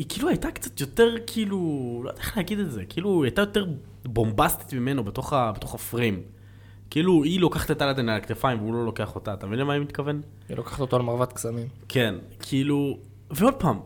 היא 0.00 0.06
כאילו 0.08 0.28
הייתה 0.28 0.50
קצת 0.50 0.80
יותר 0.80 1.14
כאילו... 1.26 2.00
לא 2.04 2.10
יודע 2.10 2.20
איך 2.20 2.36
להגיד 2.36 2.58
את 2.58 2.70
זה, 2.70 2.84
כאילו 2.84 3.22
היא 3.22 3.28
הייתה 3.28 3.42
יותר 3.42 3.66
בומבסטית 4.04 4.72
ממנו 4.72 5.04
בתוך, 5.04 5.32
ה, 5.32 5.52
בתוך 5.52 5.74
הפריים. 5.74 6.22
כאילו 6.90 7.24
היא 7.24 7.40
לוקחת 7.40 7.70
את 7.70 7.82
אלאדין 7.82 8.08
על 8.08 8.16
הכתפיים 8.16 8.58
והוא 8.60 8.74
לא 8.74 8.84
לוקח 8.84 9.14
אותה, 9.14 9.34
אתה 9.34 9.46
מבין 9.46 9.58
למה 9.58 9.72
אני 9.72 9.80
מתכוון? 9.80 10.20
היא 10.48 10.56
לוקחת 10.56 10.80
אותו 10.80 10.96
על 10.96 11.02
מרבט 11.02 11.32
קסמים. 11.32 11.68
כן, 11.88 12.14
כאילו... 12.42 12.98
ועוד 13.30 13.54
פעם, 13.54 13.80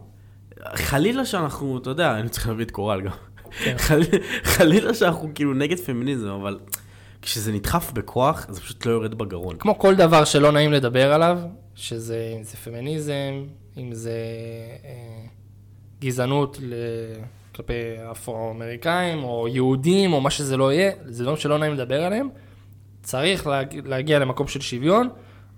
חלילה 0.75 1.27
שאנחנו, 1.27 1.79
אתה 1.79 1.91
יודע, 1.91 2.19
אני 2.19 2.29
צריך 2.29 2.49
להביא 2.49 2.65
את 2.65 2.71
קורל 2.71 3.01
גם. 3.01 3.13
חל... 3.87 4.01
חלילה 4.45 4.95
שאנחנו 4.95 5.31
כאילו 5.35 5.55
נגד 5.55 5.79
פמיניזם, 5.79 6.29
אבל 6.29 6.61
כשזה 7.23 7.53
נדחף 7.53 7.93
בכוח, 7.93 8.47
זה 8.49 8.61
פשוט 8.61 8.87
לא 8.87 8.93
יורד 8.93 9.15
בגרון. 9.15 9.57
כמו 9.59 9.79
כל 9.79 9.95
דבר 9.95 10.25
שלא 10.25 10.53
נעים 10.53 10.73
לדבר 10.73 11.13
עליו, 11.13 11.39
שזה 11.75 12.35
אם 12.39 12.43
זה 12.43 12.57
פמיניזם, 12.57 13.45
אם 13.77 13.95
זה 13.95 14.19
אה, 14.85 15.34
גזענות 16.01 16.59
ל... 16.63 16.75
כלפי 17.55 17.73
אפרו-אמריקאים, 18.11 19.25
או 19.25 19.49
יהודים, 19.49 20.13
או 20.13 20.21
מה 20.21 20.31
שזה 20.31 20.57
לא 20.57 20.73
יהיה, 20.73 20.93
זה 21.05 21.23
דברים 21.23 21.39
שלא 21.39 21.59
נעים 21.59 21.75
לדבר 21.75 22.05
עליהם. 22.05 22.29
צריך 23.03 23.47
להג... 23.47 23.81
להגיע 23.85 24.19
למקום 24.19 24.47
של 24.47 24.61
שוויון, 24.61 25.09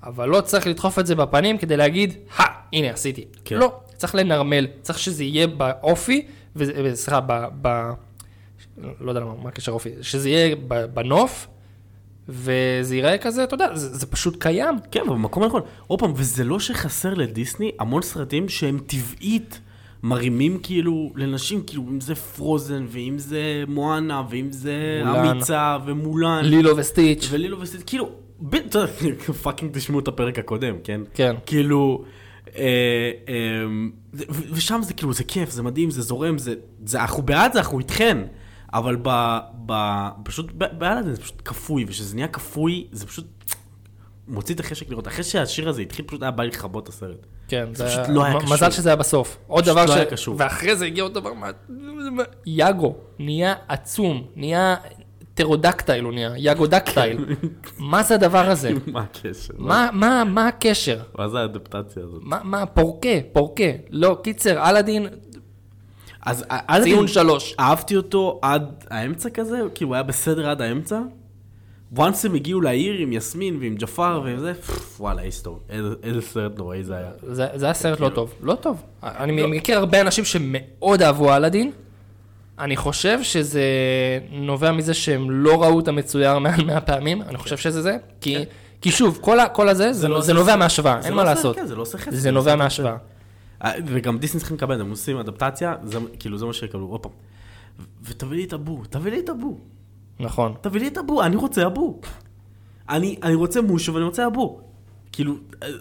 אבל 0.02 0.28
לא 0.28 0.40
צריך 0.40 0.66
לדחוף 0.66 0.98
את 0.98 1.06
זה 1.06 1.14
בפנים 1.14 1.58
כדי 1.58 1.76
להגיד, 1.76 2.14
הא, 2.36 2.44
הנה 2.72 2.90
עשיתי. 2.90 3.24
כן. 3.44 3.56
לא, 3.56 3.72
צריך 3.96 4.14
לנרמל, 4.14 4.66
צריך 4.82 4.98
שזה 4.98 5.24
יהיה 5.24 5.46
באופי, 5.46 6.26
סליחה, 6.94 7.20
ב... 7.26 7.32
ב... 7.62 7.90
לא 9.00 9.10
יודע 9.10 9.24
מה 9.24 9.48
הקשר 9.48 9.72
אופי, 9.72 9.90
שזה 10.02 10.28
יהיה 10.28 10.56
בנוף, 10.94 11.46
וזה 12.28 12.96
ייראה 12.96 13.18
כזה, 13.18 13.44
אתה 13.44 13.54
יודע, 13.54 13.74
זה, 13.74 13.96
זה 13.96 14.06
פשוט 14.06 14.42
קיים. 14.42 14.74
כן, 14.90 15.00
אבל 15.06 15.14
במקום 15.14 15.42
הנכון. 15.42 15.62
עוד 15.86 16.00
פעם, 16.00 16.12
וזה 16.16 16.44
לא 16.44 16.60
שחסר 16.60 17.14
לדיסני 17.14 17.70
המון 17.78 18.02
סרטים 18.02 18.48
שהם 18.48 18.78
טבעית 18.86 19.60
מרימים 20.02 20.58
כאילו 20.62 21.12
לנשים, 21.16 21.62
כאילו 21.66 21.82
אם 21.82 22.00
זה 22.00 22.14
פרוזן, 22.14 22.86
ואם 22.88 23.14
זה 23.18 23.64
מואנה, 23.68 24.22
ואם 24.30 24.46
זה 24.52 25.02
מולן. 25.04 25.26
אמיצה, 25.26 25.76
ומולן, 25.86 26.44
לילו 26.44 26.76
וסטיץ'. 26.76 27.28
ולילו 27.30 27.60
וסטיץ', 27.60 27.82
כאילו, 27.86 28.08
ב- 28.40 28.56
fucking 29.42 29.72
תשמעו 29.72 30.00
את 30.00 30.08
הפרק 30.08 30.38
הקודם, 30.38 30.74
כן? 30.84 31.00
כן. 31.14 31.34
כאילו, 31.46 32.04
אה, 32.56 32.62
אה, 33.28 33.34
ו- 34.14 34.42
ושם 34.52 34.80
זה 34.82 34.94
כאילו, 34.94 35.12
זה 35.12 35.24
כיף, 35.24 35.50
זה 35.50 35.62
מדהים, 35.62 35.90
זה 35.90 36.02
זורם, 36.02 36.38
זה, 36.38 36.54
זה 36.86 37.00
אנחנו 37.00 37.22
בעד 37.22 37.52
זה, 37.52 37.58
אנחנו 37.58 37.78
איתכן. 37.78 38.18
אבל 38.72 38.96
ב, 39.02 39.38
ב, 39.66 39.72
פשוט, 40.24 40.46
ב- 40.58 40.78
באלאדין 40.78 41.14
זה 41.14 41.20
פשוט 41.22 41.42
כפוי, 41.44 41.84
וכשזה 41.88 42.14
נהיה 42.14 42.28
כפוי, 42.28 42.86
זה 42.92 43.06
פשוט 43.06 43.26
מוציא 44.28 44.54
את 44.54 44.60
החשק 44.60 44.90
לראות. 44.90 45.08
אחרי 45.08 45.24
שהשיר 45.24 45.68
הזה 45.68 45.82
התחיל, 45.82 46.04
פשוט 46.04 46.22
היה 46.22 46.30
בא 46.30 46.42
לי 46.42 46.48
לכבות 46.48 46.84
את 46.84 46.88
הסרט. 46.88 47.26
כן, 47.48 47.68
זה 47.74 47.86
פשוט 47.86 48.00
לא 48.08 48.24
היה 48.24 48.40
קשור. 48.40 48.54
מזל 48.54 48.70
שזה 48.70 48.88
היה 48.88 48.96
בסוף. 48.96 49.38
עוד 49.46 49.64
דבר 49.64 49.84
לא 49.84 49.92
ש... 49.92 49.96
היה 49.96 50.04
קשור. 50.04 50.34
ואחרי 50.38 50.76
זה 50.76 50.84
הגיע 50.86 51.02
עוד 51.02 51.14
דבר, 51.14 51.32
מה- 51.32 51.50
יאגו, 52.46 52.94
נהיה 53.18 53.54
עצום, 53.68 54.26
נהיה 54.36 54.76
טרודקטייל 55.34 56.04
הוא 56.04 56.12
נהיה, 56.12 56.30
יאגודקטייל. 56.36 57.24
מה 57.78 58.02
זה 58.02 58.14
הדבר 58.14 58.50
הזה? 58.50 58.70
מה 58.86 59.00
הקשר? 59.00 59.54
מה, 59.58 59.88
מה, 59.92 60.24
מה 60.24 60.48
הקשר? 60.48 60.98
מה 61.18 61.28
זה 61.28 61.38
האדפטציה 61.38 62.02
הזאת? 62.04 62.20
מה, 62.24 62.38
מה, 62.44 62.66
פורקה, 62.66 63.08
פורקה. 63.32 63.62
לא, 63.90 64.18
קיצר, 64.22 64.68
אלאדין, 64.70 65.06
אז 66.26 66.44
אלאדין, 66.50 66.94
ציון 66.94 67.08
שלוש. 67.08 67.54
אהבתי 67.60 67.96
אותו 67.96 68.38
עד 68.42 68.84
האמצע 68.90 69.30
כזה, 69.30 69.58
כאילו 69.74 69.88
הוא 69.90 69.94
היה 69.94 70.02
בסדר 70.02 70.50
עד 70.50 70.60
האמצע. 70.62 71.00
Once 71.96 72.00
הם 72.24 72.34
הגיעו 72.34 72.60
לעיר 72.60 72.94
עם 72.98 73.12
יסמין 73.12 73.56
ועם 73.60 73.74
ג'פר 73.74 74.20
ועם 74.24 74.38
זה, 74.38 74.54
פפ, 74.54 75.00
וואלה, 75.00 75.22
היסטור. 75.22 75.60
איזה, 76.02 76.20
סרט 76.20 76.58
נוראי 76.58 76.84
זה 76.84 76.96
היה. 76.96 77.10
זה, 77.22 77.46
היה 77.66 77.74
סרט 77.74 78.00
לא 78.00 78.08
טוב. 78.08 78.34
לא 78.42 78.54
טוב. 78.54 78.82
אני 79.02 79.46
מכיר 79.46 79.78
הרבה 79.78 80.00
אנשים 80.00 80.24
שמאוד 80.24 81.02
אהבו 81.02 81.34
אלאדין. 81.36 81.70
אני 82.58 82.76
חושב 82.76 83.22
שזה 83.22 83.62
נובע 84.32 84.72
מזה 84.72 84.94
שהם 84.94 85.30
לא 85.30 85.62
ראו 85.62 85.80
את 85.80 85.88
המצויר 85.88 86.38
מעל 86.38 86.64
100 86.64 86.80
פעמים, 86.80 87.22
אני 87.22 87.38
חושב 87.38 87.56
שזה 87.56 87.82
זה. 87.82 87.96
כי, 88.20 88.36
כי 88.80 88.90
שוב, 88.90 89.18
כל, 89.20 89.40
ה- 89.40 89.48
כל 89.48 89.68
הזה, 89.68 89.92
זה, 89.92 90.08
לא 90.08 90.20
זה 90.20 90.32
נובע. 90.34 90.56
מהשוואה, 90.56 91.00
אין 91.04 91.10
לא 91.10 91.16
מה 91.16 91.24
לעשות. 91.24 91.56
כן, 91.56 91.66
זה 91.66 91.74
לא 91.76 91.82
עושה 91.82 91.98
חסד. 91.98 92.10
זה 92.16 92.30
נובע 92.30 92.56
מהשוואה. 92.56 92.96
אה, 93.64 93.72
וגם 93.86 94.18
דיסני 94.18 94.38
צריכים 94.40 94.56
לקבל, 94.56 94.80
הם 94.80 94.90
עושים 94.90 95.16
אדפטציה, 95.18 95.74
זה, 95.84 95.98
כאילו 96.18 96.38
זה 96.38 96.46
מה 96.46 96.52
שיקבלו, 96.52 96.86
עוד 96.86 97.00
פעם. 97.00 97.12
ותביא 98.04 98.36
לי 98.36 98.44
את 98.44 98.52
אבו, 98.54 98.82
תביא 98.90 99.12
לי 99.12 99.18
את 99.20 99.30
אבו. 99.30 99.58
נכון. 100.20 100.54
תביא 100.60 100.80
לי 100.80 100.88
את 100.88 100.98
אבו, 100.98 101.22
אני 101.22 101.36
רוצה 101.36 101.66
אבו. 101.66 102.00
אני, 102.88 103.16
אני 103.22 103.34
רוצה 103.34 103.60
מושו 103.62 103.94
ואני 103.94 104.04
רוצה 104.04 104.26
אבו. 104.26 104.60
כאילו, 105.12 105.34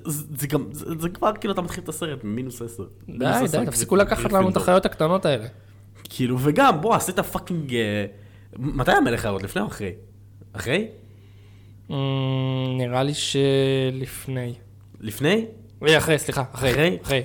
זה 0.06 0.24
זה 0.36 0.48
גם, 0.48 0.66
זה, 0.72 0.86
זה 1.00 1.10
כבר 1.10 1.32
כאילו 1.40 1.54
אתה 1.54 1.62
מתחיל 1.62 1.84
את 1.84 1.90
הסרט 1.90 2.24
ממינוס 2.24 2.62
עשר. 2.62 2.84
מינוס 3.08 3.52
די, 3.52 3.58
די, 3.60 3.66
תפסיקו 3.66 3.96
גריפ- 3.96 4.00
לקחת 4.00 4.20
לנו 4.20 4.28
את 4.28 4.32
גריפינדור. 4.34 4.64
החיות 4.64 4.86
הקטנות 4.86 5.26
האלה. 5.26 5.46
כאילו, 6.04 6.38
וגם, 6.40 6.82
בוא, 6.82 6.96
עשית 6.96 7.20
פאקינג... 7.20 7.76
אה, 7.76 8.06
מתי 8.60 8.92
המלך 8.92 9.26
הערות? 9.26 9.44
לפני 9.44 9.62
או 9.62 9.68
אחרי? 9.68 9.92
אחרי? 10.54 10.88
אמ, 11.90 11.96
נראה 12.78 13.04
לי 13.04 13.14
שלפני. 13.14 14.54
לפני? 15.02 15.46
אה, 15.88 15.98
אחרי, 15.98 16.20
סליחה, 16.20 16.44
אחרי. 16.52 16.72
אחרי? 16.72 16.98
אחרי. 17.02 17.24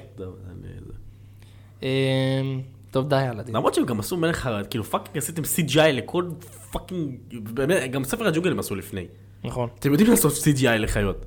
טוב, 2.90 3.08
די, 3.08 3.24
ילדים. 3.24 3.54
למרות 3.54 3.74
שהם 3.74 3.86
גם 3.86 4.00
עשו 4.00 4.16
מלך 4.16 4.46
האריות, 4.46 4.66
כאילו 4.66 4.84
fucking 4.84 5.18
עשיתם 5.18 5.42
CGI 5.42 5.92
לכל 5.92 6.24
fucking... 6.72 7.18
באמת, 7.30 7.90
גם 7.90 8.04
ספר 8.04 8.26
הג'ונגל 8.26 8.50
הם 8.50 8.58
עשו 8.58 8.74
לפני. 8.74 9.06
נכון. 9.44 9.68
אתם 9.78 9.92
יודעים 9.92 10.10
לעשות 10.10 10.32
CGI 10.32 10.78
לחיות. 10.78 11.26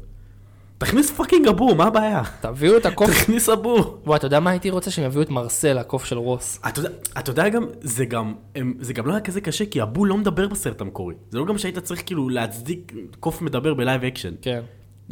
תכניס 0.78 1.12
fucking 1.12 1.48
אבו, 1.48 1.76
מה 1.76 1.84
הבעיה? 1.84 2.22
תביאו 2.42 2.78
את 2.78 2.86
הקוף. 2.86 3.10
תכניס 3.10 3.50
אבו. 3.50 3.98
בוא, 4.06 4.16
אתה 4.16 4.26
יודע 4.26 4.40
מה 4.40 4.50
הייתי 4.50 4.70
רוצה? 4.70 4.92
שהם 4.92 5.06
יביאו 5.06 5.22
את 5.22 5.30
מרסל, 5.30 5.78
הקוף 5.78 6.06
של 6.06 6.18
רוס. 6.18 6.60
אתה 6.68 6.80
יודע, 6.80 6.90
אתה 7.20 7.32
יודע 7.32 7.50
גם, 7.50 7.66
זה 7.82 8.06
גם, 8.06 8.34
הם, 8.56 8.74
זה 8.80 8.94
גם 8.94 9.08
לא 9.08 9.12
היה 9.12 9.22
כזה 9.22 9.42
קשה, 9.42 9.66
כי 9.66 9.82
אבו 9.82 10.06
לא 10.06 10.18
מדבר 10.18 10.48
בסרט 10.48 10.82
המקורי. 10.82 11.16
זה 11.30 11.38
לא 11.38 11.46
גם 11.46 11.58
שהיית 11.58 11.80
צריך 11.80 12.04
כאילו 12.06 12.30
להצדיק 12.30 12.94
קוף 13.20 13.42
מדבר 13.42 13.74
בלייב 13.74 14.04
אקשן. 14.04 14.34
כן. 14.42 14.62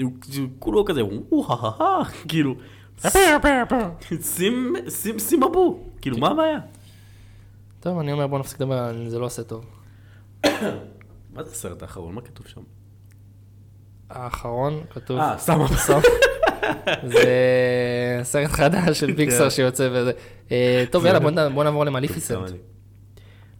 הוא 0.01 0.11
כולו 0.59 0.85
כזה, 0.85 1.01
וואו, 1.31 2.03
כאילו, 2.27 2.55
שים, 4.21 4.75
שים, 4.89 5.19
שים 5.19 5.43
אבו, 5.43 5.79
כאילו, 6.01 6.17
מה 6.17 6.27
הבעיה? 6.27 6.59
טוב, 7.79 7.99
אני 7.99 8.11
אומר, 8.11 8.27
בוא 8.27 8.39
נפסיק 8.39 8.61
לדבר 8.61 8.93
זה, 9.07 9.19
לא 9.19 9.25
עושה 9.25 9.43
טוב. 9.43 9.65
מה 11.33 11.43
זה 11.43 11.51
הסרט 11.51 11.81
האחרון? 11.81 12.15
מה 12.15 12.21
כתוב 12.21 12.47
שם? 12.47 12.61
האחרון, 14.09 14.83
כתוב... 14.89 15.19
אה, 15.19 15.37
סתם. 15.37 15.59
בסוף. 15.65 16.05
זה 17.13 17.25
סרט 18.23 18.51
חדש 18.51 18.99
של 18.99 19.15
פיקסר 19.15 19.43
כן. 19.43 19.49
שיוצא 19.49 19.89
וזה. 19.91 20.11
אה, 20.51 20.83
טוב, 20.91 21.05
יאללה, 21.05 21.49
בוא 21.49 21.63
נעבור 21.63 21.85
למליפיסנט. 21.85 22.51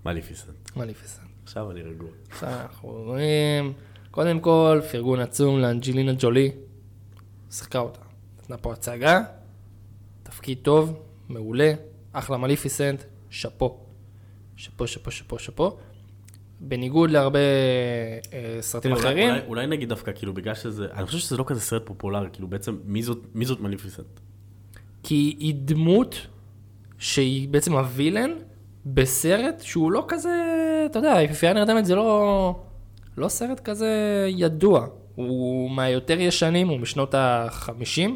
מליפיסנט. 0.06 0.76
מליפיסנט. 0.76 1.28
עכשיו 1.44 1.72
אני 1.72 1.82
רגוע. 1.82 2.10
עכשיו 2.32 2.50
אנחנו 2.50 2.90
רואים, 2.90 3.74
קודם 4.12 4.40
כל, 4.40 4.82
פרגון 4.92 5.20
עצום 5.20 5.60
לאנג'לינה 5.60 6.14
ג'ולי. 6.20 6.52
שיחקה 7.52 7.80
אותה. 7.80 8.11
נתנה 8.44 8.58
פה 8.58 8.74
הצגה, 8.74 9.22
תפקיד 10.24 10.58
טוב, 10.62 11.00
מעולה, 11.30 11.74
אחלה 12.14 12.38
מליפיסנט, 12.38 13.04
שאפו. 13.30 13.78
שאפו, 14.56 14.88
שאפו, 14.88 15.12
שאפו, 15.12 15.40
שאפו. 15.40 15.78
בניגוד 16.60 17.12
להרבה 17.12 17.40
אה, 18.34 18.58
סרטים 18.62 18.92
אולי- 18.92 19.02
אחרים, 19.04 19.30
אולי- 19.30 19.42
אולי 19.48 19.68
נגיד 19.68 19.90
דווקא, 19.90 20.12
כאילו, 20.16 20.34
בגלל 20.34 20.56
שזה, 20.56 20.88
אני 20.94 21.06
חושב 21.06 21.18
שזה 21.18 21.38
לא 21.38 21.44
כזה 21.48 21.62
סרט 21.62 21.82
פופולרי, 21.86 22.28
כאילו, 22.34 22.48
בעצם, 22.48 22.78
מי 22.86 23.04
זאת- 23.04 23.26
מי 23.34 23.46
זאת 23.46 23.60
מליפיסנט? 23.60 24.20
כי 25.04 25.36
היא 25.40 25.56
דמות 25.58 26.28
שהיא 26.98 27.50
בעצם 27.50 27.74
הווילן 27.76 28.32
בסרט 28.86 29.62
שהוא 29.62 29.92
לא 29.92 30.06
כזה, 30.08 30.30
אתה 30.92 31.00
יודע, 31.00 31.22
יפיפייה 31.22 31.54
נרדמת 31.54 31.86
זה 31.86 31.96
לא, 31.96 32.60
לא 33.18 33.28
סרט 33.28 33.60
כזה 33.60 33.90
ידוע. 34.30 34.88
הוא 35.16 35.72
מהיותר 35.72 36.20
ישנים, 36.20 36.68
הוא 36.68 36.80
משנות 36.80 37.14
ה-50. 37.14 38.10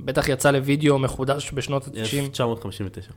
בטח 0.00 0.28
יצא 0.28 0.50
לוידאו 0.50 0.98
מחודש 0.98 1.52
בשנות 1.54 1.86
ה-90. 1.86 1.98
1959. 1.98 3.12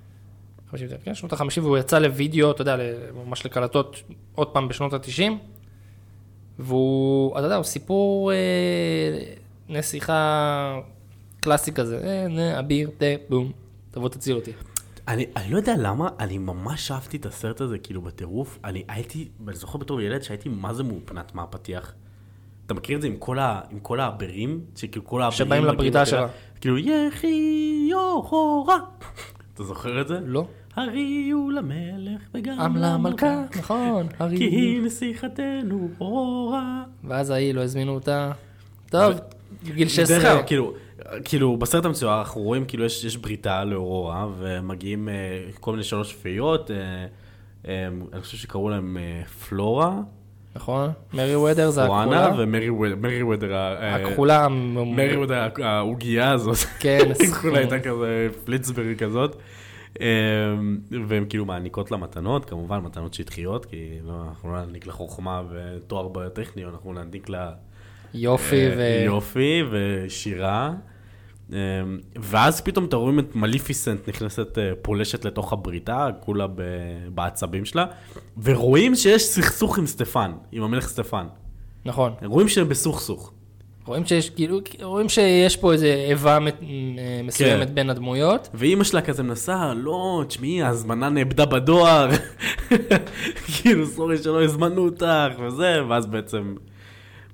50, 0.71 0.87
כן, 1.03 1.15
שנות 1.15 1.33
ה-50, 1.33 1.61
והוא 1.61 1.77
יצא 1.77 1.99
לוידאו, 1.99 2.51
אתה 2.51 2.61
יודע, 2.61 2.77
ממש 3.25 3.45
לקלטות 3.45 4.03
עוד 4.35 4.47
פעם 4.47 4.67
בשנות 4.67 4.93
ה-90. 4.93 5.31
והוא, 6.59 7.39
אתה 7.39 7.45
יודע, 7.45 7.55
הוא 7.55 7.63
סיפור 7.63 8.31
אה, 8.31 8.37
נסיכה 9.69 10.79
קלאסי 11.39 11.71
כזה, 11.71 12.01
אה, 12.03 12.27
נה, 12.27 12.59
אביר, 12.59 12.89
תה, 12.97 13.05
בום, 13.29 13.51
תבוא 13.91 14.09
תציל 14.09 14.35
אותי. 14.35 14.51
אני, 15.07 15.25
אני 15.35 15.51
לא 15.51 15.57
יודע 15.57 15.73
למה, 15.77 16.09
אני 16.19 16.37
ממש 16.37 16.91
אהבתי 16.91 17.17
את 17.17 17.25
הסרט 17.25 17.61
הזה, 17.61 17.77
כאילו, 17.77 18.01
בטירוף. 18.01 18.59
אני 18.63 18.83
הייתי, 18.87 19.27
אני 19.47 19.55
זוכר 19.55 19.77
בתור 19.77 20.01
ילד 20.01 20.21
שהייתי 20.21 20.49
מה 20.49 20.73
זה 20.73 20.83
מאופנת 20.83 21.35
מהפתיח. 21.35 21.93
אתה 22.65 22.73
מכיר 22.73 22.97
את 22.97 23.01
זה 23.01 23.07
עם 23.07 23.17
כל, 23.19 23.39
ה, 23.39 23.61
עם 23.71 23.79
כל 23.79 23.99
העברים? 23.99 24.61
שכאילו 24.75 25.05
כל 25.05 25.21
העברים... 25.21 25.37
שבאים 25.37 25.65
לדירה, 25.65 26.05
שלה. 26.05 26.27
כאילו, 26.61 26.77
יחי 26.77 27.87
יוחורה. 27.89 28.77
אתה 29.53 29.63
זוכר 29.63 30.01
את 30.01 30.07
זה? 30.07 30.19
לא. 30.25 30.47
הריעו 30.75 31.51
למלך 31.51 32.21
וגם 32.33 32.77
למלכה, 32.77 33.43
נכון, 33.57 34.07
כי 34.07 34.15
הרי. 34.19 34.35
היא 34.37 34.81
נסיכתנו 34.81 35.89
אורה. 36.01 36.83
ואז 37.03 37.29
ההיא 37.29 37.53
לא 37.53 37.61
הזמינו 37.61 37.93
אותה. 37.93 38.31
טוב, 38.89 39.13
גיל 39.63 39.75
דרך 39.75 39.89
16. 39.89 40.17
אגב, 40.17 40.45
כאילו, 40.47 40.73
כאילו 41.25 41.57
בסרט 41.57 41.85
המצויר 41.85 42.19
אנחנו 42.19 42.41
רואים 42.41 42.65
כאילו 42.65 42.85
יש, 42.85 43.03
יש 43.03 43.17
בריתה 43.17 43.63
לאורורה 43.63 44.27
ומגיעים 44.37 45.09
אה, 45.09 45.13
כל 45.59 45.71
מיני 45.71 45.83
שלוש 45.83 46.11
שפיות, 46.11 46.71
אה, 46.71 46.75
אה, 47.67 47.87
אני 48.13 48.21
חושב 48.21 48.37
שקראו 48.37 48.69
להם 48.69 48.97
אה, 48.97 49.23
פלורה, 49.25 49.99
נכון, 50.55 50.89
מרי 51.13 51.35
וודר 51.35 51.69
זה 51.69 51.81
פואנה 51.87 52.25
הכחולה. 52.25 52.43
ומרי 52.43 52.69
וודר, 52.69 52.95
מרי 52.95 53.23
וודר, 53.23 53.53
אה, 53.53 53.95
הכחולה. 53.95 54.47
מרי 54.49 55.17
וודר 55.17 55.47
העוגייה 55.63 56.31
הזאת, 56.31 56.57
כן, 56.79 56.99
הכחולה 57.29 57.57
הייתה 57.57 57.79
כזה 57.79 58.27
פליצברי 58.45 58.95
כזאת. 58.95 59.35
אה, 60.01 60.07
והן 61.07 61.25
כאילו 61.29 61.45
מעניקות 61.45 61.91
לה 61.91 61.97
מתנות, 61.97 62.45
כמובן 62.45 62.79
מתנות 62.79 63.13
שטחיות, 63.13 63.65
כי 63.65 63.99
לא, 64.03 64.13
אנחנו 64.27 64.53
לא 64.53 64.59
נעניק 64.59 64.87
לה 64.87 64.93
חוכמה 64.93 65.41
ותואר 65.51 66.07
בטכניון, 66.07 66.73
אנחנו 66.73 66.93
נעניק 66.93 67.29
לה 67.29 67.51
יופי 68.13 68.65
אה, 68.65 68.73
ו... 68.77 69.05
יופי 69.05 69.63
ושירה. 69.71 70.73
אה, 71.53 71.57
ואז 72.15 72.61
פתאום 72.61 72.85
אתה 72.85 72.95
רואים 72.95 73.19
את 73.19 73.35
מליפיסנט 73.35 74.09
נכנסת, 74.09 74.57
אה, 74.57 74.71
פולשת 74.81 75.25
לתוך 75.25 75.53
הבריתה, 75.53 76.07
כולה 76.19 76.45
בעצבים 77.13 77.65
שלה, 77.65 77.85
ורואים 78.43 78.95
שיש 78.95 79.23
סכסוך 79.23 79.77
עם 79.77 79.87
סטפן, 79.87 80.31
עם 80.51 80.63
המלך 80.63 80.87
סטפן. 80.87 81.25
נכון. 81.85 82.13
רואים 82.25 82.47
שהם 82.47 82.69
בסוכסוך. 82.69 83.31
רואים 83.85 84.05
שיש 84.05 84.29
כאילו, 84.29 84.59
רואים 84.83 85.09
שיש 85.09 85.57
פה 85.57 85.73
איזה 85.73 86.05
איבה 86.09 86.39
מת- 86.39 86.61
מסוימת 87.23 87.67
כן. 87.67 87.75
בין 87.75 87.89
הדמויות. 87.89 88.49
ואימא 88.53 88.83
שלה 88.83 89.01
כזה 89.01 89.23
מנסה, 89.23 89.73
לא, 89.73 90.23
תשמעי, 90.27 90.61
ההזמנה 90.61 91.09
נאבדה 91.09 91.45
בדואר. 91.45 92.09
כאילו, 93.61 93.85
סורי 93.87 94.17
שלא 94.17 94.43
הזמנו 94.43 94.85
אותך, 94.85 95.05
וזה, 95.47 95.81
ואז 95.89 96.05
בעצם 96.05 96.55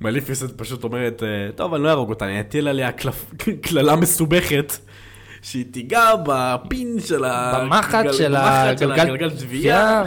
מליפיסנט 0.01 0.51
פשוט 0.55 0.83
אומרת, 0.83 1.23
אה, 1.23 1.51
טוב, 1.55 1.73
אני 1.73 1.83
לא 1.83 1.89
אהרוג 1.89 2.09
אותה, 2.09 2.25
אני 2.25 2.39
אטיל 2.39 2.67
עליה 2.67 2.89
קללה 3.61 3.95
מסובכת, 3.95 4.77
שהיא 5.41 5.65
תיגע 5.71 6.11
בפין 6.25 6.99
של 6.99 7.23
ה... 7.23 7.59
במחט 7.59 8.05
של 8.13 8.35
הגלגל 8.35 9.29
תביעה. 9.29 10.03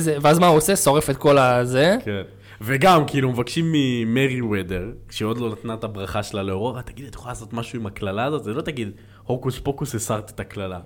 ואז 0.00 0.38
מה 0.38 0.46
הוא 0.46 0.56
עושה? 0.56 0.76
שורף 0.76 1.10
את 1.10 1.16
כל 1.16 1.38
הזה. 1.38 1.96
כן. 2.04 2.22
וגם, 2.60 3.06
כאילו, 3.06 3.30
מבקשים 3.30 3.72
ממרי 3.72 4.40
וודר, 4.40 4.84
שעוד 5.10 5.38
לא 5.38 5.50
נתנה 5.50 5.74
את 5.74 5.84
הברכה 5.84 6.22
שלה 6.22 6.42
לאורורה, 6.42 6.82
תגיד, 6.82 7.06
את 7.06 7.14
יכולה 7.14 7.32
לעשות 7.32 7.52
משהו 7.52 7.80
עם 7.80 7.86
הקללה 7.86 8.24
הזאת? 8.24 8.44
זה 8.44 8.54
לא 8.54 8.62
תגיד, 8.62 8.90
הוקוס 9.24 9.58
פוקוס 9.58 9.94
הסרת 9.94 10.30
את 10.30 10.40
הקללה. 10.40 10.80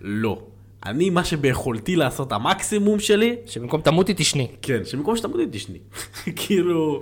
לא. 0.00 0.42
אני, 0.86 1.10
מה 1.10 1.24
שביכולתי 1.24 1.96
לעשות, 1.96 2.32
המקסימום 2.32 3.00
שלי, 3.00 3.36
שבמקום 3.46 3.80
תמותי 3.80 4.14
תשני. 4.16 4.48
כן, 4.62 4.84
שבמקום 4.84 5.16
שתמודי 5.16 5.46
תשני. 5.50 5.78
כאילו, 6.36 6.98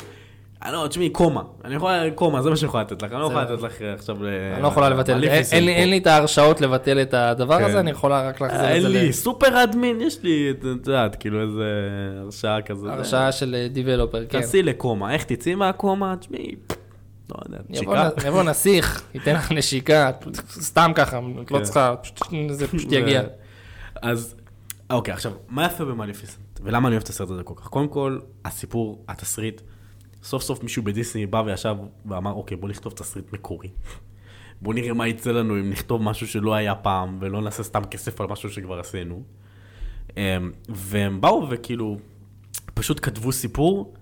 לא, 0.72 0.86
תשמעי, 0.88 1.10
קומה. 1.10 1.42
אני 1.64 1.74
יכולה, 1.74 2.02
קומה, 2.14 2.42
זה 2.42 2.50
מה 2.50 2.56
שאני 2.56 2.68
יכולה 2.68 2.82
לתת 2.82 3.02
לך. 3.02 3.12
אני 3.12 3.20
לא 3.20 3.26
יכולה 3.26 3.42
לתת 3.44 3.62
לך 3.62 3.82
אה, 3.82 3.92
עכשיו... 3.94 4.16
אני 4.54 4.62
לא 4.62 4.68
יכולה 4.68 4.88
לבטל, 4.88 5.24
אין- 5.24 5.42
אין 5.52 5.64
לי- 5.64 5.74
אין 5.74 6.02
את 6.02 6.06
ההרשאות 6.06 6.60
לבטל 6.60 7.02
את 7.02 7.14
הדבר 7.14 7.58
כן. 7.58 7.64
הזה, 7.64 7.80
אני 7.80 7.90
יכולה 7.90 8.28
רק 8.28 8.40
להחזיר 8.40 8.60
את 8.60 8.68
אין 8.70 8.82
זה 8.82 8.88
לי 8.88 9.12
סופר 9.12 9.62
אדמין, 9.64 10.00
יש 10.00 10.22
לי, 10.22 10.50
את 10.50 10.64
יודעת, 10.64 11.16
כאילו 11.16 11.42
איזה 11.42 11.64
הרשאה 12.24 12.62
כזה. 12.62 12.86
להרשאה 12.86 13.32
של 13.32 13.66
דיבלופר, 13.72 14.24
כן. 14.28 14.40
תעשי 14.40 14.62
לקומה, 14.62 15.14
איך 15.14 15.24
תצאי 15.24 15.54
מהקומה? 15.54 16.14
תשמעי, 16.20 16.54
לא 17.30 17.36
יודע, 17.46 17.58
נשיקה. 17.68 18.08
יבוא 18.26 18.42
נסיך, 18.42 19.02
ייתן 19.14 19.34
לך 19.34 19.52
נשיקה, 19.52 20.10
סתם 20.50 20.92
ככה, 20.94 21.18
את 21.42 21.50
לא 21.50 21.58
כן. 21.58 21.64
צריכה, 21.64 21.94
זה 22.50 22.68
פשוט 22.68 22.92
יגיע. 22.92 23.22
אז, 24.02 24.34
אוקיי, 24.90 25.14
עכשיו, 25.14 25.32
מה 25.48 25.66
יפה 25.66 25.84
במליפיסנט? 25.84 26.38
ולמה 26.62 26.88
אני 26.88 26.94
אוהב 26.94 27.02
את 27.02 27.08
הסרט 27.08 27.30
הזה 27.30 27.42
כל 27.42 27.54
כך? 27.56 27.66
קודם 27.68 27.88
כל, 27.88 28.18
הסיפור, 28.44 29.04
התסריט, 29.08 29.60
סוף 30.24 30.42
סוף 30.42 30.62
מישהו 30.62 30.82
בדיסני 30.82 31.26
בא 31.26 31.42
וישב 31.46 31.76
ואמר, 32.06 32.32
אוקיי, 32.32 32.56
בוא 32.56 32.68
נכתוב 32.68 32.92
תסריט 32.92 33.32
מקורי. 33.32 33.68
בוא 34.62 34.74
נראה 34.74 34.92
מה 34.92 35.08
יצא 35.08 35.32
לנו 35.32 35.54
אם 35.60 35.70
נכתוב 35.70 36.02
משהו 36.02 36.26
שלא 36.26 36.54
היה 36.54 36.74
פעם, 36.74 37.18
ולא 37.20 37.40
נעשה 37.40 37.62
סתם 37.62 37.84
כסף 37.84 38.20
על 38.20 38.26
משהו 38.26 38.50
שכבר 38.50 38.80
עשינו. 38.80 39.22
אמ, 40.16 40.52
והם 40.68 41.20
באו 41.20 41.46
וכאילו, 41.50 41.98
פשוט 42.74 43.00
כתבו 43.02 43.32
סיפור, 43.32 43.94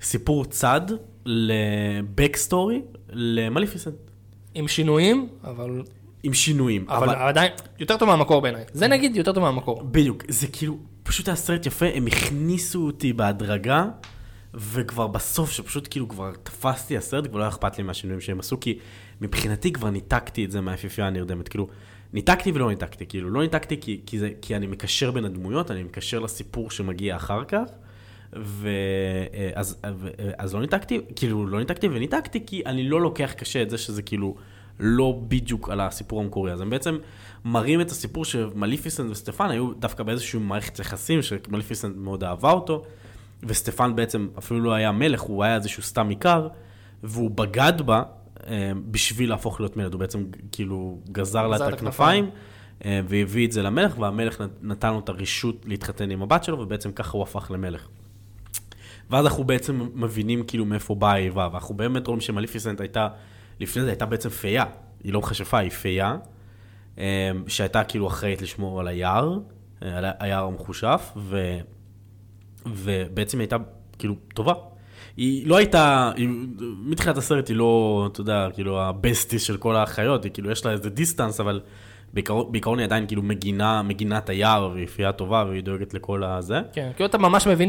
סיפור 0.00 0.44
צד 0.44 0.80
לבקסטורי 1.24 2.82
למליפיסנט. 3.08 3.94
עם 4.54 4.68
שינויים, 4.68 5.28
אבל 5.44 5.82
עם 6.22 6.34
שינויים. 6.34 6.84
אבל 6.88 7.08
עדיין, 7.08 7.52
יותר 7.78 7.96
טוב 7.96 8.08
מהמקור 8.08 8.42
בעיניי. 8.42 8.64
זה 8.72 8.88
נגיד 8.88 9.16
יותר 9.16 9.32
טוב 9.32 9.42
מהמקור. 9.42 9.82
בדיוק, 9.82 10.24
זה 10.28 10.46
כאילו, 10.46 10.78
פשוט 11.02 11.28
היה 11.28 11.36
סרט 11.36 11.66
יפה, 11.66 11.86
הם 11.94 12.06
הכניסו 12.06 12.86
אותי 12.86 13.12
בהדרגה, 13.12 13.84
וכבר 14.54 15.06
בסוף, 15.06 15.50
שפשוט 15.50 15.88
כאילו 15.90 16.08
כבר 16.08 16.32
תפסתי 16.42 16.96
הסרט, 16.96 17.26
כבר 17.26 17.38
לא 17.38 17.42
היה 17.42 17.48
אכפת 17.48 17.78
לי 17.78 17.84
מהשינויים 17.84 18.20
שהם 18.20 18.40
עשו, 18.40 18.60
כי 18.60 18.78
מבחינתי 19.20 19.72
כבר 19.72 19.90
ניתקתי 19.90 20.44
את 20.44 20.50
זה 20.50 20.60
מהיפיפייה 20.60 21.06
הנרדמת, 21.06 21.48
כאילו, 21.48 21.68
ניתקתי 22.12 22.52
ולא 22.52 22.70
ניתקתי, 22.70 23.06
כאילו, 23.06 23.30
לא 23.30 23.42
ניתקתי 23.42 23.80
כי, 23.80 24.00
כי, 24.06 24.18
זה, 24.18 24.30
כי 24.42 24.56
אני 24.56 24.66
מקשר 24.66 25.10
בין 25.10 25.24
הדמויות, 25.24 25.70
אני 25.70 25.82
מקשר 25.82 26.18
לסיפור 26.18 26.70
שמגיע 26.70 27.16
אחר 27.16 27.44
כך, 27.44 27.64
ואז 28.32 29.76
אז, 29.82 29.96
אז 30.38 30.54
לא 30.54 30.60
ניתקתי, 30.60 31.00
כאילו, 31.16 31.46
לא 31.46 31.58
ניתקתי 31.58 31.88
וניתקתי, 31.88 32.46
כי 32.46 32.62
אני 32.66 32.88
לא 32.88 33.00
לוקח 33.00 33.32
קשה 33.36 33.62
את 33.62 33.70
זה 33.70 33.78
שזה 33.78 34.02
כאילו 34.02 34.36
לא 34.80 35.20
בדיוק 35.28 35.70
על 35.70 35.80
הסיפור 35.80 36.20
המקורי, 36.20 36.52
אז 36.52 36.60
הם 36.60 36.70
בעצם 36.70 36.98
מראים 37.44 37.80
את 37.80 37.90
הסיפור 37.90 38.24
שמליפיסנט 38.24 39.10
וסטפן 39.10 39.50
היו 39.50 39.72
דווקא 39.74 40.02
באיזושהי 40.02 40.38
מערכת 40.38 40.78
יחסים, 40.78 41.22
שמליפיסנט 41.22 41.96
מאוד 41.96 42.24
אהבה 42.24 42.52
אותו, 42.52 42.84
וסטפן 43.42 43.96
בעצם 43.96 44.28
אפילו 44.38 44.60
לא 44.60 44.72
היה 44.72 44.92
מלך, 44.92 45.20
הוא 45.20 45.44
היה 45.44 45.54
איזשהו 45.54 45.82
סתם 45.82 46.08
עיקר, 46.08 46.48
והוא 47.02 47.30
בגד 47.30 47.82
בה 47.84 48.02
אה, 48.46 48.72
בשביל 48.90 49.30
להפוך 49.30 49.60
להיות 49.60 49.76
מלך, 49.76 49.92
הוא 49.92 50.00
בעצם 50.00 50.24
כאילו 50.52 50.98
גזר 51.12 51.46
לה 51.48 51.56
את 51.56 51.60
הכנפיים, 51.72 52.30
אה, 52.84 53.00
והביא 53.08 53.46
את 53.46 53.52
זה 53.52 53.62
למלך, 53.62 53.98
והמלך 53.98 54.40
נת- 54.40 54.62
נתן 54.62 54.92
לו 54.92 54.98
את 54.98 55.08
הרשות 55.08 55.64
להתחתן 55.66 56.10
עם 56.10 56.22
הבת 56.22 56.44
שלו, 56.44 56.58
ובעצם 56.58 56.92
ככה 56.92 57.12
הוא 57.12 57.22
הפך 57.22 57.50
למלך. 57.50 57.88
ואז 59.10 59.26
אנחנו 59.26 59.44
בעצם 59.44 59.88
מבינים 59.94 60.42
כאילו 60.46 60.64
מאיפה 60.64 60.94
באה 60.94 61.12
האיבה, 61.12 61.48
ואנחנו 61.52 61.74
באמת 61.74 62.06
רואים 62.06 62.20
שמליפיסנט 62.20 62.80
הייתה, 62.80 63.08
לפני 63.60 63.82
זה 63.82 63.88
הייתה 63.88 64.06
בעצם 64.06 64.28
פייה, 64.28 64.64
היא 65.04 65.12
לא 65.12 65.20
מכשפה, 65.20 65.58
היא 65.58 65.70
פייה, 65.70 66.16
אה, 66.98 67.30
שהייתה 67.46 67.84
כאילו 67.84 68.06
אחראית 68.06 68.42
לשמור 68.42 68.80
על 68.80 68.88
היער, 68.88 69.38
על 69.80 70.04
היער 70.18 70.44
המחושף, 70.44 71.12
ו... 71.16 71.58
ובעצם 72.66 73.38
היא 73.38 73.44
הייתה 73.44 73.56
כאילו, 73.98 74.14
טובה. 74.34 74.52
היא 75.16 75.46
לא 75.46 75.56
הייתה, 75.56 76.12
היא, 76.16 76.28
מתחילת 76.84 77.16
הסרט 77.16 77.48
היא 77.48 77.56
לא, 77.56 78.08
אתה 78.12 78.20
יודע, 78.20 78.48
כאילו, 78.54 78.80
ה 78.80 78.88
bestie 78.88 79.38
של 79.38 79.56
כל 79.56 79.76
האחיות, 79.76 80.24
היא 80.24 80.32
כאילו, 80.32 80.50
יש 80.50 80.66
לה 80.66 80.72
איזה 80.72 80.90
דיסטנס, 80.90 81.40
אבל 81.40 81.60
בעיקרון, 82.12 82.52
בעיקרון 82.52 82.78
היא 82.78 82.86
עדיין 82.86 83.06
כאילו 83.06 83.22
מגינה, 83.22 83.82
מגינת 83.82 84.28
היער, 84.28 84.70
והיא 84.72 84.84
פייה 84.84 85.12
טובה, 85.12 85.44
והיא 85.48 85.62
דואגת 85.62 85.94
לכל 85.94 86.24
הזה. 86.24 86.60
כן, 86.72 86.90
כאילו 86.96 87.06
אתה 87.06 87.18
ממש 87.18 87.46
מבין 87.46 87.68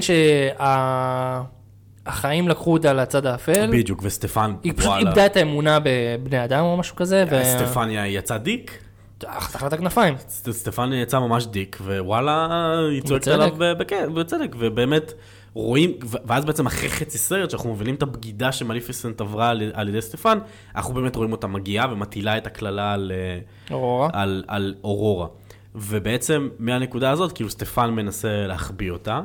שהחיים 2.06 2.48
לקחו 2.48 2.74
אותה 2.74 2.94
לצד 2.94 3.26
האפל. 3.26 3.70
בדיוק, 3.72 4.00
וסטפן, 4.04 4.54
היא 4.64 4.74
פשוט 4.76 4.94
איבדה 5.00 5.26
את 5.26 5.38
האמונה 5.38 5.80
בבני 5.84 6.44
אדם 6.44 6.64
או 6.64 6.78
משהו 6.78 6.96
כזה. 6.96 7.26
ו- 7.32 7.46
סטפניה 7.46 8.08
יצא 8.08 8.38
דיק, 8.38 8.84
תחת 9.20 9.74
הכנפיים. 9.74 10.16
סט- 10.18 10.52
סטפן 10.52 10.85
יה 10.85 11.02
יצא 11.02 11.20
ממש 11.20 11.46
dick, 11.46 11.78
ווואלה, 11.82 12.48
היא 12.92 13.02
צועקת. 13.02 13.28
עליו 13.28 13.50
בכ- 13.60 14.10
בצדק, 14.16 14.56
ובאמת 14.60 15.14
רואים, 15.54 15.92
ואז 16.26 16.46
בעצם 16.46 16.66
אחרי 16.68 16.90
חצי 16.90 17.18
סרט, 17.18 17.50
שאנחנו 17.50 17.74
מבינים 17.74 17.96
את 17.96 18.02
הבגידה 18.04 18.52
שמליפיסנט 18.52 19.22
עברה 19.22 19.50
על, 19.50 19.72
על 19.74 19.90
ידי 19.90 20.02
סטפן, 20.02 20.40
אנחנו 20.76 20.94
באמת 20.94 21.16
רואים 21.16 21.32
אותה 21.32 21.48
מגיעה 21.48 21.94
ומטילה 21.94 22.38
את 22.38 22.48
הקללה 22.48 22.94
על, 22.94 23.12
אה, 23.16 23.40
אורורה. 23.76 24.10
על, 24.14 24.44
על 24.48 24.76
אורורה. 24.84 25.28
ובעצם 25.76 26.50
מהנקודה 26.60 27.12
הזאת, 27.12 27.32
כאילו 27.32 27.50
סטפן 27.50 27.90
מנסה 27.90 28.48
להחביא 28.48 28.92
אותה, 28.92 29.22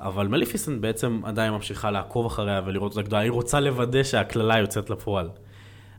אבל 0.00 0.28
מליפיסנט 0.28 0.80
בעצם 0.80 1.20
עדיין 1.24 1.52
ממשיכה 1.52 1.90
לעקוב 1.90 2.26
אחריה 2.26 2.60
ולראות 2.66 2.92
אותה 2.92 3.02
גדולה, 3.02 3.22
היא 3.22 3.30
רוצה 3.30 3.60
לוודא 3.60 4.02
שהקללה 4.02 4.58
יוצאת 4.58 4.90
לפועל. 4.90 5.28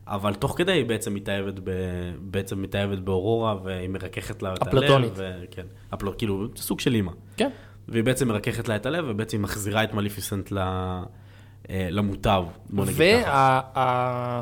אבל 0.09 0.33
תוך 0.33 0.57
כדי 0.57 0.71
היא 0.71 0.85
בעצם 0.85 1.13
מתאהבת, 1.13 1.59
ב... 1.63 1.71
בעצם 2.19 2.61
מתאהבת 2.61 2.99
באורורה 2.99 3.55
והיא 3.63 3.89
מרככת 3.89 4.43
לה 4.43 4.53
את 4.53 4.61
הלב. 4.61 4.67
אפלטונית. 4.67 5.13
וכן, 5.15 5.65
אפל... 5.93 6.07
כאילו, 6.17 6.47
סוג 6.55 6.79
של 6.79 6.95
אימא. 6.95 7.11
כן. 7.37 7.49
והיא 7.87 8.03
בעצם 8.03 8.27
מרככת 8.27 8.67
לה 8.67 8.75
את 8.75 8.85
הלב 8.85 9.05
ובעצם 9.07 9.37
היא 9.37 9.43
מחזירה 9.43 9.83
את 9.83 9.93
מליפיסנט 9.93 10.51
ל... 10.51 10.57
אה, 11.69 11.87
למוטב, 11.91 12.43
בוא 12.69 12.85
נגיד 12.85 13.25
ככה. 13.25 14.41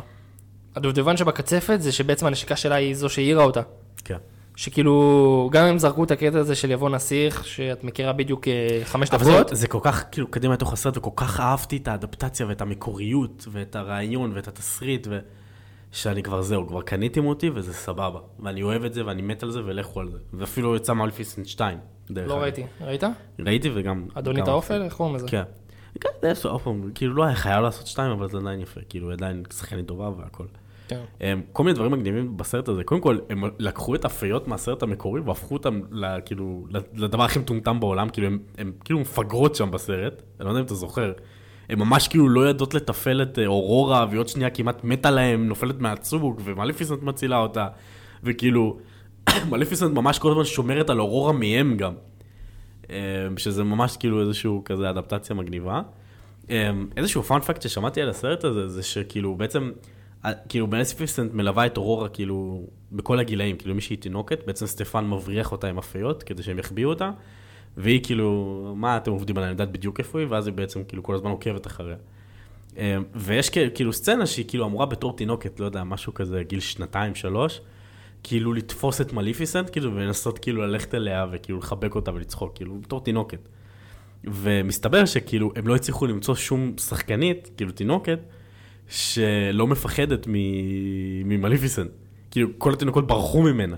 והדובדבן 0.75 1.17
שבקצפת 1.17 1.81
זה 1.81 1.91
שבעצם 1.91 2.25
הנשיקה 2.25 2.55
שלה 2.55 2.75
היא 2.75 2.95
זו 2.95 3.09
שהעירה 3.09 3.43
אותה. 3.43 3.61
כן. 4.05 4.17
שכאילו, 4.55 5.49
גם 5.51 5.65
אם 5.65 5.79
זרקו 5.79 6.03
את 6.03 6.11
הקטע 6.11 6.39
הזה 6.39 6.55
של 6.55 6.71
יבוא 6.71 6.89
נסיך, 6.89 7.45
שאת 7.45 7.83
מכירה 7.83 8.13
בדיוק 8.13 8.47
אה, 8.47 8.79
חמש 8.83 9.09
אבל 9.09 9.25
זה, 9.25 9.31
דקות, 9.31 9.49
זה 9.51 9.67
כל 9.67 9.79
כך, 9.81 10.03
כאילו, 10.11 10.27
קדימה 10.31 10.53
לתוך 10.53 10.73
הסרט, 10.73 10.97
וכל 10.97 11.09
כך 11.15 11.39
אהבתי 11.39 11.77
את 11.77 11.87
האדפטציה 11.87 12.45
ואת 12.47 12.61
המקוריות, 12.61 13.47
ואת 13.51 13.75
הרעיון, 13.75 14.31
ואת 14.35 14.47
התסריט, 14.47 15.07
ו... 15.09 15.19
שאני 15.97 16.23
כבר 16.23 16.41
זהו, 16.41 16.67
כבר 16.67 16.81
קניתם 16.81 17.25
אותי, 17.25 17.49
וזה 17.53 17.73
סבבה. 17.73 18.19
ואני 18.39 18.63
אוהב 18.63 18.83
את 18.83 18.93
זה, 18.93 19.05
ואני 19.05 19.21
מת 19.21 19.43
על 19.43 19.51
זה, 19.51 19.59
ולכו 19.65 19.99
על 19.99 20.09
זה. 20.09 20.17
ואפילו 20.33 20.75
יצא 20.75 20.93
מאלפיסנט 20.93 21.45
2, 21.45 21.77
דרך 22.11 22.27
לא. 22.27 22.33
ראיתי. 22.33 22.63
ראית? 22.81 23.03
ראיתי 23.39 23.69
וגם... 23.73 24.07
אדונית 24.13 24.47
האופל? 24.47 24.81
איך 24.81 24.93
קוראים 24.93 25.15
לזה? 25.15 25.27
כן. 25.27 25.43
כן, 26.01 26.09
זה 26.21 26.27
יש 26.29 26.45
עוד 26.45 26.61
פעם, 26.61 26.91
כאילו 26.95 27.13
לא 27.13 27.23
היה 27.23 27.35
חייב 27.35 27.63
לעשות 27.63 27.87
2, 27.87 28.11
אבל 28.11 28.29
זה 28.29 28.37
עדיין 28.37 28.59
יפה. 28.59 28.79
כאילו, 28.89 29.11
עדיין 29.11 29.43
שחקנית 29.53 29.85
טובה 29.85 30.09
והכל. 30.17 30.45
כן. 30.87 31.01
הם, 31.21 31.41
כל 31.51 31.63
מיני 31.63 31.75
דברים 31.75 31.91
מגניבים 31.91 32.37
בסרט 32.37 32.67
הזה. 32.67 32.83
קודם 32.83 33.01
כל, 33.01 33.17
הם 33.29 33.43
לקחו 33.59 33.95
את 33.95 34.05
הפיות 34.05 34.47
מהסרט 34.47 34.83
המקורי 34.83 35.21
והפכו 35.21 35.53
אותם, 35.53 35.81
כאילו, 36.25 36.67
לדבר 36.93 37.23
הכי 37.23 37.39
מטומטם 37.39 37.79
בעולם. 37.79 38.09
כאילו, 38.09 38.27
הם, 38.27 38.39
הם 38.57 38.71
כאילו 38.85 38.99
מפגרות 38.99 39.55
שם 39.55 39.71
בסרט. 39.71 40.23
אני 40.39 40.45
לא 40.45 40.49
יודע 40.49 40.59
אם 40.59 40.65
אתה 40.65 40.75
זוכר. 40.75 41.11
הם 41.69 41.79
ממש 41.79 42.07
כאילו 42.07 42.29
לא 42.29 42.41
יודעות 42.41 42.73
לתפעל 42.73 43.21
את 43.21 43.39
אה, 43.39 43.45
אורורה, 43.45 44.05
והיא 44.09 44.19
עוד 44.19 44.27
שנייה 44.27 44.49
כמעט 44.49 44.83
מתה 44.83 45.11
להם, 45.11 45.47
נופלת 45.47 45.79
מהצוק, 45.79 46.41
ומליפיסנט 46.43 47.03
מצילה 47.03 47.37
אותה. 47.37 47.67
וכאילו, 48.23 48.77
מליפיסנט 49.51 49.93
ממש 49.93 50.19
כל 50.19 50.31
הזמן 50.31 50.45
שומרת 50.45 50.89
על 50.89 50.99
אורורה 50.99 51.33
מהם 51.33 51.77
גם. 51.77 51.93
אה, 52.89 53.27
שזה 53.37 53.63
ממש 53.63 53.97
כאילו 53.97 54.21
איזשהו 54.21 54.61
כזה 54.65 54.89
אדפטציה 54.89 55.35
מגניבה. 55.35 55.81
אה, 56.49 56.71
איזשהו 56.97 57.23
פאנפקט 57.23 57.61
ששמעתי 57.61 58.01
על 58.01 58.09
הסרט 58.09 58.43
הזה, 58.43 58.67
זה 58.67 58.83
שכאילו 58.83 59.35
בעצם, 59.35 59.71
כאילו 60.49 60.67
מליפיסנט 60.67 61.33
מלווה 61.33 61.65
את 61.65 61.77
אורורה 61.77 62.09
כאילו 62.09 62.67
בכל 62.91 63.19
הגילאים, 63.19 63.57
כאילו 63.57 63.75
מי 63.75 63.81
שהיא 63.81 63.97
תינוקת, 63.97 64.39
בעצם 64.45 64.65
סטפן 64.65 65.05
מבריח 65.05 65.51
אותה 65.51 65.67
עם 65.67 65.77
הפיות 65.77 66.23
כדי 66.23 66.43
שהם 66.43 66.59
יחביאו 66.59 66.89
אותה, 66.89 67.11
והיא 67.77 68.03
כאילו, 68.03 68.73
מה 68.77 68.97
אתם 68.97 69.11
עובדים 69.11 69.37
עליה, 69.37 69.47
אני 69.47 69.53
יודעת 69.53 69.71
בדיוק 69.71 69.99
איפה 69.99 70.19
היא, 70.19 70.27
ואז 70.29 70.47
היא 70.47 70.53
בעצם 70.53 70.83
כאילו 70.83 71.03
כל 71.03 71.15
הזמן 71.15 71.31
עוקבת 71.31 71.67
אחריה. 71.67 71.95
אה, 72.77 72.97
ויש 73.15 73.49
כאילו 73.49 73.93
סצנה 73.93 74.25
שהיא 74.25 74.45
כאילו 74.47 74.65
אמורה 74.65 74.85
בתור 74.85 75.15
תינוקת, 75.15 75.59
לא 75.59 75.65
יודע, 75.65 75.83
משהו 75.83 76.13
כזה, 76.13 76.43
גיל 76.43 76.59
שנתיים, 76.59 77.15
שלוש, 77.15 77.61
כאילו 78.23 78.53
לתפוס 78.53 79.01
את 79.01 79.13
מליפיסנט, 79.13 79.69
כאילו, 79.69 79.95
ולנסות 79.95 80.39
כאילו 80.39 80.61
ללכת 80.61 80.95
אליה 80.95 81.25
וכאילו 81.31 81.59
לחבק 81.59 81.95
אותה 81.95 82.13
ולצחוק, 82.13 82.55
כאילו, 82.55 82.77
בתור 82.81 83.03
תינוקת. 83.03 83.49
ומסתבר 84.23 85.05
שכאילו 85.05 85.51
הם 85.55 85.67
לא 85.67 85.75
הצליחו 85.75 86.07
למצוא 86.07 86.35
שום 86.35 86.73
שחקנית, 86.77 87.49
כאילו 87.57 87.71
תינוקת, 87.71 88.19
שלא 88.89 89.67
מפחדת 89.67 90.27
ממליפיסנט. 91.25 91.91
כאילו, 92.31 92.49
כל 92.57 92.73
התינוקות 92.73 93.07
ברחו 93.07 93.41
ממנה. 93.41 93.77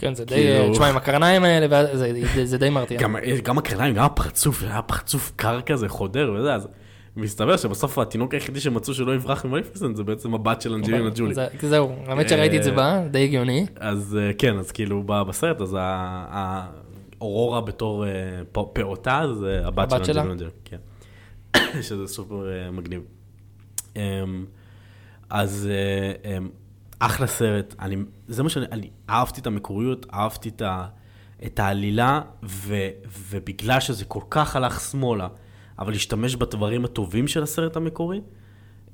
כן, 0.00 0.14
זה 0.14 0.24
די, 0.24 0.34
כאילו- 0.34 0.72
תשמע, 0.72 0.86
עם 0.88 0.96
הקרניים 0.96 1.44
האלה, 1.44 1.96
זה- 1.96 2.12
זה- 2.34 2.44
זה 2.46 2.58
די 2.58 2.70
מרתיע. 2.70 3.00
גם, 3.00 3.16
גם 3.42 3.58
הקרניים, 3.58 3.94
גם 3.94 4.04
הפרצוף, 4.04 4.62
היה 4.62 4.82
פרצוף 4.82 5.32
קר 5.36 5.60
כזה, 5.60 5.88
חודר 5.88 6.32
וזה, 6.38 6.54
אז 6.54 6.68
מסתבר 7.16 7.56
שבסוף 7.56 7.98
התינוק 7.98 8.34
היחידי 8.34 8.60
שמצאו 8.60 8.94
שלא 8.94 9.14
יברח 9.14 9.44
ממליפיסנט 9.44 9.96
זה 9.96 10.04
בעצם 10.04 10.34
הבת 10.34 10.62
של 10.62 10.72
אנג'לינה 10.74 11.10
ג'ולי. 11.14 11.34
זה- 11.34 11.46
זהו, 11.60 11.92
האמת 12.06 12.28
שראיתי 12.28 12.58
את 12.58 12.62
זה 12.62 12.72
בה, 12.72 13.02
די 13.10 13.24
הגיוני. 13.24 13.66
אז 13.76 14.18
אה, 14.20 14.32
כן, 14.38 14.58
אז 14.58 14.72
כאילו 14.72 15.02
בסרט, 15.06 15.60
אז 15.60 15.76
האורורה 15.80 17.60
בתור 17.60 18.06
אה, 18.06 18.10
פעוטה, 18.72 19.22
זה 19.40 19.60
הבת 19.64 19.90
של? 20.04 20.18
אנג'לינה 20.18 20.34
ג'ולי. 20.40 20.50
כן. 20.64 20.76
שזה 21.88 22.06
סופר 22.06 22.48
אה, 22.52 22.70
מגניב. 22.70 23.02
אמ, 23.96 24.00
אז 25.30 25.68
אה, 25.70 26.36
אמ, 26.36 26.48
אחלה 27.00 27.26
סרט, 27.26 27.74
אני, 27.80 27.96
זה 28.28 28.42
מה 28.42 28.48
שאני, 28.48 28.66
אני 28.72 28.90
אהבתי 29.10 29.40
את 29.40 29.46
המקוריות, 29.46 30.06
אהבתי 30.14 30.48
את, 30.48 30.62
ה, 30.62 30.86
את 31.46 31.58
העלילה, 31.58 32.20
ו, 32.42 32.74
ובגלל 33.30 33.80
שזה 33.80 34.04
כל 34.04 34.22
כך 34.30 34.56
הלך 34.56 34.80
שמאלה, 34.80 35.28
אבל 35.78 35.92
להשתמש 35.92 36.36
בדברים 36.36 36.84
הטובים 36.84 37.28
של 37.28 37.42
הסרט 37.42 37.76
המקורי, 37.76 38.20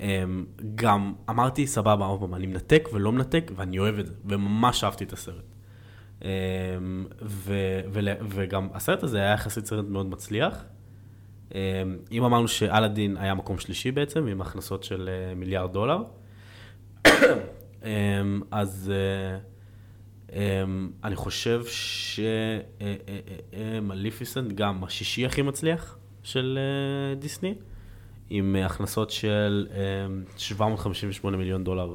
אמ, 0.00 0.44
גם 0.74 1.14
אמרתי, 1.30 1.66
סבבה, 1.66 2.06
עוד 2.06 2.20
פעם, 2.20 2.34
אני 2.34 2.46
מנתק 2.46 2.88
ולא 2.92 3.12
מנתק, 3.12 3.50
ואני 3.56 3.78
אוהב 3.78 3.98
את 3.98 4.06
זה, 4.06 4.12
וממש 4.24 4.84
אהבתי 4.84 5.04
את 5.04 5.12
הסרט. 5.12 5.44
אמ, 6.22 6.28
ו, 7.22 7.54
ול, 7.92 8.08
וגם 8.28 8.68
הסרט 8.74 9.02
הזה 9.02 9.18
היה 9.18 9.32
יחסית 9.32 9.66
סרט 9.66 9.84
מאוד 9.88 10.06
מצליח. 10.06 10.64
אמ, 11.54 11.58
אם 12.12 12.24
אמרנו 12.24 12.48
שאלאדין 12.48 13.16
היה 13.16 13.34
מקום 13.34 13.58
שלישי 13.58 13.90
בעצם, 13.90 14.26
עם 14.26 14.40
הכנסות 14.40 14.84
של 14.84 15.08
אה, 15.12 15.34
מיליארד 15.34 15.72
דולר, 15.72 16.02
אז 18.50 18.92
אה, 18.94 19.38
אמ, 20.32 20.90
אני 21.04 21.16
חושב 21.16 21.62
שמליפיסנט 23.52 24.52
גם 24.52 24.84
השישי 24.84 25.26
הכי 25.26 25.42
מצליח 25.42 25.98
של 26.22 26.58
אה, 26.58 27.14
דיסני, 27.14 27.54
עם 28.30 28.56
אה, 28.56 28.66
הכנסות 28.66 29.10
של 29.10 29.66
אמ, 30.06 30.24
758 30.36 31.36
מיליון 31.36 31.64
דולר. 31.64 31.94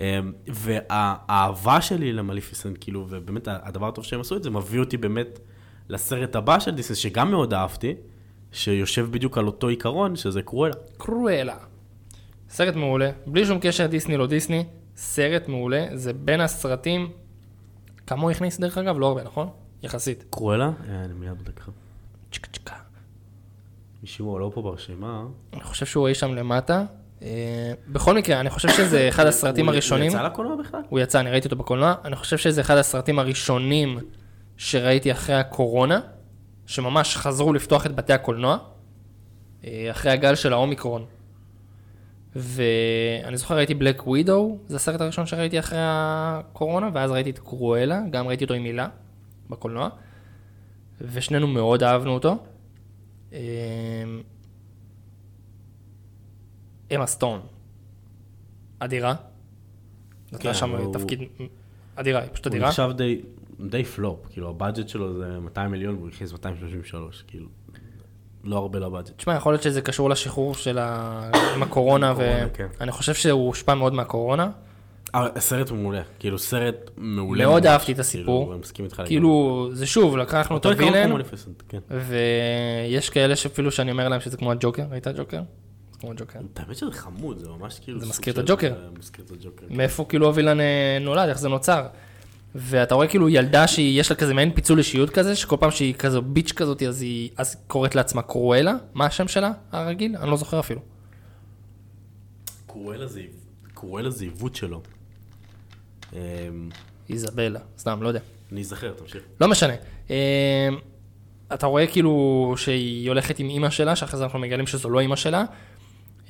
אמ, 0.00 0.32
והאהבה 0.46 1.80
שלי 1.80 2.12
למליפיסנט, 2.12 2.76
כאילו, 2.80 3.06
ובאמת 3.08 3.48
הדבר 3.48 3.88
הטוב 3.88 4.04
שהם 4.04 4.20
עשו 4.20 4.36
את 4.36 4.42
זה, 4.42 4.50
מביא 4.50 4.80
אותי 4.80 4.96
באמת 4.96 5.38
לסרט 5.88 6.36
הבא 6.36 6.58
של 6.58 6.70
דיסני, 6.70 6.96
שגם 6.96 7.30
מאוד 7.30 7.54
אהבתי, 7.54 7.94
שיושב 8.52 9.08
בדיוק 9.10 9.38
על 9.38 9.46
אותו 9.46 9.68
עיקרון, 9.68 10.16
שזה 10.16 10.42
קרואלה. 10.42 10.74
קרואלה. 10.96 11.56
סרט 12.56 12.74
מעולה, 12.74 13.10
בלי 13.26 13.46
שום 13.46 13.58
קשר 13.60 13.86
דיסני 13.86 14.16
לא 14.16 14.26
דיסני, 14.26 14.64
סרט 14.96 15.48
מעולה, 15.48 15.86
זה 15.94 16.12
בין 16.12 16.40
הסרטים, 16.40 17.10
כמה 18.06 18.22
הוא 18.22 18.30
הכניס 18.30 18.60
דרך 18.60 18.78
אגב? 18.78 18.98
לא 18.98 19.06
הרבה, 19.06 19.22
נכון? 19.22 19.48
יחסית. 19.82 20.24
קרואלה? 20.30 20.64
אה, 20.64 21.04
אני 21.04 21.14
מיד 21.14 21.38
בודק 21.38 21.60
לך. 21.60 21.70
צ'קה 22.32 22.48
צ'קה. 22.52 22.74
הוא 24.18 24.40
לא 24.40 24.50
פה 24.54 24.62
ברשימה. 24.62 25.24
אני 25.52 25.60
חושב 25.60 25.86
שהוא 25.86 26.08
אי 26.08 26.14
שם 26.14 26.34
למטה. 26.34 26.84
אה, 27.22 27.72
בכל 27.88 28.14
מקרה, 28.14 28.40
אני 28.40 28.50
חושב 28.50 28.68
שזה 28.68 29.06
אחד 29.08 29.26
הסרטים 29.26 29.68
הראשונים. 29.68 30.10
הוא 30.10 30.18
יצא 30.18 30.26
לקולנוע 30.26 30.56
בכלל? 30.56 30.80
הוא 30.88 31.00
יצא, 31.00 31.20
אני 31.20 31.30
ראיתי 31.30 31.46
אותו 31.46 31.56
בקולנוע. 31.56 31.94
אני 32.04 32.16
חושב 32.16 32.38
שזה 32.38 32.60
אחד 32.60 32.76
הסרטים 32.76 33.18
הראשונים 33.18 33.98
שראיתי 34.56 35.12
אחרי 35.12 35.34
הקורונה, 35.34 36.00
שממש 36.66 37.16
חזרו 37.16 37.52
לפתוח 37.52 37.86
את 37.86 37.94
בתי 37.94 38.12
הקולנוע, 38.12 38.58
אה, 39.64 39.88
אחרי 39.90 40.12
הגל 40.12 40.34
של 40.34 40.52
האומיקרון. 40.52 41.04
ואני 42.38 43.36
זוכר 43.36 43.56
ראיתי 43.56 43.74
בלק 43.74 44.06
ווידו, 44.06 44.58
זה 44.68 44.76
הסרט 44.76 45.00
הראשון 45.00 45.26
שראיתי 45.26 45.58
אחרי 45.58 45.78
הקורונה, 45.82 46.90
ואז 46.94 47.10
ראיתי 47.10 47.30
את 47.30 47.38
קרואלה, 47.38 48.00
גם 48.10 48.26
ראיתי 48.28 48.44
אותו 48.44 48.54
עם 48.54 48.62
מילה 48.62 48.88
בקולנוע, 49.50 49.88
ושנינו 51.00 51.46
מאוד 51.46 51.82
אהבנו 51.82 52.10
אותו. 52.14 52.38
אמה 56.94 57.06
סטון, 57.06 57.40
אדירה. 58.78 59.14
נתנה 60.26 60.38
כן, 60.52 60.54
שם 60.54 60.70
הוא- 60.76 60.92
תפקיד 60.94 61.20
אדירה, 61.96 62.20
היא 62.20 62.30
פשוט 62.32 62.46
הוא 62.46 62.50
אדירה. 62.50 62.68
נחשב 62.68 62.88
די, 62.96 63.20
די 63.60 63.84
פלופ, 63.84 64.26
כאילו 64.30 64.48
ה 64.50 64.55
budget 64.55 64.88
שלו 64.88 65.18
זה 65.18 65.38
200 65.40 65.70
מיליון 65.70 65.94
והוא 65.94 66.08
הכניס 66.08 66.32
233, 66.32 67.24
כאילו. 67.26 67.46
לא 68.46 68.56
הרבה 68.56 68.78
ל 68.78 68.82
budget. 68.82 69.10
תשמע, 69.16 69.34
יכול 69.34 69.52
להיות 69.52 69.62
שזה 69.62 69.80
קשור 69.80 70.10
לשחרור 70.10 70.54
של 70.54 70.78
ה... 70.78 71.30
עם 71.54 71.62
הקורונה, 71.62 72.10
הקורונה, 72.12 72.48
כן. 72.54 72.66
ואני 72.80 72.92
חושב 72.92 73.14
שהוא 73.14 73.46
הושפע 73.46 73.74
מאוד 73.74 73.94
מהקורונה. 73.94 74.50
אבל 75.14 75.30
סרט 75.38 75.70
מעולה, 75.70 76.02
כאילו 76.18 76.38
סרט 76.38 76.90
מעולה. 76.96 77.46
מאוד. 77.46 77.66
אהבתי 77.66 77.92
את 77.92 77.98
הסיפור. 77.98 78.40
כאילו, 78.40 78.52
אני 78.52 78.60
מסכים 78.60 78.84
איתך. 78.84 79.02
כאילו, 79.06 79.68
זה 79.72 79.86
שוב, 79.86 80.16
לקחנו 80.16 80.56
את 80.56 80.66
ה 80.66 80.71
villain, 80.71 81.10
כן. 81.68 81.78
ויש 81.90 83.10
כאלה 83.10 83.36
שאפילו 83.36 83.70
שאני 83.70 83.90
אומר 83.90 84.08
להם 84.08 84.20
שזה 84.20 84.36
כמו 84.36 84.52
הג'וקר, 84.52 84.84
ראית 84.90 85.06
הג'וקר? 85.06 85.40
כמו 86.00 86.10
הג'וקר. 86.10 86.38
האמת 86.56 86.76
שזה 86.76 86.92
חמוד, 86.92 87.38
זה 87.38 87.48
ממש 87.48 87.78
כאילו... 87.78 88.00
זה 88.00 88.06
סוג 88.06 88.12
מזכיר 88.14 88.32
את 88.32 88.38
הג'וקר. 88.38 88.72
הג'וקר. 89.30 89.66
מאיפה 89.70 90.04
כאילו 90.08 90.26
הווילן 90.26 90.60
אה, 90.60 90.98
נולד, 91.00 91.28
איך 91.28 91.38
זה 91.38 91.48
נוצר. 91.48 91.86
ואתה 92.58 92.94
רואה 92.94 93.06
כאילו 93.08 93.28
ילדה 93.28 93.66
שיש 93.66 94.10
לה 94.10 94.16
כזה 94.16 94.34
מעין 94.34 94.50
פיצול 94.54 94.78
אישיות 94.78 95.10
כזה, 95.10 95.36
שכל 95.36 95.56
פעם 95.60 95.70
שהיא 95.70 95.94
כזו 95.94 96.22
ביץ' 96.22 96.52
כזאת, 96.52 96.82
אז 96.82 97.02
היא 97.02 97.30
אז 97.36 97.56
קוראת 97.66 97.94
לעצמה 97.94 98.22
קרואלה, 98.22 98.74
מה 98.94 99.06
השם 99.06 99.28
שלה 99.28 99.52
הרגיל? 99.72 100.16
אני 100.16 100.30
לא 100.30 100.36
זוכר 100.36 100.60
אפילו. 100.60 100.80
קרואלה 103.74 104.10
זה- 104.10 104.24
עיוות 104.24 104.54
שלו. 104.54 104.82
אמ, 106.12 106.18
איזבלה, 107.10 107.60
סתם, 107.78 108.02
לא 108.02 108.08
יודע. 108.08 108.20
אני 108.52 108.60
אזכר, 108.60 108.92
תמשיך. 108.92 109.22
לא 109.40 109.48
משנה. 109.48 109.72
אה, 110.10 110.68
אתה 111.54 111.66
רואה 111.66 111.86
כאילו 111.86 112.54
שהיא 112.56 113.08
הולכת 113.08 113.38
עם 113.38 113.48
אימא 113.48 113.70
שלה, 113.70 113.96
שאחרי 113.96 114.18
זה 114.18 114.24
אנחנו 114.24 114.38
מגלים 114.38 114.66
שזו 114.66 114.90
לא 114.90 115.00
אימא 115.00 115.16
שלה. 115.16 115.44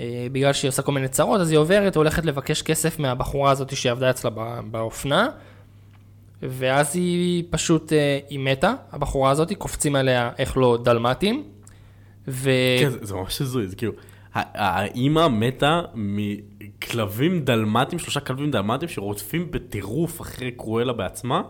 אה, 0.00 0.26
בגלל 0.32 0.52
שהיא 0.52 0.68
עושה 0.68 0.82
כל 0.82 0.92
מיני 0.92 1.08
צרות, 1.08 1.40
אז 1.40 1.50
היא 1.50 1.58
עוברת, 1.58 1.96
הולכת 1.96 2.24
לבקש 2.24 2.62
כסף 2.62 2.98
מהבחורה 2.98 3.50
הזאת 3.50 3.76
שעבדה 3.76 4.10
אצלה 4.10 4.30
באופנה. 4.70 5.28
ואז 6.42 6.96
היא 6.96 7.44
פשוט, 7.50 7.92
אה, 7.92 8.18
היא 8.30 8.38
מתה, 8.38 8.74
הבחורה 8.92 9.30
הזאת, 9.30 9.52
קופצים 9.52 9.96
עליה, 9.96 10.30
איך 10.38 10.56
לא, 10.56 10.78
דלמטים. 10.84 11.44
ו... 12.28 12.50
כן, 12.80 12.90
זה- 12.90 12.98
זה 13.06 13.14
ממש 13.14 13.40
הזוי, 13.40 13.66
זה 13.66 13.76
כאילו, 13.76 13.92
האימא 14.34 15.28
מתה 15.28 15.80
מכלבים 15.94 17.44
דלמטים, 17.44 17.98
שלושה 17.98 18.20
כלבים 18.20 18.50
דלמטים 18.50 18.88
שרודפים 18.88 19.50
בטירוף 19.50 20.20
אחרי 20.20 20.50
קרואלה 20.50 20.92
בעצמה, 20.92 21.42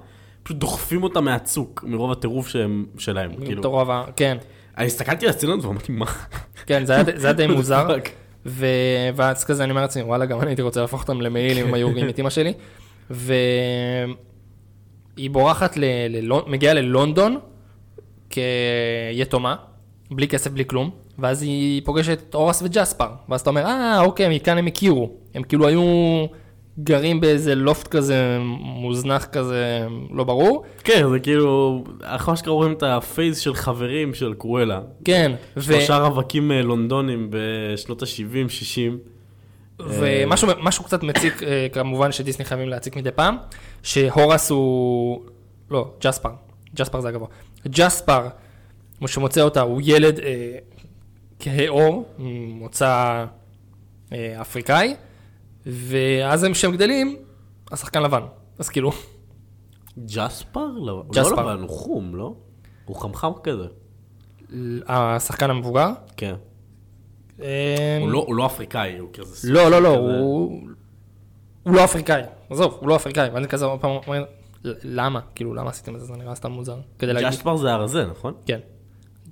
פשוט 0.43 0.57
דוחפים 0.57 1.03
אותה 1.03 1.21
מהצוק, 1.21 1.85
מרוב 1.87 2.13
הטירוף 2.13 2.49
שהם- 2.49 2.87
שלהם. 2.99 3.31
כאילו, 3.45 3.61
מטורף, 3.61 3.89
כן, 4.17 4.37
אני 4.79 4.87
הסתכלתי 4.87 5.27
על 5.27 5.31
הסצנות 5.31 5.65
ואמרתי, 5.65 5.93
מה? 5.93 6.07
כן, 6.67 6.85
זה 6.85 6.95
היה, 6.95 7.05
זה 7.17 7.27
היה 7.27 7.33
די 7.35 7.47
מוזר. 7.57 7.89
ו... 8.47 8.67
ואז 9.17 9.45
כזה 9.45 9.63
אני 9.65 9.71
אומר 9.71 9.83
לעצמי, 9.83 10.03
וואלה, 10.03 10.27
גם 10.27 10.41
אני 10.41 10.51
הייתי 10.51 10.63
רוצה 10.63 10.81
להפוך 10.81 11.03
אותם 11.03 11.21
למעיל 11.21 11.59
אם 11.59 11.67
הם 11.67 11.75
היו 11.75 11.87
הורגים 11.87 12.09
את 12.09 12.19
אמא 12.19 12.31
שלי. 12.31 12.53
והיא 15.17 15.31
בורחת, 15.31 15.77
ל... 15.77 15.85
ללונ... 16.09 16.43
מגיעה 16.47 16.75
ללונדון 16.75 17.39
כיתומה, 18.31 19.57
בלי 20.11 20.29
כסף, 20.29 20.51
בלי 20.51 20.65
כלום, 20.65 20.91
ואז 21.19 21.43
היא 21.43 21.83
פוגשת 21.85 22.23
את 22.29 22.35
אורס 22.35 22.63
וג'ספר, 22.63 23.09
ואז 23.29 23.41
אתה 23.41 23.51
אומר, 23.51 23.65
אה, 23.65 24.01
אוקיי, 24.01 24.37
מכאן 24.37 24.59
הם 24.59 24.67
הכירו. 24.67 25.11
הם 25.35 25.43
כאילו 25.43 25.67
היו 25.67 26.27
גרים 26.79 27.21
באיזה 27.21 27.55
לופט 27.55 27.89
כזה 27.89 28.39
מוזנח 28.61 29.25
כזה, 29.25 29.87
לא 30.11 30.25
ברור. 30.25 30.65
כן, 30.85 31.11
זה 31.11 31.19
כאילו, 31.19 31.85
אנחנו 32.05 32.35
אשכרה 32.35 32.55
רואים 32.55 32.73
את 32.73 32.83
הפייס 32.83 33.39
של 33.39 33.55
חברים 33.55 34.15
של 34.15 34.35
קרואלה. 34.35 34.81
כן, 35.05 35.33
ו... 35.57 35.63
שלושה 35.63 35.99
רווקים 35.99 36.53
אה, 36.53 36.63
לונדונים 36.63 37.31
בשנות 37.31 38.03
ה-70, 38.03 38.49
60. 38.49 38.99
ומשהו 39.81 40.49
משהו 40.63 40.85
קצת 40.85 41.03
מציק, 41.03 41.43
אה, 41.43 41.67
כמובן 41.73 42.13
שדיסני 42.13 42.45
חייבים 42.45 42.69
להציק 42.69 42.97
מדי 42.97 43.11
פעם, 43.11 43.37
שהורס 43.83 44.51
הוא, 44.51 45.25
לא, 45.71 45.91
ג'ספר, 46.01 46.31
ג'ספר 46.77 47.01
זה 47.01 47.09
הגבוה. 47.09 47.29
ג'ספר, 47.69 48.29
כמו 48.99 49.09
שמוצא 49.09 49.41
אותה, 49.41 49.61
הוא 49.61 49.81
ילד 49.85 50.21
אה, 50.21 50.59
כהה 51.39 51.69
עור, 51.69 52.15
מוצא 52.49 53.25
אה, 54.13 54.41
אפריקאי, 54.41 54.95
ואז 55.67 56.45
הם 56.45 56.53
כשהם 56.53 56.73
גדלים, 56.73 57.17
השחקן 57.73 58.03
לבן. 58.03 58.23
אז 58.59 58.69
כאילו, 58.69 58.93
ג'ספר? 59.99 60.67
לא, 60.83 60.93
הוא 60.93 61.15
ג'ספר. 61.15 61.31
לא 61.31 61.43
לבן, 61.43 61.63
הוא 61.63 61.69
חום, 61.71 62.15
לא? 62.15 62.35
הוא 62.85 62.97
חמחם 62.97 63.31
כזה. 63.43 63.67
השחקן 64.89 65.51
המבוגר, 65.51 65.89
כן. 66.17 66.35
אה, 67.43 67.99
הוא 68.01 68.11
לא- 68.11 68.25
הוא 68.27 68.35
לא 68.37 68.47
אפריקאי, 68.47 68.99
הוא 68.99 69.09
כזה... 69.13 69.53
לא, 69.53 69.71
לא, 69.71 69.83
לא, 69.83 69.97
הוא... 69.97 70.69
לא 71.67 71.85
אפריקאי, 71.85 72.23
עזוב, 72.51 72.77
הוא 72.81 72.89
לא 72.89 72.97
אפריקאי, 72.97 73.29
ואני 73.33 73.49
כזה 73.49 73.67
פעם 73.81 73.91
אומר, 74.07 74.25
למה? 74.85 75.21
כאילו, 75.35 75.55
למה 75.55 75.71
עשיתם 75.71 75.95
את 75.95 76.01
זה? 76.01 76.07
זה 76.07 76.13
נראה 76.17 76.35
סתם 76.35 76.53
מוזר. 76.53 76.77
ג'ספר 77.03 77.57
זה 77.57 77.73
הרזה, 77.73 78.07
נכון? 78.07 78.35
כן. 78.47 78.59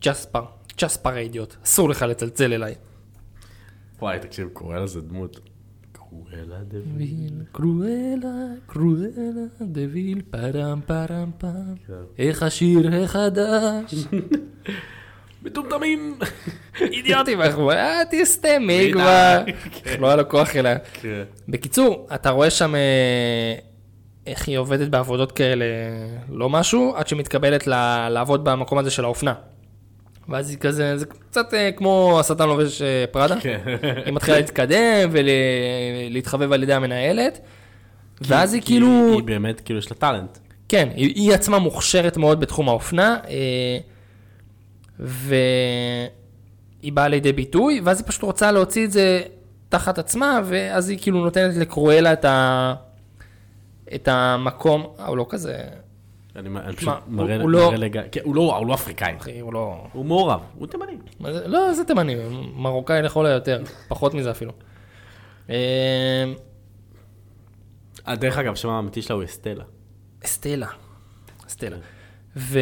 ג'ספר, 0.01 0.45
ג'ספר 0.81 1.11
האידיוט, 1.11 1.55
אסור 1.65 1.91
לך 1.91 2.03
לצלצל 2.03 2.53
אליי. 2.53 2.75
וואי, 3.99 4.19
תקשיב, 4.19 4.49
קרואלה 4.53 4.87
זה 4.87 5.01
דמות. 5.01 5.41
קרואלה 5.93 6.59
דביל. 6.69 7.43
קרואלה, 7.53 8.47
קרואלה, 8.67 9.45
דביל, 9.61 10.23
פרם 10.31 10.81
פרם 10.87 11.31
פם, 11.39 11.75
כן. 11.87 11.93
איך 12.19 12.43
השיר 12.43 12.91
החדש. 13.05 13.95
מטומטמים! 15.45 16.19
אידיוטים, 16.81 17.41
אנחנו, 17.41 17.71
אה, 17.71 18.01
תסתמי 18.11 18.79
די. 18.79 18.93
כבר. 18.93 19.39
לא 19.99 20.07
היה 20.07 20.17
לו 20.17 20.29
כוח 20.29 20.57
אליה. 20.57 20.77
כן. 20.93 21.23
בקיצור, 21.49 22.07
אתה 22.15 22.31
רואה 22.31 22.51
שם 22.51 22.75
אה, 22.75 23.55
איך 24.27 24.49
היא 24.49 24.59
עובדת 24.59 24.89
בעבודות 24.89 25.33
כאלה, 25.33 25.65
לא 26.29 26.51
משהו, 26.51 26.93
עד 26.97 27.09
שמתקבלת 27.09 27.67
לעבוד 28.11 28.45
במקום 28.45 28.79
הזה 28.79 28.91
של 28.91 29.05
האופנה. 29.05 29.35
ואז 30.29 30.51
היא 30.51 30.59
כזה, 30.59 30.99
זה 30.99 31.07
קצת 31.07 31.55
אה, 31.55 31.73
כמו 31.73 32.17
השטן 32.21 32.49
לובש 32.49 32.83
פראדה. 33.11 33.41
כן. 33.41 33.59
היא 34.05 34.13
מתחילה 34.13 34.37
להתקדם 34.37 35.11
ולהתחבב 35.11 36.53
על 36.53 36.63
ידי 36.63 36.75
המנהלת. 36.75 37.41
ואז 38.21 38.55
היא 38.55 38.63
כאילו, 38.65 39.13
היא 39.15 39.23
באמת, 39.23 39.61
כאילו, 39.61 39.79
יש 39.79 39.91
לה 39.91 39.97
טאלנט. 39.97 40.39
כן, 40.69 40.89
היא, 40.95 41.35
עצמה 41.35 41.59
מוכשרת 41.59 42.17
מאוד 42.17 42.41
בתחום 42.41 42.69
האופנה, 42.69 43.19
והיא 44.99 46.93
באה 46.93 47.09
לידי 47.09 47.33
ביטוי, 47.33 47.81
ואז 47.85 48.01
היא 48.01 48.09
פשוט 48.09 48.23
רוצה 48.23 48.53
להוציא 48.53 48.85
את 48.85 48.93
זה 48.93 49.23
תחת 49.69 49.99
עצמה, 49.99 50.41
ואז 50.45 50.89
היא 50.89 50.99
כאילו 51.03 51.25
נותנת 51.25 51.57
לקרואלה 51.57 52.13
את, 52.13 52.25
ה... 52.25 52.75
את 53.95 54.09
המקום, 54.09 54.87
אה, 54.99 55.07
הוא 55.07 55.17
לא 55.17 55.27
כזה, 55.29 55.59
אני 56.37 56.49
אני 56.49 56.77
פשוט 56.77 56.93
מראה 57.09 57.41
הוא 57.41 57.51
לא-. 57.51 57.73
כן, 58.13 58.21
הוא 58.25 58.37
לא 58.37 58.57
הוא 58.57 58.67
לא 58.67 58.75
אפריקאי. 58.75 59.17
אחי, 59.17 59.41
הוא 59.41 59.53
לא... 59.53 59.87
הוא 59.93 60.05
מעורב, 60.05 60.41
הוא 60.55 60.67
תימני. 60.67 60.97
לא, 61.47 61.75
זה 61.75 61.85
תימני, 61.85 62.17
מרוקאי 62.55 63.03
לכל 63.03 63.27
היותר, 63.27 63.63
פחות 63.89 64.15
מזה 64.15 64.31
אפילו. 64.31 64.53
אה, 65.51 65.55
אה, 68.09 68.17
דרך 68.17 68.39
אגב, 68.39 68.55
שם 68.55 68.69
האמיתי 68.69 69.03
שלה 69.03 69.17
הוא 69.17 69.25
אסטלה. 69.25 69.65
סטלה. 70.25 70.67
סטלה. 71.49 71.77
ו... 72.37 72.59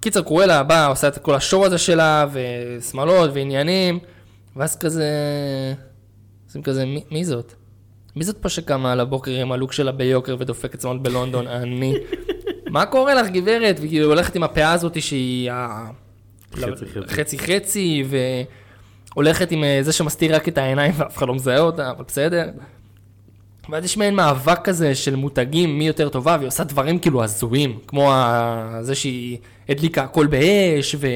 קיצר, 0.00 0.22
קרואלה 0.22 0.62
באה, 0.62 0.86
עושה 0.86 1.08
את 1.08 1.18
כל 1.18 1.34
השואו 1.34 1.66
הזה 1.66 1.78
שלה, 1.78 2.26
ושמאלות 2.32 3.30
ועניינים, 3.34 3.98
ואז 4.56 4.78
כזה... 4.78 5.04
הם 6.54 6.62
כזה, 6.62 6.86
מי, 6.86 7.04
מי 7.10 7.24
זאת? 7.24 7.52
מי 8.16 8.24
זאת 8.24 8.38
פה 8.38 8.48
שקמה 8.48 8.92
על 8.92 9.00
הבוקר 9.00 9.30
עם 9.30 9.52
הלוק 9.52 9.72
שלה 9.72 9.92
ביוקר 9.92 10.36
ודופקת 10.38 10.80
שמאלות 10.80 11.02
בלונדון? 11.02 11.46
אני. 11.62 11.94
מה 12.70 12.86
קורה 12.86 13.14
לך, 13.14 13.28
גברת? 13.28 13.80
והיא 13.80 14.02
הולכת 14.02 14.36
עם 14.36 14.42
הפאה 14.42 14.72
הזאת 14.72 15.02
שהיא... 15.02 15.50
ה- 15.52 15.90
חצי 16.54 16.86
חצי. 16.86 17.08
חצי 17.14 17.38
חצי, 17.38 18.04
והולכת 19.14 19.52
עם 19.52 19.64
אה, 19.64 19.78
זה 19.82 19.92
שמסתיר 19.92 20.34
רק 20.34 20.48
את 20.48 20.58
העיניים 20.58 20.92
ואף 20.96 21.16
אחד 21.16 21.28
לא 21.28 21.34
מזהה 21.34 21.58
אותה, 21.60 21.90
אבל 21.90 22.04
בסדר. 22.08 22.48
ואז 23.72 23.84
יש 23.84 23.96
מעין 23.96 24.14
מאבק 24.14 24.58
כזה 24.64 24.94
של 24.94 25.16
מותגים 25.16 25.78
מי 25.78 25.86
יותר 25.86 26.08
טובה, 26.08 26.36
והיא 26.36 26.48
עושה 26.48 26.64
דברים 26.64 26.98
כאילו 26.98 27.24
הזויים, 27.24 27.78
כמו 27.86 28.12
ה... 28.12 28.78
זה 28.80 28.94
שהיא 28.94 29.38
הדליקה 29.68 30.02
הכל 30.02 30.26
באש, 30.26 30.94
ו... 30.98 31.06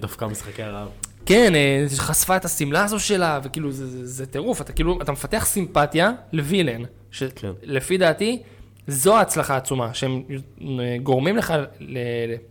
דווקא 0.00 0.24
משחקי 0.24 0.62
הרעב. 0.62 0.88
כן, 1.26 1.54
אה, 1.54 1.86
חשפה 1.96 2.36
את 2.36 2.44
השמלה 2.44 2.84
הזו 2.84 3.00
שלה, 3.00 3.40
וכאילו 3.42 3.72
זה, 3.72 3.86
זה, 3.86 4.06
זה 4.06 4.26
טירוף, 4.26 4.60
אתה 4.60 4.72
כאילו, 4.72 4.98
אתה 5.02 5.12
מפתח 5.12 5.44
סימפתיה 5.46 6.12
לווילן, 6.32 6.82
כן. 6.84 6.90
שלפי 7.10 7.98
דעתי, 7.98 8.42
זו 8.86 9.16
ההצלחה 9.16 9.54
העצומה, 9.54 9.94
שהם 9.94 10.22
אה, 10.60 10.96
גורמים 11.02 11.36
לך 11.36 11.54
ל- 11.80 11.98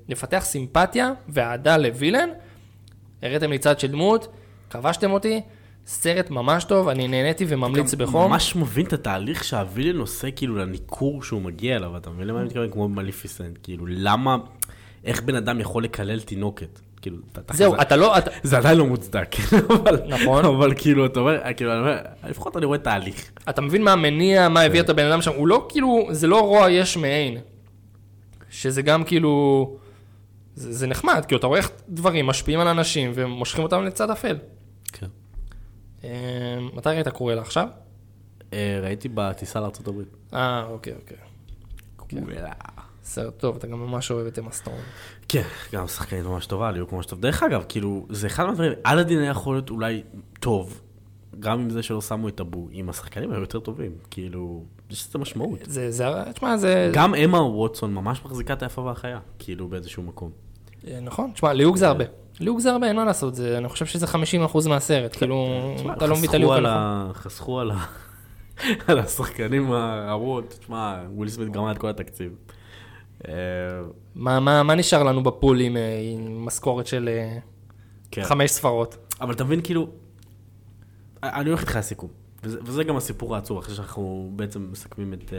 לפתח 0.10 0.44
סימפתיה 0.46 1.12
ואהדה 1.30 1.78
לווילן, 1.78 2.30
הראיתם 3.22 3.52
לי 3.52 3.58
צד 3.58 3.80
של 3.80 3.88
דמות, 3.88 4.28
כבשתם 4.70 5.12
אותי, 5.12 5.42
סרט 5.88 6.30
ממש 6.30 6.64
טוב, 6.64 6.88
אני 6.88 7.08
נהניתי 7.08 7.46
וממליץ 7.48 7.94
בחום. 7.94 8.32
ממש 8.32 8.56
מבין 8.56 8.86
את 8.86 8.94
התהליך 8.94 9.44
שהווילן 9.44 10.00
עושה 10.00 10.32
כאילו 10.32 10.56
לניכור 10.56 11.24
שהוא 11.24 11.42
מגיע 11.42 11.76
אליו, 11.76 11.98
אתה 11.98 12.10
מבין 12.10 12.28
למה 12.28 12.40
אני 12.40 12.48
מתכוון? 12.48 12.72
כמו 12.72 12.88
מליפיסנט, 12.90 13.58
כאילו 13.64 13.86
למה, 13.90 14.38
איך 15.04 15.24
בן 15.24 15.36
אדם 15.36 15.60
יכול 15.60 15.84
לקלל 15.84 16.20
תינוקת? 16.20 16.80
כאילו, 17.02 17.18
אתה- 17.32 17.54
זהו. 17.54 17.76
אתה 17.82 17.96
לא, 17.96 18.18
אתה, 18.18 18.32
זה 18.44 18.58
עדיין 18.58 18.78
לא 18.78 18.86
מוצדק, 18.86 19.28
כן, 19.36 19.58
אבל, 19.76 20.02
נכון. 20.08 20.46
אבל 20.46 20.74
כאילו, 20.78 21.06
אתה 21.06 21.20
אומר, 21.20 21.40
כאילו, 21.58 21.72
לפחות 22.30 22.58
אני 22.58 22.66
רואה 22.66 22.78
תהליך. 22.78 23.32
אתה 23.50 23.62
מבין 23.62 23.82
מה 23.84 23.92
המניע, 23.94 24.50
מה 24.50 24.62
הביא 24.62 24.80
את 24.80 24.90
הבן 24.90 25.06
אדם 25.06 25.22
שם, 25.22 25.32
הוא 25.36 25.48
לא 25.48 25.66
כאילו, 25.70 26.08
זה 26.12 26.28
לא 26.28 26.40
רוע 26.42 26.70
יש 26.72 26.98
מאין. 26.98 27.38
שזה 28.50 28.82
גם 28.82 29.04
כאילו, 29.04 29.76
זה, 30.56 30.74
זה 30.74 30.88
נחמד, 30.88 31.26
כי 31.28 31.36
אתה 31.36 31.48
רואה 31.48 31.60
איך 31.60 31.72
דברים 31.90 32.28
משפיעים 32.28 32.60
על 32.60 32.68
אנשים 32.68 33.12
ומושכים 33.16 33.64
אותם 33.64 33.84
לצד 33.84 34.10
אפל. 34.10 34.38
כן. 34.94 35.08
אה, 36.06 36.60
מתי 36.74 36.90
ראית 36.90 37.08
קורלה 37.08 37.42
עכשיו? 37.42 37.68
אה, 38.54 38.80
ראיתי 38.84 39.10
בטיסה 39.14 39.60
לארה"ב. 39.60 40.02
אה, 40.34 40.66
אוקיי, 40.66 40.94
אוקיי. 40.94 41.18
סרט 43.04 43.38
טוב, 43.38 43.56
אתה 43.56 43.68
גם 43.68 43.80
ממש 43.80 44.12
אוהב 44.12 44.28
את 44.28 44.40
אמה. 44.40 44.50
כן, 45.30 45.44
גם 45.74 45.88
שחקנית 45.88 46.26
ממש 46.26 46.46
טובה, 46.46 46.72
ליהוק 46.72 46.92
ממש 46.92 47.06
טוב. 47.06 47.22
דרך 47.22 47.44
אגב, 47.44 47.64
כאילו, 47.70 48.06
זה 48.10 48.28
אחד 48.28 48.46
מהדברים, 48.46 48.72
אלאדין 48.86 49.20
היה 49.20 49.30
יכול 49.30 49.56
להיות 49.56 49.70
אולי 49.70 50.04
טוב, 50.40 50.82
גם 51.40 51.60
עם 51.60 51.70
זה 51.70 51.84
שלא 51.84 52.02
שמו 52.02 52.28
את 52.28 52.40
אבו, 52.40 52.68
אם 52.74 52.90
השחקנים 52.90 53.32
היו 53.32 53.40
יותר 53.40 53.60
טובים, 53.60 53.92
כאילו, 54.12 54.64
יש 54.90 55.08
לזה 55.10 55.20
משמעות. 55.20 55.60
זה, 55.64 55.92
זה, 55.92 56.06
תשמע, 56.34 56.58
זה... 56.58 56.92
גם 56.94 57.16
אמה 57.16 57.42
ווטסון 57.42 57.94
ממש 57.94 58.22
מחזיקה 58.26 58.54
את 58.54 58.64
היפה 58.64 58.82
והחיה, 58.82 59.20
כאילו, 59.40 59.68
באיזשהו 59.68 60.04
מקום. 60.04 60.32
אה, 60.88 61.00
נכון, 61.00 61.32
תשמע, 61.34 61.54
ליהוק 61.54 61.78
זה 61.78 61.88
הרבה. 61.88 62.06
ליהוק 62.40 62.60
זה 62.60 62.72
הרבה, 62.72 62.88
אין 62.88 62.96
מה 62.96 63.06
לעשות, 63.06 63.36
זה, 63.36 63.58
אני 63.58 63.70
חושב 63.70 63.86
שזה 63.86 64.06
50% 64.06 64.18
מהסרט, 64.70 65.16
כאילו, 65.16 65.48
אתה 65.98 66.08
לא 66.08 66.16
מבין 66.16 66.30
את 66.30 66.36
הליהוק 66.36 66.54
הנכון. 66.54 66.66
ה- 66.72 67.12
חסכו 67.14 67.60
על 67.60 67.72
ה- 67.72 67.86
על 68.88 69.00
השחקנים 69.00 69.72
הרעות, 69.72 70.56
תשמע, 70.60 71.04
וויל 71.14 71.30
סמית 71.30 71.50
גמר 71.52 71.72
את 71.72 71.78
כל 71.78 71.90
התקציב. 71.90 72.36
אה, 73.28 73.34
מה, 74.16 74.40
מה, 74.40 74.64
מה 74.64 74.76
נשאר 74.76 75.04
לנו 75.04 75.24
בפול 75.24 75.60
עם, 75.60 75.78
אה, 75.78 76.00
עם 76.14 76.46
משכורת 76.46 76.88
של 76.88 77.10
אה, 77.12 77.38
כן. 78.12 78.24
חמש 78.24 78.52
ספרות? 78.52 78.98
אבל 79.22 79.34
אתה 79.34 79.44
מבין, 79.44 79.62
כאילו, 79.62 79.88
אני 81.24 81.50
הולך 81.50 81.62
איתך 81.62 81.76
לסיכום, 81.76 82.10
וזה, 82.44 82.60
וזה 82.64 82.84
גם 82.84 82.98
הסיפור 82.98 83.36
העצוב, 83.36 83.58
אחרי 83.58 83.76
שאנחנו 83.76 84.32
בעצם 84.36 84.68
מסכמים 84.72 85.14
את, 85.14 85.34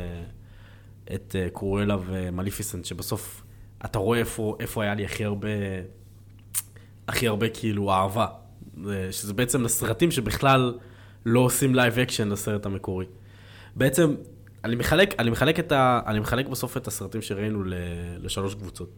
את 1.15 1.37
קורלה 1.53 1.97
ומליפיסנט, 2.07 2.85
שבסוף 2.85 3.43
אתה 3.85 3.99
רואה 3.99 4.19
איפה, 4.19 4.57
איפה 4.61 4.83
היה 4.83 4.95
לי 4.95 5.05
הכי 5.05 5.25
הרבה, 5.25 5.49
הכי 7.09 7.29
הרבה 7.29 7.49
כאילו 7.49 7.93
אהבה, 7.93 8.27
זה- 8.85 9.09
שזה 9.13 9.35
בעצם 9.35 9.63
לסרטים 9.63 10.11
שבכלל 10.11 10.75
לא 11.27 11.41
עושים 11.41 11.75
לייב 11.75 11.99
אקשן 11.99 12.29
לסרט 12.29 12.67
המקורי. 12.67 13.07
בעצם, 13.77 14.15
אני 14.65 14.77
מחלק, 14.77 15.15
אני 15.21 15.31
מחלק, 15.31 15.59
את 15.59 15.73
ה, 15.73 16.01
אני 16.07 16.21
מחלק 16.21 16.49
בסוף 16.49 16.77
את 16.77 16.87
הסרטים 16.87 17.23
שראינו 17.23 17.65
ל, 17.65 17.75
לשלוש 18.19 18.55
קבוצות. 18.55 18.91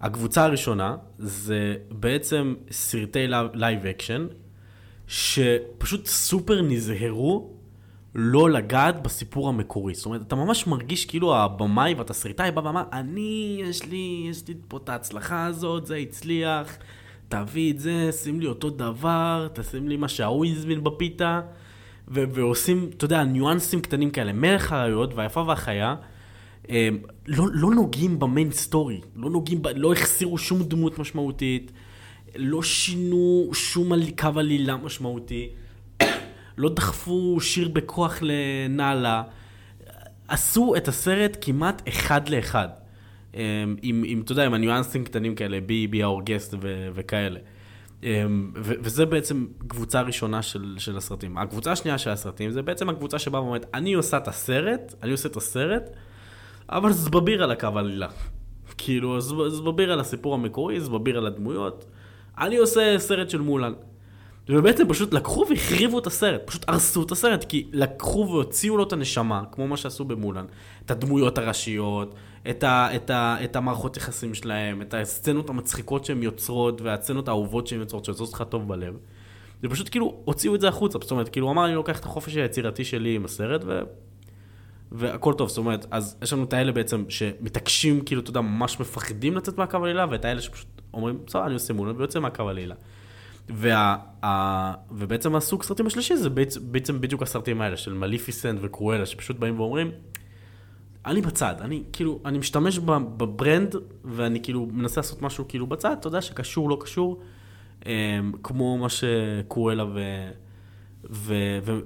הקבוצה 0.00 0.44
הראשונה 0.44 0.96
זה 1.18 1.74
בעצם 1.90 2.54
סרטי 2.70 3.26
לייב 3.54 3.86
אקשן, 3.86 4.26
שפשוט 5.06 6.06
סופר 6.06 6.62
נזהרו 6.62 7.50
לא 8.14 8.50
לגעת 8.50 9.02
בסיפור 9.02 9.48
המקורי. 9.48 9.94
זאת 9.94 10.06
אומרת, 10.06 10.22
אתה 10.22 10.36
ממש 10.36 10.66
מרגיש 10.66 11.04
כאילו 11.04 11.36
הבמאי 11.36 11.94
והתסריטאי 11.94 12.50
בא 12.50 12.60
ואמר, 12.60 12.82
אני, 12.92 13.60
יש 13.64 13.84
לי, 13.86 14.26
יש 14.30 14.48
לי 14.48 14.54
פה 14.68 14.76
את 14.76 14.88
ההצלחה 14.88 15.46
הזאת, 15.46 15.86
זה 15.86 15.96
הצליח, 15.96 16.76
תביא 17.28 17.72
את 17.72 17.78
זה, 17.78 18.12
שים 18.12 18.40
לי 18.40 18.46
אותו 18.46 18.70
דבר, 18.70 19.48
תשים 19.52 19.88
לי 19.88 19.96
מה 19.96 20.08
שההוא 20.08 20.46
הזמין 20.46 20.84
בפיתה, 20.84 21.40
ו- 22.08 22.24
ועושים, 22.30 22.90
אתה 22.96 23.04
יודע, 23.04 23.24
ניואנסים 23.24 23.80
קטנים 23.80 24.10
כאלה. 24.10 24.32
מלך 24.32 24.72
האריות 24.72 25.14
והיפה 25.14 25.44
והחיה, 25.46 25.94
הם, 26.68 26.98
לא, 27.26 27.46
לא 27.52 27.70
נוגעים 27.70 28.18
במיין 28.18 28.50
סטורי, 28.50 29.00
לא 29.16 29.30
נוגעים, 29.30 29.62
ב, 29.62 29.68
לא 29.76 29.92
החסירו 29.92 30.38
שום 30.38 30.62
דמות 30.62 30.98
משמעותית, 30.98 31.72
לא 32.36 32.62
שינו 32.62 33.50
שום 33.52 33.92
קו 34.18 34.38
עלילה 34.38 34.76
משמעותי, 34.76 35.48
לא 36.58 36.68
דחפו 36.68 37.40
שיר 37.40 37.68
בכוח 37.68 38.18
לנעלה, 38.22 39.22
עשו 40.28 40.76
את 40.76 40.88
הסרט 40.88 41.36
כמעט 41.40 41.82
אחד 41.88 42.28
לאחד. 42.28 42.68
אמ, 43.38 43.76
עם, 43.82 44.02
עם, 44.06 44.20
אתה 44.20 44.32
יודע, 44.32 44.46
עם 44.46 44.54
הניואנסים 44.54 45.04
קטנים 45.04 45.34
כאלה, 45.34 45.60
בי, 45.60 45.86
בי 45.86 46.02
האורגסט 46.02 46.54
וכאלה. 46.94 47.40
אמ, 48.02 48.50
וזה 48.54 49.06
בעצם 49.06 49.46
קבוצה 49.68 50.00
ראשונה 50.00 50.42
של, 50.42 50.74
של 50.78 50.96
הסרטים. 50.96 51.38
הקבוצה 51.38 51.72
השנייה 51.72 51.98
של 51.98 52.10
הסרטים 52.10 52.50
זה 52.50 52.62
בעצם 52.62 52.88
הקבוצה 52.88 53.18
שבאה 53.18 53.42
ואומרת, 53.42 53.66
אני 53.74 53.94
עושה 53.94 54.16
את 54.16 54.28
הסרט, 54.28 54.94
אני 55.02 55.12
עושה 55.12 55.28
את 55.28 55.36
הסרט, 55.36 55.90
אבל 56.68 56.92
זבביר 56.92 57.44
על 57.44 57.50
הקו 57.50 57.68
עלילה. 57.76 58.08
כאילו, 58.78 59.20
זב- 59.20 59.48
זבביר 59.48 59.92
על 59.92 60.00
הסיפור 60.00 60.34
המקורי, 60.34 60.80
זבביר 60.80 61.18
על 61.18 61.26
הדמויות. 61.26 61.84
אני 62.38 62.56
עושה 62.56 62.98
סרט 62.98 63.30
של 63.30 63.40
מולן. 63.40 63.72
ובעצם 64.48 64.88
פשוט 64.88 65.14
לקחו 65.14 65.44
והחריבו 65.50 65.98
את 65.98 66.06
הסרט, 66.06 66.42
פשוט 66.44 66.64
הרסו 66.68 67.02
את 67.02 67.12
הסרט, 67.12 67.44
כי 67.44 67.66
לקחו 67.72 68.28
והוציאו 68.30 68.76
לו 68.76 68.82
את 68.84 68.92
הנשמה, 68.92 69.42
כמו 69.52 69.68
מה 69.68 69.76
שעשו 69.76 70.04
במולן, 70.04 70.44
את 70.84 70.90
הדמויות 70.90 71.38
הראשיות, 71.38 72.14
את, 72.50 72.62
ה, 72.62 72.88
את, 72.96 73.10
ה, 73.10 73.36
את 73.44 73.56
המערכות 73.56 73.96
יחסים 73.96 74.34
שלהם, 74.34 74.82
את 74.82 74.94
הסצנות 74.94 75.50
המצחיקות 75.50 76.04
שהן 76.04 76.22
יוצרות, 76.22 76.80
והסצנות 76.80 77.28
האהובות 77.28 77.66
שהן 77.66 77.80
יוצרות, 77.80 78.04
שעושות 78.04 78.32
לך 78.32 78.42
טוב 78.48 78.68
בלב. 78.68 78.96
זה 79.62 79.68
פשוט 79.68 79.88
כאילו, 79.88 80.22
הוציאו 80.24 80.54
את 80.54 80.60
זה 80.60 80.68
החוצה, 80.68 80.98
זאת 81.02 81.10
אומרת, 81.10 81.28
כאילו, 81.28 81.46
הוא 81.46 81.52
אמר, 81.52 81.66
אני 81.66 81.74
לוקח 81.74 82.00
את 82.00 82.04
החופש 82.04 82.36
היצירתי 82.36 82.84
שלי 82.84 83.14
עם 83.16 83.24
הסרט, 83.24 83.60
ו... 83.66 83.80
והכל 84.92 85.34
טוב, 85.34 85.48
זאת 85.48 85.58
אומרת, 85.58 85.86
אז 85.90 86.16
יש 86.22 86.32
לנו 86.32 86.44
את 86.44 86.52
האלה 86.52 86.72
בעצם 86.72 87.04
שמתעקשים, 87.08 88.00
כאילו, 88.00 88.20
אתה 88.20 88.30
יודע, 88.30 88.40
ממש 88.40 88.80
מפחדים 88.80 89.36
לצאת 89.36 89.58
מהקו 89.58 89.76
העלילה, 89.76 90.06
ואת 90.10 90.24
האלה 90.24 90.40
שפשוט 90.40 90.66
אומרים, 90.94 91.18
בסדר, 91.26 91.46
אני 91.46 91.54
עושה 91.54 91.72
מולן 91.72 91.96
ויוצא 91.96 92.20
מהקו 92.20 92.42
העלילה. 92.42 92.74
וה, 93.48 93.96
ה, 94.24 94.72
ובעצם 94.90 95.36
הסוג 95.36 95.62
סרטים 95.62 95.86
השלישי 95.86 96.16
זה 96.16 96.30
בעצם, 96.30 96.60
בעצם 96.64 97.00
בדיוק 97.00 97.22
הסרטים 97.22 97.60
האלה 97.60 97.76
של 97.76 97.94
מליפיסנט 97.94 98.58
וקרואלה, 98.62 99.06
שפשוט 99.06 99.36
באים 99.36 99.60
ואומרים, 99.60 99.90
אני 101.08 101.20
בצד, 101.20 101.54
אני 101.60 101.82
כאילו, 101.92 102.20
אני 102.24 102.38
משתמש 102.38 102.78
ב 102.78 102.92
brand, 102.92 103.76
ואני 104.04 104.42
כאילו 104.42 104.68
מנסה 104.72 105.00
לעשות 105.00 105.22
משהו 105.22 105.44
כאילו 105.48 105.66
בצד, 105.66 105.96
אתה 106.00 106.08
יודע, 106.08 106.22
שקשור, 106.22 106.70
לא 106.70 106.78
קשור, 106.80 107.20
אמ, 107.86 108.32
כמו 108.42 108.78
מה 108.78 108.88
שקרואלה 108.88 109.84
ו... 109.84 110.00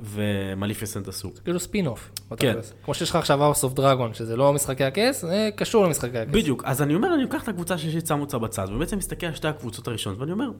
ומליפיסנט 0.02 1.08
עשו. 1.08 1.30
כאילו 1.44 1.60
ספין 1.60 1.86
אוף. 1.86 2.10
כן. 2.36 2.54
כמו 2.84 2.94
שיש 2.94 3.10
לך 3.10 3.16
עכשיו 3.16 3.52
House 3.52 3.64
of 3.64 3.78
Dragon, 3.78 4.14
שזה 4.14 4.36
לא 4.36 4.52
משחקי 4.52 4.84
הכס, 4.84 5.20
זה 5.20 5.50
קשור 5.56 5.84
למשחקי 5.86 6.18
הכס. 6.18 6.32
בדיוק, 6.34 6.64
אז 6.64 6.82
אני 6.82 6.94
אומר, 6.94 7.14
אני 7.14 7.22
לוקח 7.22 7.42
את 7.42 7.48
הקבוצה 7.48 7.74
השלישית, 7.74 8.06
שם 8.06 8.20
אותה 8.20 8.38
בצד, 8.38 8.66
ובעצם 8.70 8.98
מסתכל 8.98 9.26
על 9.26 9.34
שתי 9.34 9.48
הקבוצות 9.48 9.88
הראשונות, 9.88 10.18
ואני 10.18 10.32
אומר, 10.32 10.50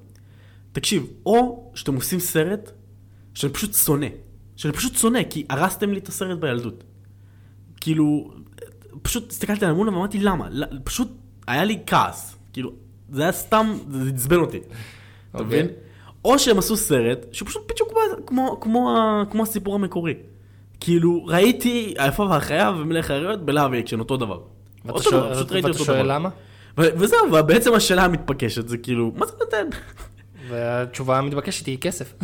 תקשיב, 0.73 1.07
או 1.27 1.71
שאתם 1.75 1.95
עושים 1.95 2.21
סרט 2.21 2.71
שאני 3.35 3.53
פשוט 3.53 3.75
שונא, 3.75 4.07
שאני 4.57 4.73
פשוט 4.73 4.95
שונא, 4.95 5.21
כי 5.31 5.45
הרסתם 5.49 5.93
לי 5.93 5.99
את 5.99 6.09
הסרט 6.09 6.39
בילדות. 6.39 6.85
כאילו, 7.81 8.31
פשוט 9.03 9.31
הסתכלתי 9.31 9.65
על 9.65 9.71
המולן 9.71 9.91
ואמרתי, 9.93 10.19
למה? 10.19 10.49
פשוט 10.85 11.09
היה 11.47 11.65
לי 11.65 11.79
כעס. 11.87 12.37
כאילו, 12.53 12.73
זה 13.13 13.23
היה 13.23 13.33
סתם, 13.33 13.77
זה 13.91 14.09
עצבן 14.11 14.37
אותי. 14.37 14.59
אתה 14.59 14.69
אוקיי. 15.35 15.47
מבין? 15.63 15.67
או 16.25 16.39
שהם 16.39 16.59
עשו 16.59 16.77
סרט 16.77 17.27
שהוא 17.33 17.49
פשוט 17.49 17.73
בדיוק 17.73 17.89
כמו, 18.27 18.61
כמו, 18.61 18.97
כמו, 19.31 19.43
הסיפור 19.43 19.75
המקורי. 19.75 20.15
כאילו, 20.81 21.25
ראיתי 21.25 21.95
היפה 21.99 22.23
והחיה 22.23 22.71
ומלך 22.71 23.11
האריות 23.11 23.45
בלהב 23.45 23.73
אקשן, 23.75 23.99
אותו 23.99 24.17
דבר. 24.17 24.41
ואתה 24.85 25.03
שואל- 25.03 25.35
פשוט 25.35 25.53
ראיתי 25.53 25.69
אותו 25.69 25.85
דבר. 25.85 26.03
למה? 26.03 26.29
וזהו, 26.79 27.19
ובעצם 27.33 27.75
השאלה 27.75 28.05
המתבקשת 28.05 28.69
זה 28.69 28.79
כאילו, 28.79 29.13
מה 29.17 29.27
זה 29.27 29.33
נותן? 29.41 29.67
והתשובה 30.49 31.19
המתבקשת 31.19 31.67
היא 31.67 31.79
כסף. 31.79 32.15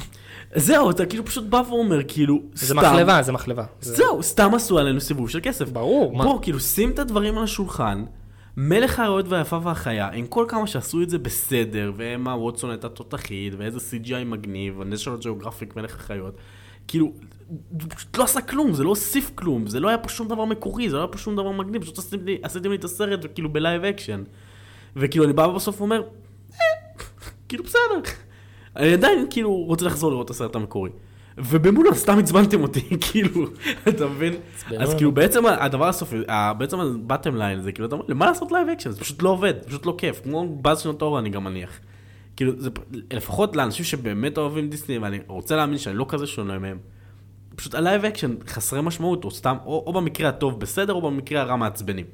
זהו, 0.54 0.90
אתה 0.90 1.06
כאילו 1.06 1.24
פשוט 1.24 1.44
בא 1.44 1.62
ואומר, 1.68 2.00
כאילו, 2.08 2.42
זה 2.54 2.66
סתם, 2.66 2.76
מחלבה, 2.76 3.22
זה 3.22 3.32
מחלבה. 3.32 3.64
זה- 3.80 3.96
זהו, 3.96 4.22
סתם 4.22 4.54
עשו 4.54 4.78
עלינו 4.78 5.00
סיבוב 5.00 5.30
של 5.30 5.40
כסף. 5.42 5.68
ברור, 5.68 6.16
מה? 6.16 6.24
בוא, 6.24 6.42
כאילו, 6.42 6.60
שים 6.60 6.90
את 6.90 6.98
הדברים 6.98 7.38
על 7.38 7.44
השולחן, 7.44 8.04
מלך 8.56 8.98
האריות 9.00 9.28
והיפה 9.28 9.58
והחיה, 9.62 10.08
עם 10.12 10.26
כל 10.26 10.44
כמה 10.48 10.66
שעשו 10.66 11.02
את 11.02 11.10
זה 11.10 11.18
בסדר, 11.18 11.92
ואמה 11.96 12.36
ווטסון 12.36 12.70
הייתה 12.70 12.88
תותחית, 12.88 13.52
ואיזה 13.58 13.78
CGI 13.78 14.24
מגניב, 14.26 14.80
Geographic 15.22 15.72
מלך 15.76 15.96
החיות, 15.96 16.36
כאילו, 16.88 17.12
פשוט 17.88 18.16
לא 18.16 18.24
עשה 18.24 18.40
כלום, 18.40 18.72
זה 18.74 18.84
לא 18.84 18.88
הוסיף 18.88 19.30
כלום, 19.34 19.66
זה 19.66 19.80
לא 19.80 19.88
היה 19.88 19.98
פה 19.98 20.08
שום 20.08 20.28
דבר 20.28 20.44
מקורי, 20.44 20.90
זה 20.90 20.96
לא 20.96 21.00
היה 21.00 21.08
פה 21.08 21.18
שום 21.18 21.36
דבר 21.36 21.50
מגניב, 21.50 21.82
פשוט 21.82 21.98
עשיתם 21.98 22.24
לי, 22.24 22.38
עשיתם 22.42 22.70
לי 22.70 22.76
את 22.76 22.84
הסרט, 22.84 23.26
כאילו, 23.34 23.52
ב 23.52 23.59
live 23.59 23.84
action. 23.84 24.22
וכאילו, 24.96 25.24
אני 25.24 25.32
בא 25.32 25.42
ובסוף 25.42 25.80
אומר, 25.80 26.02
"אה, 26.52 26.58
כאילו, 27.48 27.64
בסדר. 27.64 28.00
אני 28.78 28.92
עדיין, 28.92 29.26
כאילו, 29.30 29.50
רוצה 29.50 29.86
לחזור 29.86 30.10
לראות 30.10 30.26
את 30.26 30.30
הסרט 30.30 30.56
המקורי. 30.56 30.90
ובמולן 31.38 31.94
סתם 31.94 32.18
עצבנתם 32.18 32.62
אותי, 32.62 32.80
כאילו, 33.10 33.46
אתה 33.88 34.06
מבין? 34.06 34.34
אז. 34.78 34.94
כאילו 34.94 35.12
בעצם 35.12 35.46
הדבר 35.46 35.88
הסופי, 35.88 36.16
בעצם 36.58 36.80
ה 36.80 36.88
bottom 36.88 37.36
line 37.36 37.60
זה 37.60 37.72
כאילו, 37.72 37.88
אתה 37.88 37.94
אומר, 37.94 38.04
למה 38.08 38.26
לעשות 38.26 38.52
live 38.52 38.68
action? 38.68 38.90
זה 38.90 39.00
פשוט 39.00 39.22
לא 39.22 39.28
עובד, 39.28 39.54
פשוט 39.66 39.86
לא 39.86 39.94
כיף, 39.98 40.20
כמו 40.24 40.56
באז 40.60 40.80
של 40.80 40.92
טוי 40.92 41.03
סטורי 41.03 41.20
אני 41.20 41.30
גם 41.30 41.44
מניח. 41.44 41.70
כאילו, 42.36 42.52
זה 42.56 42.70
לפחות 43.12 43.56
לאנשים 43.56 43.84
שבאמת 43.84 44.38
אוהבים 44.38 44.68
דיסני, 44.68 44.98
ואני 44.98 45.18
רוצה 45.26 45.56
להאמין 45.56 45.78
שאני 45.78 45.96
לא 45.96 46.06
כזה 46.08 46.26
שונה 46.26 46.58
מהם, 46.58 46.78
פשוט 47.56 47.74
ה 47.74 47.80
live 47.80 48.04
action 48.04 48.34
חסרי 48.48 48.82
משמעות, 48.82 49.24
או 49.24 49.30
סתם, 49.30 49.56
או, 49.66 49.84
או 49.86 49.92
במקרה 49.92 50.28
הטוב 50.28 50.60
בסדר, 50.60 50.92
או 50.92 51.02
במקרה 51.02 51.40
הרע 51.40 51.56
מעצבנים. 51.56 52.04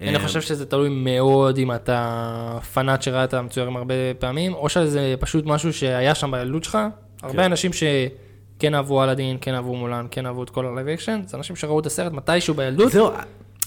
אני 0.00 0.14
אה, 0.16 0.20
חושב 0.20 0.40
שזה 0.40 0.66
תלוי 0.66 0.88
מאוד 0.88 1.58
אם 1.58 1.72
אתה 1.72 2.58
פנאט 2.74 3.02
שראה 3.02 3.24
את 3.24 3.34
המצוירים 3.34 3.76
הרבה 3.76 3.94
פעמים, 4.18 4.54
או 4.54 4.68
שזה 4.68 5.14
פשוט 5.20 5.46
משהו 5.46 5.72
שהיה 5.72 6.14
שם 6.14 6.30
בילדות 6.30 6.64
שלך. 6.64 6.78
הרבה 7.22 7.36
כן. 7.36 7.42
אנשים 7.44 7.70
שכן 7.72 8.74
אהבו 8.74 9.04
אלאדין, 9.04 9.36
כן 9.40 9.54
אהבו 9.54 9.76
מולן, 9.76 10.06
כן 10.10 10.26
אהבו 10.26 10.42
את 10.42 10.50
כל 10.50 10.66
ה 10.66 10.70
live 10.70 10.88
action, 10.88 11.20
זה 11.26 11.36
אנשים 11.36 11.56
שראו 11.56 11.80
את 11.80 11.86
הסרט 11.86 12.12
מתישהו 12.12 12.54
בילדות, 12.54 12.92
זהו, 12.92 13.10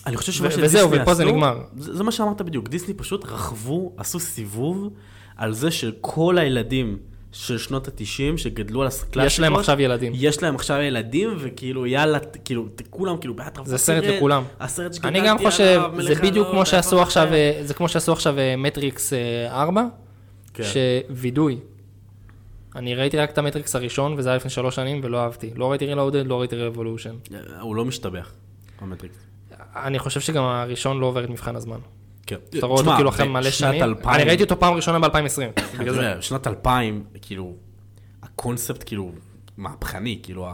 אני 0.06 0.18
חושב 0.18 0.32
שמה 0.32 0.48
וזהו, 0.48 0.60
שדיסני 0.70 1.02
ופה 1.02 1.14
זה 1.14 1.24
עשו- 1.24 1.32
נגמר. 1.32 1.60
זה 1.78 2.04
מה 2.04 2.12
שאמרת 2.12 2.42
בדיוק, 2.42 2.70
דיסני 2.70 2.94
פשוט 2.94 3.26
רכבו, 3.26 3.94
עשו 3.98 4.20
סיבוב 4.20 4.90
על 5.38 5.54
זה 5.54 5.72
שכל 5.72 6.38
הילדים 6.38 6.98
של 7.36 7.58
שנות 7.58 7.88
ה-90 7.88 8.38
שגדלו 8.38 8.82
על 8.82 8.88
הקלאסיקות, 8.88 9.24
יש 9.26 9.40
להם 9.40 9.56
עכשיו 9.56 9.82
ילדים. 9.82 10.14
יש 10.16 10.44
להם 10.44 10.56
עכשיו 10.56 10.82
ילדים, 10.82 11.38
וכאילו 11.40 11.88
יאללה, 11.88 12.20
כאילו, 12.20 12.68
כולם 12.90 13.18
כאילו 13.18 13.34
באטרף. 13.34 13.68
זה 13.68 13.78
סרט 13.78 14.04
לכולם. 14.04 14.44
הסרט 14.60 14.94
שגדלתי 14.94 15.20
אני 15.20 15.28
גם 15.28 15.38
עליו, 15.38 15.52
חושב, 15.52 15.82
זה 16.02 16.16
בדיוק 16.16 16.48
כמו 16.52 16.66
שעשו 16.66 17.02
עכשיו, 17.02 17.28
זה? 17.30 17.36
אה, 17.36 17.60
זה 17.64 17.74
כמו 17.74 17.90
שעשו 17.90 18.12
עכשיו 18.12 18.40
אה, 18.40 18.56
מטריקס 18.58 19.14
אה, 19.14 19.62
4, 19.62 19.84
כן. 20.54 20.64
ש... 20.64 21.07
וידוי. 21.07 21.60
אני 22.76 22.96
ראיתי 22.96 23.18
רק 23.18 23.30
את 23.30 23.38
המטריקס 23.38 23.76
הראשון, 23.76 24.14
וזה 24.18 24.30
היה 24.30 24.36
לפני 24.36 24.50
שלוש 24.50 24.76
שנים, 24.76 25.02
ולא 25.04 25.24
אהבתי. 25.24 25.50
לא 25.56 25.72
ראיתי 25.72 25.86
Reloaded, 25.86 26.28
לא 26.28 26.40
ראיתי 26.40 26.56
Revolution. 26.56 27.16
הוא 27.62 27.76
לא 27.76 27.86
משתבח, 27.86 28.34
המטריקס. 28.82 29.18
אני 29.76 30.00
חושב 30.00 30.20
שגם 30.20 30.44
הראשון 30.44 31.00
לא 31.00 31.06
עובר 31.06 31.24
את 31.24 31.30
מבחן 31.30 31.56
הזמן. 31.56 31.80
כן. 32.26 32.36
אתה 32.58 32.66
רואה 32.66 32.82
אותו 32.82 32.92
כאילו 32.96 33.10
אחרי 33.10 33.28
מלא 33.28 33.52
שנים. 33.52 33.84
אני 34.06 34.24
ראיתי 34.24 34.44
אותו 34.44 34.60
פעם 34.60 34.74
ראשונה 34.74 35.00
ב-2020. 35.00 35.62
בגלל 35.80 35.94
זה. 35.94 36.14
שנת 36.22 36.48
2000, 36.48 37.04
כאילו, 37.22 37.54
הקונספט 38.24 38.84
כאילו 38.86 39.12
מהפכני, 39.58 40.20
כאילו, 40.24 40.48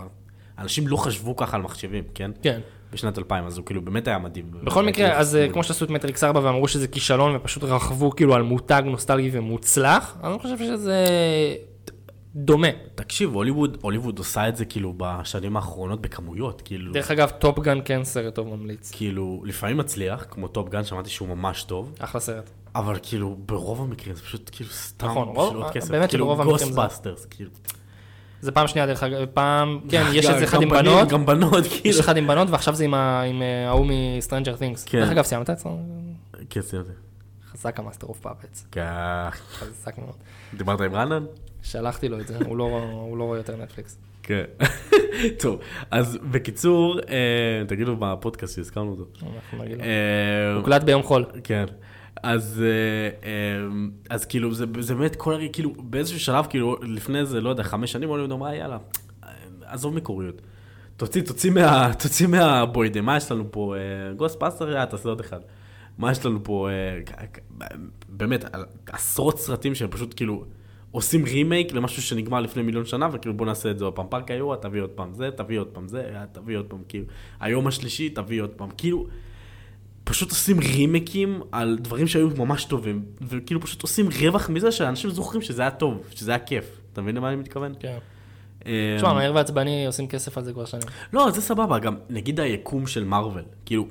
אנשים 0.57 0.87
לא 0.87 0.97
חשבו 0.97 1.35
ככה 1.35 1.57
על 1.57 1.63
מחשבים, 1.63 2.03
כן? 2.15 2.31
כן. 2.41 2.59
בשנת 2.93 3.17
2000, 3.17 3.45
אז 3.45 3.57
הוא 3.57 3.65
כאילו 3.65 3.81
באמת 3.81 4.07
היה 4.07 4.17
מדהים. 4.17 4.45
בכל 4.63 4.85
מקרה, 4.85 5.17
אז 5.17 5.35
אה, 5.35 5.49
כמו 5.53 5.63
שעשו 5.63 5.85
את 5.85 5.89
מטריקס 5.89 6.23
4 6.23 6.39
ואמרו 6.43 6.67
שזה 6.67 6.87
כישלון 6.87 7.35
ופשוט 7.35 7.63
רכבו 7.63 8.11
כאילו 8.15 8.35
על 8.35 8.41
מותג 8.41 8.83
נוסטלגי 8.85 9.29
ומוצלח, 9.33 10.17
אני 10.23 10.39
חושב 10.39 10.57
שזה 10.57 11.05
דומה. 12.35 12.67
תקשיב, 12.95 13.33
הוליווד, 13.33 13.77
הוליווד 13.81 14.17
עושה 14.17 14.47
את 14.49 14.55
זה 14.55 14.65
כאילו 14.65 14.93
בשנים 14.97 15.55
האחרונות 15.55 16.01
בכמויות, 16.01 16.61
כאילו, 16.61 16.93
דרך 16.93 17.11
אגב, 17.11 17.29
טופגן 17.29 17.79
כן 17.85 18.03
סרט 18.03 18.35
טוב 18.35 18.47
ממליץ. 18.55 18.91
כאילו, 18.91 19.43
לפעמים 19.45 19.77
מצליח, 19.77 20.25
כמו 20.29 20.47
טופגן, 20.47 20.83
שמעתי 20.83 21.09
שהוא 21.09 21.27
ממש 21.27 21.63
טוב, 21.63 21.93
אחלה 21.99 22.21
סרט. 22.21 22.49
אבל 22.75 22.95
כאילו, 23.03 23.37
ברוב 23.45 23.81
המקרים 23.81 24.15
זה 24.15 24.21
פשוט 24.21 24.49
כאילו 24.53 24.69
סתם 24.69 25.05
נכון, 25.07 25.33
בשביל 25.33 25.61
עוד 25.63 25.71
כסף. 25.73 25.91
באמת 25.91 26.09
כאילו, 26.09 26.25
שברוב 26.25 26.41
המקרים 26.41 26.71
זה- 26.71 26.75
כאילו. 27.29 27.49
זה 28.41 28.51
פעם 28.51 28.67
שנייה 28.67 28.87
דרך 28.87 29.03
אגב, 29.03 29.25
פעם, 29.33 29.79
כן, 29.89 30.03
יש 30.13 30.25
את 30.25 30.37
זה 30.39 30.43
אחד 30.43 30.61
עם 30.61 30.69
בנות, 30.69 31.07
גם 31.09 31.25
בנות, 31.25 31.65
יש 31.65 31.81
כאילו. 31.81 31.99
אחד 31.99 32.17
עם 32.17 32.27
בנות 32.27 32.49
ועכשיו 32.49 32.75
זה 32.75 32.85
עם 32.85 32.93
אה, 32.93 33.67
ההוא 33.67 33.85
Things. 34.59 34.79
כן. 34.85 34.99
דרך 34.99 35.09
אגב, 35.09 35.23
סיימת 35.23 35.49
את 35.49 35.57
זה? 35.59 35.69
כן, 36.49 36.61
סיימתי. 36.61 36.89
חזק 37.51 37.79
ה 37.79 37.83
Master 37.83 38.07
of 38.07 38.19
Puppets. 38.19 38.65
כך. 38.71 39.41
חזק 39.53 39.97
מאוד. 39.97 40.15
דיברת 40.53 40.81
עם 40.81 40.95
רנן? 40.95 41.23
שלחתי 41.63 42.09
לו 42.09 42.19
את 42.19 42.27
זה, 42.27 42.37
הוא 42.45 42.57
לא 42.57 42.63
הוא 42.91 43.17
לא 43.17 43.23
רואה 43.23 43.37
יותר 43.37 43.55
נטפליקס. 43.57 43.97
כן. 44.23 44.43
טוב, 45.41 45.59
אז 45.91 46.17
בקיצור, 46.31 46.99
אה, 47.09 47.63
תגידו 47.67 47.95
בפודקאסט 47.99 48.55
שהזכרנו 48.55 48.91
אותו. 48.91 49.05
אנחנו 49.35 49.63
נגיד 49.63 49.77
לו. 49.77 49.83
אה, 49.83 50.53
הוקלט 50.55 50.83
ביום 50.83 51.03
חול. 51.03 51.25
כן. 51.43 51.65
אז, 52.23 52.63
אה, 53.23 53.67
אז 54.09 54.25
כאילו, 54.25 54.53
זה, 54.53 54.65
זה 54.79 54.95
באמת 54.95 55.15
כל 55.15 55.33
הרי, 55.33 55.49
כאילו, 55.53 55.73
באיזשהו 55.79 56.19
שלב, 56.19 56.45
כאילו, 56.49 56.75
לפני 56.81 57.25
זה, 57.25 57.41
לא 57.41 57.49
יודע, 57.49 57.63
חמש 57.63 57.91
שנים, 57.91 58.09
הוליווד 58.09 58.31
אמרה, 58.31 58.55
יאללה, 58.55 58.77
אה, 59.23 59.29
עזוב 59.65 59.95
מקוריות. 59.95 60.41
תוציא, 60.97 61.21
תוציא 61.21 61.51
מה... 61.51 61.91
תוציא 62.03 62.27
מהבוידעם, 62.27 63.01
מה 63.01 63.17
יש 63.17 63.31
לנו 63.31 63.51
פה? 63.51 63.75
Ghostbusters, 64.15 64.69
יאללה, 64.69 64.85
תעשה 64.85 65.09
עוד 65.09 65.19
אחד. 65.19 65.39
מה 65.97 66.11
יש 66.11 66.25
לנו 66.25 66.43
פה? 66.43 66.69
באמת, 68.09 68.45
עשרות 68.87 69.39
סרטים 69.39 69.75
שהם 69.75 69.89
פשוט 69.91 70.13
כאילו 70.15 70.45
עושים 70.91 71.25
רימייק 71.25 71.73
למשהו 71.73 72.01
שנגמר 72.01 72.41
לפני 72.41 72.63
מיליון 72.63 72.85
שנה, 72.85 73.09
וכאילו 73.11 73.37
בוא 73.37 73.45
נעשה 73.45 73.71
את 73.71 73.79
זה 73.79 73.85
עוד 73.85 73.93
פעם. 73.93 74.05
פארק 74.09 74.31
היורה, 74.31 74.57
תביא 74.57 74.81
עוד 74.81 74.89
פעם 74.89 75.13
זה, 75.13 75.29
תביא 75.31 75.59
עוד 75.59 75.67
פעם 75.67 75.87
זה, 75.87 76.09
תביא 76.31 76.57
עוד 76.57 76.65
פעם, 76.65 76.79
כאילו. 76.87 77.05
היום 77.39 77.67
השלישי, 77.67 78.09
תביא 78.09 78.41
עוד 78.41 78.49
פעם. 78.49 78.69
כאילו, 78.77 79.07
פשוט 80.03 80.29
עושים 80.29 80.59
רימקים 80.59 81.41
על 81.51 81.77
דברים 81.81 82.07
שהיו 82.07 82.29
ממש 82.37 82.65
טובים, 82.65 83.05
וכאילו 83.21 83.61
פשוט 83.61 83.81
עושים 83.81 84.09
רווח 84.21 84.49
מזה 84.49 84.71
שאנשים 84.71 85.09
זוכרים 85.09 85.41
שזה 85.41 85.61
היה 85.61 85.71
טוב, 85.71 86.03
שזה 86.15 86.31
היה 86.31 86.39
כיף. 86.39 86.81
אתה 86.93 87.01
מבין 87.01 87.15
למה 87.15 87.27
אני 87.27 87.35
מתכוון? 87.35 87.73
כן. 87.79 87.97
תשמע, 88.97 89.13
מהר 89.13 89.31
ועצבני 89.35 89.85
עושים 89.85 90.07
כסף 90.07 90.37
על 90.37 90.43
זה 90.43 90.53
כבר 90.53 90.65
שנים. 90.65 90.83
לא, 91.13 91.31
זה 91.31 91.41
סבבה, 91.41 91.79
גם 91.79 91.95
נגיד 92.09 92.39
היקום 92.39 92.87
של 92.87 93.03
מארוול, 93.03 93.43
כאילו, 93.65 93.87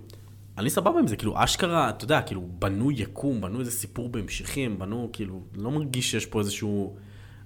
אני 0.59 0.71
סבבה 0.71 0.99
עם 1.01 1.07
זה, 1.07 1.17
כאילו, 1.17 1.35
אשכרה, 1.37 1.89
אתה 1.89 2.05
יודע, 2.05 2.23
כאילו, 2.23 2.43
בנו 2.59 2.91
יקום, 2.91 3.41
בנו 3.41 3.61
איזה 3.61 3.71
סיפור 3.71 4.09
בהמשכים, 4.09 4.79
בנו, 4.79 5.09
כאילו, 5.13 5.41
לא 5.55 5.71
מרגיש 5.71 6.11
שיש 6.11 6.27
פה 6.27 6.39
איזשהו 6.39 6.97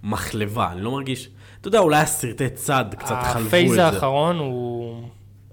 מחלבה, 0.02 0.72
אני 0.72 0.80
לא 0.80 0.90
מרגיש, 0.90 1.30
אתה 1.60 1.68
יודע, 1.68 1.78
אולי 1.78 2.00
הסרטי 2.00 2.50
צד 2.50 2.84
קצת 2.98 3.16
חלבו 3.22 3.40
את 3.40 3.46
הפייז 3.46 3.72
זה. 3.72 3.86
האחרון 3.86 4.38
הוא 4.38 5.02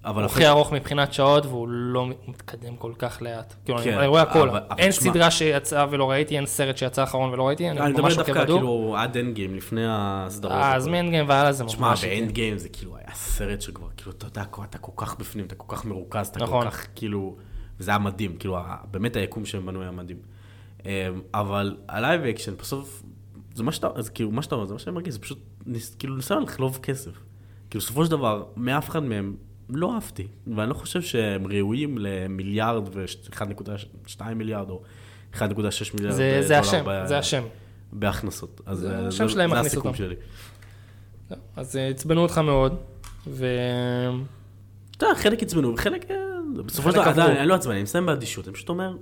אבל 0.05 0.23
הוא 0.23 0.31
הכי 0.31 0.47
ארוך 0.47 0.73
מבחינת 0.73 1.13
שעות 1.13 1.45
והוא 1.45 1.67
לא 1.69 2.07
מתקדם 2.27 2.75
כל 2.75 2.91
כך 2.99 3.21
לאט. 3.21 3.53
כאילו, 3.65 3.77
אני 3.77 3.85
כן, 3.85 3.97
אני 3.97 4.07
רואה 4.07 4.21
הכל. 4.21 4.49
אבל- 4.49 4.59
אין 4.77 4.89
תשמע- 4.91 5.11
סדרה 5.11 5.31
שיצאה 5.31 5.85
ולא 5.89 6.11
ראיתי, 6.11 6.35
אין 6.37 6.45
סרט 6.45 6.77
שיצא 6.77 7.03
אחרון 7.03 7.33
ולא 7.33 7.47
ראיתי, 7.47 7.69
אני 7.69 7.79
אני 7.79 7.89
מדבר 7.91 8.03
ממש 8.03 8.13
עוקב 8.17 8.25
דווקא, 8.27 8.39
הדוק. 8.41 8.57
כאילו, 8.59 8.95
עד 8.97 9.17
Endgame, 9.17 9.55
לפני 9.55 9.81
הסדרות. 9.87 10.53
אה, 10.53 10.75
אז. 10.75 10.87
מ 10.87 11.09
Endgame 11.09 11.29
והלאה 11.29 11.51
זה 11.51 11.63
תשמע, 11.65 11.89
ממש... 11.89 12.05
ב 12.05 12.31
Endgame 12.31 12.57
זה 12.57 12.69
כאילו 12.69 12.97
היה 12.97 13.15
סרט 13.15 13.61
שכבר, 13.61 13.87
כאילו, 13.97 14.11
אתה 14.11 14.25
יודע, 14.27 14.41
אתה 14.69 14.77
כל 14.77 14.91
כך 14.95 15.19
בפנים, 15.19 15.45
אתה 15.45 15.55
כל 15.55 15.75
כך 15.75 15.85
מרוכז, 15.85 16.27
אתה 16.27 16.39
נכון. 16.39 16.63
כל 16.63 16.69
כך, 16.69 16.87
כאילו, 16.95 17.35
וזה 17.79 17.91
היה 17.91 17.97
מדהים, 17.97 18.35
כאילו, 18.37 18.57
באמת 18.91 19.15
היקום 19.15 19.45
שהם 19.45 19.65
בנו 19.65 19.81
היה 19.81 19.91
מדהים. 19.91 20.17
אמ, 20.85 20.89
אבל 21.33 21.77
ה 21.89 21.96
live 21.96 22.21
action, 22.21 22.53
בסוף, 22.59 23.03
זה 23.53 23.63
מה 23.63 23.71
שאתה, 23.71 23.87
אז 23.95 24.09
כאילו, 24.09 24.31
מה 24.31 24.41
שאתה 24.41 24.55
אומר, 24.55 24.67
זה 24.67 24.73
מה 24.73 24.79
שאני 24.79 24.95
מרגיש, 24.95 25.13
זה 25.13 25.19
פשוט, 25.19 25.39
כאילו, 25.99 26.15
ניסיון 26.15 26.43
לחלוב 26.43 26.79
כסף. 26.83 27.11
כאילו, 27.69 27.81
בסופו 27.83 28.05
של 28.05 28.11
דבר, 28.11 28.43
מאף 28.57 28.89
אחד 28.89 29.03
מהם 29.03 29.35
לא 29.73 29.93
אהבתי, 29.95 30.27
ואני 30.55 30.69
לא 30.69 30.73
חושב 30.73 31.01
שהם 31.01 31.47
ראויים 31.47 31.97
למיליארד 31.97 32.83
ו-1.2 32.95 34.23
מיליארד, 34.35 34.69
או 34.69 34.81
1.6 35.33 35.41
מיליארד 35.93 36.15
זה- 36.15 36.33
אה, 36.35 36.41
זה 36.41 36.47
דולר 36.47 36.59
השם, 36.59 36.83
ב- 36.87 37.05
זה 37.05 37.17
השם. 37.17 37.43
בהכנסות. 37.93 38.61
אז 38.65 38.79
זה 38.79 38.99
אה, 38.99 39.07
השם 39.07 39.29
שלהם 39.29 39.49
זה 39.49 39.59
הסיכום 39.59 39.87
אותם. 39.87 39.97
שלי. 39.97 40.15
אז 41.55 41.75
אה, 41.77 41.87
עצבנו 41.87 42.21
אותך 42.21 42.37
מאוד, 42.37 42.75
ו... 43.27 43.45
אתה 44.97 45.05
יודע, 45.05 45.19
חלק 45.19 45.43
עצבנו, 45.43 45.73
וחלק, 45.73 46.11
אה, 46.11 46.15
בסופו 46.65 46.91
של 46.91 46.97
דבר, 47.11 47.31
אני 47.39 47.47
לא 47.47 47.53
עצבני, 47.55 47.75
אני 47.75 47.83
מסיים 47.83 48.05
באדישות, 48.05 48.47
אני 48.47 48.53
פשוט 48.53 48.69
אומר, 48.69 48.97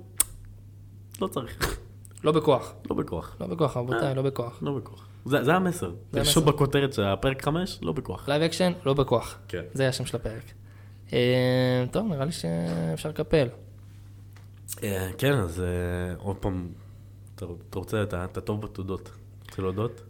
לא 1.20 1.26
צריך, 1.26 1.78
לא 2.24 2.32
בכוח. 2.32 2.74
לא 2.90 2.96
בכוח, 2.96 3.36
לא 3.40 3.46
בכוח, 3.46 3.76
רבותיי, 3.76 4.14
לא 4.14 4.22
בכוח. 4.22 4.58
לא 4.62 4.72
בכוח. 4.72 5.06
זה 5.24 5.44
זה 5.44 5.54
המסר. 5.54 5.92
תרשום 6.10 6.42
המסר. 6.42 6.52
בכותרת 6.56 6.92
של 6.92 7.04
הפרק 7.04 7.42
5, 7.44 7.78
לא 7.82 7.92
בכוח. 7.92 8.28
live 8.28 8.42
action, 8.42 8.72
לא 8.86 8.94
בכוח. 8.94 9.38
כן. 9.48 9.62
זה 9.74 9.88
השם 9.88 10.06
של 10.06 10.16
הפרק. 10.16 10.42
אה, 11.12 11.84
טוב, 11.90 12.06
נראה 12.08 12.24
לי 12.24 12.32
שאפשר 12.32 13.08
לקפל. 13.08 13.48
אה, 14.82 15.10
כן, 15.18 15.32
אז 15.32 15.60
אה, 15.60 16.14
עוד 16.18 16.36
פעם, 16.36 16.68
אתה 17.34 17.46
רוצה, 17.74 18.02
אתה 18.02 18.40
טוב 18.40 18.62
בתודות. 18.62 19.10
רוצה 19.50 19.62
להודות? 19.62 20.02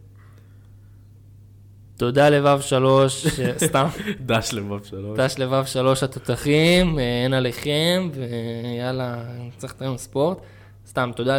תודה 1.97 2.29
לבב 2.29 2.61
שלוש, 2.61 3.27
סתם, 3.69 3.87
דש 4.21 4.53
לבב 4.53 4.85
שלוש. 4.85 5.19
דש 5.19 5.39
לבב 5.39 5.65
שלוש 5.65 6.03
התותחים, 6.03 6.99
אין 6.99 7.35
עליכם, 7.35 8.11
ויאללה, 8.15 9.25
צריך 9.57 9.75
לתאם 9.75 9.97
ספורט. 9.97 10.39
סתם, 10.87 11.11
תודה 11.17 11.37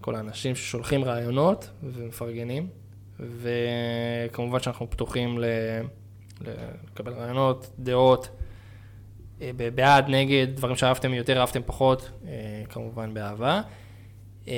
לכל 0.00 0.14
האנשים 0.14 0.54
ששולחים 0.54 1.04
רעיונות 1.04 1.70
ומפרגנים, 1.82 2.68
וכמובן 3.20 4.60
שאנחנו 4.60 4.90
פתוחים 4.90 5.38
ל... 5.38 5.44
לקבל 6.40 7.12
רעיונות, 7.12 7.70
דעות, 7.78 8.28
אה, 9.42 9.50
בעד, 9.74 10.04
נגד, 10.08 10.46
דברים 10.54 10.76
שאהבתם 10.76 11.14
יותר, 11.14 11.40
אהבתם 11.40 11.60
פחות, 11.66 12.10
אה, 12.28 12.30
כמובן 12.68 13.14
באהבה. 13.14 13.60
אה, 14.48 14.54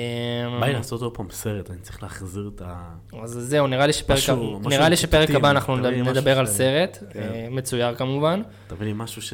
בא 0.59 0.65
לי 0.67 0.73
לעשות 0.73 1.01
עוד 1.01 1.13
פעם 1.15 1.27
סרט, 1.31 1.69
אני 1.71 1.79
צריך 1.79 2.03
להחזיר 2.03 2.51
את 2.55 2.61
ה... 2.65 2.89
אז 3.23 3.31
זהו, 3.31 3.67
נראה 3.67 3.87
לי 3.87 3.93
שפרק, 3.93 4.17
משהו- 4.17 4.59
משהו 4.59 4.69
נראה 4.69 4.89
לי 4.89 4.97
שפרק 4.97 5.21
איכותי, 5.21 5.35
הבא 5.37 5.51
אנחנו 5.51 5.75
נדבר 5.77 6.39
על 6.39 6.45
ש- 6.47 6.49
סרט, 6.49 6.97
כן. 7.09 7.19
אה, 7.21 7.47
מצויר 7.51 7.95
כמובן, 7.95 8.41
תביא 8.67 8.87
לי 8.87 8.93
משהו 8.95 9.21
ש... 9.21 9.33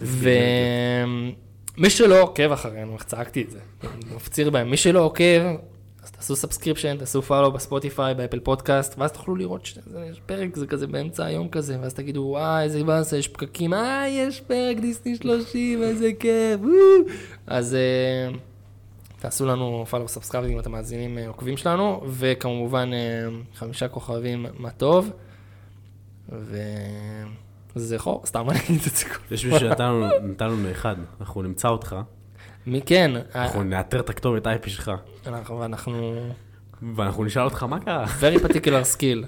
ומי 0.00 1.90
שלא 1.90 2.20
עוקב 2.22 2.52
אחרינו, 2.52 2.94
איך 2.94 3.02
צעקתי 3.04 3.42
את 3.42 3.50
זה, 3.50 3.58
מפציר 4.16 4.50
בהם, 4.50 4.70
מי 4.70 4.76
שלא 4.76 5.00
עוקב, 5.04 5.42
אז 6.04 6.10
תעשו 6.10 6.36
subscription, 6.36 6.96
תעשו 6.96 7.22
follow 7.22 7.52
בספוטיפיי, 7.52 8.14
באפל 8.14 8.40
פודקאסט, 8.40 8.94
ואז 8.98 9.12
תוכלו 9.12 9.36
לראות 9.36 9.66
שיש 9.66 10.20
פרק, 10.26 10.56
זה 10.56 10.66
כזה 10.66 10.86
באמצע 10.86 11.24
היום 11.24 11.48
כזה, 11.48 11.76
ואז 11.80 11.94
תגידו, 11.94 12.20
וואי, 12.20 12.62
איזה 12.64 12.84
באסה, 12.84 13.16
יש 13.16 13.28
פקקים, 13.28 13.74
אה, 13.74 14.08
יש 14.08 14.40
פרק 14.40 14.76
דיסני 14.80 15.16
30, 15.16 15.82
איזה 15.82 16.10
כיף, 16.18 16.60
וואו." 16.60 17.12
אז 17.46 17.74
אה, 17.74 18.36
תעשו 19.18 19.46
לנו 19.46 19.84
follow 19.90 20.08
subscribe 20.08 20.50
אם 20.50 20.58
אתם 20.58 20.72
מאזינים 20.72 21.18
אה, 21.18 21.28
עוקבים 21.28 21.56
שלנו, 21.56 22.02
וכמובן 22.08 22.90
אה, 22.92 23.28
חמישה 23.54 23.88
כוכבים, 23.88 24.46
מה 24.58 24.70
טוב, 24.70 25.10
וזה 27.76 27.98
חור, 27.98 28.22
סתם 28.26 28.50
אני 28.50 28.58
אגיד 28.58 28.80
את 28.86 28.96
זה 28.96 29.04
כל 29.04 29.34
יש 29.34 29.44
מישהו 29.44 29.60
שנתן 29.60 29.84
לנו- 29.84 30.08
נתן 30.22 30.46
לנו 30.50 30.70
אחד, 30.70 30.96
אנחנו 31.20 31.42
נמצא 31.42 31.68
אותך, 31.68 31.96
מי 32.66 32.80
כן, 32.86 33.10
אנחנו 33.34 33.62
נאתר 33.62 34.00
את 34.00 34.10
הכתובת 34.10 34.46
IP 34.46 34.68
שלך, 34.68 34.90
אנחנו, 35.26 35.60
ואנחנו 35.60 36.14
ואנחנו 36.96 37.24
נשאל 37.24 37.42
אותך 37.42 37.62
מה 37.62 37.80
קרה. 37.80 38.06
very 38.20 38.38
particular 38.38 38.96
skill. 38.96 39.26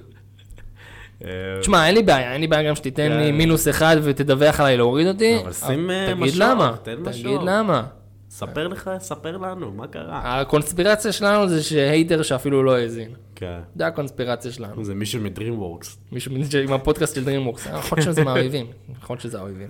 אה, 1.24 1.30
תשמע, 1.60 1.86
אין 1.86 1.94
לי 1.94 2.02
בעיה, 2.02 2.32
אין 2.32 2.40
לי 2.40 2.46
בעיה 2.46 2.68
גם 2.68 2.74
שתיתן 2.74 3.08
כן. 3.08 3.16
לי 3.16 3.32
מינוס 3.32 3.68
אחד 3.68 3.96
ותדווח 4.02 4.60
עליי 4.60 4.76
להוריד 4.76 5.06
אותי. 5.06 5.38
אבל 5.42 5.52
שים, 5.52 5.90
אה, 5.90 6.06
תגיד 6.06 6.24
משוב, 6.24 6.42
למה, 6.42 6.74
תן 6.82 6.94
תגיד 6.94 7.08
משוב. 7.08 7.42
למה. 7.44 7.86
ספר 8.30 8.68
לך, 8.68 8.90
ספר 8.98 9.36
לנו, 9.36 9.72
מה 9.72 9.86
קרה? 9.86 10.40
הקונספירציה 10.40 11.12
שלנו 11.12 11.48
זה 11.48 11.62
שהייטר 11.62 12.22
שאפילו 12.22 12.62
לא 12.62 12.76
האזין. 12.76 13.10
כן. 13.34 13.60
זה 13.76 13.86
הקונספירציה 13.86 14.52
שלנו. 14.52 14.84
זה 14.84 14.94
מישהו 14.94 15.20
מדרימוורקס. 15.20 15.98
מישהו 16.12 16.32
עם 16.62 16.72
הפודקאסט 16.72 17.14
של 17.14 17.24
דרימוורקס. 17.24 17.66
יכול 17.66 17.98
להיות 17.98 18.02
שזה 18.02 18.24
מהאויבים. 18.24 18.66
יכול 19.02 19.14
להיות 19.14 19.20
שזה 19.22 19.38
האויבים. 19.38 19.68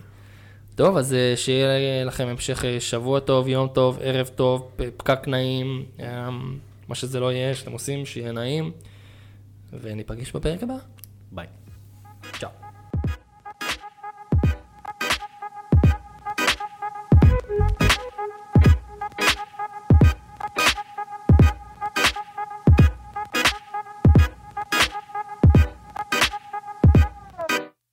טוב, 0.74 0.96
אז 0.96 1.14
אה, 1.14 1.32
שיהיה 1.36 2.04
לכם 2.04 2.26
המשך 2.28 2.64
אה, 2.64 2.80
שבוע 2.80 3.20
טוב, 3.20 3.48
יום 3.48 3.68
טוב, 3.68 3.98
ערב 4.02 4.26
טוב, 4.26 4.70
פקק 4.96 5.28
נעים, 5.28 5.84
אה, 6.00 6.30
מה 6.88 6.94
שזה 6.94 7.20
לא 7.20 7.32
יהיה 7.32 7.54
שאתם 7.54 7.72
עושים, 7.72 8.06
שיהיה 8.06 8.32
נעים. 8.32 8.72
וניפגש 9.80 10.32
בפרק 10.32 10.62
הבא. 10.62 10.74
ביי. 11.32 11.46
צ'או. 12.38 12.61